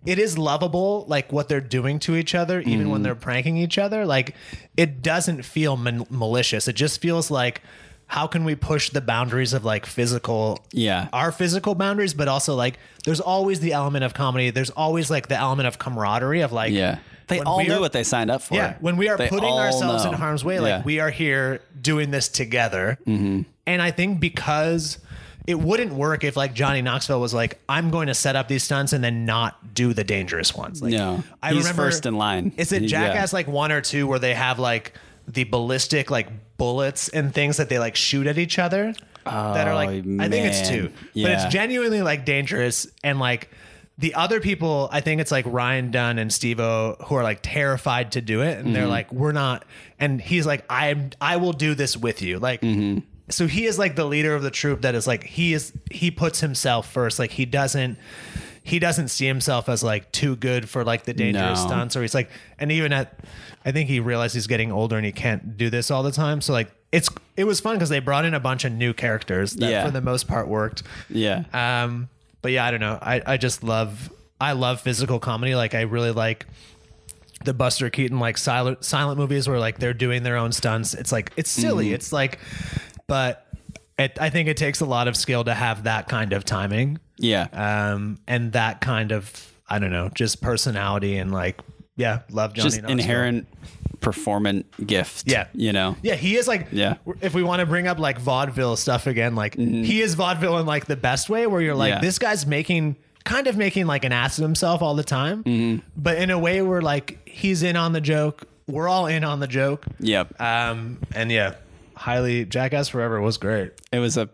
it 0.05 0.19
is 0.19 0.37
lovable, 0.37 1.05
like 1.09 1.33
what 1.33 1.49
they're 1.49 1.59
doing 1.59 1.99
to 1.99 2.15
each 2.15 2.33
other, 2.33 2.61
even 2.61 2.89
when 2.89 2.99
mm-hmm. 2.99 3.03
they're 3.03 3.15
pranking 3.15 3.57
each 3.57 3.77
other. 3.77 4.05
Like, 4.05 4.35
it 4.77 5.01
doesn't 5.01 5.43
feel 5.43 5.75
man- 5.75 6.07
malicious. 6.09 6.69
It 6.69 6.77
just 6.77 7.01
feels 7.01 7.29
like, 7.29 7.61
how 8.05 8.25
can 8.25 8.45
we 8.45 8.55
push 8.55 8.89
the 8.89 9.01
boundaries 9.01 9.51
of 9.51 9.65
like 9.65 9.85
physical 9.85 10.65
Yeah. 10.71 11.09
our 11.11 11.33
physical 11.33 11.75
boundaries, 11.75 12.13
but 12.13 12.29
also 12.29 12.55
like 12.55 12.79
there's 13.03 13.19
always 13.19 13.59
the 13.59 13.73
element 13.73 14.05
of 14.05 14.13
comedy. 14.13 14.49
There's 14.49 14.69
always 14.69 15.11
like 15.11 15.27
the 15.27 15.35
element 15.35 15.67
of 15.67 15.77
camaraderie 15.77 16.39
of 16.39 16.53
like 16.53 16.71
yeah. 16.71 16.99
They 17.27 17.41
all 17.41 17.63
knew 17.63 17.73
are- 17.73 17.79
what 17.79 17.91
they 17.93 18.03
signed 18.03 18.31
up 18.31 18.41
for. 18.41 18.55
yeah 18.55 18.75
when 18.79 18.97
we 18.97 19.09
are 19.09 19.17
They 19.17 19.27
putting 19.27 19.49
ourselves 19.53 20.03
know. 20.05 20.11
in 20.11 20.17
harm's 20.17 20.43
way, 20.45 20.59
like 20.59 20.69
Yeah. 20.69 20.81
we 20.83 20.99
are 20.99 21.09
here 21.09 21.61
doing 21.81 22.11
this 22.11 22.27
together. 22.29 22.97
Mm-hmm. 23.05 23.41
And 23.65 23.81
I 23.81 23.91
think 23.91 24.19
because 24.19 24.97
it 25.45 25.59
wouldn't 25.59 25.93
work 25.93 26.23
if 26.23 26.35
like 26.37 26.53
Johnny 26.53 26.81
Knoxville 26.81 27.21
was 27.21 27.33
like, 27.33 27.59
I'm 27.69 27.89
going 27.89 28.07
to 28.07 28.13
set 28.13 28.35
up 28.35 28.47
these 28.49 28.63
stunts 28.63 28.91
and 28.93 29.03
then 29.03 29.25
not 29.25 29.73
do 29.73 29.93
the 29.93 30.03
dangerous 30.03 30.53
ones. 30.55 30.81
Like, 30.81 30.91
No. 30.91 31.23
I 31.41 31.53
He's 31.53 31.59
remember 31.63 31.83
first 31.83 32.05
in 32.05 32.15
line. 32.17 32.53
Is 32.57 32.71
it 32.73 32.81
Jackass 32.81 33.31
like 33.33 33.47
one 33.47 33.71
or 33.71 33.79
two 33.81 34.07
where 34.07 34.19
they 34.19 34.33
have 34.33 34.59
like 34.59 34.93
the 35.27 35.43
ballistic 35.45 36.09
like 36.11 36.27
bullets 36.57 37.09
and 37.09 37.33
things 37.33 37.57
that 37.57 37.69
they 37.69 37.79
like 37.79 37.95
shoot 37.95 38.27
at 38.27 38.37
each 38.37 38.57
other? 38.59 38.93
that 39.25 39.67
are 39.67 39.75
like 39.75 39.89
Oh, 39.89 40.17
I 40.21 40.29
think 40.29 40.45
it's 40.47 40.69
two. 40.69 40.89
But 41.13 41.31
it's 41.31 41.45
genuinely 41.45 42.01
like 42.01 42.23
dangerous 42.23 42.87
and 43.03 43.19
like 43.19 43.49
the 43.99 44.13
other 44.13 44.39
people, 44.39 44.89
I 44.91 45.01
think 45.01 45.21
it's 45.21 45.31
like 45.31 45.45
Ryan 45.47 45.89
Dunn 45.91 46.19
and 46.19 46.31
Steve-O 46.31 46.97
who 47.05 47.15
are 47.15 47.23
like 47.23 47.39
terrified 47.41 48.11
to 48.11 48.21
do 48.21 48.41
it. 48.41 48.59
And 48.59 48.75
they're 48.75 48.83
Mm-hmm. 48.83 48.91
like, 48.91 49.11
we're 49.11 49.31
not 49.31 49.65
and 49.99 50.21
he's 50.21 50.45
like, 50.45 50.63
I'm 50.69 51.09
I 51.19 51.37
will 51.37 51.53
do 51.53 51.73
this 51.75 51.97
with 51.97 52.21
you. 52.21 52.37
Like 52.39 52.61
Mm-hmm. 52.61 52.99
so 53.29 53.47
he 53.47 53.65
is 53.65 53.79
like 53.79 53.95
the 53.95 54.05
leader 54.05 54.35
of 54.35 54.43
the 54.43 54.51
troop 54.51 54.81
that 54.81 54.93
is 54.95 55.07
like 55.07 55.23
he 55.23 55.53
is 55.53 55.73
he 55.91 56.11
puts 56.11 56.41
himself 56.41 56.91
first. 56.91 57.17
Like 57.17 57.31
he 57.31 57.45
doesn't 57.45 57.97
he 58.61 58.79
doesn't 58.79 59.07
see 59.07 59.25
himself 59.25 59.69
as 59.69 59.81
like 59.81 60.11
too 60.11 60.35
good 60.35 60.69
for 60.69 60.83
like 60.83 61.05
the 61.05 61.13
dangerous 61.13 61.61
No. 61.61 61.67
stunts 61.67 61.95
or 61.95 62.01
he's 62.01 62.13
like 62.13 62.29
and 62.59 62.71
even 62.71 62.93
at 62.93 63.17
I 63.65 63.71
think 63.71 63.89
he 63.89 63.99
realized 63.99 64.35
he's 64.35 64.47
getting 64.47 64.71
older 64.71 64.95
and 64.97 65.05
he 65.05 65.11
can't 65.11 65.57
do 65.57 65.69
this 65.69 65.89
all 65.89 66.03
the 66.03 66.11
time. 66.11 66.41
So 66.41 66.53
like 66.53 66.69
it's 66.91 67.09
it 67.35 67.45
was 67.45 67.59
fun 67.59 67.75
because 67.75 67.89
they 67.89 67.99
brought 67.99 68.25
in 68.25 68.33
a 68.35 68.39
bunch 68.39 68.63
of 68.63 68.71
new 68.73 68.93
characters 68.93 69.53
that 69.53 69.71
Yeah. 69.71 69.85
for 69.85 69.91
the 69.91 70.01
most 70.01 70.27
part 70.27 70.47
worked. 70.47 70.83
Yeah. 71.09 71.43
Um, 71.53 72.09
but 72.41 72.51
yeah, 72.51 72.65
I 72.65 72.71
don't 72.71 72.79
know. 72.79 72.97
I, 73.01 73.21
I 73.25 73.37
just 73.37 73.63
love 73.63 74.11
I 74.39 74.51
love 74.53 74.81
physical 74.81 75.19
comedy. 75.19 75.55
Like 75.55 75.75
I 75.75 75.81
really 75.81 76.11
like 76.11 76.45
the 77.45 77.53
Buster 77.53 77.89
Keaton 77.89 78.19
like 78.19 78.37
silent 78.37 78.83
silent 78.83 79.17
movies 79.19 79.47
where 79.47 79.59
like 79.59 79.79
they're 79.79 79.93
doing 79.93 80.23
their 80.23 80.37
own 80.37 80.51
stunts. 80.51 80.93
It's 80.93 81.11
like 81.11 81.31
it's 81.37 81.49
silly. 81.49 81.93
It's 81.93 82.11
like, 82.11 82.39
but 83.07 83.45
it, 83.97 84.17
I 84.19 84.29
think 84.29 84.47
it 84.47 84.57
takes 84.57 84.79
a 84.81 84.85
lot 84.85 85.07
of 85.07 85.15
skill 85.15 85.43
to 85.43 85.53
have 85.53 85.83
that 85.83 86.07
kind 86.07 86.33
of 86.33 86.45
timing. 86.45 86.99
yeah. 87.17 87.47
Um, 87.51 88.19
and 88.27 88.51
that 88.53 88.81
kind 88.81 89.11
of 89.11 89.53
I 89.69 89.79
don't 89.79 89.91
know, 89.91 90.09
just 90.13 90.41
personality 90.41 91.17
and 91.17 91.31
like 91.31 91.59
yeah, 91.95 92.21
love 92.29 92.53
Johnny. 92.53 92.63
Just 92.69 92.81
Knoxville. 92.81 92.91
inherent 92.99 93.47
performant 94.11 94.87
gift. 94.87 95.23
Yeah. 95.27 95.47
You 95.53 95.73
know? 95.73 95.95
Yeah, 96.01 96.15
he 96.15 96.35
is 96.37 96.47
like. 96.47 96.67
Yeah. 96.71 96.95
If 97.21 97.33
we 97.33 97.43
want 97.43 97.59
to 97.59 97.65
bring 97.65 97.87
up 97.87 97.99
like 97.99 98.19
vaudeville 98.19 98.75
stuff 98.77 99.07
again, 99.07 99.35
like 99.35 99.55
he 99.55 100.01
is 100.01 100.13
vaudeville 100.15 100.57
in 100.59 100.65
like 100.65 100.85
the 100.85 100.95
best 100.95 101.29
way, 101.29 101.47
where 101.47 101.61
you're 101.61 101.75
like, 101.75 101.89
Yeah. 101.89 101.99
this 101.99 102.19
guy's 102.19 102.45
making 102.45 102.95
kind 103.25 103.47
of 103.47 103.57
making 103.57 103.87
like 103.87 104.05
an 104.05 104.11
ass 104.13 104.37
of 104.37 104.43
himself 104.43 104.81
all 104.81 104.95
the 104.95 105.03
time, 105.03 105.43
Mm-hmm. 105.43 105.85
but 105.97 106.17
in 106.17 106.29
a 106.29 106.39
way 106.39 106.61
where 106.61 106.81
like 106.81 107.27
he's 107.27 107.63
in 107.63 107.75
on 107.75 107.91
the 107.93 108.01
joke. 108.01 108.43
We're 108.67 108.87
all 108.89 109.05
in 109.07 109.23
on 109.23 109.39
the 109.39 109.47
joke. 109.47 109.85
Yep. 109.99 110.41
Um, 110.41 110.99
and 111.15 111.31
yeah, 111.31 111.55
highly 111.95 112.43
Jackass 112.45 112.89
Forever 112.89 113.19
was 113.21 113.37
great. 113.37 113.71
it 113.91 113.99
was 113.99 114.17
a 114.17 114.29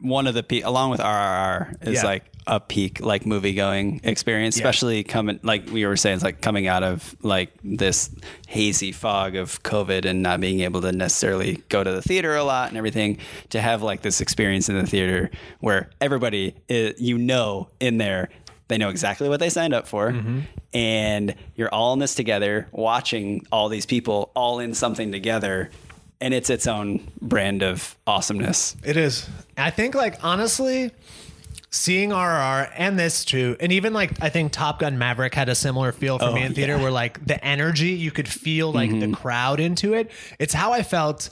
one 0.00 0.26
of 0.26 0.34
the 0.34 0.42
peak 0.44 0.64
along 0.64 0.90
with 0.90 1.00
RRR 1.00 1.76
is 1.82 1.94
Yeah. 1.94 2.04
like 2.04 2.24
a 2.48 2.58
peak 2.58 3.00
like 3.00 3.26
movie 3.26 3.54
going 3.54 4.00
experience, 4.02 4.56
Yeah. 4.56 4.62
especially 4.62 5.04
coming 5.04 5.38
like 5.42 5.68
we 5.70 5.86
were 5.86 5.96
saying, 5.96 6.16
it's 6.16 6.24
like 6.24 6.40
coming 6.40 6.66
out 6.66 6.82
of 6.82 7.14
like 7.22 7.52
this 7.62 8.10
hazy 8.48 8.90
fog 8.90 9.36
of 9.36 9.62
COVID 9.62 10.04
and 10.04 10.22
not 10.22 10.40
being 10.40 10.60
able 10.60 10.80
to 10.80 10.90
necessarily 10.90 11.62
go 11.68 11.84
to 11.84 11.92
the 11.92 12.02
theater 12.02 12.34
a 12.34 12.42
lot 12.44 12.70
and 12.70 12.76
everything. 12.78 13.18
To 13.50 13.60
have 13.60 13.82
like 13.82 14.02
this 14.02 14.20
experience 14.20 14.68
in 14.68 14.76
the 14.76 14.86
theater 14.86 15.30
where 15.60 15.90
everybody 16.00 16.54
i 16.70 16.94
you 16.98 17.18
know 17.18 17.68
in 17.80 17.98
there 17.98 18.28
they 18.68 18.78
know 18.78 18.88
exactly 18.90 19.28
what 19.28 19.40
they 19.40 19.48
signed 19.48 19.72
up 19.74 19.86
for 19.86 20.10
mm-hmm. 20.12 20.40
and 20.74 21.34
you're 21.56 21.72
all 21.72 21.92
in 21.92 21.98
this 21.98 22.14
together 22.14 22.68
watching 22.72 23.46
all 23.50 23.68
these 23.68 23.86
people 23.86 24.30
all 24.34 24.58
in 24.58 24.74
something 24.74 25.10
together 25.12 25.70
and 26.20 26.34
it's 26.34 26.50
its 26.50 26.66
own 26.66 27.06
brand 27.20 27.62
of 27.62 27.96
awesomeness 28.06 28.76
It 28.84 28.96
is. 28.96 29.28
I 29.56 29.70
think 29.70 29.94
like 29.94 30.22
honestly, 30.24 30.90
seeing 31.70 32.10
RR 32.10 32.68
and 32.76 32.98
this 32.98 33.24
too, 33.24 33.56
and 33.60 33.72
even 33.72 33.92
like 33.92 34.22
I 34.22 34.28
think 34.28 34.52
Top 34.52 34.78
Gun 34.78 34.98
Maverick 34.98 35.34
had 35.34 35.48
a 35.48 35.54
similar 35.54 35.92
feel 35.92 36.18
for 36.18 36.26
Oh, 36.26 36.34
me 36.34 36.42
in 36.42 36.54
theater 36.54 36.76
yeah. 36.76 36.82
where 36.82 36.90
like 36.90 37.24
the 37.26 37.42
energy 37.44 37.90
you 37.90 38.10
could 38.10 38.28
feel 38.28 38.72
like 38.72 38.90
the 38.98 39.12
crowd 39.12 39.60
into 39.60 39.94
it. 39.94 40.10
It's 40.38 40.54
how 40.54 40.72
I 40.72 40.82
felt 40.82 41.30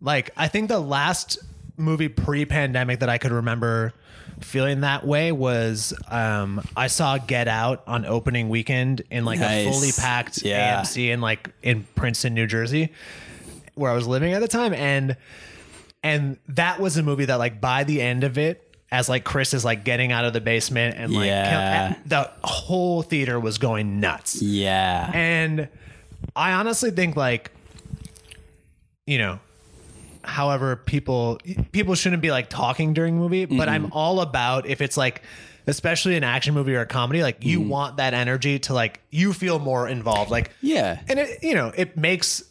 like 0.00 0.30
I 0.36 0.48
think 0.48 0.68
the 0.68 0.80
last 0.80 1.38
movie 1.76 2.08
pre-pandemic 2.08 3.00
that 3.00 3.08
I 3.08 3.16
could 3.18 3.32
remember 3.32 3.92
feeling 4.40 4.80
that 4.80 5.06
way 5.06 5.32
was 5.32 5.94
um 6.10 6.60
I 6.76 6.88
saw 6.88 7.16
Get 7.18 7.48
Out 7.48 7.82
on 7.86 8.04
opening 8.04 8.48
weekend 8.48 9.02
in 9.10 9.24
like 9.24 9.40
a 9.40 9.70
fully 9.70 9.92
packed 9.92 10.42
Yeah. 10.42 10.82
AMC 10.82 11.10
in 11.12 11.20
like 11.20 11.50
in 11.62 11.84
Princeton, 11.94 12.34
New 12.34 12.46
Jersey, 12.46 12.92
where 13.74 13.90
I 13.90 13.94
was 13.94 14.06
living 14.06 14.32
at 14.34 14.40
the 14.40 14.48
time 14.48 14.74
and 14.74 15.16
and 16.02 16.36
that 16.48 16.80
was 16.80 16.96
a 16.96 17.02
movie 17.02 17.24
that 17.26 17.36
like 17.36 17.60
by 17.60 17.84
the 17.84 18.02
end 18.02 18.24
of 18.24 18.36
it 18.36 18.68
as 18.92 19.08
like 19.08 19.24
chris 19.24 19.54
is 19.54 19.64
like 19.64 19.82
getting 19.82 20.12
out 20.12 20.24
of 20.24 20.32
the 20.32 20.40
basement 20.40 20.96
and 20.96 21.12
like 21.12 21.26
Yeah. 21.26 21.96
the 22.06 22.30
whole 22.44 23.02
theater 23.02 23.40
was 23.40 23.58
going 23.58 23.98
nuts. 23.98 24.40
Yeah. 24.40 25.10
And 25.12 25.68
i 26.36 26.52
honestly 26.52 26.92
think 26.92 27.16
like 27.16 27.50
you 29.06 29.18
know 29.18 29.40
however 30.22 30.76
people 30.76 31.40
people 31.72 31.96
shouldn't 31.96 32.22
be 32.22 32.30
like 32.30 32.48
talking 32.48 32.94
during 32.94 33.18
movie 33.18 33.44
but 33.44 33.68
i'm 33.68 33.86
mm-hmm. 33.86 33.92
all 33.92 34.20
about 34.20 34.66
if 34.66 34.80
it's 34.80 34.96
like 34.96 35.22
especially 35.66 36.16
an 36.16 36.24
action 36.24 36.54
movie 36.54 36.74
or 36.74 36.80
a 36.80 36.86
comedy 36.86 37.22
like 37.22 37.44
you 37.44 37.60
mm-hmm. 37.60 37.68
want 37.68 37.96
that 37.96 38.14
energy 38.14 38.58
to 38.58 38.74
like 38.74 39.00
you 39.10 39.32
feel 39.32 39.58
more 39.58 39.88
involved. 39.88 40.30
Like 40.30 40.50
Yeah. 40.60 41.00
and 41.08 41.18
it 41.18 41.42
you 41.42 41.54
know 41.54 41.72
it 41.76 41.96
makes 41.96 42.42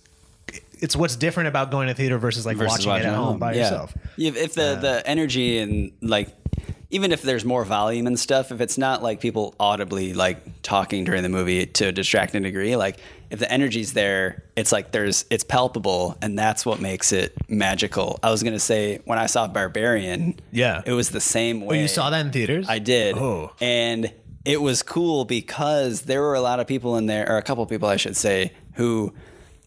it's 0.82 0.96
what's 0.96 1.16
different 1.16 1.48
about 1.48 1.72
going 1.72 1.88
to 1.88 1.94
theater 1.94 2.18
versus 2.18 2.46
like 2.46 2.58
versus 2.58 2.86
watching, 2.86 3.06
it 3.08 3.10
at 3.10 3.16
home 3.16 3.40
by 3.40 3.54
Yeah. 3.54 3.62
yourself 3.62 3.94
If, 4.18 4.36
if 4.36 4.54
the 4.56 4.78
the 4.82 5.04
energy 5.06 5.60
and 5.60 5.92
like 6.02 6.30
even 6.90 7.14
if 7.14 7.22
there's 7.22 7.46
more 7.46 7.64
volume 7.64 8.06
and 8.06 8.20
stuff, 8.20 8.52
if 8.52 8.60
it's 8.60 8.78
not 8.78 9.02
like 9.02 9.22
people 9.22 9.56
audibly 9.60 10.14
like 10.14 10.62
talking 10.62 11.06
during 11.06 11.24
the 11.24 11.30
movie 11.30 11.66
to 11.66 11.88
a 11.88 11.92
distracting 11.94 12.42
degree, 12.44 12.76
like 12.76 12.98
if 13.30 13.40
the 13.40 13.50
energy's 13.50 13.94
there, 13.94 14.44
it's 14.58 14.74
like 14.74 14.92
there's 14.92 15.24
it's 15.30 15.46
palpable 15.46 16.18
and 16.22 16.38
that's 16.38 16.66
what 16.66 16.82
makes 16.82 17.14
it 17.14 17.34
magical. 17.50 18.20
I 18.22 18.30
was 18.30 18.44
gonna 18.44 18.60
say 18.60 19.00
when 19.06 19.18
I 19.20 19.28
saw 19.28 19.48
Barbarian, 19.48 20.38
Yeah. 20.52 20.82
it 20.86 20.92
was 20.92 21.12
the 21.12 21.22
same 21.22 21.62
way. 21.66 21.78
Oh, 21.78 21.82
you 21.82 21.88
saw 21.88 22.10
that 22.10 22.26
in 22.26 22.32
theaters? 22.34 22.66
I 22.68 22.80
did. 22.80 23.16
Oh. 23.18 23.54
And 23.62 24.12
it 24.44 24.60
was 24.62 24.84
cool 24.84 25.24
because 25.24 26.02
there 26.02 26.22
were 26.22 26.34
a 26.34 26.42
lot 26.42 26.60
of 26.60 26.68
people 26.68 26.98
in 26.98 27.06
there, 27.06 27.30
or 27.32 27.38
a 27.38 27.44
couple 27.44 27.66
people, 27.68 27.88
I 27.88 27.96
should 27.98 28.18
say, 28.18 28.52
who 28.74 29.14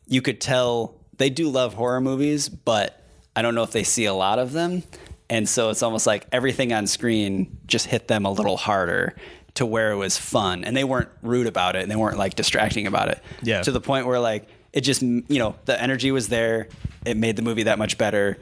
you 0.08 0.20
could 0.20 0.40
tell 0.42 0.94
they 1.18 1.30
do 1.30 1.48
love 1.48 1.74
horror 1.74 2.00
movies, 2.00 2.48
but 2.48 3.02
I 3.36 3.42
don't 3.42 3.54
know 3.54 3.62
if 3.62 3.72
they 3.72 3.84
see 3.84 4.04
a 4.04 4.14
lot 4.14 4.38
of 4.38 4.52
them. 4.52 4.82
And 5.30 5.48
so 5.48 5.70
it's 5.70 5.82
almost 5.82 6.06
like 6.06 6.26
everything 6.32 6.72
on 6.72 6.86
screen 6.86 7.56
just 7.66 7.86
hit 7.86 8.08
them 8.08 8.24
a 8.24 8.30
little 8.30 8.56
harder 8.56 9.14
to 9.54 9.64
where 9.64 9.92
it 9.92 9.96
was 9.96 10.18
fun. 10.18 10.64
And 10.64 10.76
they 10.76 10.84
weren't 10.84 11.08
rude 11.22 11.46
about 11.46 11.76
it 11.76 11.82
and 11.82 11.90
they 11.90 11.96
weren't 11.96 12.18
like 12.18 12.34
distracting 12.34 12.86
about 12.86 13.08
it. 13.08 13.20
Yeah. 13.42 13.62
To 13.62 13.72
the 13.72 13.80
point 13.80 14.06
where 14.06 14.20
like 14.20 14.48
it 14.72 14.82
just, 14.82 15.02
you 15.02 15.24
know, 15.28 15.54
the 15.64 15.80
energy 15.80 16.10
was 16.10 16.28
there. 16.28 16.68
It 17.06 17.16
made 17.16 17.36
the 17.36 17.42
movie 17.42 17.64
that 17.64 17.78
much 17.78 17.96
better. 17.96 18.38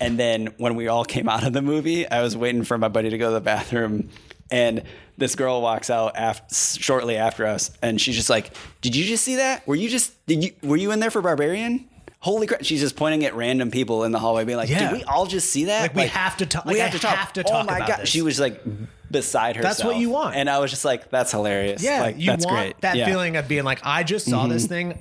And 0.00 0.18
then 0.18 0.48
when 0.56 0.74
we 0.74 0.88
all 0.88 1.04
came 1.04 1.28
out 1.28 1.46
of 1.46 1.52
the 1.52 1.62
movie, 1.62 2.08
I 2.08 2.22
was 2.22 2.36
waiting 2.36 2.64
for 2.64 2.76
my 2.78 2.88
buddy 2.88 3.10
to 3.10 3.18
go 3.18 3.28
to 3.28 3.34
the 3.34 3.40
bathroom, 3.40 4.10
and 4.50 4.82
this 5.16 5.34
girl 5.36 5.62
walks 5.62 5.88
out 5.88 6.14
af- 6.16 6.42
shortly 6.52 7.16
after 7.16 7.46
us, 7.46 7.70
and 7.80 8.00
she's 8.00 8.16
just 8.16 8.28
like, 8.28 8.50
"Did 8.80 8.96
you 8.96 9.04
just 9.04 9.24
see 9.24 9.36
that? 9.36 9.66
Were 9.66 9.76
you 9.76 9.88
just 9.88 10.26
did 10.26 10.42
you 10.42 10.52
were 10.62 10.76
you 10.76 10.90
in 10.90 11.00
there 11.00 11.10
for 11.10 11.22
Barbarian?" 11.22 11.88
Holy 12.24 12.46
crap! 12.46 12.64
She's 12.64 12.80
just 12.80 12.96
pointing 12.96 13.24
at 13.26 13.34
random 13.34 13.70
people 13.70 14.04
in 14.04 14.10
the 14.12 14.18
hallway, 14.18 14.44
being 14.44 14.56
like, 14.56 14.70
Yeah. 14.70 14.88
"Did 14.90 14.92
we 14.98 15.04
all 15.04 15.26
just 15.26 15.50
see 15.50 15.66
that? 15.66 15.82
Like, 15.82 15.94
we 15.94 16.06
have 16.06 16.36
to 16.38 16.46
talk- 16.46 16.64
We 16.64 16.72
like, 16.80 16.80
have 16.82 16.90
I 16.90 16.96
to 16.96 16.98
talk. 16.98 17.16
have 17.16 17.32
to 17.34 17.44
oh 17.52 17.64
my 17.64 17.78
god!" 17.80 18.00
this. 18.00 18.08
She 18.08 18.22
was 18.22 18.40
like 18.40 18.62
beside 19.10 19.56
herself. 19.56 19.76
That's 19.76 19.84
what 19.84 19.96
you 19.96 20.08
want. 20.10 20.34
and 20.36 20.48
I 20.48 20.58
was 20.58 20.70
just 20.70 20.84
like, 20.86 21.10
"That's 21.10 21.30
hilarious." 21.32 21.82
Yeah, 21.82 22.00
like, 22.00 22.18
you 22.18 22.26
that's 22.30 22.46
want 22.46 22.56
great. 22.56 22.80
that 22.80 22.96
Yeah. 22.96 23.04
Mm-hmm. 23.04 23.12
feeling 23.12 23.36
of 23.36 23.46
being 23.46 23.64
like, 23.64 23.80
I 23.84 24.02
just 24.04 24.26
saw 24.26 24.46
this 24.46 24.66
thing. 24.66 24.98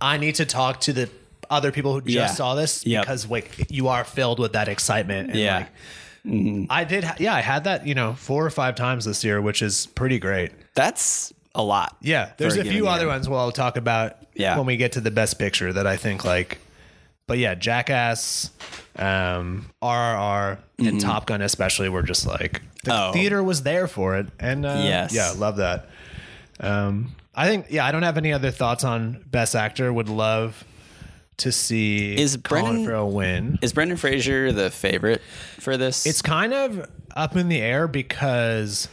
I 0.00 0.16
need 0.16 0.36
to 0.36 0.46
talk 0.46 0.80
to 0.80 0.92
the 0.94 1.10
other 1.50 1.70
people 1.70 1.92
who 1.92 2.00
just 2.00 2.14
Yeah. 2.14 2.26
saw 2.28 2.54
this 2.54 2.86
Yep. 2.86 3.02
because 3.02 3.28
like 3.28 3.66
you 3.70 3.88
are 3.88 4.02
filled 4.02 4.38
with 4.38 4.54
that 4.54 4.66
excitement. 4.68 5.30
And 5.32 5.38
Yeah. 5.38 5.66
like, 6.24 6.66
I 6.70 6.84
did. 6.84 7.04
Ha- 7.04 7.16
yeah, 7.18 7.34
I 7.34 7.40
had 7.42 7.64
that. 7.64 7.86
You 7.86 7.94
know, 7.94 8.14
four 8.14 8.46
or 8.46 8.50
five 8.50 8.74
times 8.74 9.04
this 9.04 9.22
year, 9.22 9.42
which 9.42 9.60
is 9.60 9.86
pretty 9.88 10.18
great. 10.18 10.52
That's 10.74 11.30
a 11.54 11.62
lot. 11.62 11.96
Yeah, 12.00 12.32
there's 12.36 12.54
for 12.56 12.62
a 12.62 12.64
few 12.64 12.84
year. 12.84 12.86
other 12.92 13.06
ones 13.06 13.28
we'll 13.28 13.52
talk 13.52 13.76
about 13.76 14.16
Yeah. 14.34 14.56
when 14.56 14.66
we 14.66 14.76
get 14.76 14.92
to 14.92 15.00
the 15.00 15.10
best 15.10 15.38
picture 15.38 15.72
that 15.72 15.86
I 15.86 15.96
think 15.96 16.24
like. 16.24 16.58
But 17.26 17.38
yeah, 17.38 17.54
Jackass, 17.54 18.50
um, 18.96 19.70
RRR, 19.82 20.58
and 20.78 21.00
Top 21.00 21.26
Gun 21.26 21.40
especially 21.40 21.88
were 21.88 22.02
just 22.02 22.26
like 22.26 22.60
the 22.84 22.90
Mm-hmm. 22.90 23.08
Oh. 23.10 23.12
theater 23.12 23.42
was 23.42 23.62
there 23.62 23.86
for 23.88 24.16
it, 24.16 24.26
and 24.38 24.66
uh, 24.66 24.80
Yes. 24.84 25.14
yeah, 25.14 25.32
love 25.36 25.56
that. 25.56 25.88
Um, 26.60 27.14
I 27.34 27.46
think 27.48 27.66
yeah, 27.70 27.84
I 27.86 27.92
don't 27.92 28.02
have 28.02 28.18
any 28.18 28.32
other 28.32 28.50
thoughts 28.50 28.84
on 28.84 29.24
Best 29.30 29.54
Actor. 29.56 29.92
Would 29.92 30.08
love 30.10 30.64
to 31.38 31.50
see 31.50 32.14
Is 32.16 32.36
Colin 32.44 32.84
Brendan- 32.84 33.12
win. 33.12 33.58
Is 33.62 33.72
Brendan 33.72 33.96
Fraser 33.96 34.52
the 34.52 34.70
favorite 34.70 35.22
for 35.60 35.76
this? 35.76 36.04
It's 36.06 36.20
kind 36.22 36.52
of 36.52 36.88
up 37.16 37.36
in 37.36 37.48
the 37.48 37.60
air 37.60 37.88
because 37.88 38.86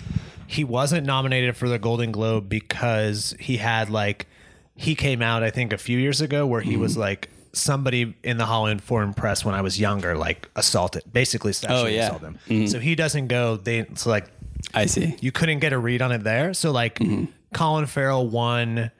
he 0.51 0.63
wasn't 0.63 1.05
nominated 1.07 1.55
for 1.55 1.69
the 1.69 1.79
Golden 1.79 2.11
Globe 2.11 2.49
because 2.49 3.35
he 3.39 3.57
had 3.57 3.89
like 3.89 4.27
he 4.75 4.95
came 4.95 5.21
out 5.21 5.43
I 5.43 5.49
think 5.49 5.71
a 5.73 5.77
few 5.77 5.97
years 5.97 6.19
ago 6.21 6.45
where 6.45 6.61
he 6.61 6.71
Mm-hmm. 6.73 6.81
was 6.81 6.97
like 6.97 7.29
somebody 7.53 8.15
in 8.23 8.37
the 8.37 8.45
Hollywood 8.45 8.81
Foreign 8.81 9.13
Press 9.13 9.43
when 9.45 9.55
I 9.55 9.61
was 9.61 9.79
younger 9.79 10.15
like 10.17 10.49
assaulted 10.55 11.03
basically 11.11 11.53
sexually 11.53 11.93
Oh, 11.93 11.95
yeah. 11.95 12.05
assaulted 12.07 12.37
him. 12.47 12.67
So 12.67 12.79
he 12.79 12.95
doesn't 12.95 13.27
go 13.27 13.57
they 13.57 13.85
so 13.95 14.09
like 14.09 14.27
I 14.73 14.85
see. 14.87 15.15
you 15.21 15.31
couldn't 15.31 15.59
get 15.59 15.73
a 15.73 15.77
read 15.77 16.01
on 16.01 16.11
it 16.11 16.23
there. 16.23 16.53
So 16.53 16.71
like 16.71 16.99
Mm-hmm. 16.99 17.25
Colin 17.53 17.85
Farrell 17.85 18.27
won 18.29 18.91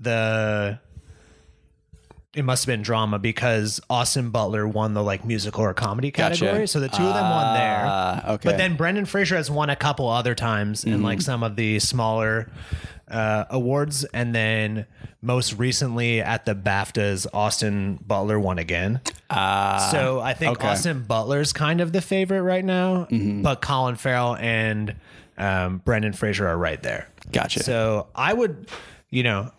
the 0.00 0.78
it 2.38 2.44
must 2.44 2.64
have 2.64 2.72
been 2.72 2.82
drama 2.82 3.18
because 3.18 3.80
Austin 3.90 4.30
Butler 4.30 4.66
won 4.68 4.94
the 4.94 5.02
like 5.02 5.24
musical 5.24 5.64
or 5.64 5.74
comedy 5.74 6.10
Gotcha. 6.10 6.44
category. 6.44 6.68
So 6.68 6.78
the 6.80 6.88
two 6.88 7.02
of 7.02 7.14
them 7.14 7.28
won 7.30 7.54
there. 7.54 7.84
Ah, 7.86 8.32
okay. 8.34 8.48
But 8.50 8.58
then 8.58 8.76
Brendan 8.76 9.06
Fraser 9.06 9.36
has 9.36 9.50
won 9.50 9.70
a 9.70 9.76
couple 9.76 10.08
other 10.08 10.34
times 10.34 10.84
in 10.84 10.92
Mm-hmm. 10.94 11.04
like 11.04 11.20
some 11.20 11.42
of 11.42 11.56
the 11.56 11.78
smaller 11.80 12.48
uh, 13.10 13.44
awards, 13.50 14.04
and 14.04 14.34
then 14.34 14.86
most 15.22 15.54
recently 15.54 16.20
at 16.20 16.44
the 16.44 16.54
BAFTAs, 16.54 17.26
Austin 17.32 17.98
Butler 18.06 18.38
won 18.38 18.58
again. 18.58 19.00
Ah, 19.30 19.88
so 19.90 20.20
I 20.20 20.34
think 20.34 20.58
okay. 20.58 20.68
Austin 20.68 21.02
Butler's 21.04 21.52
kind 21.52 21.80
of 21.80 21.92
the 21.92 22.00
favorite 22.02 22.42
right 22.42 22.64
now, 22.64 23.06
Mm-hmm. 23.10 23.42
but 23.42 23.60
Colin 23.62 23.96
Farrell 23.96 24.36
and 24.36 24.94
um, 25.38 25.78
Brendan 25.84 26.12
Fraser 26.12 26.46
are 26.46 26.56
right 26.58 26.82
there. 26.82 27.08
Gotcha. 27.32 27.62
So 27.62 28.06
I 28.14 28.32
would, 28.32 28.68
you 29.10 29.22
know. 29.22 29.50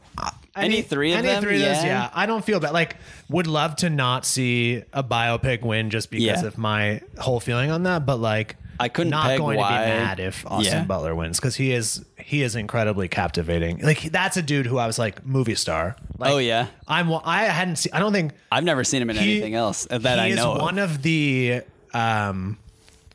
Any 0.64 0.82
three 0.82 1.12
of 1.14 1.20
any 1.20 1.28
them? 1.28 1.44
three 1.44 1.56
of 1.56 1.62
those, 1.62 1.78
Yeah. 1.84 1.86
yeah. 1.86 2.10
I 2.14 2.26
don't 2.26 2.44
feel 2.44 2.60
bad. 2.60 2.74
Like, 2.74 2.96
would 3.30 3.48
love 3.48 3.76
to 3.78 3.90
not 3.90 4.26
see 4.26 4.84
a 4.94 5.04
biopic 5.04 5.62
win 5.62 5.90
just 5.90 6.10
because 6.12 6.42
Yeah. 6.42 6.48
of 6.48 6.58
my 6.58 7.02
whole 7.18 7.40
feeling 7.40 7.72
on 7.72 7.84
that. 7.84 8.06
But 8.06 8.18
like, 8.18 8.56
I 8.82 8.88
couldn't 8.88 9.12
not 9.12 9.26
peg 9.26 9.38
going 9.40 9.58
why- 9.58 9.72
to 9.78 9.84
be 9.84 9.90
mad 9.90 10.20
if 10.22 10.46
Austin 10.48 10.74
Yeah. 10.80 10.84
Butler 10.86 11.14
wins 11.14 11.38
because 11.40 11.56
he 11.56 11.72
is 11.74 12.04
he 12.18 12.44
is 12.44 12.56
incredibly 12.56 13.08
captivating. 13.08 13.80
Like 13.80 14.04
that's 14.04 14.38
a 14.38 14.42
dude 14.42 14.66
who 14.68 14.78
I 14.78 14.86
was 14.88 14.98
like 15.00 15.26
movie 15.26 15.56
star. 15.56 15.96
Like, 16.18 16.32
Oh, 16.32 16.38
yeah? 16.38 16.68
I'm. 16.88 17.12
I 17.26 17.44
hadn't 17.46 17.78
seen. 17.78 17.92
I 17.94 18.00
don't 18.00 18.14
think 18.14 18.34
I've 18.52 18.64
never 18.64 18.84
seen 18.84 19.02
him 19.02 19.10
in 19.10 19.16
he- 19.18 19.32
anything 19.34 19.56
else 19.56 19.86
that 19.90 20.02
he 20.02 20.08
I 20.08 20.28
is 20.28 20.36
know. 20.38 20.54
one 20.56 20.78
of. 20.78 20.92
of 20.92 21.02
the 21.02 21.62
um 21.94 22.58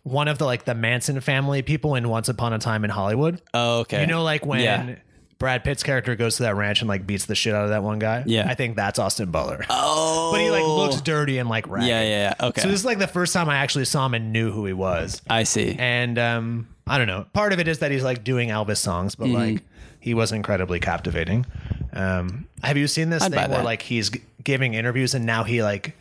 one 0.03 0.29
of 0.29 0.37
the 0.37 0.45
like 0.45 0.65
the 0.67 0.75
Manson 0.75 1.19
family 1.21 1.63
people 1.63 1.95
in 1.95 2.09
Once 2.11 2.29
Upon 2.29 2.53
a 2.53 2.59
Time 2.59 2.85
in 2.85 2.91
Hollywood. 2.91 3.41
Oh, 3.55 3.81
okay. 3.81 4.03
You 4.03 4.07
know, 4.07 4.23
like 4.23 4.45
when 4.45 4.61
Yeah. 4.61 4.97
Brad 5.39 5.65
Pitt's 5.65 5.83
character 5.83 6.15
goes 6.17 6.37
to 6.37 6.45
that 6.45 6.57
ranch 6.57 6.81
and 6.81 6.89
like 6.89 7.07
beats 7.07 7.27
the 7.27 7.35
shit 7.35 7.55
out 7.55 7.65
of 7.65 7.71
that 7.71 7.83
one 7.83 7.99
guy. 7.99 8.23
Yeah. 8.27 8.47
I 8.49 8.55
think 8.55 8.77
that's 8.77 8.99
Austin 8.99 9.31
Butler. 9.31 9.65
Oh, 9.69 10.31
but 10.33 10.41
he 10.41 10.51
like 10.51 10.63
looks 10.65 11.01
dirty 11.01 11.39
and 11.39 11.49
like 11.49 11.69
ragged. 11.69 11.89
Yeah, 11.89 12.03
yeah, 12.03 12.35
yeah. 12.41 12.47
Okay. 12.49 12.63
So 12.63 12.69
this 12.69 12.81
is 12.81 12.85
like 12.87 12.99
the 12.99 13.07
first 13.09 13.33
time 13.33 13.49
I 13.49 13.57
actually 13.57 13.85
saw 13.85 14.07
him 14.07 14.15
and 14.15 14.33
knew 14.33 14.51
who 14.53 14.65
he 14.65 14.73
was. 14.73 15.21
I 15.29 15.43
see. 15.43 15.77
And 15.79 16.19
um, 16.19 16.69
I 16.87 16.99
don't 16.99 17.07
know. 17.09 17.27
Part 17.33 17.53
of 17.53 17.59
it 17.59 17.69
is 17.69 17.81
that 17.81 17.91
he's 17.91 18.05
like 18.05 18.25
doing 18.25 18.49
Elvis 18.51 18.79
songs, 18.79 19.17
Mm-hmm. 19.17 19.33
but 19.33 19.39
like 19.39 19.63
he 20.01 20.15
was 20.15 20.33
incredibly 20.33 20.81
captivating. 20.81 21.47
Um, 21.93 22.47
have 22.63 22.77
you 22.77 22.87
seen 22.87 23.11
this 23.11 23.23
I'd 23.23 23.33
buy 23.33 23.43
thing 23.43 23.51
where 23.51 23.59
that. 23.59 23.65
like 23.65 23.83
he's 23.83 24.11
g- 24.11 24.23
giving 24.43 24.75
interviews 24.75 25.15
and 25.15 25.25
now 25.27 25.45
he 25.45 25.63
like 25.63 25.97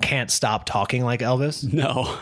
can't 0.00 0.30
stop 0.30 0.64
talking 0.64 1.04
like 1.04 1.20
Elvis? 1.20 1.70
no, 1.72 2.16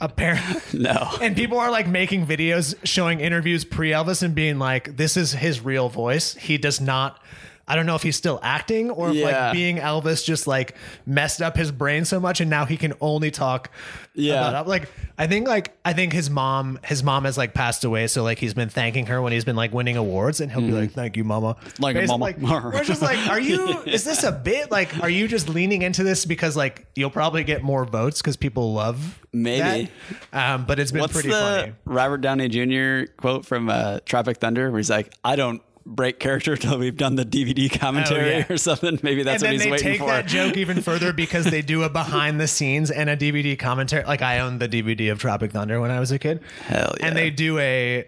Apparently. 0.00 0.78
no. 0.80 1.10
And 1.20 1.34
people 1.34 1.58
are 1.58 1.70
like 1.70 1.88
making 1.88 2.26
videos 2.26 2.74
showing 2.84 3.20
interviews 3.20 3.64
pre 3.64 3.90
Elvis 3.90 4.22
and 4.22 4.34
being 4.34 4.58
like, 4.58 4.96
this 4.96 5.16
is 5.16 5.32
his 5.32 5.60
real 5.60 5.88
voice. 5.88 6.34
He 6.34 6.58
does 6.58 6.80
not. 6.80 7.20
I 7.68 7.76
don't 7.76 7.86
know 7.86 7.94
if 7.94 8.02
he's 8.02 8.16
still 8.16 8.40
acting 8.42 8.90
or 8.90 9.10
if 9.10 9.14
Yeah. 9.16 9.26
like 9.46 9.52
being 9.52 9.76
Elvis 9.76 10.24
just 10.24 10.46
like 10.46 10.74
messed 11.06 11.42
up 11.42 11.56
his 11.56 11.70
brain 11.70 12.04
so 12.04 12.18
much 12.18 12.40
and 12.40 12.48
now 12.50 12.64
he 12.64 12.76
can 12.76 12.94
only 13.00 13.30
talk. 13.30 13.70
Yeah. 14.14 14.48
about- 14.48 14.66
like 14.66 14.90
I 15.16 15.26
think 15.28 15.46
like 15.46 15.76
I 15.84 15.92
think 15.92 16.12
his 16.12 16.28
mom 16.30 16.80
his 16.84 17.04
mom 17.04 17.24
has 17.24 17.38
like 17.38 17.54
passed 17.54 17.84
away 17.84 18.06
so 18.08 18.22
like 18.24 18.38
he's 18.38 18.54
been 18.54 18.68
thanking 18.68 19.06
her 19.06 19.22
when 19.22 19.32
he's 19.32 19.44
been 19.44 19.54
like 19.56 19.72
winning 19.72 19.96
awards 19.96 20.40
and 20.40 20.50
he'll 20.50 20.60
be 20.60 20.72
like 20.72 20.92
thank 20.92 21.16
you 21.16 21.22
mama 21.24 21.54
Mm-hmm. 21.54 21.82
Like 21.82 21.96
a 21.96 22.06
mama. 22.06 22.24
like, 22.24 22.38
we're 22.40 22.82
just 22.84 23.02
like 23.02 23.28
are 23.28 23.38
you 23.40 23.80
is 23.86 24.02
this 24.04 24.24
a 24.24 24.32
bit 24.32 24.70
like 24.72 24.98
are 25.02 25.10
you 25.10 25.28
just 25.28 25.48
leaning 25.48 25.82
into 25.82 26.02
this 26.02 26.24
because 26.24 26.56
like 26.56 26.86
you'll 26.96 27.10
probably 27.10 27.44
get 27.44 27.62
more 27.62 27.84
votes 27.84 28.20
because 28.20 28.36
people 28.36 28.72
love 28.72 29.20
Maybe. 29.32 29.90
um 30.32 30.64
but 30.64 30.78
it's 30.80 30.90
been 30.90 31.02
What's 31.02 31.12
pretty 31.12 31.28
the 31.28 31.34
funny 31.34 31.72
Robert 31.84 32.18
Downey 32.22 32.48
Jr. 32.48 33.12
quote 33.16 33.44
from 33.46 33.68
uh, 33.68 34.00
Tropic 34.04 34.38
Thunder 34.38 34.70
where 34.70 34.78
he's 34.78 34.88
like, 34.90 35.12
"I 35.22 35.36
don't 35.36 35.60
break 35.88 36.20
character 36.20 36.56
till 36.58 36.78
we've 36.78 36.96
done 36.96 37.16
the 37.16 37.24
DVD 37.24 37.70
oh, 37.74 37.78
commentary 37.78 38.34
Oh, 38.34 38.38
yeah. 38.38 38.46
or 38.50 38.56
something." 38.56 38.98
Maybe 39.02 39.22
that's 39.22 39.42
and 39.42 39.42
what 39.42 39.46
then 39.48 39.52
he's 39.54 39.64
they 39.64 39.70
waiting 39.70 39.86
take 39.88 40.00
for. 40.00 40.06
that 40.06 40.26
joke 40.26 40.56
even 40.56 40.82
further 40.82 41.12
because 41.12 41.46
they 41.46 41.62
do 41.62 41.82
a 41.82 41.88
behind 41.88 42.40
the 42.40 42.46
scenes 42.48 42.90
and 42.90 43.10
a 43.10 43.16
DVD 43.16 43.58
commentary. 43.58 44.04
Like 44.04 44.22
I 44.22 44.40
owned 44.40 44.60
the 44.60 44.68
DVD 44.68 45.10
of 45.10 45.18
Tropic 45.18 45.52
Thunder 45.52 45.80
when 45.80 45.90
I 45.90 46.00
was 46.00 46.12
a 46.12 46.18
kid. 46.18 46.40
Hell 46.66 46.94
yeah. 47.00 47.06
And 47.06 47.16
they 47.16 47.30
do 47.30 47.58
a 47.58 48.06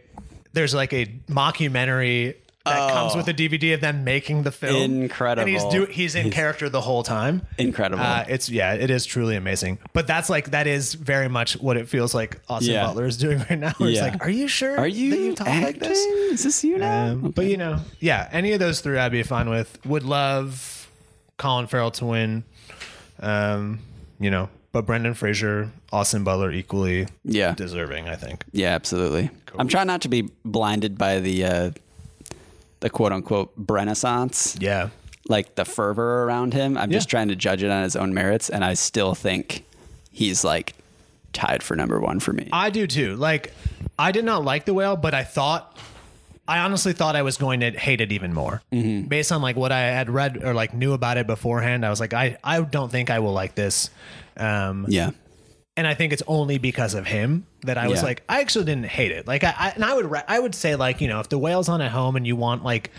there's 0.53 0.75
like 0.75 0.93
a 0.93 1.07
mockumentary 1.29 2.37
that 2.71 2.93
comes 2.93 3.13
Oh. 3.15 3.17
with 3.19 3.29
a 3.29 3.35
DVD 3.35 3.75
of 3.75 3.81
them 3.81 4.05
making 4.05 4.43
the 4.45 4.51
film. 4.53 5.03
Incredible. 5.03 5.43
And 5.43 5.51
he's 5.51 5.65
do 5.73 5.85
he's 5.87 6.15
in 6.15 6.31
character 6.31 6.69
the 6.69 6.81
whole 6.81 7.03
time. 7.03 7.43
Incredible. 7.59 8.03
Uh, 8.03 8.25
it's 8.29 8.49
yeah, 8.49 8.73
it 8.75 8.91
is 8.91 9.05
truly 9.07 9.37
amazing. 9.37 9.79
But 9.93 10.07
that's 10.07 10.31
like 10.31 10.51
that 10.53 10.67
is 10.67 10.95
very 10.95 11.29
much 11.29 11.55
what 11.61 11.77
it 11.77 11.89
feels 11.89 12.15
like 12.15 12.41
Austin 12.49 12.75
Yeah. 12.75 12.87
Butler 12.87 13.07
is 13.07 13.17
doing 13.17 13.39
right 13.51 13.59
now. 13.59 13.73
It's 13.81 13.97
Yeah. 13.99 14.03
like, 14.05 14.25
are 14.25 14.31
you 14.31 14.49
sure? 14.49 14.79
Are 14.79 14.87
you, 14.89 15.11
that 15.11 15.19
you 15.21 15.35
talk 15.35 15.47
acting? 15.49 15.65
like 15.67 15.79
this? 15.81 15.99
Is 15.99 16.43
this 16.45 16.65
you 16.65 16.79
now? 16.79 17.09
Um, 17.13 17.31
But 17.33 17.47
you 17.47 17.57
know, 17.57 17.81
yeah, 17.99 18.29
any 18.33 18.53
of 18.53 18.61
those 18.61 18.81
three 18.81 18.99
I'd 18.99 19.13
be 19.13 19.23
fine 19.23 19.49
with. 19.51 19.79
Would 19.85 20.05
love 20.05 20.89
Colin 21.37 21.67
Farrell 21.67 21.91
to 21.93 22.05
win. 22.07 22.45
Um, 23.21 23.81
you 24.19 24.31
know, 24.31 24.49
but 24.73 24.87
Brendan 24.87 25.15
Fraser, 25.15 25.71
Austin 25.93 26.25
Butler 26.25 26.53
equally 26.53 27.07
yeah, 27.25 27.55
deserving, 27.55 28.09
I 28.09 28.15
think. 28.17 28.45
yeah, 28.53 28.69
absolutely. 28.75 29.31
I'm 29.59 29.67
trying 29.69 29.89
not 29.89 30.03
to 30.03 30.09
be 30.09 30.29
blinded 30.45 30.97
by 30.97 31.19
the 31.19 31.45
uh, 31.45 31.71
the 32.81 32.91
quote 32.91 33.13
unquote 33.13 33.53
renaissance. 33.57 34.57
Yeah. 34.61 34.91
like 35.29 35.55
the 35.55 35.65
fervor 35.65 36.25
around 36.25 36.55
him. 36.55 36.77
I'm 36.77 36.91
just 36.91 37.09
trying 37.09 37.29
to 37.29 37.37
judge 37.37 37.63
it 37.63 37.71
on 37.71 37.83
his 37.83 37.95
own 37.97 38.13
merits, 38.15 38.51
and 38.51 38.65
I 38.65 38.75
still 38.75 39.15
think 39.15 39.65
he's 40.11 40.43
like 40.45 40.75
tied 41.33 41.63
for 41.63 41.77
number 41.77 42.01
one 42.01 42.19
for 42.21 42.33
me. 42.33 42.49
I 42.53 42.71
do 42.71 42.87
too. 42.87 43.15
Like 43.17 43.53
I 43.99 44.13
did 44.13 44.25
not 44.25 44.45
like 44.45 44.65
the 44.65 44.75
whale, 44.75 44.97
but 44.97 45.15
I 45.15 45.23
thought 45.25 45.77
I 46.49 46.59
honestly 46.61 46.93
thought 46.95 47.15
I 47.15 47.23
was 47.23 47.37
going 47.37 47.61
to 47.61 47.71
hate 47.71 48.01
it 48.01 48.11
even 48.11 48.33
more. 48.35 48.61
Mm-hmm. 48.73 49.07
Based 49.07 49.31
on 49.31 49.41
like 49.41 49.55
what 49.55 49.71
I 49.71 49.81
had 49.83 50.11
read 50.11 50.43
or 50.43 50.53
like 50.53 50.75
knew 50.75 50.95
about 50.95 51.17
it 51.17 51.29
beforehand, 51.29 51.87
I 51.87 51.91
was 51.91 52.01
like, 52.01 52.13
I, 52.13 52.39
I 52.43 52.61
don't 52.61 52.91
think 52.91 53.09
I 53.09 53.21
will 53.21 53.33
like 53.33 53.55
this. 53.55 53.89
Um, 54.37 54.87
yeah, 54.89 55.11
and 55.77 55.87
I 55.87 55.95
think 55.95 56.13
it's 56.13 56.23
only 56.27 56.59
because 56.59 56.95
of 56.95 57.07
him 57.07 57.47
that 57.63 57.79
I 57.79 57.89
was 57.89 58.01
Yeah. 58.01 58.07
like, 58.07 58.23
I 58.29 58.41
actually 58.41 58.65
didn't 58.67 58.87
hate 58.87 59.13
it. 59.13 59.27
Like, 59.27 59.45
I, 59.45 59.55
I 59.57 59.69
and 59.71 59.85
I 59.85 59.95
would, 59.95 60.11
re- 60.11 60.23
I 60.27 60.39
would 60.39 60.55
say 60.55 60.77
like, 60.77 61.01
you 61.01 61.09
know, 61.09 61.21
if 61.21 61.29
the 61.29 61.39
whale's 61.39 61.69
on 61.69 61.81
at 61.81 61.91
home 61.91 62.17
and 62.17 62.27
you 62.27 62.37
want 62.37 62.65
like 62.65 62.91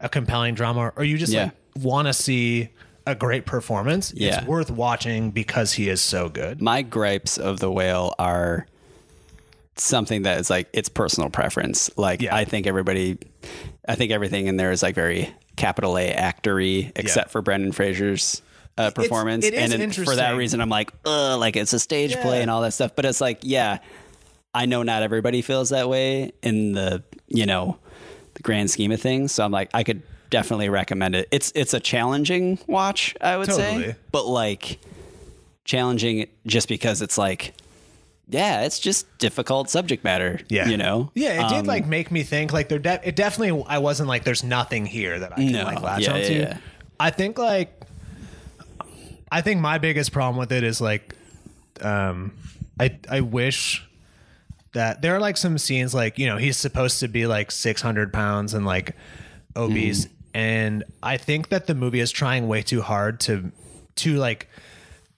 a 0.00 0.08
compelling 0.08 0.54
drama, 0.54 0.92
or 0.96 1.04
you 1.04 1.18
just 1.18 1.32
Yeah. 1.32 1.44
like 1.44 1.52
want 1.84 2.08
to 2.08 2.12
see 2.14 2.70
a 3.06 3.14
great 3.14 3.44
performance, 3.46 4.12
Yeah. 4.16 4.38
it's 4.38 4.46
worth 4.46 4.70
watching 4.70 5.30
because 5.30 5.74
he 5.74 5.88
is 5.88 6.00
so 6.00 6.28
good. 6.28 6.60
my 6.62 6.82
gripes 6.82 7.38
of 7.38 7.60
the 7.60 7.70
whale 7.70 8.14
are 8.18 8.66
something 9.76 10.22
that 10.22 10.38
is 10.40 10.48
like 10.50 10.68
it's 10.72 10.88
personal 10.88 11.28
preference. 11.30 11.90
Like 11.96 12.22
Yeah. 12.22 12.34
I 12.34 12.44
think 12.44 12.66
everybody, 12.66 13.18
I 13.88 13.94
think 13.96 14.12
everything 14.12 14.46
in 14.46 14.56
there 14.56 14.70
is 14.72 14.82
like 14.82 14.94
very 14.94 15.30
capital 15.56 15.98
A 15.98 16.12
actory, 16.14 16.90
except 16.96 17.30
for 17.30 17.42
Brendan 17.42 17.72
Fraser's 17.72 18.40
uh, 18.76 18.90
performance, 18.90 19.44
it 19.44 19.54
is 19.54 19.72
and 19.72 19.80
then 19.80 19.90
for 20.04 20.16
that 20.16 20.32
reason, 20.36 20.60
I'm 20.60 20.68
like, 20.68 20.92
ugh, 21.04 21.38
like 21.38 21.56
it's 21.56 21.72
a 21.72 21.78
stage 21.78 22.16
play 22.16 22.42
and 22.42 22.50
all 22.50 22.62
that 22.62 22.72
stuff. 22.72 22.96
But 22.96 23.04
it's 23.04 23.20
like, 23.20 23.40
yeah, 23.42 23.78
I 24.52 24.66
know 24.66 24.82
not 24.82 25.02
everybody 25.02 25.42
feels 25.42 25.70
that 25.70 25.88
way 25.88 26.32
in 26.42 26.72
the 26.72 27.02
you 27.28 27.46
know 27.46 27.78
the 28.34 28.42
grand 28.42 28.70
scheme 28.70 28.90
of 28.92 29.00
things. 29.00 29.32
So 29.32 29.44
I'm 29.44 29.52
like, 29.52 29.70
I 29.74 29.84
could 29.84 30.02
definitely 30.30 30.68
recommend 30.68 31.14
it. 31.14 31.28
It's 31.30 31.52
it's 31.54 31.74
a 31.74 31.80
challenging 31.80 32.58
watch, 32.66 33.14
I 33.20 33.36
would 33.36 33.48
Totally. 33.48 33.84
say, 33.84 33.96
but 34.10 34.26
like 34.26 34.78
challenging 35.64 36.26
just 36.46 36.68
because 36.68 37.02
it's 37.02 37.18
like. 37.18 37.54
Yeah, 38.26 38.62
it's 38.62 38.78
just 38.78 39.18
difficult 39.18 39.68
subject 39.68 40.02
matter. 40.02 40.40
Yeah. 40.48 40.66
you 40.66 40.78
know. 40.78 41.10
Yeah, 41.14 41.44
it 41.44 41.50
did 41.50 41.58
Um, 41.58 41.66
like 41.66 41.86
make 41.86 42.10
me 42.10 42.22
think 42.22 42.54
like 42.54 42.70
there 42.70 42.78
de- 42.78 43.06
it 43.06 43.16
definitely 43.16 43.62
I 43.68 43.76
wasn't 43.76 44.08
like 44.08 44.24
there's 44.24 44.42
nothing 44.42 44.86
here 44.86 45.18
that 45.18 45.32
I 45.32 45.36
can 45.36 45.52
No. 45.52 45.64
like 45.64 45.82
latch 45.82 46.04
Yeah, 46.04 46.14
onto. 46.14 46.32
yeah, 46.32 46.38
yeah. 46.38 46.56
I 46.98 47.10
think 47.10 47.38
like 47.38 47.83
I 49.34 49.40
think 49.40 49.60
my 49.60 49.78
biggest 49.78 50.12
problem 50.12 50.36
with 50.38 50.52
it 50.52 50.62
is 50.62 50.80
like 50.80 51.14
um 51.82 52.32
I 52.78 52.96
I 53.10 53.20
wish 53.20 53.84
that 54.74 55.02
there 55.02 55.14
are 55.14 55.20
like 55.20 55.36
some 55.36 55.58
scenes 55.58 55.94
like, 55.94 56.18
you 56.18 56.26
know, 56.26 56.36
he's 56.36 56.56
supposed 56.56 57.00
to 57.00 57.08
be 57.08 57.26
like 57.26 57.50
600 57.50 58.12
pounds 58.12 58.54
and 58.54 58.64
like 58.64 58.96
obese 59.56 60.06
Mm-hmm. 60.06 60.14
and 60.34 60.84
I 61.02 61.16
think 61.16 61.48
that 61.48 61.66
the 61.66 61.74
movie 61.74 62.00
is 62.00 62.10
trying 62.10 62.48
way 62.48 62.62
too 62.62 62.82
hard 62.82 63.20
to 63.20 63.50
to 63.96 64.16
like 64.16 64.48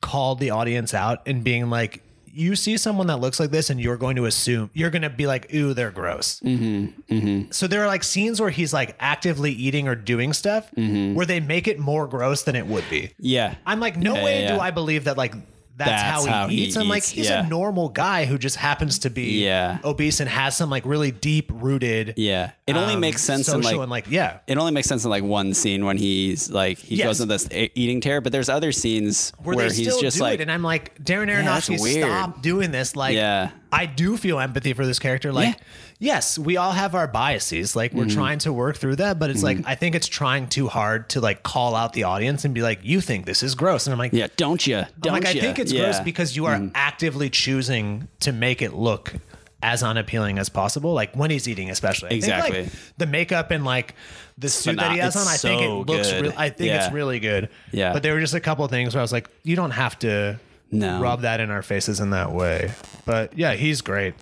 call 0.01 0.35
the 0.35 0.51
audience 0.51 0.95
out 0.95 1.21
and 1.27 1.43
being 1.45 1.71
like 1.71 2.03
you 2.37 2.55
see 2.55 2.77
someone 2.77 3.07
that 3.07 3.17
looks 3.17 3.41
like 3.41 3.51
this 3.51 3.71
and 3.71 3.81
you're 3.81 3.97
going 3.97 4.17
to 4.17 4.27
assume 4.27 4.69
you're 4.75 4.91
going 4.91 5.03
to 5.03 5.11
be 5.11 5.27
like 5.27 5.53
ooh 5.55 5.73
they're 5.75 5.91
gross 5.91 6.41
Mm-hmm. 6.45 7.51
so 7.51 7.67
there 7.67 7.83
are 7.83 7.87
like 7.87 8.05
scenes 8.05 8.41
where 8.41 8.51
he's 8.51 8.73
like 8.73 8.95
actively 9.01 9.53
eating 9.53 9.89
or 9.89 9.95
doing 9.95 10.33
stuff 10.33 10.71
Mm-hmm. 10.77 11.15
where 11.15 11.27
they 11.27 11.41
make 11.41 11.67
it 11.67 11.79
more 11.79 12.07
gross 12.07 12.43
than 12.43 12.55
it 12.57 12.67
would 12.67 12.85
be 12.91 13.13
Yeah, 13.19 13.55
i'm 13.65 13.81
like 13.81 13.97
no 13.97 14.15
Yeah, 14.15 14.25
way 14.25 14.43
yeah, 14.43 14.55
do 14.55 14.61
i 14.61 14.71
believe 14.71 15.05
that 15.05 15.17
like 15.17 15.35
that's, 15.77 15.91
That's 15.91 16.11
how, 16.11 16.25
he, 16.25 16.31
how 16.31 16.49
he 16.49 16.57
eats. 16.65 16.77
I'm 16.77 16.89
like, 16.89 17.05
he's 17.05 17.29
yeah. 17.29 17.45
a 17.45 17.49
normal 17.49 17.91
guy 17.91 18.25
who 18.25 18.39
just 18.39 18.57
happens 18.57 19.01
to 19.01 19.11
be 19.11 19.45
Yeah. 19.45 19.79
obese 19.85 20.21
and 20.21 20.29
has 20.29 20.57
some 20.57 20.71
like 20.71 20.87
really 20.87 21.11
deep 21.11 21.51
rooted. 21.53 22.15
yeah. 22.17 22.53
It 22.67 22.77
only 22.77 22.95
um, 22.95 23.01
makes 23.01 23.23
sense 23.23 23.49
in 23.49 23.61
like 23.61 23.77
like 23.77 24.11
yeah. 24.11 24.39
it 24.47 24.57
only 24.57 24.73
makes 24.73 24.89
sense 24.89 25.05
in 25.05 25.11
like 25.11 25.23
one 25.23 25.53
scene 25.55 25.85
when 25.85 25.99
he's 25.99 26.51
like 26.51 26.79
he 26.79 26.97
Yes. 26.97 27.07
goes 27.07 27.21
into 27.21 27.35
this 27.35 27.71
eating 27.75 28.01
tear, 28.01 28.21
but 28.23 28.33
there's 28.33 28.49
other 28.49 28.73
scenes 28.73 29.33
where, 29.43 29.55
where, 29.55 29.71
he's 29.71 29.99
just 29.99 30.19
like 30.19 30.41
it, 30.41 30.43
and 30.43 30.51
I'm 30.51 30.63
like, 30.63 30.97
Darren 31.03 31.31
Aronofsky, 31.31 31.81
weird. 31.81 32.05
stop 32.07 32.41
doing 32.43 32.71
this. 32.71 32.97
Like, 32.97 33.15
Yeah. 33.15 33.51
I 33.71 33.85
do 33.85 34.17
feel 34.17 34.41
empathy 34.41 34.73
for 34.73 34.87
this 34.87 34.99
character. 34.99 35.33
Like, 35.33 35.57
Yeah. 35.57 35.65
Yes, 35.99 36.39
we 36.39 36.57
all 36.57 36.73
have 36.73 36.95
our 36.95 37.07
biases. 37.09 37.75
Like, 37.77 37.93
we're 37.93 38.05
Mm-hmm. 38.05 38.15
trying 38.17 38.39
to 38.41 38.53
work 38.53 38.77
through 38.77 38.97
that, 38.97 39.19
but 39.19 39.31
it's 39.31 39.43
like 39.43 39.59
I 39.67 39.75
think 39.75 39.95
it's 39.95 40.07
trying 40.09 40.49
too 40.49 40.69
hard 40.69 41.09
to 41.11 41.21
like 41.21 41.43
call 41.43 41.75
out 41.75 41.93
the 41.93 42.05
audience 42.05 42.45
and 42.45 42.55
be 42.55 42.63
like, 42.63 42.81
you 42.83 43.01
think 43.01 43.27
this 43.27 43.43
is 43.43 43.55
gross, 43.55 43.87
and 43.87 43.93
I'm 43.93 43.99
like, 43.99 44.13
yeah, 44.13 44.29
don't 44.37 44.65
you? 44.67 44.79
I'm 44.79 44.87
Don't 45.01 45.13
like, 45.15 45.27
I 45.27 45.33
think 45.35 45.59
it's 45.59 45.73
yeah. 45.73 45.85
Gross 45.85 46.01
because 46.01 46.37
you 46.37 46.47
are 46.47 46.61
actively 46.75 47.31
choosing 47.31 48.09
to 48.21 48.33
make 48.33 48.63
it 48.63 48.73
look 48.75 49.15
as 49.63 49.83
unappealing 49.83 50.39
as 50.39 50.49
possible. 50.49 50.93
Like 50.93 51.17
when 51.17 51.31
he's 51.31 51.49
eating, 51.49 51.71
especially. 51.71 52.09
I 52.09 52.11
think, 52.11 52.23
Exactly. 52.25 52.63
like, 52.65 52.73
the 52.99 53.07
makeup 53.07 53.51
and 53.51 53.65
like 53.65 53.95
the 54.39 54.49
suit 54.51 54.77
that 54.77 54.93
he 54.93 54.99
has 54.99 55.17
on, 55.17 55.27
I 55.27 55.37
think 55.37 55.61
so 55.63 55.81
it 55.81 55.87
looks. 55.87 56.13
Real, 56.13 56.33
I 56.37 56.51
think 56.51 56.69
Yeah. 56.69 56.85
it's 56.85 56.93
really 56.95 57.19
good. 57.21 57.49
Yeah. 57.73 57.93
But 57.95 58.03
there 58.03 58.13
were 58.13 58.21
just 58.21 58.35
a 58.35 58.41
couple 58.41 58.65
of 58.65 58.71
things 58.71 58.95
where 58.95 59.01
I 59.01 59.03
was 59.03 59.13
like, 59.13 59.29
you 59.45 59.57
don't 59.57 59.71
have 59.71 59.99
to 60.01 60.39
No. 60.71 61.01
rub 61.01 61.23
that 61.23 61.41
in 61.41 61.51
our 61.51 61.63
faces 61.63 62.01
in 62.01 62.11
that 62.11 62.33
way. 62.33 62.71
But 63.07 63.37
yeah, 63.37 63.55
he's 63.55 63.81
great. 63.81 64.15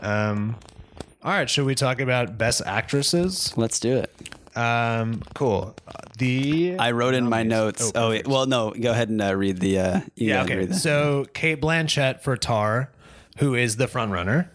Um, 0.00 0.56
all 1.22 1.32
right, 1.32 1.48
should 1.50 1.64
we 1.66 1.74
talk 1.74 2.00
about 2.00 2.38
best 2.38 2.62
actresses? 2.64 3.56
Let's 3.56 3.78
do 3.80 3.96
it. 3.98 4.56
Um, 4.56 5.22
cool. 5.34 5.76
The 6.18 6.76
I 6.78 6.90
wrote 6.92 7.14
in 7.14 7.28
my 7.28 7.42
notes. 7.44 7.92
Oh, 7.94 8.10
wait, 8.10 8.26
well, 8.26 8.46
no, 8.46 8.72
go 8.72 8.90
ahead 8.90 9.08
and 9.08 9.20
uh, 9.22 9.34
read 9.34 9.58
the. 9.58 9.78
Uh, 9.78 10.00
Yeah, 10.16 10.34
go 10.34 10.40
ahead 10.40 10.50
and 10.50 10.50
okay. 10.62 10.66
the- 10.66 10.74
So 10.74 11.26
Cate 11.34 11.60
Blanchett 11.60 12.20
for 12.22 12.36
Tar, 12.36 12.90
who 13.38 13.54
is 13.54 13.76
the 13.76 13.86
front 13.86 14.12
runner. 14.12 14.50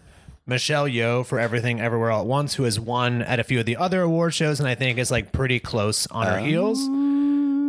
Michelle 0.48 0.86
Yeoh 0.86 1.26
for 1.26 1.40
Everything 1.40 1.80
Everywhere 1.80 2.10
All 2.12 2.20
at 2.20 2.26
Once, 2.26 2.54
who 2.54 2.62
has 2.64 2.78
won 2.78 3.22
at 3.22 3.40
a 3.40 3.44
few 3.44 3.58
of 3.58 3.66
the 3.66 3.76
other 3.76 4.02
award 4.02 4.32
shows 4.32 4.60
and 4.60 4.68
I 4.68 4.76
think 4.76 4.96
is 4.98 5.10
like 5.10 5.32
pretty 5.32 5.58
close 5.58 6.06
on 6.08 6.26
her 6.28 6.38
heels. 6.38 6.78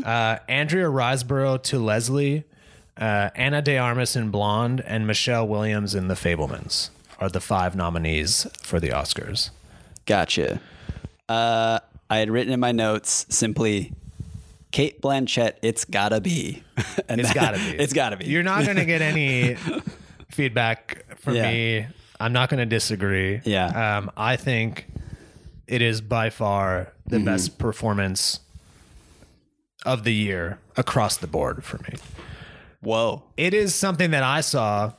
Uh, 0.05 0.37
Andrea 0.47 0.85
Riseborough 0.85 1.63
to 1.63 1.79
Leslie, 1.79 2.43
uh, 2.95 3.29
Ana 3.35 3.63
de 3.63 3.77
Armas 3.79 4.15
in 4.15 4.29
Blonde, 4.29 4.81
and 4.85 5.07
Michelle 5.07 5.47
Williams 5.47 5.95
in 5.95 6.07
The 6.07 6.13
Fabelmans 6.13 6.89
are 7.19 7.29
the 7.29 7.39
five 7.41 7.75
nominees 7.75 8.47
for 8.61 8.79
the 8.79 8.89
Oscars. 8.89 9.49
Gotcha. 10.05 10.59
Uh, 11.27 11.79
I 12.09 12.17
had 12.17 12.29
written 12.29 12.53
in 12.53 12.59
my 12.59 12.71
notes 12.71 13.25
simply, 13.29 13.93
Cate 14.71 15.01
Blanchett. 15.01 15.53
It's 15.61 15.83
gotta 15.85 16.21
be. 16.21 16.63
and 17.09 17.19
It's 17.19 17.33
that- 17.33 17.35
gotta 17.35 17.57
be. 17.57 17.77
It's 17.83 17.93
gotta 17.93 18.17
be. 18.17 18.25
You're 18.25 18.43
not 18.43 18.63
going 18.65 18.77
to 18.77 18.85
get 18.85 19.01
any 19.01 19.55
feedback 20.29 21.05
from 21.19 21.35
Yeah. 21.35 21.51
me. 21.51 21.87
I'm 22.19 22.33
not 22.33 22.49
going 22.49 22.59
to 22.59 22.65
disagree. 22.65 23.41
Yeah. 23.45 23.97
Um, 23.97 24.11
I 24.17 24.37
think 24.37 24.87
it 25.67 25.81
is 25.81 26.01
by 26.01 26.29
far 26.29 26.93
the 27.05 27.17
Mm-hmm. 27.17 27.25
best 27.25 27.57
performance 27.57 28.39
of 29.85 30.03
the 30.03 30.13
year 30.13 30.59
across 30.75 31.17
the 31.17 31.27
board 31.27 31.63
for 31.63 31.77
me. 31.79 31.95
Whoa. 32.81 33.23
It 33.37 33.53
is 33.53 33.73
something 33.75 34.11
that 34.11 34.23
I 34.23 34.41
saw. 34.41 34.93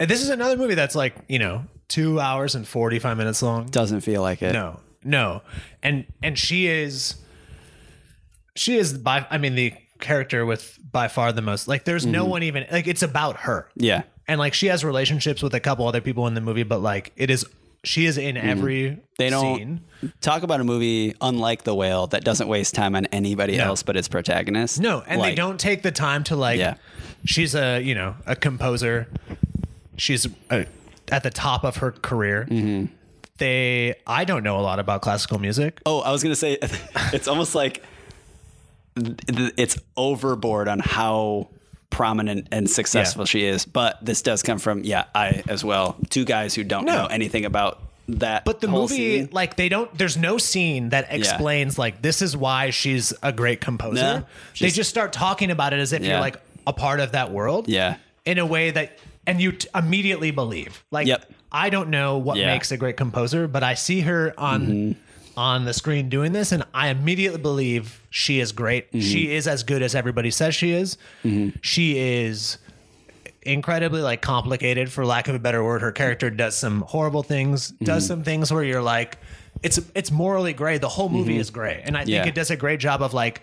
And 0.00 0.10
this 0.10 0.22
is 0.22 0.30
another 0.30 0.56
movie 0.56 0.74
that's 0.74 0.94
like, 0.96 1.14
you 1.28 1.38
know, 1.38 1.64
two 1.88 2.18
hours 2.18 2.54
and 2.56 2.66
45 2.66 3.16
minutes 3.16 3.42
long. 3.42 3.66
Doesn't 3.66 4.00
feel 4.00 4.22
like 4.22 4.42
it. 4.42 4.52
No, 4.52 4.80
no, 5.04 5.42
and 5.82 6.06
and 6.22 6.36
she 6.38 6.66
is, 6.66 7.14
she 8.54 8.76
is 8.76 8.94
by. 8.96 9.26
I 9.30 9.38
mean, 9.38 9.54
the 9.54 9.74
character 10.00 10.44
with 10.46 10.78
by 10.90 11.08
far 11.08 11.32
the 11.32 11.42
most. 11.42 11.68
Like, 11.68 11.84
there's 11.84 12.06
no 12.06 12.22
Mm-hmm. 12.22 12.30
one 12.30 12.42
even 12.44 12.66
like 12.72 12.86
it's 12.86 13.02
about 13.02 13.36
her, 13.40 13.68
Yeah. 13.76 14.02
and 14.26 14.38
like 14.38 14.54
she 14.54 14.66
has 14.68 14.84
relationships 14.84 15.42
with 15.42 15.54
a 15.54 15.60
couple 15.60 15.86
other 15.86 16.00
people 16.00 16.26
in 16.26 16.34
the 16.34 16.40
movie, 16.40 16.62
but 16.62 16.80
like 16.80 17.12
it 17.16 17.30
is, 17.30 17.44
she 17.84 18.06
is 18.06 18.16
in 18.18 18.36
every 18.36 18.82
Mm-hmm. 18.92 19.00
They 19.18 19.28
don't 19.30 19.56
scene. 19.58 19.80
talk 20.22 20.42
about 20.42 20.60
a 20.60 20.64
movie 20.64 21.14
unlike 21.20 21.64
The 21.64 21.74
Whale 21.74 22.06
that 22.08 22.24
doesn't 22.24 22.48
waste 22.48 22.74
time 22.74 22.94
on 22.96 23.04
anybody 23.06 23.58
else 23.58 23.82
but 23.82 23.96
its 23.98 24.08
protagonist. 24.08 24.80
No, 24.80 25.00
and 25.06 25.20
they 25.20 25.26
Like, 25.26 25.36
don't 25.36 25.60
take 25.60 25.82
the 25.82 25.92
time 25.92 26.24
to 26.24 26.36
like. 26.36 26.58
Yeah. 26.58 26.76
She's 27.26 27.54
a 27.54 27.80
you 27.82 27.94
know 27.94 28.16
a 28.26 28.34
composer. 28.34 29.06
She's 30.00 30.26
a, 30.50 30.66
at 31.10 31.22
the 31.22 31.30
top 31.30 31.64
of 31.64 31.76
her 31.78 31.92
career. 31.92 32.46
Mm-hmm. 32.50 32.92
They, 33.38 33.94
I 34.06 34.24
don't 34.24 34.42
know 34.42 34.58
a 34.58 34.62
lot 34.62 34.78
about 34.78 35.00
classical 35.02 35.38
music. 35.38 35.80
Oh, 35.86 36.00
I 36.00 36.10
was 36.12 36.22
gonna 36.22 36.34
say, 36.36 36.58
it's 37.12 37.28
almost 37.28 37.54
like 37.54 37.82
it's 38.96 39.78
overboard 39.96 40.68
on 40.68 40.78
how 40.80 41.48
prominent 41.90 42.48
and 42.52 42.68
successful 42.68 43.22
Yeah. 43.22 43.26
she 43.26 43.44
is. 43.44 43.64
But 43.64 44.04
this 44.04 44.22
does 44.22 44.42
come 44.42 44.58
from 44.58 44.84
yeah, 44.84 45.04
I 45.14 45.42
as 45.48 45.64
well. 45.64 45.96
Two 46.10 46.24
guys 46.24 46.54
who 46.54 46.64
don't 46.64 46.84
No. 46.84 46.94
know 47.02 47.06
anything 47.06 47.44
about 47.44 47.80
that. 48.08 48.44
But 48.44 48.60
the 48.60 48.68
movie, 48.68 48.94
scene. 49.20 49.28
like 49.32 49.56
they 49.56 49.68
don't. 49.68 49.92
There's 49.96 50.16
no 50.16 50.38
scene 50.38 50.90
that 50.90 51.06
explains 51.10 51.78
like 51.78 52.02
this 52.02 52.22
is 52.22 52.36
why 52.36 52.70
she's 52.70 53.12
a 53.22 53.32
great 53.32 53.60
composer. 53.60 53.94
No, 54.02 54.24
they 54.58 54.70
just 54.70 54.90
start 54.90 55.12
talking 55.12 55.50
about 55.50 55.72
it 55.72 55.78
as 55.80 55.92
if 55.92 56.02
Yeah. 56.02 56.10
you're 56.12 56.20
like 56.20 56.36
a 56.66 56.72
part 56.72 57.00
of 57.00 57.12
that 57.12 57.30
world. 57.32 57.68
Yeah. 57.68 57.96
In 58.26 58.38
a 58.38 58.44
way 58.46 58.70
that, 58.70 58.98
and 59.30 59.40
you 59.40 59.52
t- 59.52 59.68
immediately 59.74 60.30
believe. 60.30 60.84
Like, 60.90 61.06
Yep. 61.06 61.32
I 61.52 61.70
don't 61.70 61.88
know 61.90 62.18
what 62.18 62.36
Yeah. 62.36 62.44
Mm-hmm. 62.44 62.52
makes 62.54 62.70
a 62.72 62.76
great 62.76 62.96
composer, 62.96 63.48
but 63.48 63.62
I 63.62 63.74
see 63.74 64.00
her 64.02 64.34
on 64.38 64.96
on 65.36 65.64
the 65.64 65.72
screen 65.72 66.08
doing 66.08 66.32
this, 66.32 66.52
and 66.52 66.64
I 66.74 66.88
immediately 66.88 67.40
believe 67.40 68.02
she 68.10 68.40
is 68.40 68.52
great. 68.52 68.88
Mm-hmm. 68.88 69.00
She 69.00 69.32
is 69.34 69.46
as 69.46 69.62
good 69.62 69.80
as 69.82 69.94
everybody 69.94 70.30
says 70.30 70.54
she 70.54 70.72
is. 70.72 70.98
She 71.62 71.98
is 71.98 72.58
incredibly 73.42 74.02
like 74.02 74.20
complicated 74.20 74.92
for 74.92 75.06
lack 75.06 75.26
of 75.28 75.34
a 75.34 75.38
better 75.38 75.64
word 75.64 75.80
her 75.80 75.92
character 75.92 76.28
does 76.28 76.54
some 76.56 76.82
horrible 76.82 77.22
things 77.22 77.72
Mm-hmm. 77.72 77.84
does 77.86 78.06
some 78.06 78.22
things 78.22 78.52
where 78.52 78.62
you're 78.62 78.82
like 78.82 79.16
it's 79.62 79.80
it's 79.94 80.10
morally 80.10 80.52
gray 80.52 80.76
the 80.76 80.90
whole 80.90 81.08
movie 81.08 81.38
is 81.38 81.48
gray 81.48 81.80
and 81.82 81.96
i 81.96 82.00
think 82.04 82.08
Mm-hmm. 82.16 82.24
Yeah. 82.24 82.28
it 82.28 82.34
does 82.34 82.50
a 82.50 82.56
great 82.56 82.80
job 82.80 83.00
of 83.00 83.14
like 83.14 83.40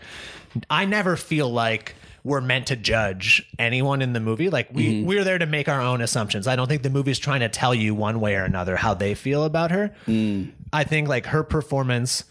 i 0.69 0.85
never 0.85 1.15
feel 1.17 1.49
like 1.49 1.95
we're 2.27 2.41
meant 2.41 2.67
to 2.67 2.75
judge 2.75 3.47
anyone 3.57 4.01
in 4.01 4.11
the 4.13 4.19
movie 4.19 4.49
like 4.49 4.67
we 4.73 4.87
Mm-hmm. 4.87 5.07
we're 5.07 5.23
there 5.23 5.37
to 5.37 5.45
make 5.45 5.67
our 5.69 5.81
own 5.81 6.01
assumptions 6.01 6.45
i 6.47 6.55
don't 6.55 6.67
think 6.67 6.83
the 6.83 6.89
movie's 6.89 7.19
trying 7.19 7.39
to 7.39 7.49
tell 7.49 7.73
you 7.73 7.95
one 7.95 8.19
way 8.19 8.35
or 8.35 8.43
another 8.43 8.75
how 8.75 8.93
they 8.93 9.13
feel 9.15 9.43
about 9.45 9.71
her 9.71 9.93
Mm. 10.07 10.51
i 10.73 10.83
think 10.83 11.07
like 11.07 11.27
her 11.27 11.43
performance 11.43 12.25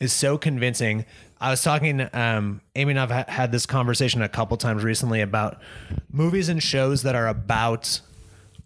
is 0.00 0.12
so 0.12 0.36
convincing 0.38 1.04
I 1.40 1.50
was 1.50 1.60
talking, 1.60 2.08
um, 2.12 2.60
Amy 2.76 2.92
and 2.92 3.00
I've 3.00 3.10
ha- 3.10 3.24
had 3.26 3.50
this 3.50 3.66
conversation 3.66 4.22
a 4.22 4.28
couple 4.28 4.56
times 4.56 4.84
recently 4.84 5.22
about 5.22 5.60
movies 6.08 6.48
and 6.48 6.62
shows 6.62 7.02
that 7.02 7.16
are 7.16 7.26
about 7.26 8.00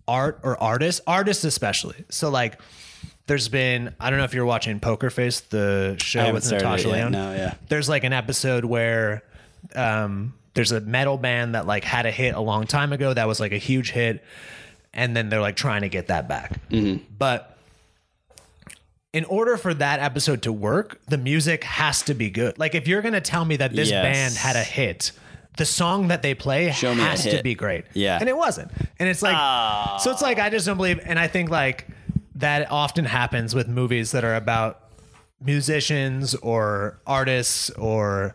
art 0.06 0.40
or 0.42 0.62
artists, 0.62 1.00
artists 1.06 1.42
especially. 1.44 2.04
So 2.10 2.28
like, 2.28 2.60
there's 3.28 3.48
been 3.48 3.94
I 3.98 4.10
don't 4.10 4.18
know 4.18 4.26
if 4.26 4.34
you're 4.34 4.44
watching 4.44 4.78
Poker 4.78 5.08
Face, 5.08 5.40
the 5.40 5.96
show 5.98 6.34
with 6.34 6.50
Natasha 6.52 6.88
yet. 6.88 7.10
No, 7.10 7.32
yeah. 7.32 7.54
There's 7.70 7.88
like 7.88 8.04
an 8.04 8.12
episode 8.12 8.66
where 8.66 9.22
um, 9.74 10.34
there's 10.56 10.72
a 10.72 10.80
metal 10.80 11.16
band 11.18 11.54
that 11.54 11.66
like 11.66 11.84
had 11.84 12.04
a 12.06 12.10
hit 12.10 12.34
a 12.34 12.40
long 12.40 12.66
time 12.66 12.92
ago 12.92 13.14
that 13.14 13.28
was 13.28 13.38
like 13.38 13.52
a 13.52 13.58
huge 13.58 13.92
hit, 13.92 14.24
and 14.92 15.16
then 15.16 15.28
they're 15.28 15.40
like 15.40 15.54
trying 15.54 15.82
to 15.82 15.88
get 15.88 16.08
that 16.08 16.26
back. 16.26 16.58
Mm-hmm. 16.70 17.04
But 17.16 17.56
in 19.12 19.24
order 19.26 19.56
for 19.56 19.72
that 19.74 20.00
episode 20.00 20.42
to 20.42 20.52
work, 20.52 21.00
the 21.08 21.16
music 21.18 21.64
has 21.64 22.02
to 22.02 22.14
be 22.14 22.28
good. 22.30 22.58
Like 22.58 22.74
if 22.74 22.88
you're 22.88 23.02
gonna 23.02 23.20
tell 23.20 23.44
me 23.44 23.56
that 23.56 23.72
this 23.72 23.90
Yes. 23.90 24.02
band 24.02 24.34
had 24.34 24.56
a 24.56 24.64
hit, 24.64 25.12
the 25.56 25.64
song 25.64 26.08
that 26.08 26.22
they 26.22 26.34
play 26.34 26.70
Show 26.72 26.92
has 26.94 27.22
to 27.24 27.42
be 27.42 27.54
great. 27.54 27.84
Yeah. 27.94 28.18
and 28.20 28.28
it 28.28 28.36
wasn't. 28.36 28.70
And 28.98 29.08
it's 29.08 29.22
like, 29.22 29.36
Ah. 29.36 29.98
so 30.02 30.10
it's 30.10 30.20
like 30.22 30.38
I 30.38 30.50
just 30.50 30.66
don't 30.66 30.76
believe. 30.76 31.00
And 31.04 31.18
I 31.18 31.28
think 31.28 31.48
like 31.50 31.86
that 32.34 32.70
often 32.70 33.04
happens 33.06 33.54
with 33.54 33.68
movies 33.68 34.12
that 34.12 34.24
are 34.24 34.34
about 34.34 34.82
musicians 35.40 36.34
or 36.36 36.98
artists 37.06 37.70
or 37.70 38.34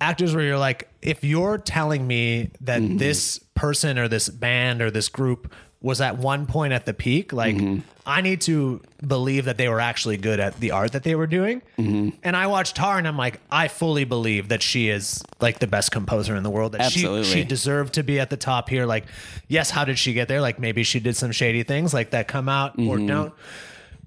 actors 0.00 0.34
where 0.34 0.44
you're 0.44 0.58
like 0.58 0.88
if 1.02 1.24
you're 1.24 1.58
telling 1.58 2.06
me 2.06 2.50
that 2.60 2.82
Mm-hmm. 2.82 2.98
this 2.98 3.38
person 3.54 3.98
or 3.98 4.08
this 4.08 4.28
band 4.28 4.82
or 4.82 4.90
this 4.90 5.08
group 5.08 5.52
was 5.80 6.00
at 6.00 6.18
one 6.18 6.46
point 6.46 6.72
at 6.72 6.84
the 6.84 6.92
peak 6.94 7.32
like 7.32 7.56
Mm-hmm. 7.56 7.80
i 8.04 8.20
need 8.20 8.40
to 8.42 8.82
believe 9.06 9.44
that 9.46 9.56
they 9.56 9.68
were 9.68 9.80
actually 9.80 10.16
good 10.16 10.40
at 10.40 10.58
the 10.60 10.72
art 10.72 10.92
that 10.92 11.02
they 11.02 11.14
were 11.14 11.26
doing 11.26 11.62
Mm-hmm. 11.78 12.10
and 12.22 12.36
i 12.36 12.46
watched 12.46 12.76
tar 12.76 12.98
and 12.98 13.06
i'm 13.08 13.16
like 13.16 13.40
i 13.50 13.68
fully 13.68 14.04
believe 14.04 14.48
that 14.48 14.62
she 14.62 14.88
is 14.88 15.22
like 15.40 15.58
the 15.60 15.66
best 15.66 15.90
composer 15.92 16.34
in 16.36 16.42
the 16.42 16.50
world 16.50 16.72
that 16.72 16.90
she, 16.92 17.00
Absolutely. 17.00 17.24
she 17.30 17.44
deserved 17.44 17.94
to 17.94 18.02
be 18.02 18.18
at 18.20 18.28
the 18.30 18.36
top 18.36 18.68
here 18.68 18.84
like 18.84 19.04
yes 19.48 19.70
how 19.70 19.84
did 19.84 19.98
she 19.98 20.12
get 20.12 20.28
there 20.28 20.40
like 20.40 20.58
maybe 20.58 20.82
she 20.82 21.00
did 21.00 21.16
some 21.16 21.32
shady 21.32 21.62
things 21.62 21.94
like 21.94 22.10
that 22.10 22.26
come 22.28 22.48
out 22.48 22.72
or 22.78 22.96
Mm-hmm. 22.98 23.06
don't 23.06 23.34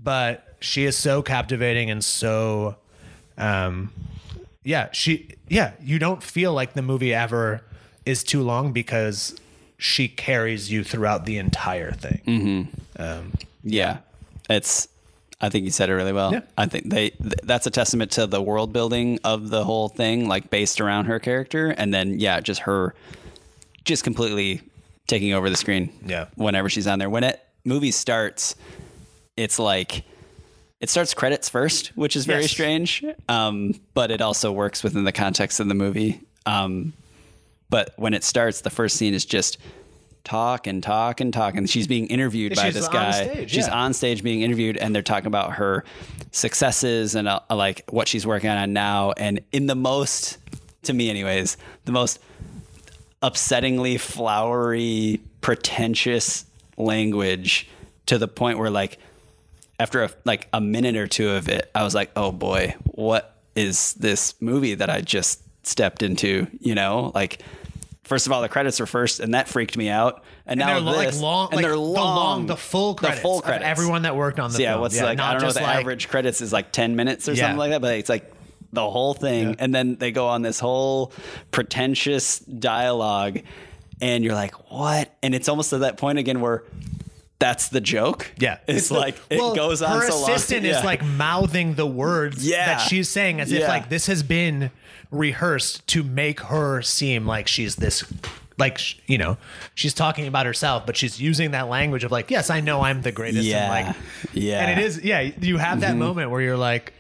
but 0.04 0.46
she 0.60 0.86
is 0.86 0.98
so 0.98 1.22
captivating 1.22 1.90
and 1.90 2.04
so 2.04 2.76
um 3.38 3.92
yeah 4.64 4.90
she 4.92 5.36
yeah 5.48 5.72
you 5.82 6.00
don't 6.00 6.22
feel 6.24 6.54
like 6.54 6.74
the 6.74 6.82
movie 6.82 7.14
ever 7.14 7.62
is 8.06 8.24
too 8.24 8.42
long 8.42 8.72
because 8.74 9.36
she 9.78 10.08
carries 10.08 10.72
you 10.72 10.84
throughout 10.84 11.26
the 11.26 11.38
entire 11.38 11.92
thing 11.92 12.22
mm-hmm. 12.26 13.02
um, 13.02 13.32
Yeah, 13.64 14.00
it's. 14.50 14.88
I 15.42 15.48
think 15.48 15.64
you 15.64 15.72
said 15.72 15.90
it 15.90 15.94
really 15.94 16.12
well. 16.12 16.34
Yeah. 16.34 16.42
I 16.58 16.66
think 16.66 16.90
they 16.90 17.12
th- 17.12 17.34
that's 17.44 17.66
a 17.66 17.72
testament 17.72 18.12
to 18.12 18.28
the 18.28 18.42
world 18.42 18.74
building 18.74 19.20
of 19.24 19.50
the 19.50 19.64
whole 19.64 19.88
thing, 19.88 20.28
like 20.28 20.50
based 20.50 20.82
around 20.82 21.06
her 21.06 21.20
character, 21.20 21.70
and 21.70 21.94
then 21.94 22.20
yeah, 22.20 22.42
just 22.42 22.62
her, 22.62 22.94
just 23.86 24.04
completely 24.04 24.62
taking 25.08 25.34
over 25.34 25.50
the 25.50 25.56
screen. 25.56 25.94
Yeah. 26.06 26.26
Whenever 26.36 26.70
she's 26.70 26.88
on 26.88 27.00
there, 27.00 27.10
when 27.10 27.24
it 27.24 27.42
movie 27.64 27.92
starts, 27.92 28.56
it's 29.38 29.60
like 29.60 30.04
it 30.80 30.90
starts 30.90 31.14
credits 31.14 31.50
first, 31.50 31.88
which 31.96 32.16
is 32.16 32.26
very 32.26 32.44
Yes. 32.44 32.52
strange. 32.52 33.04
Um, 33.28 33.74
but 33.94 34.12
it 34.12 34.22
also 34.22 34.52
works 34.52 34.84
within 34.84 35.04
the 35.04 35.12
context 35.12 35.60
of 35.60 35.68
the 35.68 35.74
movie. 35.76 36.22
Um, 36.46 36.94
but 37.70 37.94
when 37.98 38.14
it 38.14 38.24
starts, 38.24 38.62
the 38.62 38.70
first 38.70 38.96
scene 38.96 39.14
is 39.14 39.26
just 39.26 39.58
talk 40.24 40.68
and 40.68 40.82
talk 40.84 41.22
and 41.22 41.34
talk, 41.34 41.56
and 41.56 41.70
she's 41.70 41.88
being 41.88 42.08
interviewed 42.08 42.56
by 42.56 42.66
She's 42.66 42.74
this 42.76 42.88
guy. 42.88 43.12
stage, 43.12 43.52
she's 43.52 43.68
yeah. 43.68 43.74
on 43.74 43.94
stage 43.94 44.24
being 44.24 44.42
interviewed, 44.42 44.78
and 44.78 44.94
they're 44.96 45.02
talking 45.02 45.28
about 45.28 45.54
her 45.54 45.84
successes 46.32 47.16
and 47.16 47.28
uh, 47.28 47.40
like 47.50 47.84
what 47.90 48.08
she's 48.08 48.26
working 48.26 48.50
on 48.50 48.74
now. 48.74 49.12
And 49.14 49.42
in 49.52 49.66
the 49.68 49.76
most, 49.76 50.38
to 50.84 50.94
me, 50.94 51.10
anyways, 51.10 51.58
the 51.86 51.92
most 51.92 52.20
upsettingly 53.22 54.00
flowery, 54.00 55.20
pretentious 55.42 56.46
language 56.78 57.68
to 58.06 58.18
the 58.18 58.28
point 58.28 58.58
where 58.60 58.70
like 58.70 58.98
after 59.80 60.04
a, 60.04 60.12
like 60.26 60.48
a 60.54 60.60
minute 60.62 60.96
or 60.98 61.08
two 61.08 61.30
of 61.30 61.48
it, 61.50 61.72
I 61.74 61.84
was 61.84 61.96
like, 61.96 62.12
oh 62.16 62.32
boy, 62.32 62.76
what 62.86 63.36
is 63.56 63.94
this 63.94 64.36
movie 64.42 64.76
that 64.76 64.90
I 64.90 65.02
just 65.02 65.42
stepped 65.66 66.04
into? 66.04 66.48
You 66.60 66.76
know, 66.76 67.12
like 67.16 67.42
first 68.04 68.26
of 68.26 68.32
all, 68.34 68.42
the 68.42 68.50
credits 68.50 68.82
are 68.82 68.86
first, 68.86 69.20
and 69.20 69.34
that 69.34 69.48
freaked 69.48 69.78
me 69.78 69.88
out. 69.90 70.24
And, 70.46 70.60
and 70.62 70.68
now 70.68 70.92
they're 70.92 71.06
this, 71.06 71.16
like 71.16 71.22
long 71.24 71.48
and 71.48 71.56
like 71.58 71.64
they're 71.64 71.72
the 71.74 71.80
long, 71.80 72.48
the 72.48 72.58
full 72.58 72.96
credits, 72.96 73.20
the 73.20 73.22
full 73.22 73.42
credits. 73.42 73.66
everyone 73.66 74.02
that 74.02 74.16
worked 74.16 74.40
on 74.40 74.50
the 74.50 74.58
So 74.58 74.62
yeah, 74.64 74.72
film. 74.74 74.82
what's 74.82 75.00
like 75.00 75.08
I 75.08 75.14
not 75.16 75.34
don't 75.34 75.44
know 75.44 75.52
the 75.54 75.62
like- 75.62 75.78
average 75.78 76.10
credits 76.10 76.42
is 76.42 76.52
like 76.52 76.72
ten 76.72 76.96
minutes 76.96 77.30
or 77.30 77.34
Yeah. 77.34 77.44
something 77.44 77.58
like 77.60 77.72
that, 77.72 77.82
but 77.82 77.96
it's 77.96 78.10
like 78.10 78.34
the 78.74 78.88
whole 78.90 79.14
thing, 79.14 79.50
Yeah. 79.50 79.56
and 79.60 79.74
then 79.74 79.96
they 79.96 80.12
go 80.12 80.28
on 80.28 80.42
this 80.42 80.60
whole 80.60 81.12
pretentious 81.52 82.40
dialogue, 82.40 83.40
and 84.02 84.24
you're 84.24 84.34
like, 84.36 84.72
what? 84.72 85.14
And 85.24 85.34
it's 85.36 85.48
almost 85.50 85.70
to 85.72 85.80
that 85.80 85.98
point 85.98 86.18
again 86.20 86.42
where. 86.42 86.64
That's 87.40 87.70
the 87.70 87.80
joke. 87.82 88.32
Yeah, 88.38 88.58
it's, 88.68 88.90
the- 88.90 88.96
like 88.96 89.18
it 89.30 89.40
well, 89.40 89.56
goes 89.56 89.82
on 89.82 90.00
Her 90.02 90.10
so 90.10 90.20
long. 90.22 90.30
assistant 90.32 90.64
Yeah. 90.66 90.78
is 90.80 90.84
like 90.86 91.04
mouthing 91.04 91.76
the 91.76 91.86
words 91.88 92.46
Yeah. 92.48 92.66
that 92.66 92.78
she's 92.82 93.10
saying 93.10 93.40
as 93.40 93.52
if 93.52 93.68
like 93.68 93.90
this 93.90 94.08
has 94.08 94.24
been 94.24 94.72
rehearsed 95.12 95.88
to 95.88 96.04
make 96.04 96.40
her 96.42 96.82
seem 96.82 97.26
like 97.26 97.48
she's 97.48 97.78
this 97.78 98.04
like 98.60 98.80
you 99.10 99.18
know 99.18 99.38
she's 99.74 99.94
talking 99.94 100.28
about 100.28 100.46
herself 100.46 100.86
but 100.86 100.96
she's 100.96 101.20
using 101.20 101.52
that 101.52 101.68
language 101.68 102.04
of 102.04 102.12
like 102.12 102.30
yes 102.30 102.52
i 102.52 102.60
know 102.60 102.82
i'm 102.82 103.02
the 103.02 103.12
greatest 103.12 103.44
Yeah. 103.46 103.64
and 103.76 103.88
like 103.88 103.96
Yeah. 104.34 104.60
Mm-hmm. 104.62 104.70
and 104.70 104.80
it 104.80 104.86
is 104.86 105.02
yeah 105.02 105.20
you 105.42 105.58
have 105.58 105.80
that 105.82 105.96
moment 105.98 106.30
where 106.30 106.42
you're 106.42 106.58
like 106.58 106.94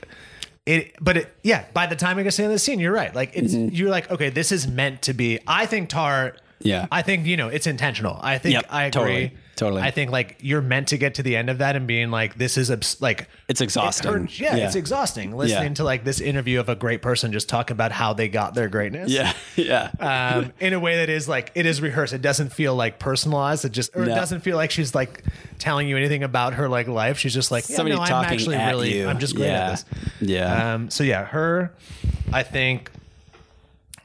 it 0.66 0.96
but 1.00 1.18
it 1.18 1.36
yeah 1.44 1.66
by 1.74 1.86
the 1.86 1.96
time 1.96 2.18
I 2.18 2.24
get 2.24 2.32
to 2.32 2.38
the 2.38 2.44
end 2.46 2.52
of 2.52 2.56
the 2.56 2.60
scene 2.60 2.80
you're 2.80 2.92
right 2.94 3.14
like 3.14 3.32
it's 3.36 3.54
you're 3.54 3.90
like 3.92 4.10
okay 4.10 4.30
this 4.32 4.52
is 4.52 4.68
meant 4.68 5.04
to 5.04 5.14
be 5.14 5.40
i 5.48 5.66
think 5.68 5.90
tar 5.90 6.32
Mm-hmm. 6.60 6.68
Yeah. 6.68 6.88
i 6.92 7.02
think 7.04 7.26
you 7.26 7.38
know 7.38 7.48
it's 7.48 7.68
intentional 7.68 8.20
i 8.22 8.38
think 8.38 8.54
Yep, 8.56 8.66
i 8.70 8.84
agree 8.86 8.92
totally, 8.92 9.32
totally. 9.60 9.82
i 9.82 9.92
think 9.92 10.10
like 10.12 10.38
you're 10.42 10.62
meant 10.62 10.88
to 10.90 10.98
get 10.98 11.16
to 11.16 11.24
the 11.24 11.36
end 11.36 11.50
of 11.50 11.60
that 11.60 11.76
and 11.76 11.86
being 11.88 12.10
like 12.12 12.36
this 12.38 12.58
is 12.58 12.72
abs- 12.72 13.00
like 13.02 13.28
It's 13.48 13.62
exhausting. 13.62 14.10
it 14.10 14.14
hurts- 14.14 14.40
yeah, 14.40 14.56
Yeah. 14.56 14.66
it's 14.68 14.76
exhausting 14.76 15.36
listening 15.36 15.70
Yeah. 15.70 15.74
to 15.76 15.84
like 15.84 16.04
this 16.04 16.20
interview 16.22 16.60
of 16.60 16.70
a 16.70 16.76
great 16.76 17.02
person 17.02 17.32
just 17.32 17.48
talk 17.50 17.70
about 17.70 17.92
how 17.92 18.14
they 18.14 18.28
got 18.30 18.54
their 18.56 18.68
greatness 18.70 19.12
Yeah, 19.12 19.34
yeah. 19.56 19.92
um, 20.00 20.54
in 20.60 20.74
a 20.74 20.80
way 20.80 20.96
that 20.98 21.10
is 21.10 21.28
like 21.28 21.52
it 21.56 21.66
is 21.66 21.82
rehearsed. 21.82 22.14
It 22.14 22.22
doesn't 22.22 22.52
feel 22.54 22.74
like 22.76 23.00
personalized. 23.00 23.66
It 23.66 23.72
just 23.72 23.96
or 23.96 24.04
it 24.04 24.08
doesn't 24.08 24.42
feel 24.42 24.56
like 24.58 24.72
she's 24.72 24.96
like 24.96 25.24
telling 25.58 25.88
you 25.88 25.98
anything 25.98 26.24
about 26.24 26.54
her 26.56 26.68
like 26.70 26.88
life. 26.88 27.18
She's 27.20 27.34
just 27.34 27.52
like 27.52 27.70
yeah, 27.70 27.76
Somebody 27.76 27.96
no, 27.96 28.02
I'm 28.02 28.08
talking 28.08 28.34
actually 28.34 28.56
at 28.56 28.70
really 28.70 28.98
you. 28.98 29.08
I'm 29.08 29.20
just 29.20 29.36
great 29.36 29.48
Yeah. 29.48 29.66
at 29.68 29.72
this. 29.72 29.86
Yeah. 30.22 30.74
Um, 30.76 30.90
so 30.90 31.04
yeah, 31.04 31.26
her. 31.26 31.74
I 32.32 32.44
think 32.44 32.92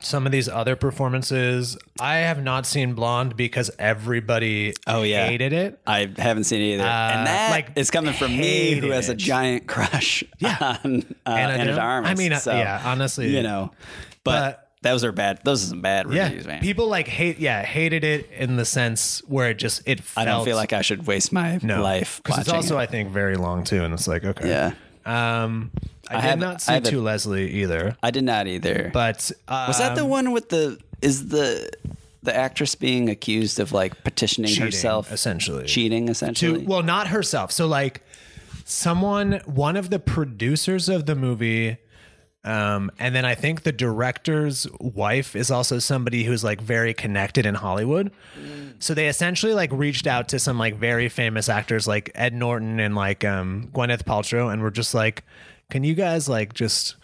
some 0.05 0.26
of 0.26 0.32
these 0.32 0.48
other 0.48 0.76
performances. 0.76 1.76
I 2.01 2.16
have 2.16 2.43
not 2.43 2.66
seen 2.66 2.94
Blonde 2.94 3.36
because 3.36 3.70
everybody 3.78 4.74
Oh, 4.86 5.02
yeah. 5.02 5.26
hated 5.26 5.52
it. 5.52 5.81
I 5.86 6.12
haven't 6.16 6.44
seen 6.44 6.60
it 6.60 6.74
either, 6.74 6.85
and 6.85 7.26
that 7.26 7.51
like, 7.51 7.70
is 7.76 7.90
coming 7.90 8.12
from 8.14 8.36
me, 8.36 8.72
who 8.74 8.90
has 8.90 9.09
a 9.09 9.14
giant 9.14 9.66
crush 9.66 10.22
Yeah. 10.39 10.56
on 10.85 11.02
uh, 11.26 11.31
Ana 11.31 11.52
Ana, 11.55 11.76
Armas. 11.78 12.10
I 12.10 12.14
mean, 12.14 12.32
uh, 12.32 12.39
So, 12.39 12.52
yeah, 12.55 12.82
honestly. 12.85 13.35
you 13.35 13.43
know, 13.43 13.70
but, 14.24 14.32
But- 14.40 14.60
those 14.82 15.02
are 15.02 15.12
bad. 15.12 15.40
Those 15.44 15.64
are 15.64 15.68
some 15.68 15.81
bad 15.81 16.12
Yeah, 16.12 16.24
reviews, 16.24 16.47
man. 16.47 16.60
people 16.60 16.89
like 16.89 17.09
hate. 17.09 17.39
Yeah, 17.39 17.62
hated 17.62 18.05
it 18.05 18.28
in 18.36 18.56
the 18.56 18.66
sense 18.66 19.22
where 19.26 19.48
it 19.48 19.55
just 19.55 19.81
it. 19.86 20.02
I 20.14 20.26
don't 20.26 20.44
feel 20.44 20.56
like 20.56 20.74
I 20.74 20.82
should 20.82 21.06
waste 21.06 21.32
my 21.32 21.59
no 21.62 21.82
life 21.82 22.20
because 22.22 22.40
it's 22.40 22.51
also 22.51 22.76
it. 22.76 22.82
I 22.82 22.86
think 22.86 23.09
very 23.10 23.36
long 23.36 23.64
too, 23.64 23.82
and 23.82 23.94
it's 23.94 24.06
like 24.06 24.24
okay. 24.26 24.47
Yeah, 24.47 24.72
Um, 25.44 25.70
I, 26.10 26.14
I 26.18 26.20
did 26.20 26.28
have- 26.31 26.39
not 26.39 26.62
see 26.62 26.72
have 26.72 26.85
a- 26.86 26.97
Leslie 27.01 27.51
either, 27.62 27.97
I 28.02 28.10
did 28.10 28.24
not 28.24 28.47
either. 28.47 28.90
but 28.93 29.31
uh, 29.48 29.64
was 29.68 29.78
that 29.78 29.94
the 29.97 30.05
one 30.05 30.32
with 30.32 30.48
the? 30.51 30.78
Is 31.02 31.28
the 31.28 31.70
the 32.22 32.35
actress 32.35 32.74
being 32.74 33.10
accused 33.10 33.60
of 33.60 33.72
like 33.72 34.02
petitioning 34.05 34.48
Cheating, 34.48 34.64
herself, 34.64 35.12
essentially. 35.12 35.66
cheating 35.66 36.06
to 36.06 36.12
essentially? 36.12 36.64
well, 36.66 36.82
not 36.82 37.09
herself. 37.09 37.52
So 37.52 37.66
like 37.66 38.01
someone, 38.64 39.40
one 39.44 39.76
of 39.76 39.90
the 39.90 39.98
producers 39.98 40.89
of 40.89 41.06
the 41.06 41.14
movie. 41.14 41.76
Um, 42.47 42.90
and 42.98 43.14
then 43.14 43.24
I 43.24 43.35
think 43.35 43.62
the 43.62 43.72
director's 43.72 44.66
wife 44.78 45.35
is 45.35 45.51
also 45.51 45.78
somebody 45.78 46.24
who's 46.24 46.44
like 46.44 46.60
very 46.60 46.93
connected 46.93 47.47
in 47.47 47.55
Hollywood. 47.55 48.10
So 48.81 48.93
they 48.93 49.09
essentially 49.09 49.55
like 49.55 49.70
reached 49.72 50.06
out 50.06 50.28
to 50.28 50.39
some 50.39 50.59
like 50.59 50.76
very 50.76 51.09
famous 51.09 51.48
actors 51.48 51.89
like 51.89 52.10
Ed 52.14 52.35
Norton 52.35 52.81
and 52.81 52.94
like 52.94 53.24
um, 53.24 53.70
Gwyneth 53.72 54.05
Paltrow, 54.05 54.52
and 54.52 54.60
were 54.60 54.70
just 54.70 54.93
like, 54.93 55.24
"Can 55.70 55.85
you 55.85 55.95
guys 55.95 56.28
like 56.28 56.55
just 56.55 56.97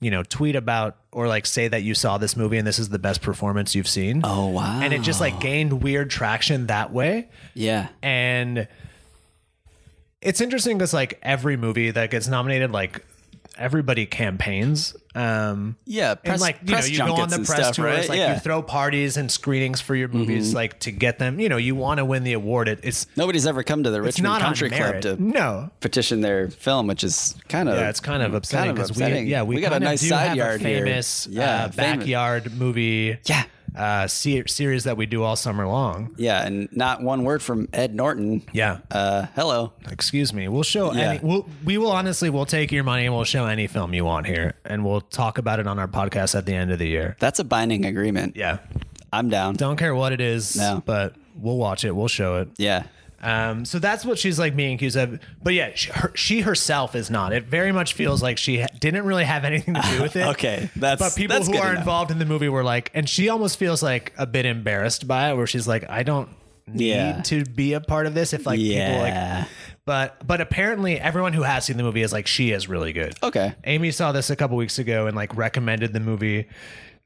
you 0.00 0.10
know 0.10 0.22
tweet 0.22 0.56
about 0.56 0.96
or 1.12 1.28
like 1.28 1.46
say 1.46 1.68
that 1.68 1.82
you 1.82 1.94
saw 1.94 2.18
this 2.18 2.36
movie 2.36 2.56
and 2.56 2.66
this 2.66 2.78
is 2.78 2.88
the 2.88 2.98
best 2.98 3.22
performance 3.22 3.74
you've 3.74 3.88
seen?" 3.88 4.22
oh 4.24 4.48
wow! 4.48 4.80
And 4.80 4.92
it 4.92 5.02
just 5.02 5.20
like 5.20 5.40
gained 5.40 5.82
weird 5.82 6.10
traction 6.10 6.66
that 6.66 6.92
way 6.92 7.28
yeah, 7.54 7.88
and 8.02 8.66
it's 10.20 10.40
interesting 10.40 10.76
because 10.76 10.92
like 10.92 11.18
every 11.22 11.56
movie 11.56 11.90
that 11.90 12.10
gets 12.10 12.28
nominated 12.28 12.70
like 12.72 13.04
everybody 13.60 14.06
campaigns 14.06 14.96
um 15.14 15.76
yeah. 15.86 16.14
Press, 16.14 16.34
and 16.34 16.40
like 16.40 16.58
you 16.64 16.72
know 16.72 16.84
you 16.84 16.98
go 16.98 17.22
on 17.22 17.28
the 17.28 17.38
press 17.38 17.48
stuff, 17.48 17.76
tours 17.76 17.84
right? 17.84 18.08
like 18.08 18.18
yeah. 18.18 18.34
you 18.34 18.40
throw 18.40 18.62
parties 18.62 19.16
and 19.16 19.30
screenings 19.30 19.80
for 19.80 19.94
your 19.94 20.08
movies 20.08 20.54
like 20.54 20.78
to 20.80 20.92
get 20.92 21.18
them 21.18 21.40
you 21.40 21.48
know 21.48 21.56
you 21.56 21.74
want 21.74 21.98
to 21.98 22.04
win 22.04 22.22
the 22.22 22.32
award 22.32 22.68
it, 22.68 22.80
it's 22.82 23.06
Nobody's 23.16 23.46
ever 23.46 23.62
come 23.62 23.82
to 23.82 23.90
the 23.90 24.00
Richmond 24.00 24.24
not 24.24 24.40
Country 24.40 24.70
Club 24.70 25.02
to 25.02 25.22
no 25.22 25.70
petition 25.80 26.20
their 26.20 26.48
film, 26.48 26.86
which 26.86 27.02
is 27.04 27.34
kind 27.48 27.68
of 27.68 27.76
yeah 27.76 27.88
it's 27.88 28.00
kind 28.00 28.22
of 28.22 28.34
upsetting 28.34 28.76
kind 28.76 28.78
of 28.78 28.96
because 28.96 29.14
we 29.14 29.20
yeah 29.30 29.42
we, 29.42 29.56
we 29.56 29.60
got 29.60 29.72
a 29.72 29.80
nice 29.80 30.06
side 30.06 30.36
yard 30.36 30.62
famous 30.62 31.24
here. 31.24 31.34
Yeah, 31.34 31.64
uh, 31.64 31.68
famous. 31.70 31.76
backyard 31.76 32.52
movie 32.54 33.18
Yeah. 33.24 33.44
Uh 33.76 34.06
se- 34.06 34.44
series 34.46 34.84
that 34.84 34.96
we 34.96 35.06
do 35.06 35.22
all 35.22 35.36
summer 35.36 35.66
long 35.66 36.14
Yeah, 36.16 36.44
and 36.44 36.68
not 36.72 37.02
one 37.02 37.24
word 37.24 37.42
from 37.42 37.68
Ed 37.72 37.94
Norton. 37.94 38.42
yeah 38.52 38.78
Uh, 38.90 39.26
hello. 39.36 39.72
excuse 39.90 40.32
me 40.32 40.48
we'll 40.48 40.62
show 40.62 40.92
Yeah. 40.92 41.10
any 41.10 41.20
we'll, 41.22 41.48
we 41.64 41.78
will 41.78 41.92
honestly 41.92 42.30
we'll 42.30 42.46
take 42.46 42.72
your 42.72 42.84
money 42.84 43.06
and 43.06 43.14
we'll 43.14 43.24
show 43.24 43.46
any 43.46 43.66
film 43.68 43.94
you 43.94 44.04
want 44.04 44.26
here 44.26 44.54
and 44.64 44.84
we'll 44.84 45.00
talk 45.02 45.38
about 45.38 45.60
it 45.60 45.66
on 45.66 45.78
our 45.78 45.88
podcast 45.88 46.34
at 46.36 46.46
the 46.46 46.54
end 46.54 46.70
of 46.72 46.78
the 46.78 46.88
year 46.88 47.16
That's 47.20 47.38
a 47.38 47.44
binding 47.44 47.84
agreement. 47.84 48.36
yeah 48.36 48.58
I'm 49.12 49.28
down. 49.28 49.54
don't 49.56 49.76
care 49.76 49.94
what 49.94 50.12
it 50.12 50.20
is 50.20 50.56
No. 50.56 50.82
but 50.84 51.14
we'll 51.36 51.56
watch 51.58 51.84
it 51.84 51.94
we'll 51.94 52.08
show 52.08 52.36
it 52.38 52.48
Yeah. 52.58 52.84
Um, 53.22 53.64
so 53.64 53.78
that's 53.78 54.04
what 54.04 54.18
she's 54.18 54.38
like 54.38 54.56
being 54.56 54.74
accused 54.76 54.96
of. 54.96 55.20
But 55.42 55.54
yeah, 55.54 55.70
she, 55.74 55.90
her, 55.92 56.12
she 56.14 56.40
herself 56.40 56.94
is 56.94 57.10
not. 57.10 57.32
It 57.32 57.44
very 57.44 57.72
much 57.72 57.94
feels 57.94 58.22
like 58.22 58.38
she 58.38 58.60
ha- 58.60 58.68
didn't 58.80 59.04
really 59.04 59.24
have 59.24 59.44
anything 59.44 59.74
to 59.74 59.82
do 59.82 60.02
with 60.02 60.16
it. 60.16 60.26
Okay, 60.30 60.70
that's 60.76 61.00
but 61.02 61.14
people 61.16 61.36
that's 61.36 61.48
who 61.48 61.56
are 61.58 61.72
know. 61.74 61.78
involved 61.80 62.10
in 62.10 62.18
the 62.18 62.24
movie 62.24 62.48
were 62.48 62.64
like, 62.64 62.90
and 62.94 63.08
she 63.08 63.28
almost 63.28 63.58
feels 63.58 63.82
like 63.82 64.12
a 64.16 64.26
bit 64.26 64.46
embarrassed 64.46 65.06
by 65.06 65.30
it, 65.30 65.36
where 65.36 65.46
she's 65.46 65.68
like, 65.68 65.88
I 65.90 66.02
don't 66.02 66.28
need 66.66 66.88
Yeah. 66.88 67.22
to 67.22 67.44
be 67.44 67.72
a 67.74 67.80
part 67.80 68.06
of 68.06 68.14
this. 68.14 68.32
If 68.32 68.46
like 68.46 68.58
people 68.58 68.98
like, 68.98 69.46
but 69.84 70.26
but 70.26 70.40
apparently 70.40 70.98
everyone 71.00 71.32
who 71.32 71.42
has 71.42 71.64
seen 71.66 71.76
the 71.76 71.82
movie 71.82 72.02
is 72.02 72.12
like, 72.12 72.26
she 72.26 72.52
is 72.52 72.68
really 72.68 72.92
good. 72.92 73.14
Okay. 73.22 73.54
Amy 73.64 73.90
saw 73.90 74.12
this 74.12 74.30
a 74.30 74.36
couple 74.36 74.56
weeks 74.56 74.78
ago 74.78 75.06
and 75.06 75.16
like 75.16 75.36
recommended 75.36 75.92
the 75.92 76.00
movie. 76.00 76.46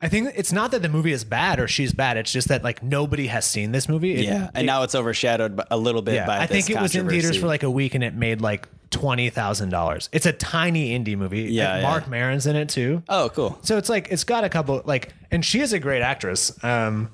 I 0.03 0.09
think 0.09 0.33
it's 0.37 0.53
not 0.53 0.71
that 0.73 0.83
the 0.83 0.89
movie 0.89 1.13
is 1.13 1.25
bad 1.25 1.59
or 1.59 1.67
she's 1.67 1.93
bad. 1.95 2.17
It's 2.19 2.31
just 2.33 2.49
that 2.49 2.63
like 2.63 2.83
nobody 2.83 3.27
has 3.29 3.47
seen 3.47 3.73
this 3.73 3.89
movie. 3.89 4.15
It- 4.17 4.25
Yeah, 4.27 4.51
and 4.55 4.67
now 4.67 4.83
it's 4.83 4.95
overshadowed 4.95 5.61
a 5.71 5.77
little 5.79 6.03
bit 6.03 6.15
yeah, 6.15 6.27
by. 6.27 6.39
I 6.41 6.47
think 6.47 6.69
it 6.69 6.81
was 6.81 6.95
in 6.95 7.09
theaters 7.09 7.37
for 7.39 7.47
like 7.47 7.63
a 7.63 7.71
week 7.71 7.95
and 7.95 8.05
it 8.05 8.15
made 8.15 8.41
like 8.43 8.69
twenty 8.91 9.31
thousand 9.31 9.71
dollars. 9.71 10.09
It's 10.13 10.27
a 10.27 10.33
tiny 10.33 10.91
indie 10.99 11.17
movie. 11.17 11.43
Yeah, 11.45 11.77
yeah. 11.77 11.83
Marc 11.83 12.07
Maron's 12.09 12.47
in 12.47 12.55
it 12.55 12.69
too. 12.69 13.03
Oh, 13.09 13.31
cool. 13.35 13.59
So 13.63 13.79
it's 13.79 13.89
like 13.89 14.09
it's 14.11 14.25
got 14.25 14.45
a 14.45 14.49
couple 14.51 14.83
like, 14.85 15.15
and 15.31 15.43
she 15.45 15.61
is 15.61 15.73
a 15.73 15.79
great 15.79 16.03
actress. 16.03 16.53
Um, 16.63 17.11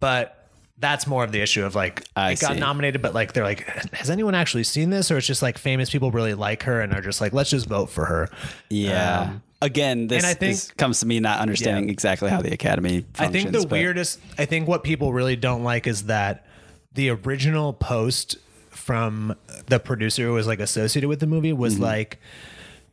but 0.00 0.48
that's 0.78 1.06
more 1.08 1.24
of 1.24 1.32
the 1.32 1.40
issue 1.40 1.64
of 1.64 1.74
like 1.74 2.04
I 2.16 2.32
it 2.32 2.40
got 2.40 2.54
see. 2.54 2.60
nominated, 2.60 3.02
but 3.02 3.12
like 3.12 3.32
they're 3.34 3.44
like, 3.44 3.66
has 3.92 4.08
anyone 4.08 4.34
actually 4.34 4.64
seen 4.64 4.90
this, 4.90 5.10
or 5.10 5.18
it's 5.18 5.26
just 5.26 5.42
like 5.42 5.58
famous 5.58 5.90
people 5.90 6.10
really 6.10 6.34
like 6.34 6.62
her 6.62 6.80
and 6.80 6.94
are 6.94 7.02
just 7.02 7.20
like, 7.20 7.32
let's 7.32 7.50
just 7.50 7.66
vote 7.66 7.90
for 7.90 8.04
her. 8.06 8.28
Yeah. 8.70 9.20
Um, 9.22 9.42
Again, 9.60 10.06
this, 10.06 10.22
and 10.22 10.26
I 10.26 10.34
think- 10.34 10.52
this 10.54 10.70
comes 10.72 11.00
to 11.00 11.06
me 11.06 11.18
not 11.20 11.40
understanding 11.40 11.86
Yeah. 11.88 11.92
exactly 11.92 12.30
how 12.30 12.40
the 12.40 12.52
Academy. 12.52 13.04
I 13.18 13.26
think 13.28 13.50
the 13.50 13.60
but- 13.60 13.70
weirdest, 13.70 14.20
I 14.38 14.44
think 14.44 14.68
what 14.68 14.84
people 14.84 15.12
really 15.12 15.34
don't 15.36 15.64
like 15.64 15.86
is 15.86 16.04
that 16.04 16.46
the 16.94 17.10
original 17.10 17.72
post 17.72 18.36
from 18.70 19.34
the 19.66 19.78
producer 19.80 20.22
who 20.22 20.32
was 20.34 20.46
like 20.46 20.60
associated 20.60 21.08
with 21.08 21.18
the 21.20 21.26
movie 21.26 21.52
was 21.52 21.74
Mm-hmm. 21.74 21.82
like 21.82 22.18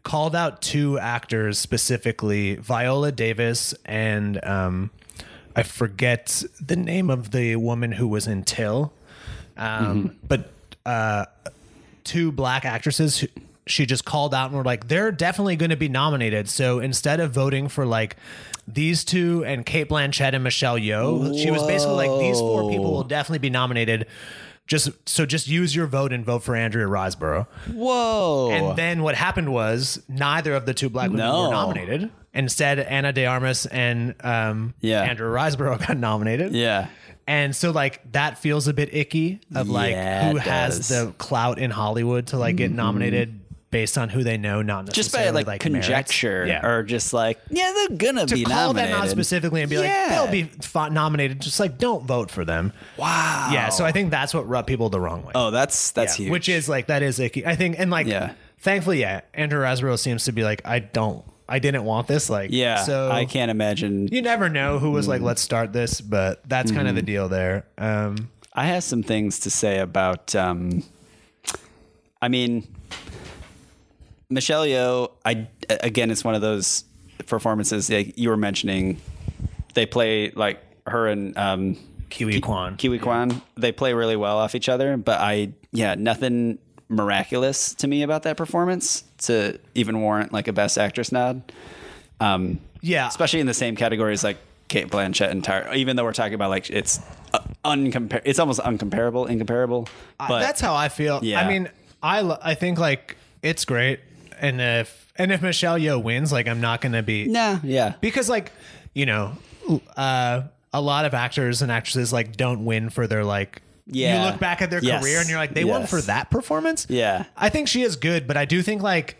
called 0.03 0.35
out 0.35 0.61
two 0.61 0.97
actors 0.99 1.57
specifically, 1.59 2.55
Viola 2.55 3.11
Davis 3.11 3.73
and 3.85 4.43
um, 4.43 4.89
I 5.55 5.63
forget 5.63 6.43
the 6.59 6.75
name 6.75 7.09
of 7.09 7.31
the 7.31 7.55
woman 7.57 7.91
who 7.93 8.07
was 8.07 8.27
in 8.27 8.43
Till, 8.43 8.91
um, 9.55 10.09
Mm-hmm. 10.09 10.15
but 10.27 10.51
uh, 10.85 11.25
two 12.03 12.31
black 12.31 12.65
actresses 12.65 13.19
who 13.19 13.27
she 13.67 13.85
just 13.85 14.05
called 14.05 14.33
out 14.33 14.47
and 14.49 14.57
were 14.57 14.63
like 14.63 14.87
they're 14.87 15.11
definitely 15.11 15.55
going 15.55 15.71
to 15.71 15.75
be 15.77 15.89
nominated. 15.89 16.47
So 16.49 16.79
instead 16.79 17.19
of 17.19 17.31
voting 17.31 17.67
for 17.67 17.85
like 17.85 18.15
these 18.67 19.03
two 19.03 19.43
and 19.45 19.65
Cate 19.65 19.89
Blanchett 19.89 20.33
and 20.33 20.43
Michelle 20.43 20.77
Yeoh 20.77 21.39
she 21.41 21.51
was 21.51 21.63
basically 21.63 22.07
like 22.07 22.19
these 22.19 22.39
four 22.39 22.69
people 22.69 22.91
will 22.91 23.03
definitely 23.03 23.39
be 23.39 23.49
nominated. 23.49 24.07
Just 24.67 24.89
so 25.07 25.27
just 25.27 25.47
use 25.47 25.75
your 25.75 25.85
vote 25.85 26.11
and 26.11 26.25
vote 26.25 26.41
for 26.41 26.55
Andrea 26.55 26.87
Riseborough. 26.87 27.45
Whoa. 27.71 28.49
and 28.51 28.75
then 28.77 29.03
what 29.03 29.13
happened 29.13 29.53
was 29.53 30.01
neither 30.07 30.55
of 30.55 30.65
the 30.65 30.73
two 30.73 30.89
black 30.89 31.09
women 31.11 31.25
No. 31.25 31.43
were 31.43 31.49
nominated. 31.51 32.11
Instead 32.33 32.79
Ana 32.79 33.13
de 33.13 33.25
Armas 33.27 33.65
and 33.67 34.15
um, 34.23 34.73
Yeah. 34.81 35.01
Andrea 35.03 35.29
Riseborough 35.29 35.79
got 35.87 35.97
nominated. 35.97 36.53
Yeah. 36.53 36.87
and 37.27 37.55
so 37.55 37.69
like 37.71 38.11
that 38.13 38.39
feels 38.39 38.67
a 38.67 38.73
bit 38.73 38.93
icky 38.93 39.39
of 39.53 39.69
like 39.69 39.91
Yeah, 39.91 40.31
who 40.31 40.37
has 40.37 40.87
the 40.89 41.13
clout 41.19 41.59
in 41.59 41.69
Hollywood 41.71 42.27
to 42.27 42.37
like 42.37 42.55
get 42.55 42.71
nominated 42.71 43.39
based 43.71 43.97
on 43.97 44.07
who 44.09 44.23
they 44.23 44.37
know, 44.37 44.61
not 44.61 44.85
Just 44.91 45.11
by 45.11 45.17
necessarily 45.19 45.43
like, 45.43 45.59
conjecture 45.61 46.45
Yeah. 46.47 46.65
or 46.65 46.83
just 46.83 47.11
like, 47.13 47.39
yeah, 47.49 47.73
they're 47.75 47.97
gonna 47.97 48.25
to 48.25 48.35
be 48.35 48.43
call 48.45 48.67
nominated. 48.73 48.93
them 48.95 49.01
out 49.01 49.09
specifically 49.09 49.61
and 49.61 49.69
be 49.69 49.77
like 49.77 49.87
Yeah. 49.87 50.09
they'll 50.09 50.31
be 50.31 50.49
nominated. 50.93 51.41
Just 51.41 51.59
like 51.59 51.77
don't 51.77 52.05
vote 52.05 52.31
for 52.31 52.45
them. 52.45 52.71
Wow. 52.97 53.49
Yeah, 53.51 53.69
so 53.69 53.83
I 53.83 53.91
think 53.91 54.11
that's 54.11 54.33
what 54.33 54.47
rubbed 54.47 54.67
people 54.67 54.89
the 54.89 54.99
wrong 55.01 55.23
way. 55.23 55.31
Oh, 55.35 55.51
that's 55.51 55.91
that's 55.91 56.17
Yeah, 56.19 56.25
huge. 56.25 56.31
Which 56.31 56.49
is 56.49 56.69
like 56.69 56.87
that 56.87 57.03
is 57.03 57.19
icky. 57.19 57.45
I 57.45 57.55
think 57.57 57.75
and 57.77 57.91
like 57.91 58.07
Yeah. 58.07 58.33
thankfully, 58.59 59.01
yeah, 59.01 59.21
Andrea 59.33 59.67
Riseborough 59.67 59.99
seems 59.99 60.23
to 60.25 60.31
be 60.31 60.43
like 60.43 60.61
I 60.63 60.79
don't, 60.79 61.25
I 61.49 61.59
didn't 61.59 61.83
want 61.83 62.07
this. 62.07 62.29
Like 62.29 62.51
yeah. 62.53 62.77
so 62.83 63.11
I 63.11 63.25
can't 63.25 63.51
imagine. 63.51 64.07
You 64.07 64.21
never 64.21 64.47
know 64.47 64.79
who 64.79 64.91
was 64.91 65.07
like, 65.07 65.21
let's 65.21 65.41
start 65.41 65.73
this, 65.73 65.99
but 66.01 66.47
that's 66.47 66.71
kind 66.71 66.81
Mm-hmm. 66.87 66.89
of 66.89 66.95
the 66.95 67.01
deal 67.01 67.27
there. 67.27 67.65
Um, 67.77 68.29
I 68.53 68.67
have 68.67 68.83
some 68.85 69.03
things 69.03 69.39
to 69.39 69.49
say 69.51 69.79
about. 69.79 70.33
Um, 70.33 70.83
I 72.21 72.27
mean, 72.29 72.65
Michelle 74.29 74.65
Yeoh. 74.65 75.11
I 75.25 75.47
again, 75.69 76.11
it's 76.11 76.23
one 76.23 76.35
of 76.35 76.41
those 76.41 76.83
performances 77.27 77.89
like 77.89 78.17
you 78.17 78.29
were 78.29 78.37
mentioning. 78.37 78.99
They 79.73 79.85
play 79.85 80.31
like 80.31 80.61
her 80.87 81.07
and 81.07 81.37
um, 81.37 81.75
Ke 82.09 82.19
Huy 82.23 82.39
Quan. 82.41 82.77
Kiwi 82.77 82.99
Kwan. 82.99 83.41
They 83.57 83.71
play 83.71 83.93
really 83.93 84.15
well 84.15 84.37
off 84.37 84.55
each 84.55 84.69
other. 84.69 84.95
But 84.97 85.19
I, 85.19 85.53
yeah, 85.71 85.95
nothing 85.95 86.59
miraculous 86.87 87.73
to 87.75 87.87
me 87.87 88.03
about 88.03 88.23
that 88.23 88.37
performance 88.37 89.03
to 89.17 89.59
even 89.73 89.99
warrant 90.01 90.31
like 90.31 90.47
a 90.47 90.53
Best 90.53 90.77
Actress 90.77 91.11
nod. 91.11 91.51
Um, 92.19 92.59
Yeah. 92.81 93.07
especially 93.07 93.39
in 93.41 93.47
the 93.47 93.53
same 93.53 93.75
categories 93.75 94.23
like 94.23 94.37
Cate 94.67 94.87
Blanchett 94.89 95.29
and 95.29 95.43
Tyra. 95.43 95.75
Even 95.75 95.95
though 95.95 96.03
we're 96.03 96.13
talking 96.13 96.35
about 96.35 96.49
like 96.51 96.69
it's 96.69 96.99
uh, 97.33 97.39
uncompar, 97.65 98.21
it's 98.23 98.39
almost 98.39 98.59
uncomparable, 98.61 99.27
incomparable. 99.27 99.87
But 100.17 100.39
that's 100.39 100.61
how 100.61 100.73
I 100.75 100.89
feel. 100.89 101.19
Yeah. 101.23 101.41
I 101.41 101.47
mean, 101.49 101.69
I 102.01 102.37
I 102.41 102.53
think 102.53 102.77
like 102.79 103.17
it's 103.41 103.65
great, 103.65 103.99
and 104.39 104.59
if 104.61 105.11
and 105.17 105.31
if 105.31 105.41
Michelle 105.41 105.77
Yeoh 105.79 106.01
wins, 106.01 106.31
like 106.31 106.47
I'm 106.47 106.61
not 106.61 106.81
gonna 106.81 107.03
be 107.03 107.25
nah, 107.27 107.59
yeah, 107.63 107.93
because 108.01 108.29
like 108.29 108.51
you 108.93 109.05
know, 109.05 109.37
uh, 109.97 110.43
a 110.73 110.81
lot 110.81 111.05
of 111.05 111.13
actors 111.13 111.61
and 111.61 111.71
actresses 111.71 112.11
like 112.13 112.35
don't 112.37 112.65
win 112.65 112.89
for 112.89 113.07
their 113.07 113.23
like. 113.23 113.61
Yeah. 113.87 114.23
You 114.25 114.31
look 114.31 114.39
back 114.39 114.63
at 114.63 114.71
their 114.71 114.83
Yes. 114.83 115.03
career 115.03 115.19
and 115.19 115.29
you're 115.29 115.37
like, 115.37 115.53
they 115.53 115.63
won 115.63 115.81
Yes. 115.81 115.89
for 115.91 116.01
that 116.01 116.31
performance. 116.31 116.87
Yeah. 116.89 117.25
I 117.37 117.49
think 117.49 117.67
she 117.67 117.83
is 117.83 117.95
good, 117.95 118.25
but 118.25 118.35
I 118.35 118.45
do 118.45 118.63
think 118.63 118.81
like, 118.81 119.15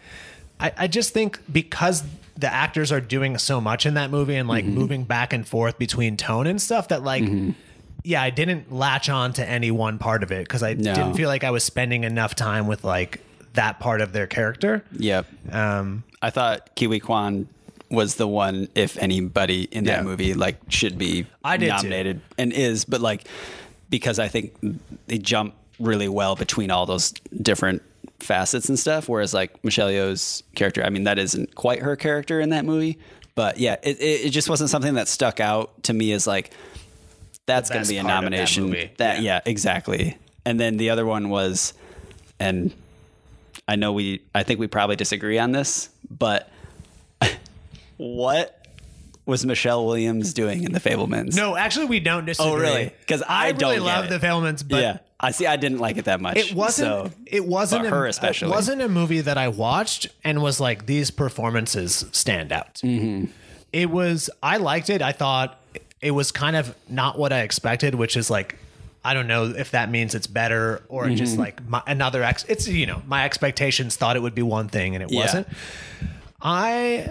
I, 0.59 0.71
I 0.75 0.87
just 0.87 1.13
think 1.13 1.39
because 1.53 2.03
the 2.35 2.51
actors 2.51 2.91
are 2.91 2.99
doing 2.99 3.37
so 3.37 3.61
much 3.61 3.85
in 3.85 3.93
that 3.93 4.09
movie 4.09 4.33
and 4.35 4.49
like 4.49 4.65
Mm-hmm. 4.65 4.73
moving 4.73 5.03
back 5.03 5.33
and 5.33 5.47
forth 5.47 5.77
between 5.77 6.17
tone 6.17 6.47
and 6.47 6.59
stuff 6.59 6.87
that 6.87 7.03
like, 7.03 7.23
yeah, 8.03 8.23
I 8.23 8.31
didn't 8.31 8.71
latch 8.71 9.07
on 9.07 9.33
to 9.33 9.47
any 9.47 9.69
one 9.69 9.99
part 9.99 10.23
of 10.23 10.31
it 10.31 10.47
because 10.47 10.63
I 10.63 10.73
No. 10.73 10.95
didn't 10.95 11.13
feel 11.13 11.29
like 11.29 11.43
I 11.43 11.51
was 11.51 11.63
spending 11.63 12.03
enough 12.03 12.33
time 12.33 12.65
with 12.65 12.83
like 12.83 13.19
that 13.55 13.79
part 13.79 14.01
of 14.01 14.13
their 14.13 14.27
character. 14.27 14.83
yep. 14.93 15.25
Um, 15.51 16.03
I 16.21 16.29
thought 16.29 16.71
Ke 16.75 16.81
Huy 16.87 16.99
Quan 16.99 17.47
was 17.89 18.15
the 18.15 18.27
one, 18.27 18.67
if 18.75 18.97
anybody 18.97 19.63
in 19.71 19.83
that 19.85 19.99
Yeah. 19.99 20.03
movie, 20.03 20.33
like 20.33 20.57
should 20.69 20.97
be 20.97 21.25
I 21.43 21.57
did 21.57 21.65
too. 21.67 21.71
nominated 21.73 22.21
and 22.37 22.51
is, 22.53 22.85
but 22.85 23.01
like 23.01 23.27
because 23.89 24.17
I 24.19 24.27
think 24.27 24.53
they 25.07 25.17
jump 25.19 25.53
really 25.79 26.07
well 26.09 26.35
between 26.35 26.71
all 26.71 26.85
those 26.85 27.11
different 27.41 27.81
facets 28.19 28.69
and 28.69 28.79
stuff. 28.79 29.07
Whereas 29.07 29.33
like 29.33 29.63
Michelle 29.63 29.89
Yeoh's 29.89 30.41
character, 30.55 30.83
I 30.83 30.89
mean, 30.89 31.03
that 31.03 31.19
isn't 31.19 31.53
quite 31.55 31.81
her 31.81 31.95
character 31.95 32.39
in 32.41 32.49
that 32.49 32.65
movie, 32.65 32.97
but 33.35 33.59
yeah, 33.59 33.75
it, 33.83 33.99
it, 34.01 34.25
it 34.25 34.29
just 34.31 34.49
wasn't 34.49 34.69
something 34.71 34.95
that 34.95 35.07
stuck 35.07 35.39
out 35.39 35.83
to 35.83 35.93
me 35.93 36.11
as 36.13 36.25
like 36.25 36.51
that's 37.45 37.69
going 37.69 37.83
to 37.83 37.89
be 37.89 37.97
a 37.97 38.01
that 38.03 38.07
nomination. 38.07 38.63
movie. 38.65 38.89
That, 38.97 39.17
Yeah. 39.21 39.35
yeah, 39.35 39.41
exactly. 39.45 40.17
And 40.45 40.59
then 40.59 40.77
the 40.77 40.89
other 40.89 41.05
one 41.05 41.29
was, 41.29 41.73
and 42.39 42.73
I 43.67 43.75
know 43.75 43.93
we, 43.93 44.21
I 44.33 44.43
think 44.43 44.59
we 44.59 44.67
probably 44.67 44.95
disagree 44.95 45.39
on 45.39 45.51
this, 45.51 45.89
but 46.09 46.49
what 47.97 48.67
was 49.25 49.45
Michelle 49.45 49.85
Williams 49.85 50.33
doing 50.33 50.63
in 50.63 50.71
The 50.71 50.79
Fabelmans? 50.79 51.35
no, 51.35 51.55
actually, 51.55 51.85
we 51.85 51.99
don't 51.99 52.25
disagree. 52.25 52.51
Oh, 52.51 52.57
really? 52.57 52.91
Because 52.99 53.23
I 53.23 53.47
really 53.47 53.57
don't 53.57 53.73
get 53.73 53.81
love 53.81 54.09
the 54.09 54.19
Fabelmans, 54.19 54.67
but 54.67 54.81
yeah, 54.81 54.97
I 55.19 55.31
see. 55.31 55.47
I 55.47 55.55
didn't 55.55 55.79
like 55.79 55.97
it 55.97 56.05
that 56.05 56.21
much. 56.21 56.37
It 56.37 56.53
wasn't. 56.53 56.87
So, 56.87 57.11
it 57.25 57.45
wasn't 57.45 57.87
a, 57.87 57.89
her 57.89 58.05
especially. 58.05 58.49
It 58.49 58.51
wasn't 58.51 58.81
a 58.81 58.89
movie 58.89 59.21
that 59.21 59.37
I 59.37 59.47
watched 59.47 60.07
and 60.23 60.43
was 60.43 60.59
like 60.59 60.85
these 60.85 61.09
performances 61.09 62.05
stand 62.11 62.51
out. 62.51 62.75
Mm-hmm. 62.75 63.31
It 63.73 63.89
was. 63.89 64.29
I 64.43 64.57
liked 64.57 64.89
it. 64.91 65.01
I 65.01 65.11
thought 65.11 65.59
it 66.01 66.11
was 66.11 66.31
kind 66.31 66.55
of 66.55 66.75
not 66.87 67.17
what 67.17 67.33
I 67.33 67.39
expected, 67.41 67.95
which 67.95 68.15
is 68.15 68.29
like. 68.29 68.57
I 69.05 69.13
don't 69.13 69.27
know 69.27 69.45
if 69.45 69.71
that 69.71 69.89
means 69.91 70.15
it's 70.15 70.27
better 70.27 70.81
or 70.89 71.05
Mm-hmm. 71.05 71.15
just 71.15 71.37
like 71.37 71.65
my, 71.67 71.81
another 71.85 72.23
ex. 72.23 72.43
It's 72.49 72.67
you 72.67 72.85
know 72.87 73.01
my 73.07 73.23
expectations 73.23 73.95
thought 73.95 74.15
it 74.15 74.21
would 74.21 74.35
be 74.35 74.41
one 74.41 74.67
thing 74.67 74.95
and 74.95 75.03
it 75.03 75.11
Yeah. 75.11 75.21
wasn't. 75.21 75.47
I 76.41 77.09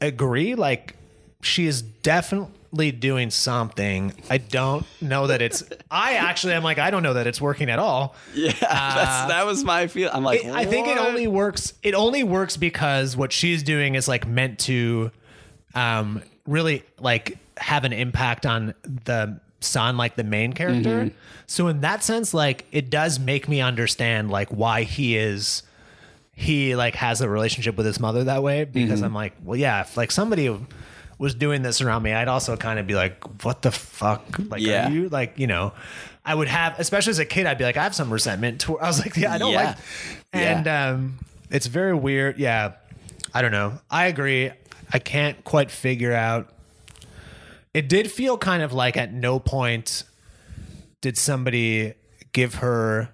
agree. 0.00 0.54
Like 0.54 0.96
she 1.42 1.66
is 1.66 1.82
definitely 1.82 2.92
doing 2.92 3.30
something. 3.30 4.12
I 4.28 4.38
don't 4.38 4.84
know 5.00 5.26
that 5.28 5.42
it's. 5.42 5.64
I 5.90 6.14
actually 6.14 6.54
am 6.54 6.62
like 6.62 6.78
I 6.78 6.90
don't 6.90 7.02
know 7.02 7.14
that 7.14 7.26
it's 7.26 7.40
working 7.40 7.70
at 7.70 7.78
all. 7.78 8.14
yeah, 8.34 8.52
that's, 8.60 9.28
that 9.32 9.46
was 9.46 9.64
my 9.64 9.86
feel. 9.86 10.10
I'm 10.12 10.24
like, 10.24 10.44
It- 10.44 10.52
I 10.52 10.64
think 10.66 10.88
it 10.88 10.98
only 10.98 11.26
works. 11.26 11.74
It 11.82 11.94
only 11.94 12.22
works 12.24 12.56
because 12.56 13.16
what 13.16 13.32
she's 13.32 13.62
doing 13.62 13.94
is 13.94 14.08
like 14.08 14.26
meant 14.26 14.58
to, 14.60 15.10
um, 15.74 16.22
really 16.46 16.84
like 16.98 17.38
have 17.56 17.84
an 17.84 17.92
impact 17.92 18.46
on 18.46 18.74
the 19.04 19.38
son, 19.60 19.96
like 19.96 20.16
the 20.16 20.24
main 20.24 20.52
character. 20.52 21.04
Mm-hmm. 21.04 21.16
So 21.46 21.68
in 21.68 21.80
that 21.82 22.02
sense, 22.04 22.32
like 22.34 22.66
it 22.72 22.90
does 22.90 23.18
make 23.18 23.48
me 23.48 23.60
understand 23.60 24.30
like 24.30 24.48
why 24.50 24.82
he 24.84 25.16
is. 25.16 25.62
He 26.32 26.74
like 26.74 26.94
has 26.94 27.20
a 27.20 27.28
relationship 27.28 27.76
with 27.76 27.84
his 27.84 28.00
mother 28.00 28.24
that 28.24 28.42
way 28.42 28.64
because 28.64 29.00
Mm-hmm. 29.00 29.04
I'm 29.04 29.14
like, 29.14 29.34
well, 29.44 29.56
yeah, 29.58 29.82
if 29.82 29.96
like 29.96 30.10
somebody 30.10 30.54
was 31.18 31.34
doing 31.34 31.60
this 31.62 31.82
around 31.82 32.02
me, 32.02 32.12
I'd 32.14 32.28
also 32.28 32.56
kind 32.56 32.78
of 32.78 32.86
be 32.86 32.94
like, 32.94 33.44
what 33.44 33.60
the 33.60 33.70
fuck? 33.70 34.24
Like, 34.48 34.62
Yeah. 34.62 34.88
are 34.88 34.90
you 34.90 35.10
like, 35.10 35.38
you 35.38 35.46
know? 35.46 35.74
I 36.24 36.34
would 36.34 36.48
have, 36.48 36.78
especially 36.80 37.10
as 37.10 37.18
a 37.18 37.24
kid, 37.26 37.44
I'd 37.46 37.58
be 37.58 37.64
like, 37.64 37.76
I 37.76 37.82
have 37.82 37.94
some 37.94 38.10
resentment. 38.10 38.62
To, 38.62 38.78
I 38.78 38.86
was 38.86 38.98
like, 39.00 39.16
yeah, 39.16 39.32
I 39.34 39.38
don't 39.38 39.52
Yeah. 39.52 39.64
like, 39.68 39.76
and 40.32 40.66
um, 40.68 41.18
it's 41.50 41.66
very 41.66 41.94
weird. 41.94 42.38
Yeah, 42.38 42.72
I 43.34 43.42
don't 43.42 43.52
know. 43.52 43.78
I 43.90 44.06
agree. 44.06 44.50
I 44.92 44.98
can't 44.98 45.42
quite 45.44 45.70
figure 45.70 46.12
out. 46.14 46.48
It 47.74 47.88
did 47.88 48.10
feel 48.10 48.36
kind 48.38 48.62
of 48.62 48.72
like 48.72 48.96
at 48.96 49.12
no 49.12 49.38
point 49.38 50.04
did 51.00 51.16
somebody 51.16 51.94
give 52.32 52.56
her 52.56 53.10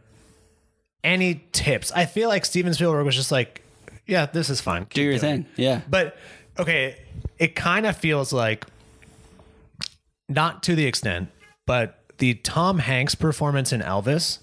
any 1.05 1.45
tips. 1.53 1.93
I 1.93 2.07
feel 2.07 2.29
like 2.29 2.45
Steven 2.45 2.73
Spielberg 2.75 3.05
was 3.07 3.15
just 3.15 3.31
like, 3.31 3.63
yeah, 4.07 4.27
this 4.27 4.51
is 4.51 4.61
fine. 4.61 4.87
Do 4.91 5.03
your 5.03 5.19
thing. 5.19 5.47
Yeah. 5.57 5.83
But 5.89 6.17
okay, 6.59 6.97
it 7.39 7.55
kind 7.55 7.87
of 7.87 7.97
feels 7.97 8.33
like 8.33 8.65
not 10.29 10.63
to 10.65 10.75
the 10.75 10.87
extent, 10.87 11.29
but 11.67 11.99
the 12.19 12.35
Tom 12.35 12.79
Hanks 12.79 13.15
performance 13.15 13.73
in 13.73 13.81
Elvis, 13.81 14.39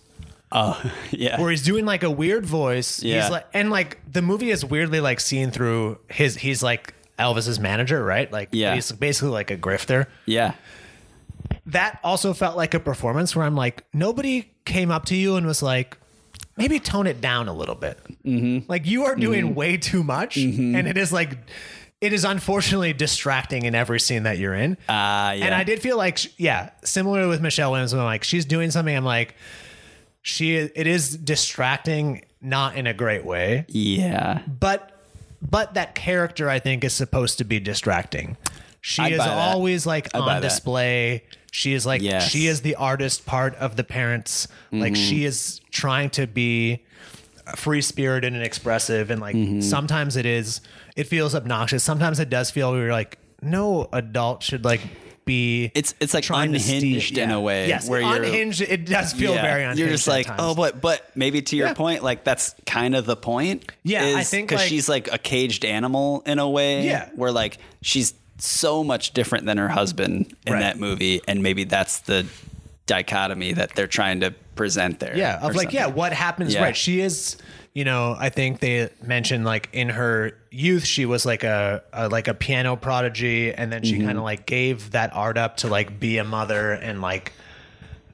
Oh, 0.51 0.79
yeah. 1.11 1.41
where 1.41 1.49
he's 1.49 1.63
doing 1.63 1.85
like 1.85 2.03
a 2.03 2.11
weird 2.11 2.45
voice. 2.45 3.01
Yeah. 3.01 3.21
He's 3.23 3.31
like, 3.31 3.47
and 3.53 3.71
like 3.71 3.99
the 4.11 4.21
movie 4.21 4.51
is 4.51 4.63
weirdly 4.63 4.99
like 5.01 5.19
seen 5.19 5.49
through 5.51 5.97
his. 6.09 6.37
He's 6.37 6.61
like 6.61 6.93
Elvis's 7.19 7.59
manager, 7.59 8.03
right? 8.03 8.31
Like, 8.31 8.49
Yeah. 8.51 8.75
he's 8.75 8.91
basically 8.91 9.29
like 9.31 9.51
a 9.51 9.57
grifter. 9.57 10.07
yeah. 10.25 10.53
That 11.67 11.99
also 12.03 12.33
felt 12.33 12.57
like 12.57 12.73
a 12.73 12.79
performance 12.79 13.35
where 13.35 13.45
I'm 13.45 13.55
like, 13.55 13.85
nobody 13.93 14.49
came 14.65 14.91
up 14.91 15.05
to 15.05 15.15
you 15.15 15.35
and 15.37 15.45
was 15.45 15.61
like, 15.63 15.97
maybe 16.57 16.79
tone 16.79 17.07
it 17.07 17.21
down 17.21 17.47
a 17.47 17.53
little 17.53 17.75
bit. 17.75 17.97
Mm-hmm. 18.25 18.69
Like 18.69 18.85
you 18.85 19.05
are 19.05 19.15
doing 19.15 19.55
way 19.55 19.77
too 19.77 20.03
much, 20.03 20.35
and 20.37 20.87
it 20.87 20.97
is 20.97 21.11
like. 21.13 21.37
It 22.01 22.11
is 22.11 22.25
unfortunately 22.25 22.91
distracting 22.91 23.63
in 23.63 23.75
every 23.75 23.97
scene 23.97 24.23
that 24.23 24.37
you're 24.37 24.53
in. 24.53 24.75
Ah, 24.89 25.31
yeah. 25.31 25.45
And 25.45 25.55
I 25.55 25.63
did 25.63 25.81
feel 25.81 25.95
like, 25.95 26.17
sh- 26.17 26.27
yeah, 26.35 26.71
similar 26.83 27.29
with 27.29 27.39
Michelle 27.39 27.71
Williams, 27.71 27.93
when 27.93 28.01
I'm 28.01 28.05
like, 28.05 28.25
she's 28.25 28.43
doing 28.43 28.71
something. 28.71 28.93
I'm 28.93 29.05
like, 29.05 29.35
she, 30.21 30.57
it 30.57 30.85
is 30.85 31.15
distracting, 31.15 32.25
not 32.41 32.75
in 32.75 32.87
a 32.87 32.93
great 32.93 33.23
way, 33.23 33.63
Yeah. 33.69 34.41
but, 34.45 34.92
but 35.47 35.73
that 35.73 35.93
character 35.95 36.49
I 36.49 36.59
think 36.59 36.83
is 36.83 36.93
supposed 36.93 37.37
to 37.39 37.43
be 37.43 37.59
distracting. 37.59 38.37
She 38.81 39.01
I'd 39.01 39.11
is 39.13 39.19
always 39.19 39.85
like 39.85 40.13
I'd 40.15 40.19
on 40.21 40.27
that. 40.27 40.41
display. 40.41 41.23
She 41.51 41.73
is 41.73 41.85
like, 41.85 42.01
Yes. 42.01 42.27
she 42.29 42.47
is 42.47 42.61
the 42.61 42.75
artist 42.75 43.25
part 43.25 43.53
of 43.55 43.75
the 43.75 43.83
parents. 43.83 44.47
Mm-hmm. 44.67 44.79
Like 44.81 44.95
she 44.95 45.23
is 45.25 45.61
trying 45.71 46.09
to 46.11 46.25
be 46.27 46.83
free 47.55 47.81
spirited 47.81 48.33
and 48.33 48.41
expressive. 48.43 49.11
And 49.11 49.21
like, 49.21 49.35
Mm-hmm. 49.35 49.61
sometimes 49.61 50.15
it 50.15 50.25
is, 50.25 50.61
it 50.95 51.05
feels 51.07 51.35
obnoxious. 51.35 51.83
Sometimes 51.83 52.19
it 52.19 52.29
does 52.29 52.49
feel 52.51 52.71
we're 52.71 52.91
like, 52.91 53.17
no 53.41 53.89
adult 53.93 54.41
should 54.43 54.63
like 54.65 54.81
be 55.25 55.71
It's 55.73 55.93
it's 55.99 56.13
like 56.13 56.29
unhinged 56.29 57.17
in 57.17 57.29
yeah. 57.29 57.35
a 57.35 57.39
way. 57.39 57.67
Yes, 57.67 57.87
where 57.89 58.01
you're 58.01 58.15
unhinged. 58.23 58.61
It 58.61 58.85
does 58.85 59.13
feel 59.13 59.33
very 59.33 59.63
unhinged. 59.63 59.79
You're 59.79 59.89
just 59.89 60.07
like, 60.07 60.27
oh, 60.37 60.55
but 60.55 60.81
but 60.81 61.09
maybe 61.15 61.41
to 61.41 61.55
your 61.55 61.67
Yeah. 61.67 61.73
point, 61.73 62.03
like 62.03 62.23
that's 62.23 62.55
kind 62.65 62.95
of 62.95 63.05
the 63.05 63.15
point. 63.15 63.71
Yeah, 63.83 64.15
I 64.17 64.23
think, 64.23 64.49
because 64.49 64.61
like- 64.61 64.69
she's 64.69 64.89
like 64.89 65.11
a 65.11 65.17
caged 65.17 65.65
animal 65.65 66.21
in 66.25 66.39
a 66.39 66.49
way. 66.49 66.85
Yeah. 66.85 67.09
where 67.15 67.31
like 67.31 67.57
she's 67.81 68.13
so 68.39 68.83
much 68.83 69.13
different 69.13 69.45
than 69.45 69.57
her 69.57 69.69
husband 69.69 70.35
in 70.45 70.53
Right. 70.53 70.59
that 70.59 70.79
movie, 70.79 71.21
and 71.27 71.41
maybe 71.43 71.63
that's 71.63 71.99
the 71.99 72.25
dichotomy 72.85 73.53
that 73.53 73.75
they're 73.75 73.87
trying 73.87 74.19
to 74.21 74.31
present 74.55 74.99
there. 74.99 75.15
yeah, 75.17 75.39
of 75.41 75.55
like, 75.55 75.71
yeah, 75.73 75.85
what 75.87 76.11
happens? 76.13 76.53
Yeah. 76.53 76.63
Right, 76.63 76.75
she 76.75 76.99
is. 77.01 77.37
You 77.73 77.85
know, 77.85 78.15
I 78.19 78.29
think 78.29 78.59
they 78.59 78.89
mentioned 79.01 79.45
like 79.45 79.67
in 79.73 79.89
her 79.89 80.37
youth, 80.51 80.85
she 80.85 81.05
was 81.07 81.25
like 81.25 81.43
a, 81.43 81.81
a 81.91 82.07
like 82.07 82.27
a 82.27 82.33
piano 82.35 82.75
prodigy, 82.75 83.51
and 83.51 83.71
then 83.71 83.83
she 83.83 83.95
Mm-hmm. 83.95 84.05
kind 84.05 84.17
of 84.19 84.23
like 84.23 84.45
gave 84.45 84.91
that 84.91 85.11
art 85.15 85.37
up 85.39 85.57
to 85.57 85.67
like 85.67 85.99
be 85.99 86.19
a 86.19 86.23
mother 86.23 86.71
and 86.71 87.01
like 87.01 87.33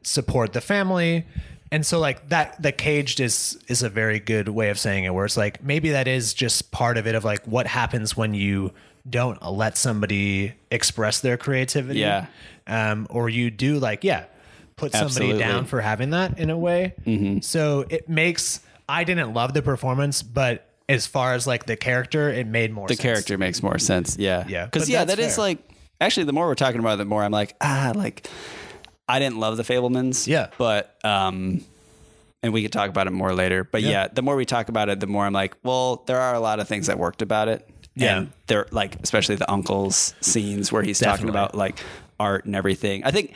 support 0.02 0.54
the 0.54 0.62
family. 0.62 1.26
And 1.72 1.86
so 1.86 2.00
like 2.00 2.30
that 2.30 2.62
the 2.62 2.72
caged 2.72 3.20
is 3.20 3.60
is 3.68 3.84
a 3.84 3.90
very 3.90 4.20
good 4.20 4.48
way 4.50 4.70
of 4.70 4.80
saying 4.80 5.04
it 5.04 5.14
where 5.14 5.26
it's 5.26 5.38
like 5.38 5.64
maybe 5.64 5.92
that 5.92 6.08
is 6.08 6.34
just 6.34 6.72
part 6.72 6.98
of 6.98 7.06
it 7.06 7.14
of 7.14 7.24
like 7.24 7.46
what 7.46 7.68
happens 7.68 8.18
when 8.18 8.34
you 8.34 8.72
don't 9.10 9.42
let 9.44 9.78
somebody 9.78 10.54
express 10.72 11.20
their 11.20 11.38
creativity. 11.38 12.00
Yeah. 12.00 12.26
Um 12.66 13.08
or 13.10 13.30
you 13.30 13.52
do 13.52 13.78
like 13.78 14.04
yeah, 14.04 14.26
put 14.78 14.94
somebody 14.94 15.06
Absolutely. 15.32 15.40
down 15.40 15.66
for 15.66 15.82
having 15.82 16.10
that 16.12 16.40
in 16.40 16.50
a 16.50 16.58
way. 16.58 16.94
So 17.42 17.86
it 17.90 18.10
makes 18.10 18.62
I 18.90 19.04
didn't 19.04 19.34
love 19.34 19.54
the 19.54 19.62
performance, 19.62 20.24
but 20.24 20.66
as 20.90 21.06
far 21.06 21.34
as 21.36 21.46
like 21.46 21.66
the 21.68 21.78
character, 21.78 22.30
it 22.30 22.48
made 22.48 22.72
more 22.74 22.88
the 22.88 22.96
sense. 22.96 23.04
character 23.04 23.38
makes 23.38 23.62
more 23.62 23.78
sense. 23.78 24.18
Yeah, 24.18 24.46
Yeah, 24.48 24.66
Because 24.66 24.90
yeah, 24.90 25.06
that 25.06 25.20
is 25.20 25.36
fair. 25.36 25.46
like 25.46 25.60
actually 26.02 26.24
the 26.24 26.34
more 26.34 26.48
we're 26.48 26.56
talking 26.56 26.80
about 26.80 26.94
it, 26.96 26.98
the 26.98 27.06
more 27.06 27.24
I'm 27.24 27.32
like 27.32 27.56
ah, 27.62 27.94
like 27.96 28.28
I 29.08 29.20
didn't 29.20 29.38
love 29.40 29.58
the 29.58 29.64
Fabelmans. 29.64 30.28
Yeah. 30.28 30.48
but 30.58 30.98
um, 31.06 31.62
and 32.42 32.54
we 32.54 32.62
could 32.64 32.72
talk 32.72 32.90
about 32.90 33.06
it 33.08 33.12
more 33.12 33.34
later. 33.34 33.64
But 33.64 33.84
yeah. 33.84 33.90
Yeah. 33.90 34.08
the 34.08 34.22
more 34.24 34.36
we 34.36 34.46
talk 34.46 34.70
about 34.70 34.90
it, 34.90 35.00
the 35.00 35.08
more 35.08 35.26
I'm 35.26 35.34
like, 35.34 35.56
well, 35.64 36.04
there 36.08 36.20
are 36.20 36.34
a 36.34 36.40
lot 36.40 36.60
of 36.60 36.68
things 36.68 36.88
that 36.88 36.98
worked 36.98 37.22
about 37.22 37.48
it. 37.48 37.70
Yeah. 37.96 38.18
and 38.18 38.32
they're 38.48 38.66
like 38.72 38.96
especially 39.04 39.36
the 39.36 39.52
uncle's 39.52 40.14
scenes 40.22 40.72
where 40.72 40.82
he's 40.84 41.00
talking 41.00 41.28
about 41.30 41.54
like 41.54 41.80
art 42.20 42.46
and 42.46 42.56
everything. 42.56 43.04
I 43.04 43.12
think 43.12 43.34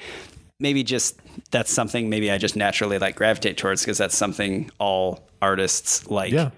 maybe 0.59 0.83
just 0.83 1.19
that's 1.51 1.71
something 1.71 2.09
maybe 2.09 2.31
I 2.31 2.37
just 2.37 2.55
naturally 2.55 2.97
like 2.97 3.15
gravitate 3.15 3.57
towards 3.57 3.81
because 3.81 3.97
that's 3.97 4.15
something 4.15 4.71
all 4.79 5.27
artists 5.43 6.09
like 6.09 6.31
Yeah. 6.31 6.51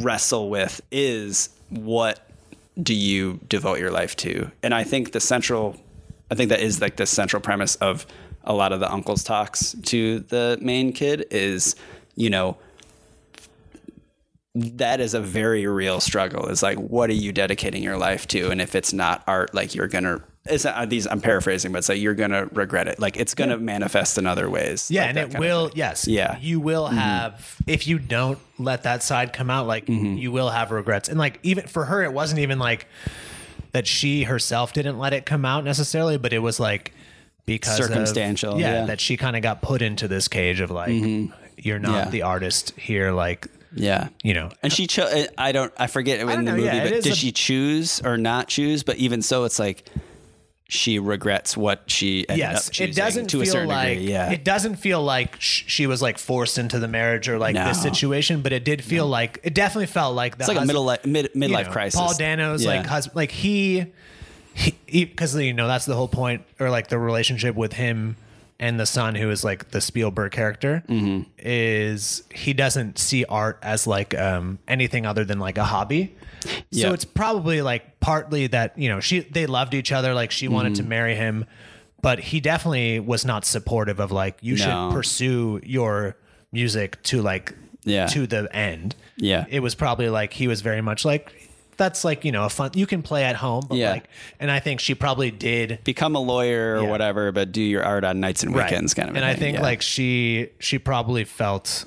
wrestle 0.00 0.48
with 0.48 0.80
is 0.90 1.50
what 1.68 2.26
do 2.82 2.94
you 2.94 3.38
devote 3.48 3.78
your 3.78 3.90
life 3.90 4.16
to? 4.16 4.50
And 4.62 4.72
I 4.74 4.82
think 4.82 5.12
the 5.12 5.20
central, 5.20 5.76
I 6.30 6.34
think 6.34 6.48
that 6.48 6.60
is 6.60 6.80
like 6.80 6.96
the 6.96 7.06
central 7.06 7.42
premise 7.42 7.76
of 7.76 8.06
a 8.44 8.54
lot 8.54 8.72
of 8.72 8.80
the 8.80 8.90
uncle's 8.90 9.22
talks 9.22 9.76
to 9.84 10.20
the 10.20 10.58
main 10.60 10.92
kid 10.92 11.26
is, 11.30 11.76
you 12.16 12.30
know, 12.30 12.56
that 14.54 15.00
is 15.00 15.14
a 15.14 15.20
very 15.20 15.66
real 15.66 16.00
struggle. 16.00 16.46
Is 16.48 16.62
like, 16.62 16.78
what 16.78 17.08
are 17.10 17.14
you 17.14 17.32
dedicating 17.32 17.82
your 17.82 17.96
life 17.98 18.26
to? 18.28 18.50
And 18.50 18.60
if 18.60 18.74
it's 18.74 18.92
not 18.92 19.22
art, 19.26 19.54
like 19.54 19.74
you're 19.74 19.88
gonna. 19.88 20.22
It's 20.44 20.64
not, 20.64 20.88
these. 20.90 21.06
I'm 21.06 21.20
paraphrasing, 21.20 21.70
but 21.70 21.78
it's 21.78 21.88
like 21.88 22.00
you're 22.00 22.14
gonna 22.14 22.46
regret 22.52 22.88
it. 22.88 22.98
Like 22.98 23.16
it's 23.16 23.34
gonna 23.34 23.58
manifest 23.58 24.18
in 24.18 24.26
other 24.26 24.50
ways. 24.50 24.90
Yeah, 24.90 25.02
like 25.02 25.08
and 25.16 25.18
it 25.34 25.38
will. 25.38 25.70
Yes. 25.74 26.08
Yeah. 26.08 26.36
You 26.40 26.58
will 26.58 26.86
have 26.88 27.56
if 27.68 27.86
you 27.86 28.00
don't 28.00 28.38
let 28.58 28.82
that 28.82 29.04
side 29.04 29.32
come 29.32 29.50
out. 29.50 29.68
Like 29.68 29.86
Mm-hmm. 29.86 30.16
you 30.16 30.32
will 30.32 30.50
have 30.50 30.72
regrets, 30.72 31.08
and 31.08 31.16
like 31.18 31.38
even 31.44 31.66
for 31.68 31.84
her, 31.84 32.02
it 32.02 32.12
wasn't 32.12 32.40
even 32.40 32.58
like 32.58 32.86
that. 33.70 33.86
She 33.86 34.24
herself 34.24 34.72
didn't 34.72 34.98
let 34.98 35.12
it 35.12 35.26
come 35.26 35.44
out 35.44 35.62
necessarily, 35.64 36.18
but 36.18 36.32
it 36.32 36.40
was 36.40 36.58
like 36.58 36.92
because 37.46 37.78
of- 37.78 37.86
Circumstantial, 37.86 38.58
yeah, 38.58 38.66
yeah. 38.72 38.76
Mm-hmm. 38.78 38.86
that 38.88 39.00
she 39.00 39.16
kind 39.16 39.36
of 39.36 39.42
got 39.42 39.62
put 39.62 39.80
into 39.80 40.08
this 40.08 40.26
cage 40.26 40.58
of 40.60 40.72
like 40.72 40.90
you're 41.56 41.78
not 41.78 42.06
Yeah. 42.06 42.10
the 42.10 42.22
artist 42.22 42.72
here. 42.76 43.12
Like 43.12 43.46
Yeah. 43.72 44.08
you 44.24 44.34
know, 44.34 44.50
And 44.60 44.72
she 44.72 44.88
chose. 44.88 45.28
I 45.38 45.52
don't. 45.52 45.72
I 45.78 45.86
forget 45.86 46.18
in 46.18 46.26
the 46.26 46.36
know, 46.38 46.50
movie, 46.56 46.64
yeah, 46.64 46.82
but 46.82 47.02
did 47.04 47.12
a- 47.12 47.14
she 47.14 47.30
choose 47.30 48.00
or 48.04 48.16
not 48.18 48.48
choose? 48.48 48.82
But 48.82 48.96
even 48.96 49.22
so, 49.22 49.44
it's 49.44 49.60
like 49.60 49.88
she 50.74 50.98
regrets 50.98 51.54
what 51.54 51.82
she 51.86 52.26
ended 52.30 52.38
yes, 52.38 52.68
up 52.68 52.72
choosing 52.72 52.88
it 52.92 52.96
doesn't 52.96 53.26
to 53.26 53.36
feel 53.36 53.42
a 53.42 53.46
certain 53.46 53.68
like 53.68 53.98
degree. 53.98 54.10
Yeah, 54.12 54.30
it 54.32 54.42
doesn't 54.42 54.76
feel 54.76 55.02
like 55.02 55.38
sh- 55.38 55.64
she 55.66 55.86
was 55.86 56.00
like 56.00 56.16
forced 56.16 56.56
into 56.56 56.78
the 56.78 56.88
marriage 56.88 57.28
or 57.28 57.38
like 57.38 57.54
No. 57.54 57.66
this 57.68 57.82
situation, 57.82 58.40
but 58.40 58.52
it 58.54 58.64
did 58.64 58.82
feel 58.82 59.06
like 59.06 59.38
it 59.42 59.52
definitely 59.52 59.86
felt 59.88 60.14
like 60.16 60.38
the 60.38 60.44
it's 60.44 60.48
like 60.48 60.56
a 60.56 60.64
middle 60.64 60.84
life, 60.84 61.04
mid 61.04 61.26
midlife 61.34 61.58
you 61.58 61.64
know, 61.64 61.70
crisis. 61.72 62.00
Paul 62.00 62.14
Dano's 62.16 62.64
Yeah. 62.64 62.70
like 62.78 62.86
husband, 62.86 63.16
like 63.16 63.30
he, 63.32 63.84
he, 64.54 65.04
because 65.04 65.36
you 65.36 65.52
know 65.52 65.66
that's 65.68 65.84
the 65.84 65.94
whole 65.94 66.08
point, 66.08 66.42
or 66.58 66.70
like 66.70 66.88
the 66.88 66.98
relationship 66.98 67.54
with 67.54 67.74
him 67.74 68.16
and 68.58 68.80
the 68.80 68.86
son, 68.86 69.14
who 69.14 69.28
is 69.28 69.44
like 69.44 69.72
the 69.72 69.80
Spielberg 69.82 70.32
character, 70.32 70.82
Mm-hmm. 70.88 71.28
is 71.38 72.22
he 72.32 72.54
doesn't 72.54 72.98
see 72.98 73.24
art 73.26 73.58
as 73.62 73.86
like 73.86 74.18
um 74.18 74.58
anything 74.66 75.04
other 75.04 75.24
than 75.26 75.38
like 75.38 75.58
a 75.58 75.64
hobby. 75.64 76.14
Yeah. 76.70 76.88
So 76.88 76.94
it's 76.94 77.04
probably 77.04 77.62
like 77.62 78.00
partly 78.00 78.46
that 78.48 78.78
you 78.78 78.88
know 78.88 79.00
she 79.00 79.20
they 79.20 79.46
loved 79.46 79.74
each 79.74 79.92
other, 79.92 80.14
like 80.14 80.30
she 80.30 80.48
wanted 80.48 80.72
Mm-hmm. 80.74 80.82
to 80.84 80.88
marry 80.88 81.14
him, 81.14 81.44
but 82.00 82.18
he 82.20 82.40
definitely 82.40 83.00
was 83.00 83.24
not 83.24 83.44
supportive 83.44 84.00
of 84.00 84.10
like 84.12 84.38
you 84.40 84.56
No. 84.56 84.62
should 84.64 84.94
pursue 84.94 85.60
your 85.64 86.16
music 86.52 87.02
to 87.04 87.22
like 87.22 87.54
Yeah. 87.84 88.06
to 88.06 88.26
the 88.26 88.48
end 88.54 88.94
Yeah. 89.16 89.44
it 89.50 89.60
was 89.60 89.74
probably 89.74 90.08
like 90.08 90.32
he 90.32 90.46
was 90.48 90.60
very 90.60 90.80
much 90.82 91.04
like 91.04 91.32
that's 91.78 92.04
like 92.04 92.24
you 92.24 92.30
know 92.30 92.44
a 92.44 92.48
fun 92.50 92.70
you 92.74 92.86
can 92.86 93.02
play 93.02 93.24
at 93.24 93.34
home 93.36 93.64
but 93.68 93.76
Yeah. 93.78 93.90
like 93.92 94.04
and 94.38 94.50
i 94.50 94.60
think 94.60 94.78
she 94.78 94.94
probably 94.94 95.30
did 95.30 95.78
become 95.82 96.14
a 96.14 96.20
lawyer 96.20 96.76
or 96.76 96.82
Yeah. 96.84 96.90
whatever, 96.90 97.32
but 97.32 97.50
do 97.50 97.62
your 97.62 97.82
art 97.82 98.04
on 98.04 98.20
nights 98.20 98.42
and 98.44 98.54
weekends, 98.54 98.92
kind 98.94 99.08
of. 99.10 99.16
and 99.16 99.24
i 99.24 99.32
thing. 99.32 99.40
think 99.40 99.56
Yeah. 99.56 99.62
like 99.62 99.82
she 99.82 100.48
she 100.60 100.78
probably 100.78 101.24
felt 101.24 101.84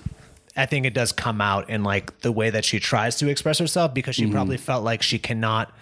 i 0.55 0.65
think 0.65 0.85
it 0.85 0.93
does 0.93 1.11
come 1.11 1.41
out 1.41 1.69
in 1.69 1.83
like 1.83 2.19
the 2.21 2.31
way 2.31 2.49
that 2.49 2.63
she 2.65 2.79
tries 2.79 3.15
to 3.17 3.27
express 3.29 3.59
herself 3.59 3.93
because 3.93 4.15
she 4.15 4.23
Mm-hmm. 4.23 4.33
probably 4.33 4.57
felt 4.57 4.83
like 4.83 5.01
she 5.01 5.19
cannot 5.19 5.73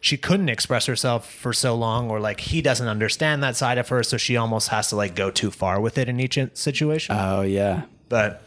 she 0.00 0.16
couldn't 0.16 0.48
express 0.48 0.86
herself 0.86 1.30
for 1.32 1.52
so 1.52 1.74
long 1.76 2.10
or 2.10 2.18
like 2.20 2.40
he 2.40 2.60
doesn't 2.62 2.88
understand 2.88 3.42
that 3.42 3.56
side 3.56 3.78
of 3.78 3.88
her 3.88 4.02
so 4.02 4.16
she 4.16 4.36
almost 4.36 4.68
has 4.68 4.88
to 4.88 4.96
like 4.96 5.14
go 5.14 5.30
too 5.30 5.50
far 5.50 5.80
with 5.80 5.96
it 5.98 6.08
in 6.08 6.18
each 6.20 6.38
situation 6.54 7.14
oh 7.18 7.42
yeah, 7.42 7.82
but 8.08 8.42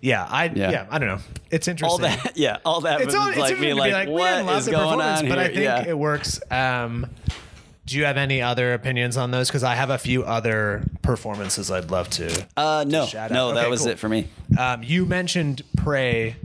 yeah 0.00 0.26
i 0.30 0.44
yeah. 0.54 0.70
Yeah. 0.70 0.86
i 0.90 0.98
don't 0.98 1.08
know 1.08 1.20
it's 1.50 1.66
interesting 1.66 1.90
all 1.90 1.98
that. 2.08 2.32
Yeah, 2.36 2.58
all 2.64 2.82
that. 2.82 3.00
it's 3.00 3.06
was 3.06 3.14
all 3.14 3.28
it's 3.28 3.38
like 3.38 3.50
interesting 3.52 3.68
me, 3.70 3.74
to 3.74 3.74
like, 3.76 3.90
be 3.90 3.94
like, 3.94 4.08
we 4.08 4.14
what 4.14 4.30
didn't 4.30 4.46
love 4.46 4.58
is 4.58 4.64
the 4.66 4.70
going 4.72 4.84
performance, 4.98 5.20
on 5.22 5.28
but 5.30 5.38
I 5.38 5.44
think 5.46 5.56
Yeah. 5.60 5.88
it 5.88 5.98
works. 5.98 6.40
Um, 6.50 7.06
Do 7.88 7.96
you 7.98 8.04
have 8.04 8.16
any 8.16 8.42
other 8.42 8.74
opinions 8.74 9.16
on 9.16 9.30
those? 9.30 9.48
Because 9.48 9.64
I 9.64 9.74
have 9.74 9.90
a 9.90 9.98
few 9.98 10.22
other 10.24 10.82
performances 11.02 11.70
I'd 11.70 11.90
love 11.90 12.10
to. 12.10 12.46
Uh, 12.56 12.84
no, 12.86 13.06
shout 13.06 13.30
out. 13.30 13.34
no, 13.34 13.54
that 13.54 13.60
Okay, 13.62 13.70
was 13.70 13.80
cool. 13.80 13.88
it 13.90 13.98
for 13.98 14.08
me. 14.08 14.28
Um, 14.58 14.82
you 14.82 15.06
mentioned 15.06 15.62
Prey, 15.76 16.36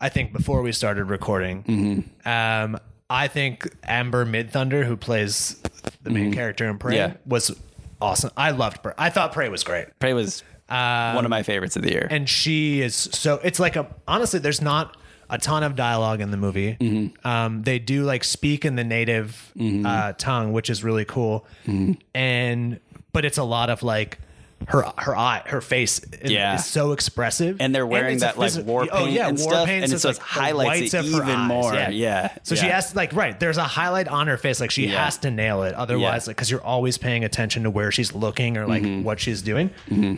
I 0.00 0.08
think, 0.10 0.32
before 0.32 0.60
we 0.62 0.72
started 0.72 1.04
recording. 1.04 1.62
Mm-hmm. 1.64 2.28
Um, 2.28 2.78
I 3.08 3.28
think 3.28 3.68
Amber 3.82 4.26
Midthunder, 4.26 4.84
who 4.84 4.96
plays 4.96 5.60
the 6.02 6.10
main 6.10 6.32
character 6.32 6.68
in 6.68 6.78
Prey, 6.78 6.96
Mm-hmm. 6.96 7.12
Yeah. 7.12 7.16
was 7.26 7.56
awesome. 8.00 8.30
I 8.36 8.50
loved 8.50 8.82
Prey. 8.82 8.92
I 8.98 9.08
thought 9.10 9.32
Prey 9.32 9.48
was 9.48 9.64
great. 9.64 9.86
Prey 10.00 10.12
was 10.12 10.42
one 10.68 11.24
of 11.24 11.30
my 11.30 11.42
favorites 11.42 11.76
of 11.76 11.82
the 11.82 11.92
year. 11.92 12.08
Um, 12.10 12.16
and 12.16 12.28
she 12.28 12.80
is 12.82 12.94
so 12.94 13.40
it's 13.42 13.60
like 13.60 13.76
a 13.76 13.86
honestly 14.08 14.40
there's 14.40 14.60
not 14.62 14.96
a 15.34 15.38
ton 15.38 15.62
of 15.62 15.74
dialogue 15.76 16.20
in 16.20 16.30
the 16.30 16.36
movie 16.36 16.76
Mm-hmm. 16.80 17.26
um, 17.26 17.62
they 17.62 17.78
do 17.78 18.04
like 18.04 18.22
speak 18.24 18.64
in 18.64 18.76
the 18.76 18.84
native 18.84 19.52
uh, 19.86 20.12
tongue 20.18 20.52
which 20.52 20.68
is 20.70 20.82
really 20.84 21.04
cool 21.04 21.46
Mm-hmm. 21.66 21.92
and 22.14 22.80
but 23.12 23.24
it's 23.24 23.38
a 23.38 23.44
lot 23.44 23.68
of 23.70 23.82
like 23.82 24.18
her 24.68 24.82
her 24.96 25.14
eye 25.14 25.42
her 25.44 25.60
face 25.60 26.00
is, 26.22 26.30
Yeah. 26.30 26.54
is 26.54 26.64
so 26.64 26.92
expressive 26.92 27.58
And 27.60 27.74
they're 27.74 27.86
wearing 27.86 28.14
it's 28.14 28.22
a 28.22 28.26
that, 28.26 28.38
like, 28.38 28.54
war 28.64 28.86
oh 28.90 28.96
paint 29.04 29.10
yeah 29.12 29.28
and 29.28 29.36
war 29.38 29.50
stuff, 29.52 29.66
paint 29.66 29.84
and 29.84 29.92
it 29.92 29.98
so 30.00 30.08
just 30.08 30.18
it's, 30.18 30.18
like, 30.20 30.26
highlights 30.26 30.94
it 30.94 31.04
even 31.04 31.20
eyes. 31.28 31.48
more. 31.48 31.74
Yeah, 31.74 32.32
so 32.44 32.54
she 32.54 32.66
has 32.66 32.96
like 32.96 33.12
right 33.12 33.38
there's 33.38 33.58
a 33.58 33.64
highlight 33.64 34.08
on 34.08 34.26
her 34.26 34.38
face 34.38 34.60
like 34.60 34.70
she 34.70 34.86
Yeah. 34.86 35.04
has 35.04 35.18
to 35.18 35.30
nail 35.30 35.64
it 35.64 35.74
otherwise 35.74 36.24
Yeah. 36.24 36.30
like 36.30 36.36
because 36.36 36.50
you're 36.50 36.62
always 36.64 36.96
paying 36.96 37.24
attention 37.24 37.64
to 37.64 37.70
where 37.70 37.92
she's 37.92 38.14
looking 38.14 38.56
or 38.56 38.66
like 38.66 38.82
Mm-hmm. 38.82 39.02
what 39.02 39.20
she's 39.20 39.42
doing 39.42 39.68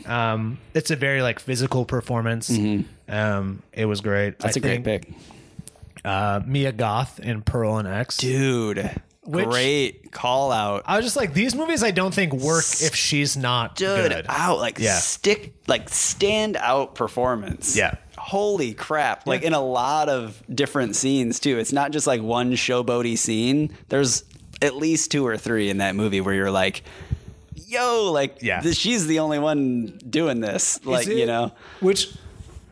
um 0.06 0.58
it's 0.74 0.92
a 0.92 0.96
very 0.96 1.22
like 1.22 1.40
physical 1.40 1.84
performance 1.84 2.48
um 3.08 3.62
it 3.72 3.86
was 3.86 4.00
great 4.00 4.34
Mm-hmm. 4.38 4.42
That's 4.44 4.56
a 4.56 4.60
a 4.60 4.62
great 4.62 4.84
pick. 4.84 5.08
uh 6.04 6.40
mia 6.46 6.70
goth 6.70 7.18
in 7.18 7.42
pearl 7.42 7.78
and 7.78 7.88
x 7.88 8.16
Dude, 8.18 8.90
Which- 9.26 9.44
great 9.48 10.12
call 10.12 10.50
out. 10.52 10.82
i 10.86 10.96
was 10.96 11.04
just 11.04 11.16
like 11.16 11.34
these 11.34 11.54
movies 11.54 11.82
i 11.82 11.90
don't 11.90 12.14
think 12.14 12.32
work 12.32 12.64
if 12.80 12.94
she's 12.94 13.36
not 13.36 13.76
Dude, 13.76 14.10
good 14.12 14.26
out 14.28 14.58
like 14.58 14.78
Yeah. 14.78 14.94
stick 14.98 15.54
like 15.66 15.88
stand 15.88 16.56
out 16.56 16.94
performance. 16.94 17.76
Yeah. 17.76 17.96
Holy 18.18 18.72
crap. 18.74 19.26
Like 19.26 19.42
in 19.42 19.52
a 19.52 19.60
lot 19.60 20.08
of 20.08 20.42
different 20.52 20.96
scenes 20.96 21.38
too. 21.40 21.58
It's 21.58 21.72
not 21.72 21.90
just 21.92 22.06
like 22.06 22.22
one 22.22 22.52
showboaty 22.52 23.18
scene. 23.18 23.76
There's 23.88 24.24
at 24.62 24.74
least 24.76 25.10
two 25.10 25.26
or 25.26 25.36
three 25.36 25.68
in 25.70 25.78
that 25.78 25.94
movie 25.96 26.20
where 26.20 26.34
you're 26.34 26.50
like, 26.50 26.82
yo, 27.66 28.10
like 28.12 28.42
Yeah. 28.42 28.60
this, 28.62 28.76
she's 28.78 29.06
the 29.06 29.18
only 29.20 29.38
one 29.38 29.98
doing 30.08 30.40
this. 30.40 30.84
Like, 30.84 31.06
Is 31.08 31.14
you 31.18 31.26
know. 31.26 31.52
which 31.80 32.12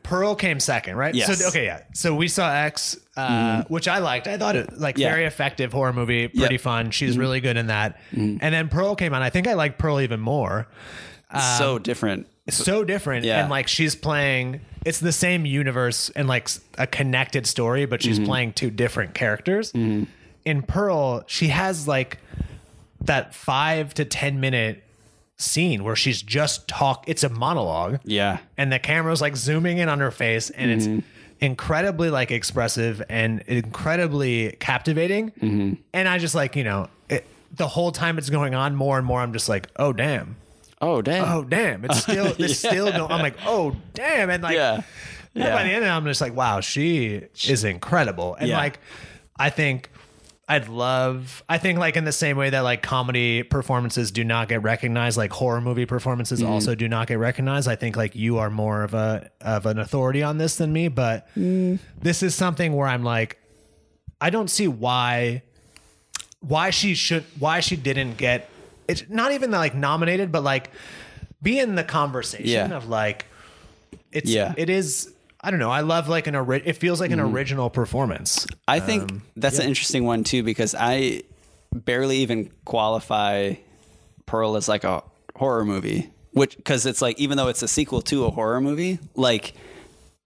Pearl 0.04 0.36
came 0.36 0.60
second, 0.60 0.96
right? 0.96 1.12
Yes. 1.14 1.28
Mm-hmm. 1.28 1.40
So 1.40 1.48
okay, 1.48 1.64
yeah. 1.64 1.80
So 1.94 2.14
we 2.14 2.28
saw 2.28 2.48
X, 2.54 2.96
uh, 3.16 3.64
which 3.68 3.88
I 3.88 3.98
liked. 3.98 4.28
I 4.28 4.38
thought 4.38 4.54
it 4.54 4.78
like 4.78 4.96
Yeah. 4.98 5.08
very 5.10 5.24
effective 5.24 5.72
horror 5.72 5.92
movie, 5.92 6.28
pretty 6.28 6.40
Yep. 6.40 6.50
Mm-hmm. 6.50 6.62
fun. 6.62 6.90
She's 6.92 7.18
really 7.18 7.40
good 7.40 7.56
in 7.56 7.66
that. 7.66 7.98
And 8.12 8.38
then 8.40 8.68
Pearl 8.68 8.94
came 8.94 9.12
on. 9.14 9.22
I 9.22 9.30
think 9.30 9.48
I 9.48 9.54
like 9.54 9.78
Pearl 9.78 10.00
even 10.00 10.20
more. 10.20 10.68
so 11.58 11.78
different. 11.80 12.28
It's 12.46 12.56
so 12.58 12.84
different, 12.84 13.24
Yeah. 13.24 13.40
and 13.40 13.50
like 13.50 13.66
she's 13.66 13.96
playing. 13.96 14.60
It's 14.84 15.00
the 15.00 15.12
same 15.12 15.46
universe 15.46 16.10
and 16.14 16.28
like 16.28 16.48
a 16.76 16.86
connected 16.86 17.46
story, 17.46 17.86
but 17.86 18.00
Mm-hmm. 18.00 18.08
she's 18.16 18.20
playing 18.20 18.52
two 18.52 18.70
different 18.70 19.14
characters. 19.14 19.72
In 19.72 20.62
Pearl, 20.68 21.24
she 21.26 21.48
has 21.48 21.88
like 21.88 22.18
that 23.00 23.34
five 23.34 23.94
to 23.94 24.04
ten 24.04 24.40
minute 24.40 24.82
scene 25.36 25.82
where 25.84 25.96
she's 25.96 26.22
just 26.22 26.68
talk. 26.68 27.04
It's 27.08 27.24
a 27.24 27.28
monologue 27.28 28.00
Yeah. 28.04 28.38
and 28.56 28.72
the 28.72 28.78
camera's 28.78 29.20
like 29.20 29.36
zooming 29.36 29.78
in 29.78 29.88
on 29.88 29.98
her 30.00 30.10
face 30.10 30.50
and 30.50 30.70
Mm-hmm. 30.80 30.98
it's 30.98 31.06
incredibly 31.40 32.10
like 32.10 32.30
expressive 32.30 33.02
and 33.08 33.40
incredibly 33.48 34.52
captivating 34.60 35.30
Mm-hmm. 35.32 35.74
and 35.92 36.08
i 36.08 36.16
just 36.18 36.34
like 36.34 36.54
you 36.56 36.62
know 36.64 36.88
it, 37.08 37.26
the 37.52 37.66
whole 37.66 37.90
time 37.90 38.16
it's 38.18 38.30
going 38.30 38.54
on 38.54 38.76
more 38.76 38.96
and 38.98 39.06
more 39.06 39.20
i'm 39.20 39.32
just 39.32 39.48
like 39.48 39.66
oh 39.76 39.92
damn 39.92 40.36
Oh, 40.80 41.02
damn. 41.02 41.24
oh 41.28 41.42
damn 41.44 41.84
it's 41.84 41.98
still 42.02 42.32
it's 42.38 42.58
still 42.58 42.90
going 42.90 43.10
i'm 43.10 43.20
like 43.20 43.36
oh 43.44 43.74
damn 43.94 44.30
and 44.30 44.42
like 44.44 44.54
yeah. 44.54 44.82
yeah. 45.34 45.54
by 45.54 45.64
the 45.64 45.70
end 45.70 45.84
i'm 45.84 46.04
just 46.04 46.20
like 46.20 46.34
wow 46.34 46.60
she 46.60 47.22
is 47.46 47.64
incredible 47.64 48.36
and 48.36 48.48
Yeah. 48.48 48.56
like 48.58 48.78
i 49.36 49.50
think 49.50 49.90
I'd 50.46 50.68
love. 50.68 51.42
I 51.48 51.56
think 51.56 51.78
like 51.78 51.96
in 51.96 52.04
the 52.04 52.12
same 52.12 52.36
way 52.36 52.50
that 52.50 52.60
like 52.60 52.82
comedy 52.82 53.42
performances 53.42 54.10
do 54.10 54.24
not 54.24 54.48
get 54.48 54.62
recognized, 54.62 55.16
like 55.16 55.32
horror 55.32 55.60
movie 55.62 55.86
performances 55.86 56.40
Mm-hmm. 56.42 56.52
also 56.52 56.74
do 56.74 56.86
not 56.88 57.06
get 57.08 57.18
recognized. 57.18 57.66
I 57.66 57.76
think 57.76 57.96
like 57.96 58.14
you 58.14 58.36
are 58.38 58.50
more 58.50 58.82
of 58.82 58.92
a 58.92 59.30
of 59.40 59.64
an 59.64 59.78
authority 59.78 60.22
on 60.22 60.36
this 60.38 60.56
than 60.56 60.72
me, 60.72 60.88
but 60.88 61.26
Mm. 61.34 61.78
this 61.98 62.22
is 62.22 62.34
something 62.34 62.74
where 62.74 62.86
I'm 62.88 63.02
like, 63.04 63.38
I 64.20 64.28
don't 64.30 64.48
see 64.50 64.68
why 64.68 65.42
why 66.40 66.68
she 66.70 66.94
should 66.94 67.24
why 67.38 67.60
she 67.60 67.74
didn't 67.76 68.18
get 68.18 68.50
it's 68.86 69.04
not 69.08 69.32
even 69.32 69.50
like 69.50 69.74
nominated, 69.74 70.30
but 70.30 70.42
like 70.42 70.70
be 71.42 71.58
in 71.58 71.74
the 71.74 71.84
conversation 71.84 72.46
Yeah. 72.70 72.76
of 72.76 72.86
like 72.86 73.24
it's 74.12 74.30
Yeah. 74.30 74.52
It 74.58 74.68
is. 74.68 75.10
I 75.44 75.50
don't 75.50 75.60
know. 75.60 75.70
I 75.70 75.80
love 75.80 76.08
like 76.08 76.26
an 76.26 76.34
ori- 76.34 76.62
it 76.64 76.74
feels 76.74 77.00
like 77.00 77.10
an 77.10 77.18
mm-hmm. 77.18 77.34
original 77.34 77.68
performance. 77.68 78.46
I 78.66 78.80
think 78.80 79.12
um, 79.12 79.22
that's 79.36 79.58
an 79.58 79.68
interesting 79.68 80.04
one 80.04 80.24
too 80.24 80.42
because 80.42 80.74
I 80.74 81.22
barely 81.74 82.18
even 82.18 82.50
qualify 82.64 83.54
Pearl 84.24 84.56
as 84.56 84.68
like 84.68 84.84
a 84.84 85.02
horror 85.36 85.66
movie, 85.66 86.10
which 86.32 86.56
because 86.56 86.86
it's 86.86 87.02
like 87.02 87.20
even 87.20 87.36
though 87.36 87.48
it's 87.48 87.62
a 87.62 87.68
sequel 87.68 88.00
to 88.02 88.24
a 88.24 88.30
horror 88.30 88.62
movie, 88.62 88.98
like 89.16 89.52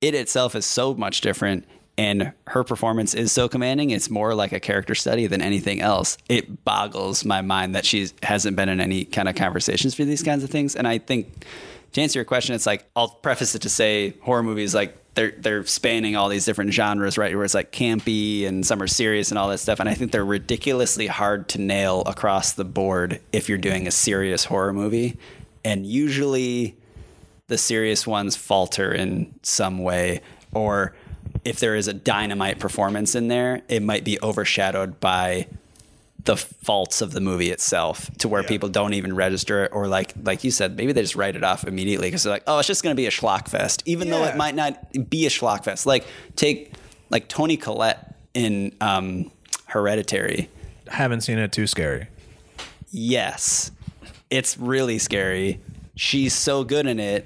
it 0.01 0.15
itself 0.15 0.55
is 0.55 0.65
so 0.65 0.95
much 0.95 1.21
different 1.21 1.67
and 1.97 2.33
her 2.47 2.63
performance 2.63 3.13
is 3.13 3.33
so 3.33 3.49
commanding 3.49 3.91
it's 3.91 4.09
more 4.09 4.33
like 4.33 4.53
a 4.53 4.61
character 4.61 4.95
study 4.95 5.27
than 5.27 5.43
anything 5.43 5.81
else 5.81 6.17
it 6.29 6.65
boggles 6.65 7.25
my 7.25 7.43
mind 7.43 7.75
that 7.75 7.85
she 7.85 8.09
hasn't 8.23 8.57
been 8.57 8.69
in 8.69 8.81
any 8.81 9.05
kind 9.05 9.29
of 9.29 9.35
conversations 9.35 9.97
for 9.97 10.05
these 10.05 10.23
kinds 10.23 10.45
of 10.45 10.49
things 10.49 10.77
and 10.77 10.87
i 10.87 10.97
think 10.97 11.45
to 11.93 12.01
answer 12.01 12.21
your 12.21 12.25
question 12.25 12.55
it's 12.55 12.67
like 12.67 12.89
i'll 12.95 13.09
preface 13.09 13.57
it 13.57 13.63
to 13.63 13.69
say 13.69 14.15
horror 14.23 14.45
movies 14.45 14.75
like 14.77 14.97
they're 15.19 15.33
they're 15.33 15.67
spanning 15.67 16.15
all 16.15 16.29
these 16.29 16.45
different 16.45 16.73
genres 16.73 17.19
right? 17.19 17.35
Where 17.35 17.45
it's 17.45 17.55
like 17.55 17.73
campy 17.73 18.47
and 18.47 18.65
some 18.65 18.81
are 18.81 18.87
serious 18.87 19.31
and 19.33 19.39
all 19.39 19.49
that 19.49 19.59
stuff. 19.59 19.81
And 19.81 19.89
i 19.89 19.95
think 19.95 20.13
they're 20.13 20.25
ridiculously 20.25 21.09
hard 21.09 21.49
to 21.51 21.61
nail 21.61 22.03
across 22.07 22.53
the 22.53 22.65
board 22.65 23.21
if 23.33 23.49
you're 23.49 23.59
doing 23.59 23.89
a 23.89 23.91
serious 23.91 24.45
horror 24.45 24.73
movie. 24.73 25.19
And 25.65 25.85
usually 25.85 26.77
the 27.49 27.59
serious 27.59 28.07
ones 28.07 28.37
falter 28.37 28.93
in 28.93 29.35
some 29.43 29.79
way. 29.79 30.21
Or 30.55 30.95
if 31.45 31.59
there 31.59 31.75
is 31.75 31.89
a 31.89 31.93
dynamite 31.93 32.61
performance 32.61 33.17
in 33.17 33.27
there 33.27 33.63
it 33.69 33.83
might 33.83 34.05
be 34.05 34.21
overshadowed 34.23 35.01
by 35.01 35.49
the 36.29 36.37
faults 36.37 37.01
of 37.01 37.13
the 37.13 37.23
movie 37.23 37.51
itself 37.51 38.11
to 38.19 38.29
where 38.29 38.43
people 38.43 38.69
don't 38.69 38.93
even 38.93 39.17
register 39.17 39.65
it 39.65 39.73
or 39.73 39.89
like 39.89 40.13
like 40.25 40.45
you 40.45 40.51
said 40.51 40.77
maybe 40.77 40.93
they 40.93 41.01
just 41.01 41.17
write 41.17 41.35
it 41.37 41.43
off 41.43 41.65
immediately 41.67 42.07
because 42.09 42.23
they're 42.23 42.35
like 42.35 42.43
oh 42.47 42.59
it's 42.59 42.69
just 42.69 42.83
going 42.83 42.95
to 42.95 42.97
be 42.97 43.07
a 43.07 43.11
schlock 43.11 43.49
fest 43.49 43.83
even 43.87 44.11
though 44.11 44.23
it 44.25 44.37
might 44.37 44.55
not 44.55 44.93
be 45.09 45.25
a 45.25 45.31
schlock 45.31 45.65
fest. 45.65 45.87
Like 45.87 46.05
take 46.37 46.75
like 47.09 47.29
Toni 47.29 47.57
Collette 47.57 48.15
in 48.35 48.77
um 48.83 49.31
hereditary. 49.65 50.51
Haven't 50.89 51.23
seen 51.23 51.39
it. 51.39 51.51
Too 51.51 51.67
scary. 51.67 52.09
yes. 52.91 53.71
It's 54.29 54.59
really 54.59 54.99
scary. 54.99 55.63
She's 55.97 56.35
so 56.35 56.63
good 56.63 56.87
in 56.87 57.01
it 57.01 57.25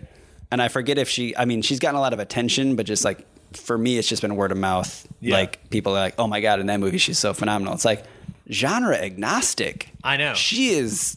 and 0.52 0.62
i 0.62 0.68
forget 0.68 0.96
if 0.96 1.08
she 1.08 1.36
i 1.36 1.44
mean 1.44 1.60
she's 1.60 1.80
gotten 1.80 1.96
a 1.96 2.00
lot 2.00 2.12
of 2.12 2.20
attention 2.20 2.76
but 2.76 2.86
just 2.86 3.04
like 3.04 3.26
for 3.56 3.76
me 3.76 3.98
it's 3.98 4.08
just 4.08 4.22
been 4.22 4.36
word 4.36 4.52
of 4.52 4.58
mouth. 4.58 5.08
Yeah. 5.20 5.34
like 5.34 5.68
people 5.70 5.92
are 5.92 6.00
like 6.00 6.14
oh 6.18 6.28
my 6.28 6.40
god 6.40 6.60
in 6.60 6.66
that 6.66 6.78
movie 6.78 6.98
she's 6.98 7.18
so 7.18 7.34
phenomenal. 7.34 7.74
It's 7.74 7.84
like 7.84 8.04
genre 8.52 8.96
agnostic 8.96 9.88
I 10.04 10.16
know. 10.16 10.34
she 10.34 10.70
is 10.70 11.16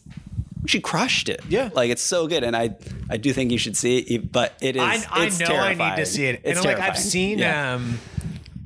she 0.66 0.80
crushed 0.80 1.30
it 1.30 1.42
Yeah. 1.50 1.70
like 1.76 1.92
it's 1.92 2.02
so 2.02 2.28
good 2.28 2.44
and 2.44 2.56
i 2.56 2.76
i 3.10 3.18
do 3.18 3.32
think 3.34 3.52
you 3.52 3.58
should 3.58 3.78
see 3.78 4.00
it 4.00 4.32
but 4.32 4.54
it 4.62 4.76
is 4.76 4.82
I, 4.82 5.06
I 5.12 5.30
know 5.40 5.56
I 5.56 5.74
need 5.76 5.98
to 5.98 6.06
see 6.06 6.26
it. 6.26 6.42
it's 6.44 6.58
and 6.60 6.66
like 6.66 6.80
I've 6.80 6.98
seen 6.98 7.38
Yeah. 7.40 7.74
um 7.76 8.00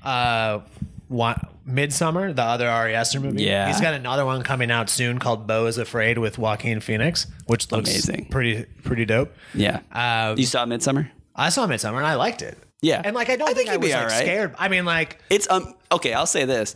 uh 0.04 0.60
one, 1.08 1.42
Midsommar, 1.68 2.36
the 2.36 2.44
other 2.44 2.70
Ari 2.70 2.96
Aster 2.96 3.20
movie. 3.20 3.44
Yeah. 3.44 3.68
He's 3.68 3.82
got 3.82 3.94
another 3.96 4.26
one 4.26 4.44
coming 4.44 4.70
out 4.72 4.90
soon 4.90 5.18
called 5.20 5.48
Beau 5.48 5.66
is 5.66 5.78
Afraid 5.80 6.18
with 6.20 6.38
Joaquin 6.38 6.80
Phoenix, 6.80 7.26
which 7.48 7.72
looks 7.72 7.90
Amazing. 7.90 8.26
pretty 8.30 8.66
pretty 8.84 9.06
dope. 9.06 9.34
yeah 9.54 9.80
Um, 9.92 10.38
you 10.38 10.46
saw 10.46 10.66
midsommar 10.66 11.10
I 11.36 11.50
saw 11.50 11.66
Midsommar 11.68 11.98
and 11.98 12.06
I 12.06 12.14
liked 12.16 12.42
it. 12.44 12.58
Yeah. 12.82 13.02
And 13.04 13.16
like 13.16 13.30
I 13.30 13.36
don't 13.38 13.50
I 13.50 13.54
think, 13.54 13.70
think 13.70 13.70
I 13.70 13.78
was 13.78 13.92
like, 13.92 14.08
right. 14.08 14.22
scared. 14.22 14.56
I 14.58 14.68
mean 14.70 14.86
like 14.86 15.20
It's 15.30 15.50
um 15.50 15.74
okay. 15.92 16.14
I'll 16.14 16.26
say 16.28 16.46
this: 16.46 16.76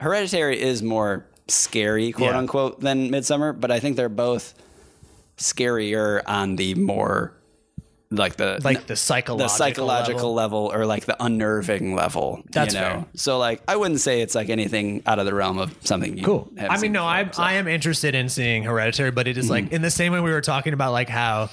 Hereditary 0.00 0.60
is 0.60 0.82
more 0.82 1.24
scary, 1.48 2.12
quote 2.12 2.30
Yeah. 2.30 2.38
unquote, 2.38 2.80
than 2.80 3.10
Midsommar, 3.10 3.58
but 3.58 3.70
I 3.70 3.80
think 3.80 3.96
they're 3.96 4.08
both 4.08 4.54
scarier 5.36 6.22
on 6.26 6.56
the 6.56 6.74
more 6.74 7.32
like 8.12 8.34
the 8.36 8.60
like 8.64 8.86
the 8.88 8.96
psychological 8.96 9.36
the 9.36 9.48
psychological 9.48 10.34
level. 10.34 10.64
level. 10.64 10.82
or 10.82 10.84
like 10.86 11.04
the 11.04 11.16
unnerving 11.22 11.94
level. 11.94 12.42
That's 12.50 12.74
you 12.74 12.80
know? 12.80 12.86
fair. 12.86 13.04
So 13.14 13.38
like 13.38 13.62
I 13.68 13.76
wouldn't 13.76 14.00
say 14.00 14.20
it's 14.20 14.34
like 14.34 14.48
anything 14.50 15.02
out 15.06 15.18
of 15.20 15.26
the 15.26 15.34
realm 15.34 15.58
of 15.58 15.76
something 15.84 16.20
Cool. 16.22 16.50
I 16.58 16.78
mean, 16.80 16.90
no, 16.92 17.04
I 17.06 17.22
before, 17.22 17.34
so. 17.34 17.42
I 17.44 17.52
am 17.52 17.68
interested 17.68 18.14
in 18.16 18.28
seeing 18.28 18.64
Hereditary, 18.64 19.12
but 19.12 19.28
it 19.28 19.38
is 19.38 19.44
Mm-hmm. 19.44 19.52
like 19.52 19.72
in 19.72 19.82
the 19.82 19.90
same 19.92 20.12
way 20.12 20.20
we 20.20 20.32
were 20.32 20.40
talking 20.40 20.72
about 20.72 20.90
like 20.92 21.08
how 21.08 21.50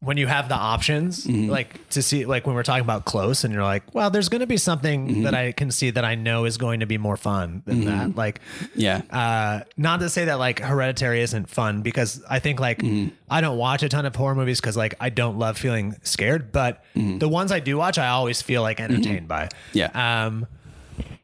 when 0.00 0.16
you 0.16 0.28
have 0.28 0.48
the 0.48 0.54
options, 0.54 1.26
Mm-hmm. 1.26 1.50
like 1.50 1.88
to 1.90 2.02
see, 2.02 2.24
like 2.24 2.46
when 2.46 2.54
we're 2.54 2.62
talking 2.62 2.84
about 2.84 3.04
close, 3.04 3.42
and 3.42 3.52
you're 3.52 3.64
like, 3.64 3.82
well, 3.94 4.10
there's 4.10 4.28
going 4.28 4.42
to 4.42 4.46
be 4.46 4.56
something 4.56 5.08
Mm-hmm. 5.08 5.22
that 5.24 5.34
I 5.34 5.50
can 5.52 5.70
see 5.72 5.90
that 5.90 6.04
I 6.04 6.14
know 6.14 6.44
is 6.44 6.56
going 6.56 6.80
to 6.80 6.86
be 6.86 6.98
more 6.98 7.16
fun 7.16 7.62
than 7.66 7.84
that. 7.86 8.14
Like, 8.14 8.40
Yeah. 8.76 9.02
uh, 9.10 9.64
not 9.76 9.98
to 10.00 10.08
say 10.08 10.26
that 10.26 10.38
like 10.38 10.60
Hereditary 10.60 11.20
isn't 11.22 11.48
fun 11.48 11.82
because 11.82 12.22
I 12.30 12.38
think 12.38 12.60
like 12.60 12.78
Mm-hmm. 12.78 13.14
I 13.28 13.40
don't 13.40 13.58
watch 13.58 13.82
a 13.82 13.88
ton 13.88 14.06
of 14.06 14.14
horror 14.14 14.34
movies 14.36 14.60
because 14.60 14.76
like 14.76 14.94
I 15.00 15.10
don't 15.10 15.36
love 15.38 15.58
feeling 15.58 15.96
scared, 16.02 16.52
but 16.52 16.84
Mm-hmm. 16.94 17.18
the 17.18 17.28
ones 17.28 17.50
I 17.50 17.58
do 17.60 17.76
watch, 17.76 17.98
I 17.98 18.08
always 18.08 18.40
feel 18.40 18.62
like 18.62 18.78
entertained 18.80 19.26
by. 19.26 19.48
Yeah. 19.72 19.90
Um, 20.26 20.46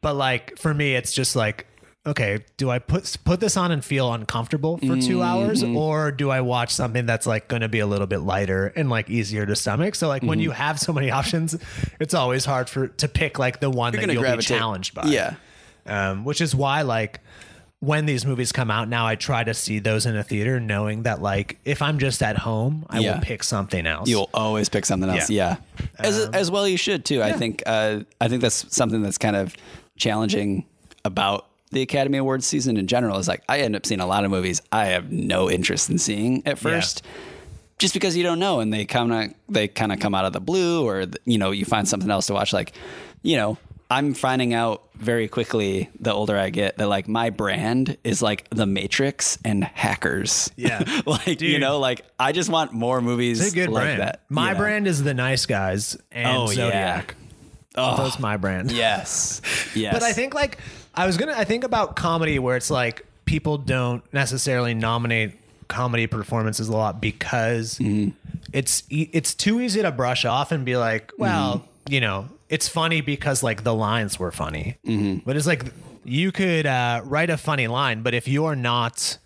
but 0.01 0.15
like 0.15 0.57
for 0.59 0.73
me, 0.73 0.95
it's 0.95 1.13
just 1.13 1.35
like, 1.35 1.65
okay, 2.05 2.39
do 2.57 2.69
I 2.69 2.79
put 2.79 3.17
put 3.25 3.39
this 3.39 3.57
on 3.57 3.71
and 3.71 3.83
feel 3.83 4.13
uncomfortable 4.13 4.77
for 4.77 4.95
two 4.99 5.21
hours, 5.23 5.63
or 5.63 6.11
do 6.11 6.29
I 6.29 6.41
watch 6.41 6.71
something 6.73 7.05
that's 7.05 7.25
like 7.25 7.47
going 7.47 7.61
to 7.61 7.69
be 7.69 7.79
a 7.79 7.87
little 7.87 8.07
bit 8.07 8.19
lighter 8.19 8.67
and 8.75 8.89
like 8.89 9.09
easier 9.09 9.45
to 9.45 9.55
stomach? 9.55 9.95
So 9.95 10.07
like 10.07 10.21
when 10.23 10.39
you 10.39 10.51
have 10.51 10.79
so 10.79 10.93
many 10.93 11.11
options, 11.19 11.55
it's 11.99 12.13
always 12.13 12.45
hard 12.45 12.69
for 12.69 12.87
to 12.89 13.07
pick 13.07 13.39
like 13.39 13.59
the 13.59 13.69
one 13.69 13.93
that 13.93 14.01
gonna 14.01 14.13
you'll 14.13 14.35
be 14.37 14.41
challenged 14.43 14.93
by. 14.93 15.05
Yeah. 15.05 15.35
um, 15.85 16.23
which 16.25 16.41
is 16.41 16.55
why 16.55 16.81
like 16.83 17.19
when 17.79 18.05
these 18.05 18.25
movies 18.25 18.51
come 18.51 18.71
out 18.71 18.87
now, 18.87 19.05
I 19.05 19.15
try 19.15 19.43
to 19.43 19.53
see 19.53 19.79
those 19.79 20.05
in 20.07 20.15
a 20.15 20.23
theater, 20.23 20.59
knowing 20.59 21.03
that 21.03 21.21
like 21.21 21.59
if 21.65 21.81
I'm 21.81 21.99
just 21.99 22.23
at 22.23 22.37
home, 22.37 22.85
I 22.89 22.99
Yeah. 22.99 23.15
will 23.15 23.21
pick 23.21 23.43
something 23.43 23.85
else. 23.85 24.09
You'll 24.09 24.29
always 24.33 24.69
pick 24.69 24.85
something 24.85 25.09
else. 25.09 25.29
Yeah. 25.29 25.57
Yeah. 25.79 25.85
As, 25.99 26.19
as 26.29 26.49
well 26.51 26.67
you 26.67 26.77
should 26.77 27.03
too. 27.05 27.21
I 27.21 27.33
think 27.33 27.61
uh, 27.65 27.99
I 28.21 28.27
think 28.27 28.41
that's 28.41 28.73
something 28.75 29.01
that's 29.03 29.17
kind 29.19 29.35
of 29.35 29.55
challenging 29.97 30.65
about 31.03 31.47
the 31.71 31.81
Academy 31.81 32.17
Awards 32.17 32.45
season 32.45 32.77
in 32.77 32.87
general 32.87 33.17
is 33.17 33.27
like 33.27 33.43
I 33.49 33.59
end 33.59 33.75
up 33.75 33.85
seeing 33.85 33.99
a 33.99 34.05
lot 34.07 34.23
of 34.25 34.31
movies 34.31 34.61
I 34.71 34.85
have 34.87 35.11
no 35.11 35.49
interest 35.49 35.89
in 35.89 35.97
seeing 35.97 36.45
at 36.45 36.57
first. 36.57 37.01
Just 37.77 37.93
because 37.93 38.15
you 38.15 38.23
don't 38.23 38.39
know, 38.39 38.61
and 38.61 38.71
they 38.71 38.85
kind 38.85 39.11
of 39.11 39.33
they 39.49 39.67
kind 39.67 39.91
of 39.91 39.99
come 39.99 40.15
out 40.15 40.23
of 40.23 40.31
the 40.31 40.39
blue, 40.39 40.87
or 40.87 41.05
you 41.25 41.37
know 41.37 41.51
you 41.51 41.65
find 41.65 41.87
something 41.87 42.09
else 42.09 42.27
to 42.27 42.33
watch. 42.33 42.53
Like, 42.53 42.71
you 43.21 43.35
know, 43.35 43.57
I'm 43.91 44.13
finding 44.13 44.53
out 44.53 44.83
very 44.95 45.27
quickly 45.27 45.89
the 45.99 46.13
older 46.13 46.37
I 46.37 46.51
get 46.51 46.77
that 46.77 46.87
like 46.87 47.09
my 47.09 47.31
brand 47.31 47.97
is 48.05 48.21
like 48.21 48.49
The 48.49 48.65
Matrix 48.65 49.37
and 49.43 49.61
Hackers. 49.61 50.49
Yeah. 50.55 50.83
like 51.05 51.41
you 51.41 51.59
know, 51.59 51.79
like 51.79 52.05
I 52.17 52.31
just 52.31 52.49
want 52.49 52.71
more 52.71 53.01
movies 53.01 53.41
It's 53.41 53.51
a 53.51 53.55
good 53.55 53.69
like 53.69 53.83
brand. 53.83 54.01
that. 54.01 54.21
My 54.29 54.53
brand 54.53 54.87
is 54.87 55.03
the 55.03 55.13
Nice 55.13 55.45
Guys 55.45 55.97
and 56.13 56.27
Oh, 56.27 56.43
yeah. 56.51 56.55
Zodiac. 56.55 57.15
Oh, 57.75 58.03
That's 58.05 58.19
my 58.19 58.37
brand. 58.37 58.71
yes, 58.71 59.41
yes. 59.75 59.91
But 59.99 60.01
I 60.03 60.13
think 60.13 60.33
like 60.33 60.59
I 60.95 61.05
was 61.05 61.17
gonna 61.17 61.33
I 61.33 61.43
think 61.43 61.63
about 61.63 61.95
comedy 61.95 62.39
where 62.39 62.55
it's 62.57 62.69
like 62.71 63.05
people 63.25 63.57
don't 63.57 64.03
necessarily 64.13 64.73
nominate 64.73 65.33
comedy 65.67 66.07
performances 66.07 66.69
a 66.69 66.73
lot 66.73 67.01
because 67.01 67.77
Mm-hmm. 67.79 68.11
it's 68.53 68.83
e- 68.89 69.09
it's 69.13 69.33
too 69.33 69.59
easy 69.61 69.81
to 69.81 69.91
brush 69.91 70.25
off 70.25 70.51
and 70.51 70.63
be 70.65 70.77
like, 70.77 71.11
well, 71.17 71.57
Mm-hmm. 71.59 71.93
you 71.93 72.01
know, 72.01 72.27
it's 72.49 72.67
funny 72.67 73.01
because 73.01 73.41
like 73.43 73.63
the 73.63 73.73
lines 73.73 74.19
were 74.19 74.31
funny. 74.31 74.77
Mm-hmm. 74.85 75.19
But 75.25 75.35
it's 75.37 75.47
like 75.47 75.65
you 76.03 76.31
could 76.31 76.65
uh, 76.67 77.01
write 77.03 77.29
a 77.31 77.37
funny 77.37 77.67
line, 77.67 78.03
but 78.03 78.13
if 78.13 78.27
you're 78.27 78.55
not 78.55 79.17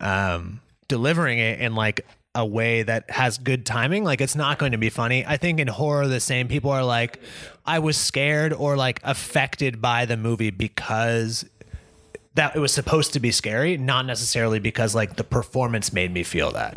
um, 0.00 0.60
delivering 0.88 1.38
it 1.38 1.60
in 1.60 1.74
like 1.74 2.04
a 2.38 2.46
way 2.46 2.84
that 2.84 3.10
has 3.10 3.36
good 3.36 3.66
timing, 3.66 4.04
like 4.04 4.20
it's 4.20 4.36
not 4.36 4.58
going 4.58 4.72
to 4.72 4.78
be 4.78 4.90
funny. 4.90 5.26
I 5.26 5.36
think 5.38 5.58
in 5.58 5.66
horror, 5.66 6.06
the 6.06 6.20
same 6.20 6.46
people 6.46 6.70
are 6.70 6.84
like, 6.84 7.20
I 7.66 7.80
was 7.80 7.96
scared 7.96 8.52
or 8.52 8.76
like 8.76 9.00
affected 9.02 9.82
by 9.82 10.04
the 10.06 10.16
movie 10.16 10.50
because 10.50 11.44
that 12.34 12.54
it 12.54 12.60
was 12.60 12.72
supposed 12.72 13.14
to 13.14 13.20
be 13.20 13.32
scary, 13.32 13.76
not 13.76 14.06
necessarily 14.06 14.60
because 14.60 14.94
like 14.94 15.16
the 15.16 15.24
performance 15.24 15.92
made 15.92 16.14
me 16.14 16.22
feel 16.22 16.52
that. 16.52 16.76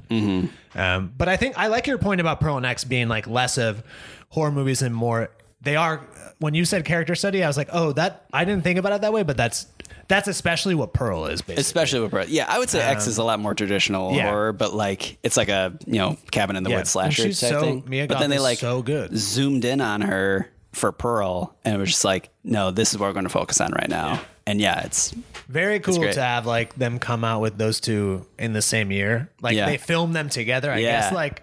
Um, 0.73 1.13
but 1.15 1.29
I 1.29 1.38
think 1.38 1.55
I 1.59 1.67
like 1.67 1.85
your 1.85 1.99
point 1.99 2.19
about 2.19 2.39
Pearl 2.41 2.57
and 2.57 2.65
X 2.65 2.83
being 2.83 3.07
like 3.07 3.27
less 3.27 3.59
of 3.59 3.83
horror 4.29 4.51
movies 4.51 4.81
and 4.81 4.95
more. 4.95 5.29
They 5.61 5.75
are 5.75 6.01
when 6.39 6.55
you 6.55 6.65
said 6.65 6.85
character 6.85 7.13
study, 7.13 7.43
I 7.43 7.47
was 7.47 7.57
like, 7.57 7.69
oh, 7.71 7.91
that 7.91 8.25
I 8.33 8.45
didn't 8.45 8.63
think 8.63 8.79
about 8.79 8.93
it 8.93 9.01
that 9.01 9.13
way, 9.13 9.21
but 9.21 9.38
that's 9.38 9.67
that's 10.11 10.27
especially 10.27 10.75
what 10.75 10.93
Pearl 10.93 11.25
is. 11.25 11.41
Basically, 11.41 11.61
especially 11.61 11.99
with 12.01 12.11
Brett. 12.11 12.29
Yeah, 12.29 12.45
I 12.47 12.59
would 12.59 12.69
say 12.69 12.81
X 12.81 13.07
is 13.07 13.17
a 13.17 13.23
lot 13.23 13.39
more 13.39 13.53
traditional 13.55 14.09
Um, 14.09 14.15
yeah. 14.15 14.29
horror, 14.29 14.53
but 14.53 14.73
like 14.73 15.17
it's 15.23 15.38
like 15.38 15.49
a 15.49 15.73
you 15.85 15.97
know 15.99 16.17
cabin 16.31 16.55
in 16.55 16.63
the 16.63 16.69
Yeah. 16.69 16.77
woods 16.77 16.91
slasher 16.91 17.23
And 17.23 17.31
she's 17.31 17.39
type 17.39 17.51
so- 17.51 17.61
thing. 17.61 17.83
Mia 17.88 18.07
but 18.07 18.15
Goth 18.15 18.21
then 18.21 18.29
they 18.29 18.35
is 18.35 18.41
like 18.43 18.59
so 18.59 18.81
good. 18.81 19.17
zoomed 19.17 19.63
in 19.65 19.79
on 19.81 20.01
her 20.01 20.49
for 20.73 20.91
Pearl, 20.91 21.55
and 21.65 21.75
it 21.75 21.77
was 21.77 21.89
just 21.89 22.05
like, 22.05 22.29
no, 22.43 22.71
this 22.71 22.91
is 22.93 22.97
what 22.99 23.07
we're 23.07 23.13
going 23.13 23.23
to 23.25 23.29
focus 23.29 23.59
on 23.59 23.71
right 23.73 23.89
now. 23.89 24.21
And 24.47 24.59
yeah, 24.61 24.81
it's 24.81 25.13
very 25.49 25.79
cool 25.79 25.97
great. 25.99 26.13
to 26.13 26.21
have 26.21 26.45
like 26.45 26.75
them 26.75 26.97
come 26.99 27.23
out 27.23 27.41
with 27.41 27.57
those 27.57 27.79
two 27.79 28.25
in 28.39 28.53
the 28.53 28.61
same 28.61 28.91
year. 28.91 29.29
Like 29.41 29.55
Yeah. 29.55 29.65
they 29.65 29.77
filmed 29.77 30.15
them 30.15 30.29
together. 30.29 30.71
I 30.71 30.77
Yeah. 30.79 31.01
guess 31.01 31.13
like 31.13 31.41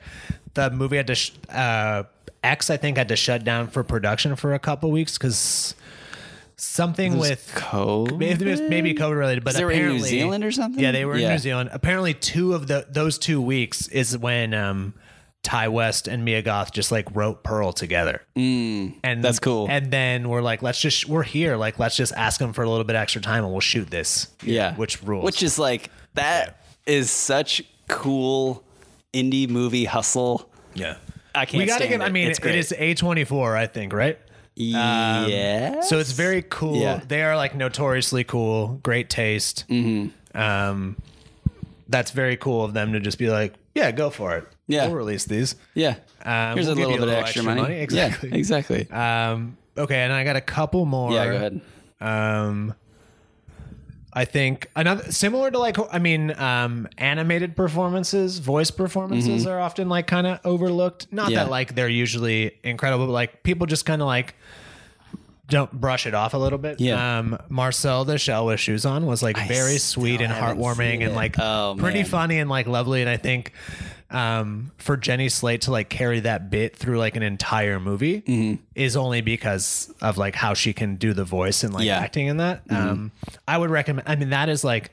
the 0.55 0.71
movie 0.71 0.97
had 0.97 1.07
to 1.09 1.15
sh- 1.15 1.33
uh, 1.51 2.03
X, 2.43 2.71
I 2.71 2.77
think, 2.77 2.97
had 2.97 3.09
to 3.09 3.17
shut 3.17 3.45
down 3.45 3.67
for 3.69 3.83
production 3.85 4.35
for 4.37 4.55
a 4.55 4.59
couple 4.59 4.91
weeks 4.91 5.19
because 5.19 5.75
something 6.59 7.19
with 7.19 7.53
code. 7.55 8.19
maybe, 8.19 8.51
it 8.51 8.69
maybe 8.69 8.95
COVID 8.95 9.17
related, 9.17 9.45
but 9.45 9.55
they 9.55 9.65
were 9.65 9.71
in 9.71 9.89
New 9.89 9.99
Zealand 10.01 10.45
or 10.45 10.53
something? 10.53 10.83
Yeah, 10.83 10.93
they 10.93 11.05
were 11.05 11.17
in 11.17 11.29
New 11.29 11.39
Zealand. 11.39 11.71
Apparently, 11.73 12.15
two 12.15 12.55
of 12.55 12.67
the 12.67 12.87
those 12.89 13.19
two 13.19 13.41
weeks 13.41 13.89
is 13.89 14.17
when 14.19 14.53
um, 14.55 14.95
Ti 15.43 15.69
West 15.69 16.09
and 16.09 16.25
Mia 16.25 16.43
Goth 16.43 16.73
just 16.73 16.93
like 16.93 17.07
wrote 17.15 17.43
Pearl 17.43 17.73
together. 17.73 18.23
Mm, 18.37 18.97
and 19.03 19.25
that's 19.25 19.39
cool. 19.39 19.67
And 19.71 19.91
then 19.91 20.29
we're 20.29 20.43
like, 20.43 20.63
let's 20.63 20.81
just 20.81 21.09
we're 21.09 21.23
here. 21.23 21.57
Like, 21.57 21.79
let's 21.79 21.97
just 21.97 22.13
ask 22.15 22.39
them 22.39 22.53
for 22.53 22.63
a 22.63 22.69
little 22.69 22.85
bit 22.85 22.97
extra 22.97 23.23
time, 23.23 23.45
and 23.45 23.53
we'll 23.53 23.61
shoot 23.61 23.91
this. 23.91 24.29
Yeah, 24.43 24.75
which 24.75 25.03
rules? 25.03 25.25
Which 25.25 25.43
is 25.43 25.59
like 25.59 25.91
that 26.15 26.65
is 26.87 27.11
such 27.11 27.63
cool 27.89 28.65
indie 29.15 29.49
movie 29.49 29.85
hustle. 29.85 30.51
yeah. 30.75 30.97
I 31.35 31.45
can't. 31.45 31.59
We 31.59 31.67
got 31.67 31.79
to 31.79 31.85
stand 31.85 32.01
get. 32.01 32.09
I 32.09 32.11
mean, 32.11 32.29
it's 32.29 32.41
it 32.41 32.55
is 32.55 32.75
A 32.77 32.95
twenty 32.95 33.23
four, 33.23 33.57
I 33.57 33.67
think, 33.67 33.93
right? 33.93 34.19
Yeah. 34.67 35.81
So 35.83 35.99
it's 35.99 36.13
very 36.13 36.43
cool. 36.43 36.77
Yeah. 36.77 37.01
They 37.07 37.23
are 37.23 37.37
like 37.37 37.55
notoriously 37.55 38.25
cool, 38.25 38.81
great 38.83 39.09
taste. 39.11 39.65
Mm-hmm. 39.69 40.39
Um, 40.39 40.97
that's 41.89 42.11
very 42.11 42.37
cool 42.37 42.65
of 42.65 42.75
them 42.75 42.93
to 42.93 43.01
just 43.01 43.19
be 43.19 43.31
like, 43.31 43.55
yeah, 43.75 43.91
go 43.93 44.11
for 44.11 44.37
it. 44.37 44.47
Yeah. 44.67 44.87
we'll 44.87 44.97
release 44.97 45.25
these. 45.25 45.55
yeah. 45.75 45.97
Um, 46.23 46.55
Here's 46.55 46.67
we'll 46.67 46.73
a 46.73 46.77
give 46.77 46.89
little 46.91 47.07
bit 47.07 47.09
of 47.17 47.25
extra, 47.25 47.43
money. 47.43 47.77
Exactly. 47.77 48.31
Yeah, 48.31 48.35
exactly. 48.37 48.91
Um, 48.91 49.57
okay, 49.77 50.01
and 50.01 50.13
I 50.13 50.25
got 50.25 50.37
a 50.37 50.41
couple 50.41 50.85
more. 50.85 51.13
yeah, 51.13 51.25
go 51.27 51.37
ahead. 51.37 51.61
Um, 52.01 52.75
I 54.19 54.25
think 54.25 54.69
another 54.75 55.13
similar 55.13 55.51
to 55.51 55.59
like 55.59 55.77
I 55.93 55.99
mean, 56.01 56.33
um, 56.39 56.89
animated 56.99 57.55
performances, 57.55 58.39
voice 58.41 58.71
performances 58.73 59.47
are 59.47 59.61
often 59.61 59.89
like 59.89 60.07
kind 60.09 60.27
of 60.27 60.41
overlooked. 60.45 61.07
Not 61.13 61.27
Mm-hmm. 61.27 61.33
Yeah. 61.35 61.45
that 61.45 61.51
like 61.51 61.75
they're 61.77 61.89
usually 61.89 62.53
incredible, 62.65 63.07
but 63.07 63.13
like 63.13 63.43
people 63.45 63.67
just 63.67 63.87
kind 63.87 64.03
of 64.03 64.07
like 64.07 64.35
don't 65.49 65.73
brush 65.73 66.07
it 66.07 66.15
off 66.15 66.35
a 66.35 66.37
little 66.39 66.59
bit. 66.59 66.81
Yeah. 66.81 67.19
Um, 67.21 67.39
Marcel 67.49 68.05
the 68.05 68.19
Shell 68.19 68.47
with 68.47 68.61
shoes 68.61 68.85
on 68.85 69.07
was 69.07 69.23
like 69.23 69.39
very 69.49 69.79
sweet 69.79 70.21
and 70.21 70.33
heartwarming 70.33 71.05
and 71.05 71.15
like 71.15 71.37
Oh, 71.39 71.77
pretty 71.79 72.03
funny 72.03 72.39
and 72.39 72.51
like 72.51 72.67
lovely. 72.67 73.01
And 73.01 73.09
I 73.09 73.17
think 73.17 73.53
um, 74.11 74.73
for 74.79 74.97
Jenny 74.97 75.29
Slate 75.29 75.63
to 75.63 75.71
like 75.71 75.89
carry 75.91 76.21
that 76.21 76.51
bit 76.51 76.75
through 76.77 76.99
like 76.99 77.17
an 77.17 77.23
entire 77.23 77.79
movie 77.79 78.23
Mm-hmm. 78.23 78.63
is 78.75 78.97
only 78.97 79.21
because 79.21 79.93
of 80.01 80.17
like 80.17 80.35
how 80.35 80.55
she 80.55 80.73
can 80.73 80.97
do 80.97 81.13
the 81.13 81.25
voice 81.25 81.63
and 81.63 81.75
like 81.75 81.85
Yeah. 81.85 81.97
Mm-hmm. 81.97 82.05
acting 82.05 82.27
in 82.29 82.37
that. 82.39 82.63
Um, 82.71 83.13
I 83.47 83.59
would 83.59 83.71
recommend. 83.71 84.09
I 84.09 84.17
mean, 84.17 84.31
that 84.31 84.49
is 84.49 84.65
like 84.65 84.91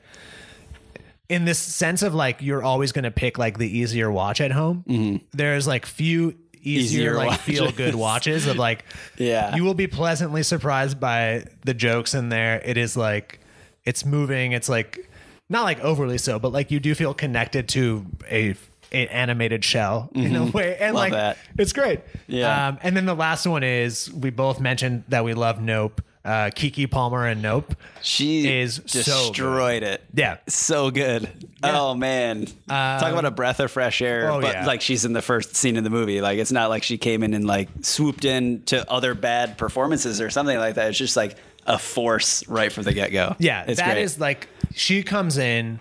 in 1.28 1.44
this 1.44 1.58
sense 1.58 2.02
of 2.02 2.14
like 2.14 2.40
you're 2.42 2.62
always 2.62 2.92
going 2.92 3.04
to 3.04 3.10
pick 3.10 3.38
like 3.38 3.58
the 3.58 3.78
easier 3.78 4.10
watch 4.10 4.40
at 4.40 4.52
home. 4.52 5.20
There's 5.32 5.66
like 5.66 5.86
few 5.86 6.30
easier, 6.30 6.34
Mm-hmm. 6.66 6.66
Easier 6.66 7.14
like 7.16 7.40
feel 7.40 7.72
good 7.72 7.94
watches 8.06 8.46
of 8.46 8.56
like 8.56 8.84
Yeah. 9.16 9.54
you 9.56 9.64
will 9.64 9.74
be 9.74 9.86
pleasantly 9.86 10.42
surprised 10.42 11.00
by 11.00 11.44
the 11.64 11.74
jokes 11.74 12.12
in 12.14 12.28
there. 12.28 12.60
It 12.64 12.76
is 12.76 12.96
like 12.96 13.40
it's 13.84 14.04
moving. 14.04 14.52
It's 14.52 14.68
like 14.68 15.08
not 15.48 15.62
like 15.62 15.80
overly 15.80 16.18
so, 16.18 16.38
but 16.40 16.52
like 16.52 16.70
you 16.72 16.80
do 16.80 16.94
feel 16.94 17.14
connected 17.14 17.68
to 17.70 18.04
a, 18.28 18.56
a 18.92 19.06
animated 19.08 19.64
shell 19.64 20.10
in 20.14 20.34
a 20.36 20.44
way, 20.52 20.76
and 20.78 20.86
Mm-hmm. 20.86 20.94
Love 20.94 20.94
like 20.94 21.12
that. 21.12 21.38
it's 21.58 21.72
great. 21.72 22.00
Yeah. 22.26 22.68
Um, 22.68 22.78
and 22.82 22.96
then 22.96 23.06
the 23.06 23.14
last 23.14 23.46
one 23.46 23.62
is 23.64 24.12
we 24.12 24.30
both 24.30 24.60
mentioned 24.60 25.04
that 25.08 25.24
we 25.24 25.34
love 25.34 25.60
Nope. 25.60 26.02
Uh, 26.24 26.50
Keke 26.50 26.90
Palmer 26.90 27.24
and 27.24 27.40
Nope. 27.40 27.76
She 28.02 28.48
is 28.60 28.80
so 28.86 29.28
destroyed 29.28 29.84
it. 29.84 30.02
Yeah. 30.12 30.38
So 30.48 30.90
good. 30.90 31.28
Oh 31.62 31.94
man. 31.94 32.46
Talk 32.68 33.12
about 33.12 33.24
a 33.24 33.30
breath 33.30 33.60
of 33.60 33.70
fresh 33.70 34.02
air. 34.02 34.32
oh, 34.32 34.40
but 34.40 34.52
yeah. 34.54 34.66
like 34.66 34.80
she's 34.80 35.04
in 35.04 35.12
the 35.12 35.22
first 35.22 35.54
scene 35.54 35.76
in 35.76 35.84
the 35.84 35.90
movie. 35.90 36.20
Like 36.20 36.38
it's 36.38 36.50
not 36.50 36.68
like 36.68 36.82
she 36.82 36.98
came 36.98 37.22
in 37.22 37.32
and 37.32 37.46
like 37.46 37.68
swooped 37.82 38.24
in 38.24 38.62
to 38.64 38.90
other 38.90 39.14
bad 39.14 39.56
performances 39.56 40.20
or 40.20 40.30
something 40.30 40.58
like 40.58 40.74
that. 40.74 40.88
It's 40.88 40.98
just 40.98 41.16
like 41.16 41.36
a 41.64 41.78
force 41.78 42.46
right 42.48 42.72
from 42.72 42.82
the 42.84 42.92
get 42.92 43.12
go. 43.12 43.36
Yeah, 43.38 43.64
it's 43.68 43.78
that 43.78 43.94
great. 43.94 44.02
is 44.02 44.18
like 44.18 44.48
she 44.74 45.04
comes 45.04 45.38
in 45.38 45.78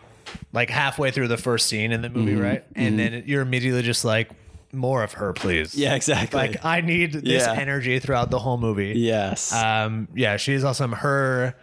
like 0.55 0.69
halfway 0.71 1.11
through 1.11 1.27
the 1.27 1.37
first 1.37 1.67
scene 1.67 1.91
in 1.91 2.01
the 2.01 2.09
movie, 2.09 2.31
Mm-hmm. 2.33 2.41
right? 2.41 2.63
And 2.75 2.97
then 2.97 3.23
you're 3.27 3.41
immediately 3.43 3.83
just 3.83 4.03
like, 4.05 4.31
more 4.71 5.03
of 5.03 5.13
her, 5.13 5.31
please. 5.31 5.73
Yeah, 5.75 5.95
exactly. 5.95 6.37
Like 6.37 6.65
I 6.65 6.81
need 6.81 7.13
this 7.13 7.45
Yeah. 7.45 7.53
energy 7.53 7.99
throughout 7.99 8.29
the 8.29 8.39
whole 8.39 8.57
movie. 8.57 8.93
yes. 8.97 9.53
Um, 9.53 10.07
yeah, 10.15 10.35
she's 10.35 10.63
awesome. 10.65 10.91
Her, 10.91 11.55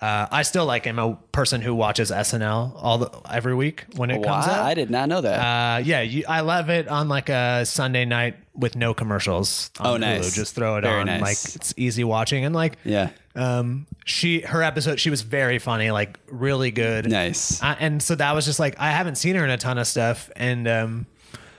Uh, 0.00 0.28
I 0.30 0.42
still 0.42 0.64
like 0.64 0.86
am 0.86 0.98
a 1.00 1.16
person 1.32 1.60
who 1.60 1.74
watches 1.74 2.12
SNL 2.12 2.72
all 2.76 2.98
the, 2.98 3.10
every 3.28 3.54
week 3.54 3.84
when 3.96 4.10
it 4.10 4.22
comes 4.22 4.46
out. 4.46 4.64
I 4.64 4.74
did 4.74 4.90
not 4.90 5.08
know 5.08 5.20
that. 5.20 5.38
Uh, 5.40 5.78
yeah, 5.78 6.02
you, 6.02 6.24
I 6.28 6.40
love 6.40 6.70
it 6.70 6.86
on 6.86 7.08
like 7.08 7.28
a 7.28 7.66
Sunday 7.66 8.04
night 8.04 8.36
with 8.54 8.76
no 8.76 8.94
commercials. 8.94 9.70
Oh, 9.80 9.94
Hulu. 9.94 10.00
nice. 10.00 10.34
Just 10.36 10.54
throw 10.54 10.76
it 10.76 10.82
Very 10.82 11.00
on. 11.00 11.06
nice. 11.06 11.20
Like 11.20 11.56
it's 11.56 11.74
easy 11.76 12.04
watching 12.04 12.44
and 12.44 12.54
like 12.54 12.78
yeah. 12.84 13.10
um 13.34 13.86
she 14.04 14.40
her 14.42 14.62
episode 14.62 14.98
she 15.00 15.10
was 15.10 15.22
very 15.22 15.58
funny 15.58 15.90
like 15.90 16.18
really 16.28 16.70
good 16.70 17.08
Nice. 17.10 17.62
uh, 17.62 17.74
and 17.78 18.02
so 18.02 18.14
that 18.16 18.34
was 18.34 18.44
just 18.46 18.58
like 18.60 18.78
I 18.78 18.90
haven't 18.90 19.16
seen 19.16 19.34
her 19.36 19.44
in 19.44 19.50
a 19.50 19.58
ton 19.58 19.78
of 19.78 19.86
stuff 19.86 20.30
and 20.36 20.66
um 20.68 21.06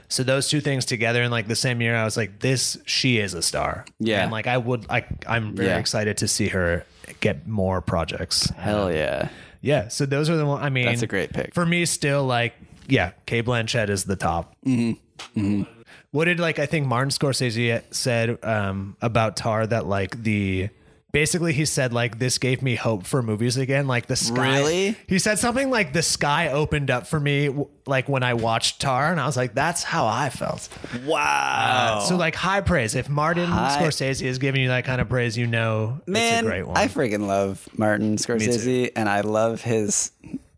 so 0.10 0.24
those 0.24 0.50
two 0.50 0.60
things 0.60 0.84
together 0.86 1.22
in 1.24 1.30
like 1.32 1.48
the 1.48 1.56
same 1.56 1.82
year 1.82 1.96
I 1.96 2.04
was 2.04 2.18
like 2.18 2.40
this 2.40 2.78
she 2.86 3.18
is 3.20 3.34
a 3.34 3.42
star 3.42 3.86
Yeah. 4.00 4.24
and 4.24 4.32
like 4.32 4.48
I 4.48 4.58
would 4.58 4.90
like 4.90 5.08
I'm 5.28 5.56
very 5.56 5.70
Yeah. 5.70 5.78
excited 5.78 6.18
to 6.18 6.28
see 6.28 6.48
her 6.50 6.84
get 7.20 7.48
more 7.48 7.82
projects 7.82 8.50
Hell 8.58 8.92
yeah. 8.92 9.30
yeah 9.62 9.88
so 9.88 10.06
those 10.06 10.30
are 10.30 10.38
the 10.38 10.46
one 10.46 10.62
I 10.62 10.70
mean 10.70 10.86
That's 10.86 11.02
a 11.02 11.08
great 11.08 11.32
pick. 11.34 11.54
for 11.54 11.66
me 11.66 11.86
still 11.86 12.24
like 12.26 12.54
yeah 12.88 13.12
Cate 13.26 13.46
Blanchett 13.46 13.90
is 13.90 14.04
the 14.06 14.16
top 14.16 14.56
Mm-hmm. 14.66 15.64
what 16.12 16.26
did 16.26 16.40
like 16.40 16.60
I 16.60 16.66
think 16.66 16.88
Martin 16.88 17.10
Scorsese 17.10 17.82
said 17.92 18.44
um, 18.44 18.96
about 19.02 19.36
Tar 19.36 19.68
that 19.68 19.86
like 19.86 20.22
the 20.24 20.70
basically 21.12 21.54
he 21.54 21.66
said 21.66 21.92
like 21.94 22.20
this 22.20 22.38
gave 22.38 22.62
me 22.62 22.76
hope 22.76 23.06
for 23.06 23.22
movies 23.24 23.58
again 23.58 23.88
like 23.88 24.06
the 24.08 24.16
sky 24.16 24.60
Really? 24.60 24.98
he 25.08 25.18
said 25.20 25.40
something 25.40 25.70
like 25.72 25.92
the 25.94 26.04
sky 26.04 26.50
opened 26.50 26.92
up 26.92 27.08
for 27.08 27.20
me 27.20 27.50
like 27.88 28.08
when 28.08 28.22
I 28.24 28.36
watched 28.36 28.80
Tar 28.80 29.12
and 29.12 29.20
I 29.20 29.26
was 29.26 29.36
like 29.36 29.54
that's 29.56 29.84
how 29.84 30.06
I 30.06 30.30
felt 30.30 30.70
Wow. 31.06 31.98
Uh, 31.98 32.00
so 32.02 32.16
like 32.16 32.36
high 32.36 32.62
praise 32.62 32.96
if 32.96 33.10
Martin 33.10 33.46
High- 33.50 33.78
Scorsese 33.82 34.22
is 34.24 34.38
giving 34.38 34.62
you 34.62 34.68
that 34.70 34.86
kind 34.86 35.02
of 35.02 35.10
praise 35.10 35.38
you 35.38 35.48
know 35.48 36.00
Man, 36.06 36.34
it's 36.34 36.42
a 36.42 36.50
great 36.50 36.68
one 36.68 36.78
I 36.78 36.88
freaking 36.88 37.28
love 37.28 37.68
Martin 37.76 38.18
Scorsese, 38.18 38.92
and 38.96 39.10
I 39.10 39.22
love 39.22 39.62
his. 39.62 40.12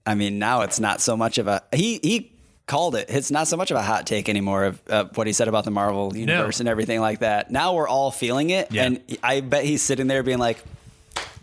I 0.06 0.16
mean, 0.16 0.40
now 0.40 0.62
it's 0.62 0.80
not 0.80 1.00
so 1.00 1.16
much 1.16 1.38
of 1.38 1.48
a 1.48 1.62
he 1.74 2.00
he 2.02 2.31
called 2.72 2.96
it. 2.96 3.08
It's 3.10 3.30
not 3.32 3.48
so 3.48 3.58
much 3.58 3.70
of 3.72 3.78
a 3.78 3.82
hot 3.82 4.08
take 4.08 4.30
anymore 4.30 4.64
of 4.64 4.82
uh, 4.90 5.06
what 5.16 5.28
he 5.28 5.34
said 5.34 5.48
about 5.50 5.66
the 5.66 5.72
Marvel 5.72 6.16
universe 6.16 6.60
and 6.62 6.70
everything 6.70 7.02
like 7.02 7.20
that. 7.20 7.52
Now 7.52 7.76
we're 7.76 7.88
all 7.88 8.12
feeling 8.12 8.50
it, 8.50 8.72
Yeah. 8.72 8.86
and 8.86 9.02
I 9.22 9.42
bet 9.42 9.66
he's 9.66 9.82
sitting 9.82 10.08
there 10.08 10.24
being 10.24 10.38
like, 10.40 10.58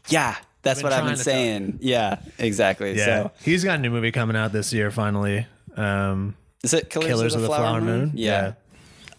"Yeah, 0.08 0.34
that's 0.62 0.82
what 0.82 0.92
I've 0.92 1.04
been 1.04 1.16
saying." 1.16 1.78
Yeah, 1.82 2.18
exactly. 2.38 2.96
yeah 2.96 3.04
So 3.04 3.30
he's 3.44 3.62
got 3.62 3.78
a 3.78 3.82
new 3.82 3.90
movie 3.90 4.10
coming 4.10 4.36
out 4.36 4.52
this 4.52 4.72
year 4.72 4.90
finally 4.90 5.46
um, 5.76 6.34
is 6.64 6.72
it 6.74 6.90
Killers, 6.90 7.08
Killers 7.08 7.34
of 7.36 7.42
the, 7.42 7.48
Flower, 7.48 7.80
Moon? 7.80 8.12
yeah 8.14 8.54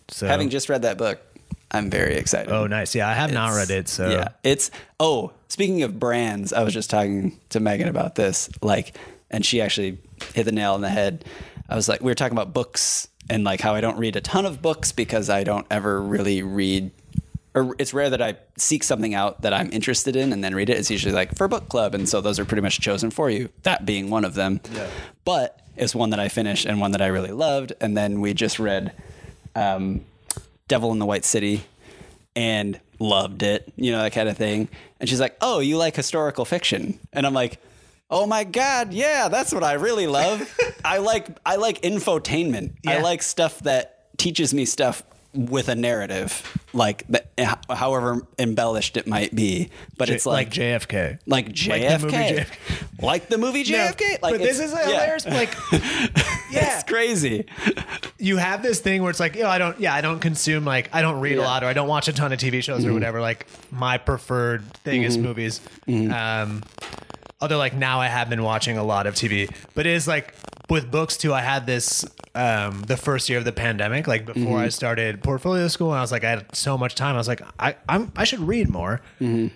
so 0.09 0.27
Having 0.27 0.49
just 0.49 0.67
read 0.67 0.81
that 0.81 0.97
book, 0.97 1.19
I'm 1.71 1.89
very 1.91 2.15
excited. 2.15 2.51
oh 2.51 2.65
nice 2.67 2.95
yeah 2.95 3.07
I 3.07 3.13
have 3.13 3.31
not 3.31 3.55
read 3.55 3.69
it 3.69 3.87
so 3.87 4.09
yeah, 4.09 4.29
it's 4.43 4.71
oh. 4.99 5.31
Speaking 5.51 5.81
of 5.81 5.99
brands, 5.99 6.53
I 6.53 6.61
was 6.63 6.73
just 6.75 6.89
talking 6.91 7.39
to 7.49 7.59
Megan 7.59 7.87
about 7.87 8.13
this, 8.13 8.49
like, 8.61 8.95
and 9.31 9.43
she 9.43 9.61
actually 9.61 9.97
hit 10.33 10.43
the 10.43 10.51
nail 10.51 10.73
on 10.73 10.81
the 10.81 10.89
head. 10.89 11.25
I 11.67 11.75
was 11.75 11.87
like, 11.87 12.01
we 12.01 12.09
were 12.09 12.15
talking 12.15 12.37
about 12.37 12.53
books 12.53 13.07
and 13.29 13.43
like 13.43 13.61
how 13.61 13.75
I 13.75 13.81
don't 13.81 13.97
read 13.97 14.15
a 14.15 14.21
ton 14.21 14.45
of 14.45 14.61
books 14.61 14.91
because 14.91 15.29
I 15.29 15.43
don't 15.43 15.67
ever 15.69 16.01
really 16.01 16.41
read. 16.41 16.91
Or 17.55 17.75
it's 17.79 17.93
rare 17.93 18.09
that 18.09 18.21
I 18.21 18.37
seek 18.57 18.83
something 18.83 19.13
out 19.13 19.41
that 19.41 19.53
I'm 19.53 19.71
interested 19.71 20.15
in 20.15 20.33
and 20.33 20.43
then 20.43 20.53
read 20.53 20.69
it. 20.69 20.77
It's 20.77 20.91
usually 20.91 21.13
like 21.13 21.35
for 21.35 21.47
book 21.47 21.67
club, 21.67 21.95
and 21.95 22.07
so 22.07 22.21
those 22.21 22.39
are 22.39 22.45
pretty 22.45 22.61
much 22.61 22.79
chosen 22.79 23.09
for 23.09 23.29
you. 23.29 23.49
That 23.63 23.85
being 23.85 24.09
one 24.09 24.23
of 24.23 24.35
them. 24.35 24.61
Yeah. 24.71 24.87
But 25.25 25.59
it's 25.79 25.95
one 25.95 26.11
that 26.11 26.19
I 26.19 26.27
finished 26.27 26.65
and 26.65 26.79
one 26.79 26.91
that 26.91 27.01
I 27.01 27.07
really 27.07 27.31
loved. 27.31 27.73
And 27.79 27.95
then 27.97 28.21
we 28.21 28.33
just 28.33 28.59
read 28.59 28.93
um, 29.55 30.05
Devil 30.67 30.91
in 30.91 30.99
the 30.99 31.05
White 31.05 31.25
City 31.25 31.63
and 32.35 32.79
loved 32.99 33.43
it, 33.43 33.71
you 33.75 33.91
know, 33.91 34.01
that 34.01 34.11
kind 34.11 34.29
of 34.29 34.37
thing. 34.37 34.67
And 34.99 35.09
she's 35.09 35.19
like, 35.19 35.37
Oh, 35.41 35.59
you 35.59 35.77
like 35.77 35.95
historical 35.95 36.45
fiction? 36.45 36.99
And 37.13 37.25
I'm 37.25 37.33
like, 37.33 37.59
Oh 38.11 38.25
my 38.25 38.43
God, 38.43 38.91
yeah, 38.93 39.27
that's 39.27 39.53
what 39.53 39.63
I 39.63 39.73
really 39.73 40.07
love. 40.07 40.51
I 40.85 40.97
like 40.97 41.27
I 41.45 41.57
like 41.57 41.81
infotainment. 41.81 42.73
I 42.87 43.01
like 43.01 43.21
stuff 43.21 43.59
that 43.61 44.17
teaches 44.17 44.53
me 44.53 44.65
stuff 44.65 45.03
with 45.35 45.69
a 45.69 45.75
narrative, 45.75 46.57
like 46.73 47.03
however 47.69 48.25
embellished 48.39 48.97
it 48.97 49.05
might 49.05 49.35
be. 49.35 49.69
But 49.95 50.09
it's 50.09 50.25
like 50.25 50.47
like 50.47 50.53
JFK 50.55 51.19
like 51.27 51.45
Like 51.45 51.53
JFK, 51.55 51.99
the 51.99 52.07
movie 52.07 52.17
JFK. 52.17 53.03
like 53.03 53.27
the 53.29 53.37
movie 53.37 53.63
No, 53.71 53.77
JFK. 53.77 54.21
like 54.23 54.33
but 54.33 54.37
this 54.39 54.59
is 54.59 54.71
yeah. 54.71 54.85
hilarious. 54.85 55.25
Like, 55.27 55.53
yeah, 56.51 56.77
It's 56.79 56.83
crazy. 56.83 57.45
you 58.17 58.37
have 58.37 58.63
this 58.63 58.79
thing 58.79 59.03
where 59.03 59.11
it's 59.11 59.19
like, 59.19 59.35
you 59.35 59.43
know, 59.43 59.49
I 59.49 59.59
don't, 59.59 59.79
yeah, 59.79 59.93
I 59.93 60.01
don't 60.01 60.19
consume 60.19 60.65
like, 60.65 60.89
I 60.95 61.03
don't 61.03 61.19
read 61.19 61.33
a 61.33 61.35
Yeah. 61.35 61.41
Mm-hmm. 61.41 61.45
lot 61.47 61.63
or 61.63 61.67
I 61.67 61.73
don't 61.73 61.87
watch 61.87 62.07
a 62.07 62.13
ton 62.13 62.33
of 62.33 62.39
TV 62.39 62.63
shows 62.63 62.83
or 62.83 62.91
whatever. 62.91 63.21
Like, 63.21 63.45
my 63.71 63.99
preferred 63.99 64.73
thing 64.77 65.03
is 65.03 65.15
movies. 65.15 65.61
Um, 65.87 66.63
although 67.41 67.57
like 67.57 67.73
now 67.75 67.99
I 68.01 68.07
have 68.07 68.29
been 68.29 68.43
watching 68.43 68.77
a 68.77 68.83
lot 68.83 69.07
of 69.07 69.15
TV, 69.15 69.49
but 69.75 69.85
it 69.85 69.93
is 69.93 70.07
like 70.07 70.33
with 70.69 70.91
books 70.91 71.17
too. 71.17 71.33
I 71.33 71.41
had 71.41 71.65
this 71.65 72.05
um, 72.35 72.81
the 72.83 72.97
first 72.97 73.27
year 73.29 73.37
of 73.39 73.45
the 73.45 73.51
pandemic, 73.51 74.07
like 74.07 74.25
before 74.25 74.43
Mm-hmm. 74.43 74.55
I 74.55 74.69
started 74.69 75.23
portfolio 75.23 75.67
school, 75.67 75.89
and 75.91 75.97
I 75.97 76.01
was 76.01 76.11
like, 76.11 76.23
I 76.23 76.29
had 76.31 76.55
so 76.55 76.77
much 76.77 76.95
time. 76.95 77.15
I 77.15 77.17
was 77.17 77.27
like, 77.27 77.41
I 77.59 77.75
I'm, 77.87 78.11
I 78.15 78.23
should 78.23 78.39
read 78.39 78.69
more. 78.69 79.01
Mm-hmm. 79.19 79.47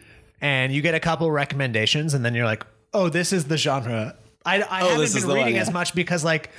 And 0.41 0.73
you 0.73 0.81
get 0.81 0.93
a 0.95 0.99
couple 0.99 1.31
recommendations, 1.31 2.14
and 2.14 2.26
then 2.26 2.34
you're 2.35 2.45
like, 2.45 2.65
oh, 2.93 3.10
this 3.10 3.31
is 3.31 3.45
the 3.45 3.57
genre. 3.57 4.15
I, 4.45 4.61
I 4.61 4.81
Oh, 4.81 4.89
haven't 4.89 5.14
been 5.14 5.22
the 5.22 5.27
one, 5.30 5.38
reading 5.38 5.55
yeah. 5.55 5.61
as 5.61 5.72
much 5.72 5.95
because 5.95 6.26
like 6.26 6.49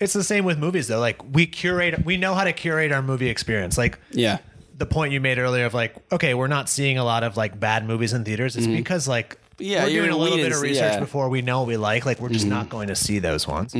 it's 0.00 0.12
the 0.12 0.24
same 0.24 0.44
with 0.44 0.58
movies 0.58 0.88
though. 0.88 0.98
Like 0.98 1.22
we 1.32 1.46
curate, 1.46 2.04
we 2.04 2.16
know 2.16 2.34
how 2.34 2.42
to 2.44 2.52
curate 2.52 2.90
our 2.90 3.02
movie 3.02 3.28
experience. 3.28 3.78
Like 3.78 3.98
Yeah. 4.10 4.38
the 4.76 4.86
point 4.86 5.12
you 5.12 5.20
made 5.20 5.38
earlier 5.38 5.64
of 5.66 5.74
like, 5.74 5.94
okay, 6.10 6.34
we're 6.34 6.48
not 6.48 6.68
seeing 6.68 6.98
a 6.98 7.04
lot 7.04 7.22
of 7.22 7.36
like 7.36 7.60
bad 7.60 7.86
movies 7.86 8.12
in 8.12 8.24
theaters. 8.24 8.56
It's 8.56 8.66
because 8.66 9.06
like 9.06 9.34
Mm-hmm. 9.34 9.41
Yeah, 9.58 9.84
we're 9.84 9.90
doing 9.90 10.10
a 10.10 10.16
little 10.16 10.38
bit 10.38 10.52
of 10.52 10.60
research 10.60 10.82
yeah. 10.82 10.90
Mm-hmm. 10.92 11.00
before 11.04 11.28
we 11.28 11.42
know 11.42 11.60
what 11.60 11.68
we 11.68 11.76
like. 11.76 12.06
Like 12.06 12.20
we're 12.20 12.28
just 12.30 12.46
not 12.46 12.68
going 12.68 12.88
to 12.88 12.96
see 12.96 13.18
those 13.18 13.46
ones. 13.46 13.74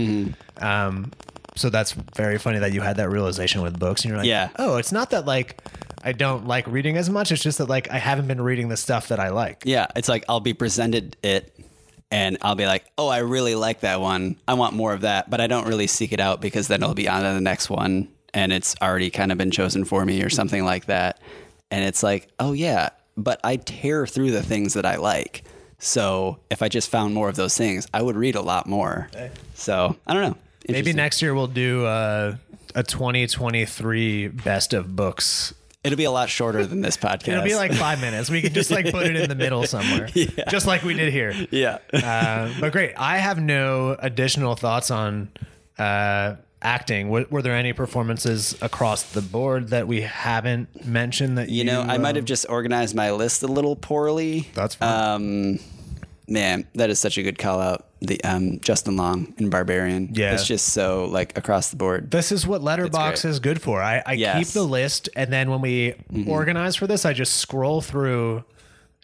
Um, 0.59 1.13
so 1.55 1.69
that's 1.69 1.93
very 1.93 2.39
funny 2.39 2.59
that 2.61 2.73
you 2.73 2.81
had 2.81 2.97
that 2.97 3.11
realization 3.11 3.63
with 3.63 3.79
books, 3.79 4.03
and 4.03 4.11
you're 4.11 4.19
like, 4.19 4.27
Yeah. 4.27 4.51
oh, 4.57 4.77
it's 4.77 4.93
not 4.93 5.11
that 5.11 5.27
like 5.27 5.61
I 6.05 6.13
don't 6.13 6.47
like 6.47 6.67
reading 6.67 6.97
as 6.97 7.09
much. 7.11 7.31
It's 7.31 7.43
just 7.43 7.59
that 7.59 7.69
like 7.69 7.91
I 7.91 7.99
haven't 7.99 8.27
been 8.27 8.41
reading 8.41 8.69
the 8.69 8.77
stuff 8.77 9.09
that 9.09 9.21
I 9.21 9.29
like. 9.29 9.63
Yeah, 9.65 9.87
it's 9.97 10.09
like 10.09 10.25
I'll 10.29 10.41
be 10.41 10.55
presented 10.55 11.17
it 11.23 11.55
and 12.11 12.39
I'll 12.43 12.55
be 12.55 12.67
like, 12.67 12.85
"Oh, 12.99 13.09
I 13.09 13.19
really 13.19 13.55
like 13.55 13.81
that 13.81 14.01
one. 14.01 14.37
I 14.49 14.55
want 14.55 14.75
more 14.75 14.93
of 14.93 15.03
that." 15.03 15.31
But 15.31 15.41
I 15.41 15.47
don't 15.47 15.67
really 15.69 15.87
seek 15.87 16.13
it 16.13 16.21
out 16.21 16.41
because 16.41 16.69
then 16.69 16.83
it'll 16.83 16.95
be 16.95 17.09
on 17.09 17.23
to 17.23 17.33
the 17.33 17.41
next 17.41 17.71
one 17.71 18.09
and 18.35 18.53
it's 18.53 18.75
already 18.81 19.11
kind 19.11 19.31
of 19.31 19.39
been 19.39 19.51
chosen 19.51 19.85
for 19.85 20.05
me 20.05 20.23
or 20.23 20.31
something 20.31 20.65
like 20.65 20.87
that. 20.87 21.21
And 21.71 21.85
it's 21.85 22.03
like, 22.03 22.29
"Oh 22.39 22.53
yeah, 22.53 22.91
but 23.17 23.41
I 23.45 23.57
tear 23.57 24.07
through 24.07 24.31
the 24.33 24.43
things 24.43 24.75
that 24.75 24.87
I 24.87 24.97
like." 24.97 25.45
So, 25.85 26.39
if 26.49 26.63
I 26.63 26.69
just 26.69 26.91
found 26.91 27.13
more 27.13 27.29
of 27.29 27.35
those 27.35 27.57
things, 27.57 27.89
I 27.93 28.01
would 28.01 28.17
read 28.17 28.37
a 28.37 28.41
lot 28.41 28.69
more. 28.69 29.11
So, 29.55 29.97
I 30.07 30.15
don't 30.15 30.23
know. 30.23 30.37
Maybe 30.69 30.93
next 30.93 31.21
year 31.23 31.35
we'll 31.35 31.49
do 31.49 31.85
uh, 31.85 32.37
a 32.75 32.83
2023 32.85 34.29
best 34.29 34.75
of 34.75 34.95
books 34.95 35.53
It'll 35.85 35.97
be 35.97 36.05
a 36.05 36.13
lot 36.13 36.29
shorter 36.31 36.65
than 36.65 36.81
this 36.81 36.97
podcast. 36.97 37.29
It'll 37.29 37.43
be 37.43 37.57
like 37.57 37.73
five 37.73 38.01
minutes. 38.01 38.31
We 38.31 38.41
could 38.41 38.55
just 38.55 38.71
like 38.71 38.91
put 38.93 39.05
it 39.07 39.17
in 39.17 39.29
the 39.29 39.35
middle 39.35 39.65
somewhere, 39.65 40.07
just 40.49 40.67
like 40.67 40.85
we 40.85 40.95
did 40.95 41.13
here. 41.13 41.35
yeah. 41.51 41.79
Uh, 41.93 42.53
but 42.61 42.71
great. 42.73 42.93
I 42.97 43.19
have 43.19 43.41
no 43.41 43.97
additional 43.99 44.55
thoughts 44.55 44.93
on 44.93 45.31
uh, 45.79 46.37
acting. 46.63 47.09
Were, 47.09 47.27
were 47.31 47.43
there 47.43 47.57
any 47.57 47.73
performances 47.73 48.57
across 48.63 49.03
the 49.13 49.23
board 49.23 49.71
that 49.71 49.89
we 49.89 50.03
haven't 50.03 50.87
mentioned 50.87 51.39
that 51.39 51.49
you, 51.49 51.59
You 51.59 51.65
know, 51.65 51.81
I 51.81 51.99
might 51.99 52.11
um, 52.11 52.17
have 52.17 52.27
just 52.27 52.47
organized 52.49 52.95
my 52.95 53.11
list 53.11 53.43
a 53.43 53.49
little 53.49 53.75
poorly. 53.75 54.49
That's 54.55 54.77
fine. 54.77 55.15
Um, 55.15 55.59
man, 56.33 56.67
that 56.75 56.91
is 56.91 56.99
such 56.99 57.19
a 57.19 57.23
good 57.23 57.39
call 57.39 57.61
out. 57.61 57.87
The 58.01 58.23
um, 58.25 58.59
Justin 58.61 58.97
Long 58.97 59.33
in 59.39 59.49
Barbarian. 59.51 60.11
Yeah. 60.15 60.35
it's 60.35 60.47
just 60.47 60.73
so 60.73 61.05
like 61.05 61.39
across 61.39 61.71
the 61.71 61.77
board. 61.77 62.11
This 62.11 62.33
is 62.33 62.47
what 62.47 62.61
Letterboxd 62.63 63.25
is 63.27 63.39
good 63.39 63.63
for. 63.63 63.81
I, 63.81 64.03
I 64.05 64.13
Yes. 64.15 64.31
Mm-hmm. 64.35 64.39
keep 64.43 64.49
the 64.49 64.63
list, 64.65 65.09
and 65.15 65.33
then 65.33 65.51
when 65.51 65.61
we 65.61 65.95
organize 66.27 66.75
for 66.75 66.87
this, 66.89 67.05
I 67.05 67.13
just 67.13 67.35
scroll 67.37 67.81
through 67.81 68.43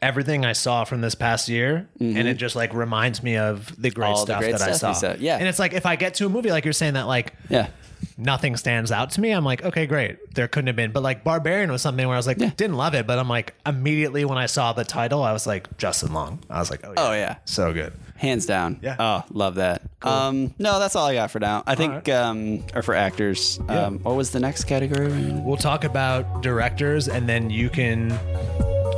everything 0.00 0.44
I 0.44 0.52
saw 0.52 0.84
from 0.84 1.00
this 1.00 1.14
past 1.14 1.48
year, 1.48 1.88
and 2.00 2.26
it 2.28 2.34
just 2.34 2.56
like 2.56 2.72
reminds 2.74 3.22
me 3.22 3.36
of 3.36 3.72
the 3.80 3.90
great 3.90 4.06
Mm-hmm. 4.08 4.14
All 4.14 4.24
the 4.26 4.32
stuff 4.32 4.40
great 4.40 4.52
that 4.58 4.62
I 4.62 4.72
saw. 4.72 4.92
saw. 4.92 5.14
Yeah. 5.18 5.36
and 5.36 5.46
it's 5.46 5.58
like 5.60 5.74
if 5.74 5.86
I 5.86 5.94
get 5.96 6.14
to 6.14 6.26
a 6.26 6.28
movie 6.28 6.50
like 6.50 6.64
you're 6.64 6.72
saying 6.72 6.94
that 6.94 7.06
like 7.06 7.34
Yeah, 7.48 7.68
nothing 8.16 8.56
stands 8.56 8.90
out 8.92 9.10
to 9.12 9.20
me, 9.20 9.30
I'm 9.32 9.44
like, 9.44 9.64
okay, 9.64 9.86
great. 9.86 10.34
There 10.34 10.48
couldn't 10.48 10.66
have 10.68 10.76
been, 10.76 10.92
but 10.92 11.02
like 11.02 11.24
Barbarian 11.24 11.70
was 11.70 11.82
something 11.82 12.06
where 12.06 12.14
I 12.14 12.18
was 12.18 12.26
like, 12.26 12.38
didn't 12.38 12.74
love 12.76 12.94
it, 12.94 13.06
but 13.06 13.18
I'm 13.18 13.28
like 13.28 13.54
immediately 13.66 14.24
when 14.24 14.38
I 14.38 14.46
saw 14.46 14.72
the 14.72 14.84
title, 14.84 15.22
I 15.22 15.32
was 15.32 15.46
like 15.46 15.76
Justin 15.78 16.12
Long. 16.12 16.38
I 16.50 16.58
was 16.58 16.70
like, 16.70 16.80
oh 16.84 16.92
yeah, 16.92 17.08
Oh, 17.08 17.12
yeah. 17.12 17.36
so 17.44 17.72
good. 17.72 17.92
Hands 18.18 18.46
down. 18.46 18.80
Yeah. 18.82 18.96
Oh, 18.98 19.24
love 19.30 19.54
that. 19.54 19.82
Um, 20.02 20.54
no, 20.58 20.78
that's 20.78 20.94
all 20.96 21.06
I 21.06 21.14
got 21.14 21.30
for 21.30 21.40
now. 21.40 21.62
I 21.66 21.74
think, 21.74 21.92
right. 21.92 22.10
um, 22.10 22.64
or 22.74 22.82
for 22.82 22.94
actors. 22.94 23.58
Um, 23.68 24.00
what 24.00 24.16
was 24.16 24.32
the 24.32 24.40
next 24.40 24.64
category? 24.64 25.32
We'll 25.32 25.56
talk 25.56 25.84
about 25.84 26.42
directors, 26.42 27.08
and 27.08 27.28
then 27.28 27.50
you 27.50 27.70
can 27.70 28.18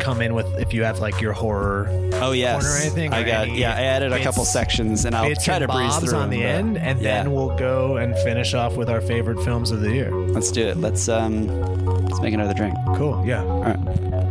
come 0.01 0.23
in 0.23 0.35
with 0.35 0.47
if 0.59 0.73
you 0.73 0.83
have 0.83 0.99
like 0.99 1.21
your 1.21 1.35
horror 1.35 1.87
Oh 2.15 2.33
yes, 2.33 2.63
corner 2.63 2.75
or 2.75 2.81
anything. 2.81 3.13
I 3.13 3.21
or 3.21 3.27
got. 3.27 3.49
any 3.49 3.61
Yeah, 3.61 3.75
I 3.75 3.83
added 3.83 4.13
a 4.13 4.23
couple 4.23 4.45
sections, 4.45 5.05
and 5.05 5.15
I'll 5.15 5.35
try 5.37 5.59
to 5.59 5.69
breeze 5.69 5.97
through 5.99 6.19
on 6.19 6.31
the 6.31 6.43
end, 6.43 6.79
and 6.79 7.01
yeah. 7.01 7.23
then 7.23 7.33
we'll 7.33 7.57
go 7.57 7.97
and 7.97 8.17
finish 8.19 8.55
off 8.55 8.77
with 8.77 8.89
our 8.89 9.01
favorite 9.01 9.43
films 9.45 9.71
of 9.71 9.81
the 9.81 9.93
year. 9.93 10.11
let's 10.11 10.51
do 10.51 10.67
it. 10.67 10.77
Let's 10.79 11.09
um, 11.09 11.47
let's 12.05 12.21
make 12.21 12.35
another 12.35 12.55
drink. 12.55 12.75
Cool. 12.97 13.25
Yeah. 13.27 13.45
All 13.45 13.63
right. 13.63 14.30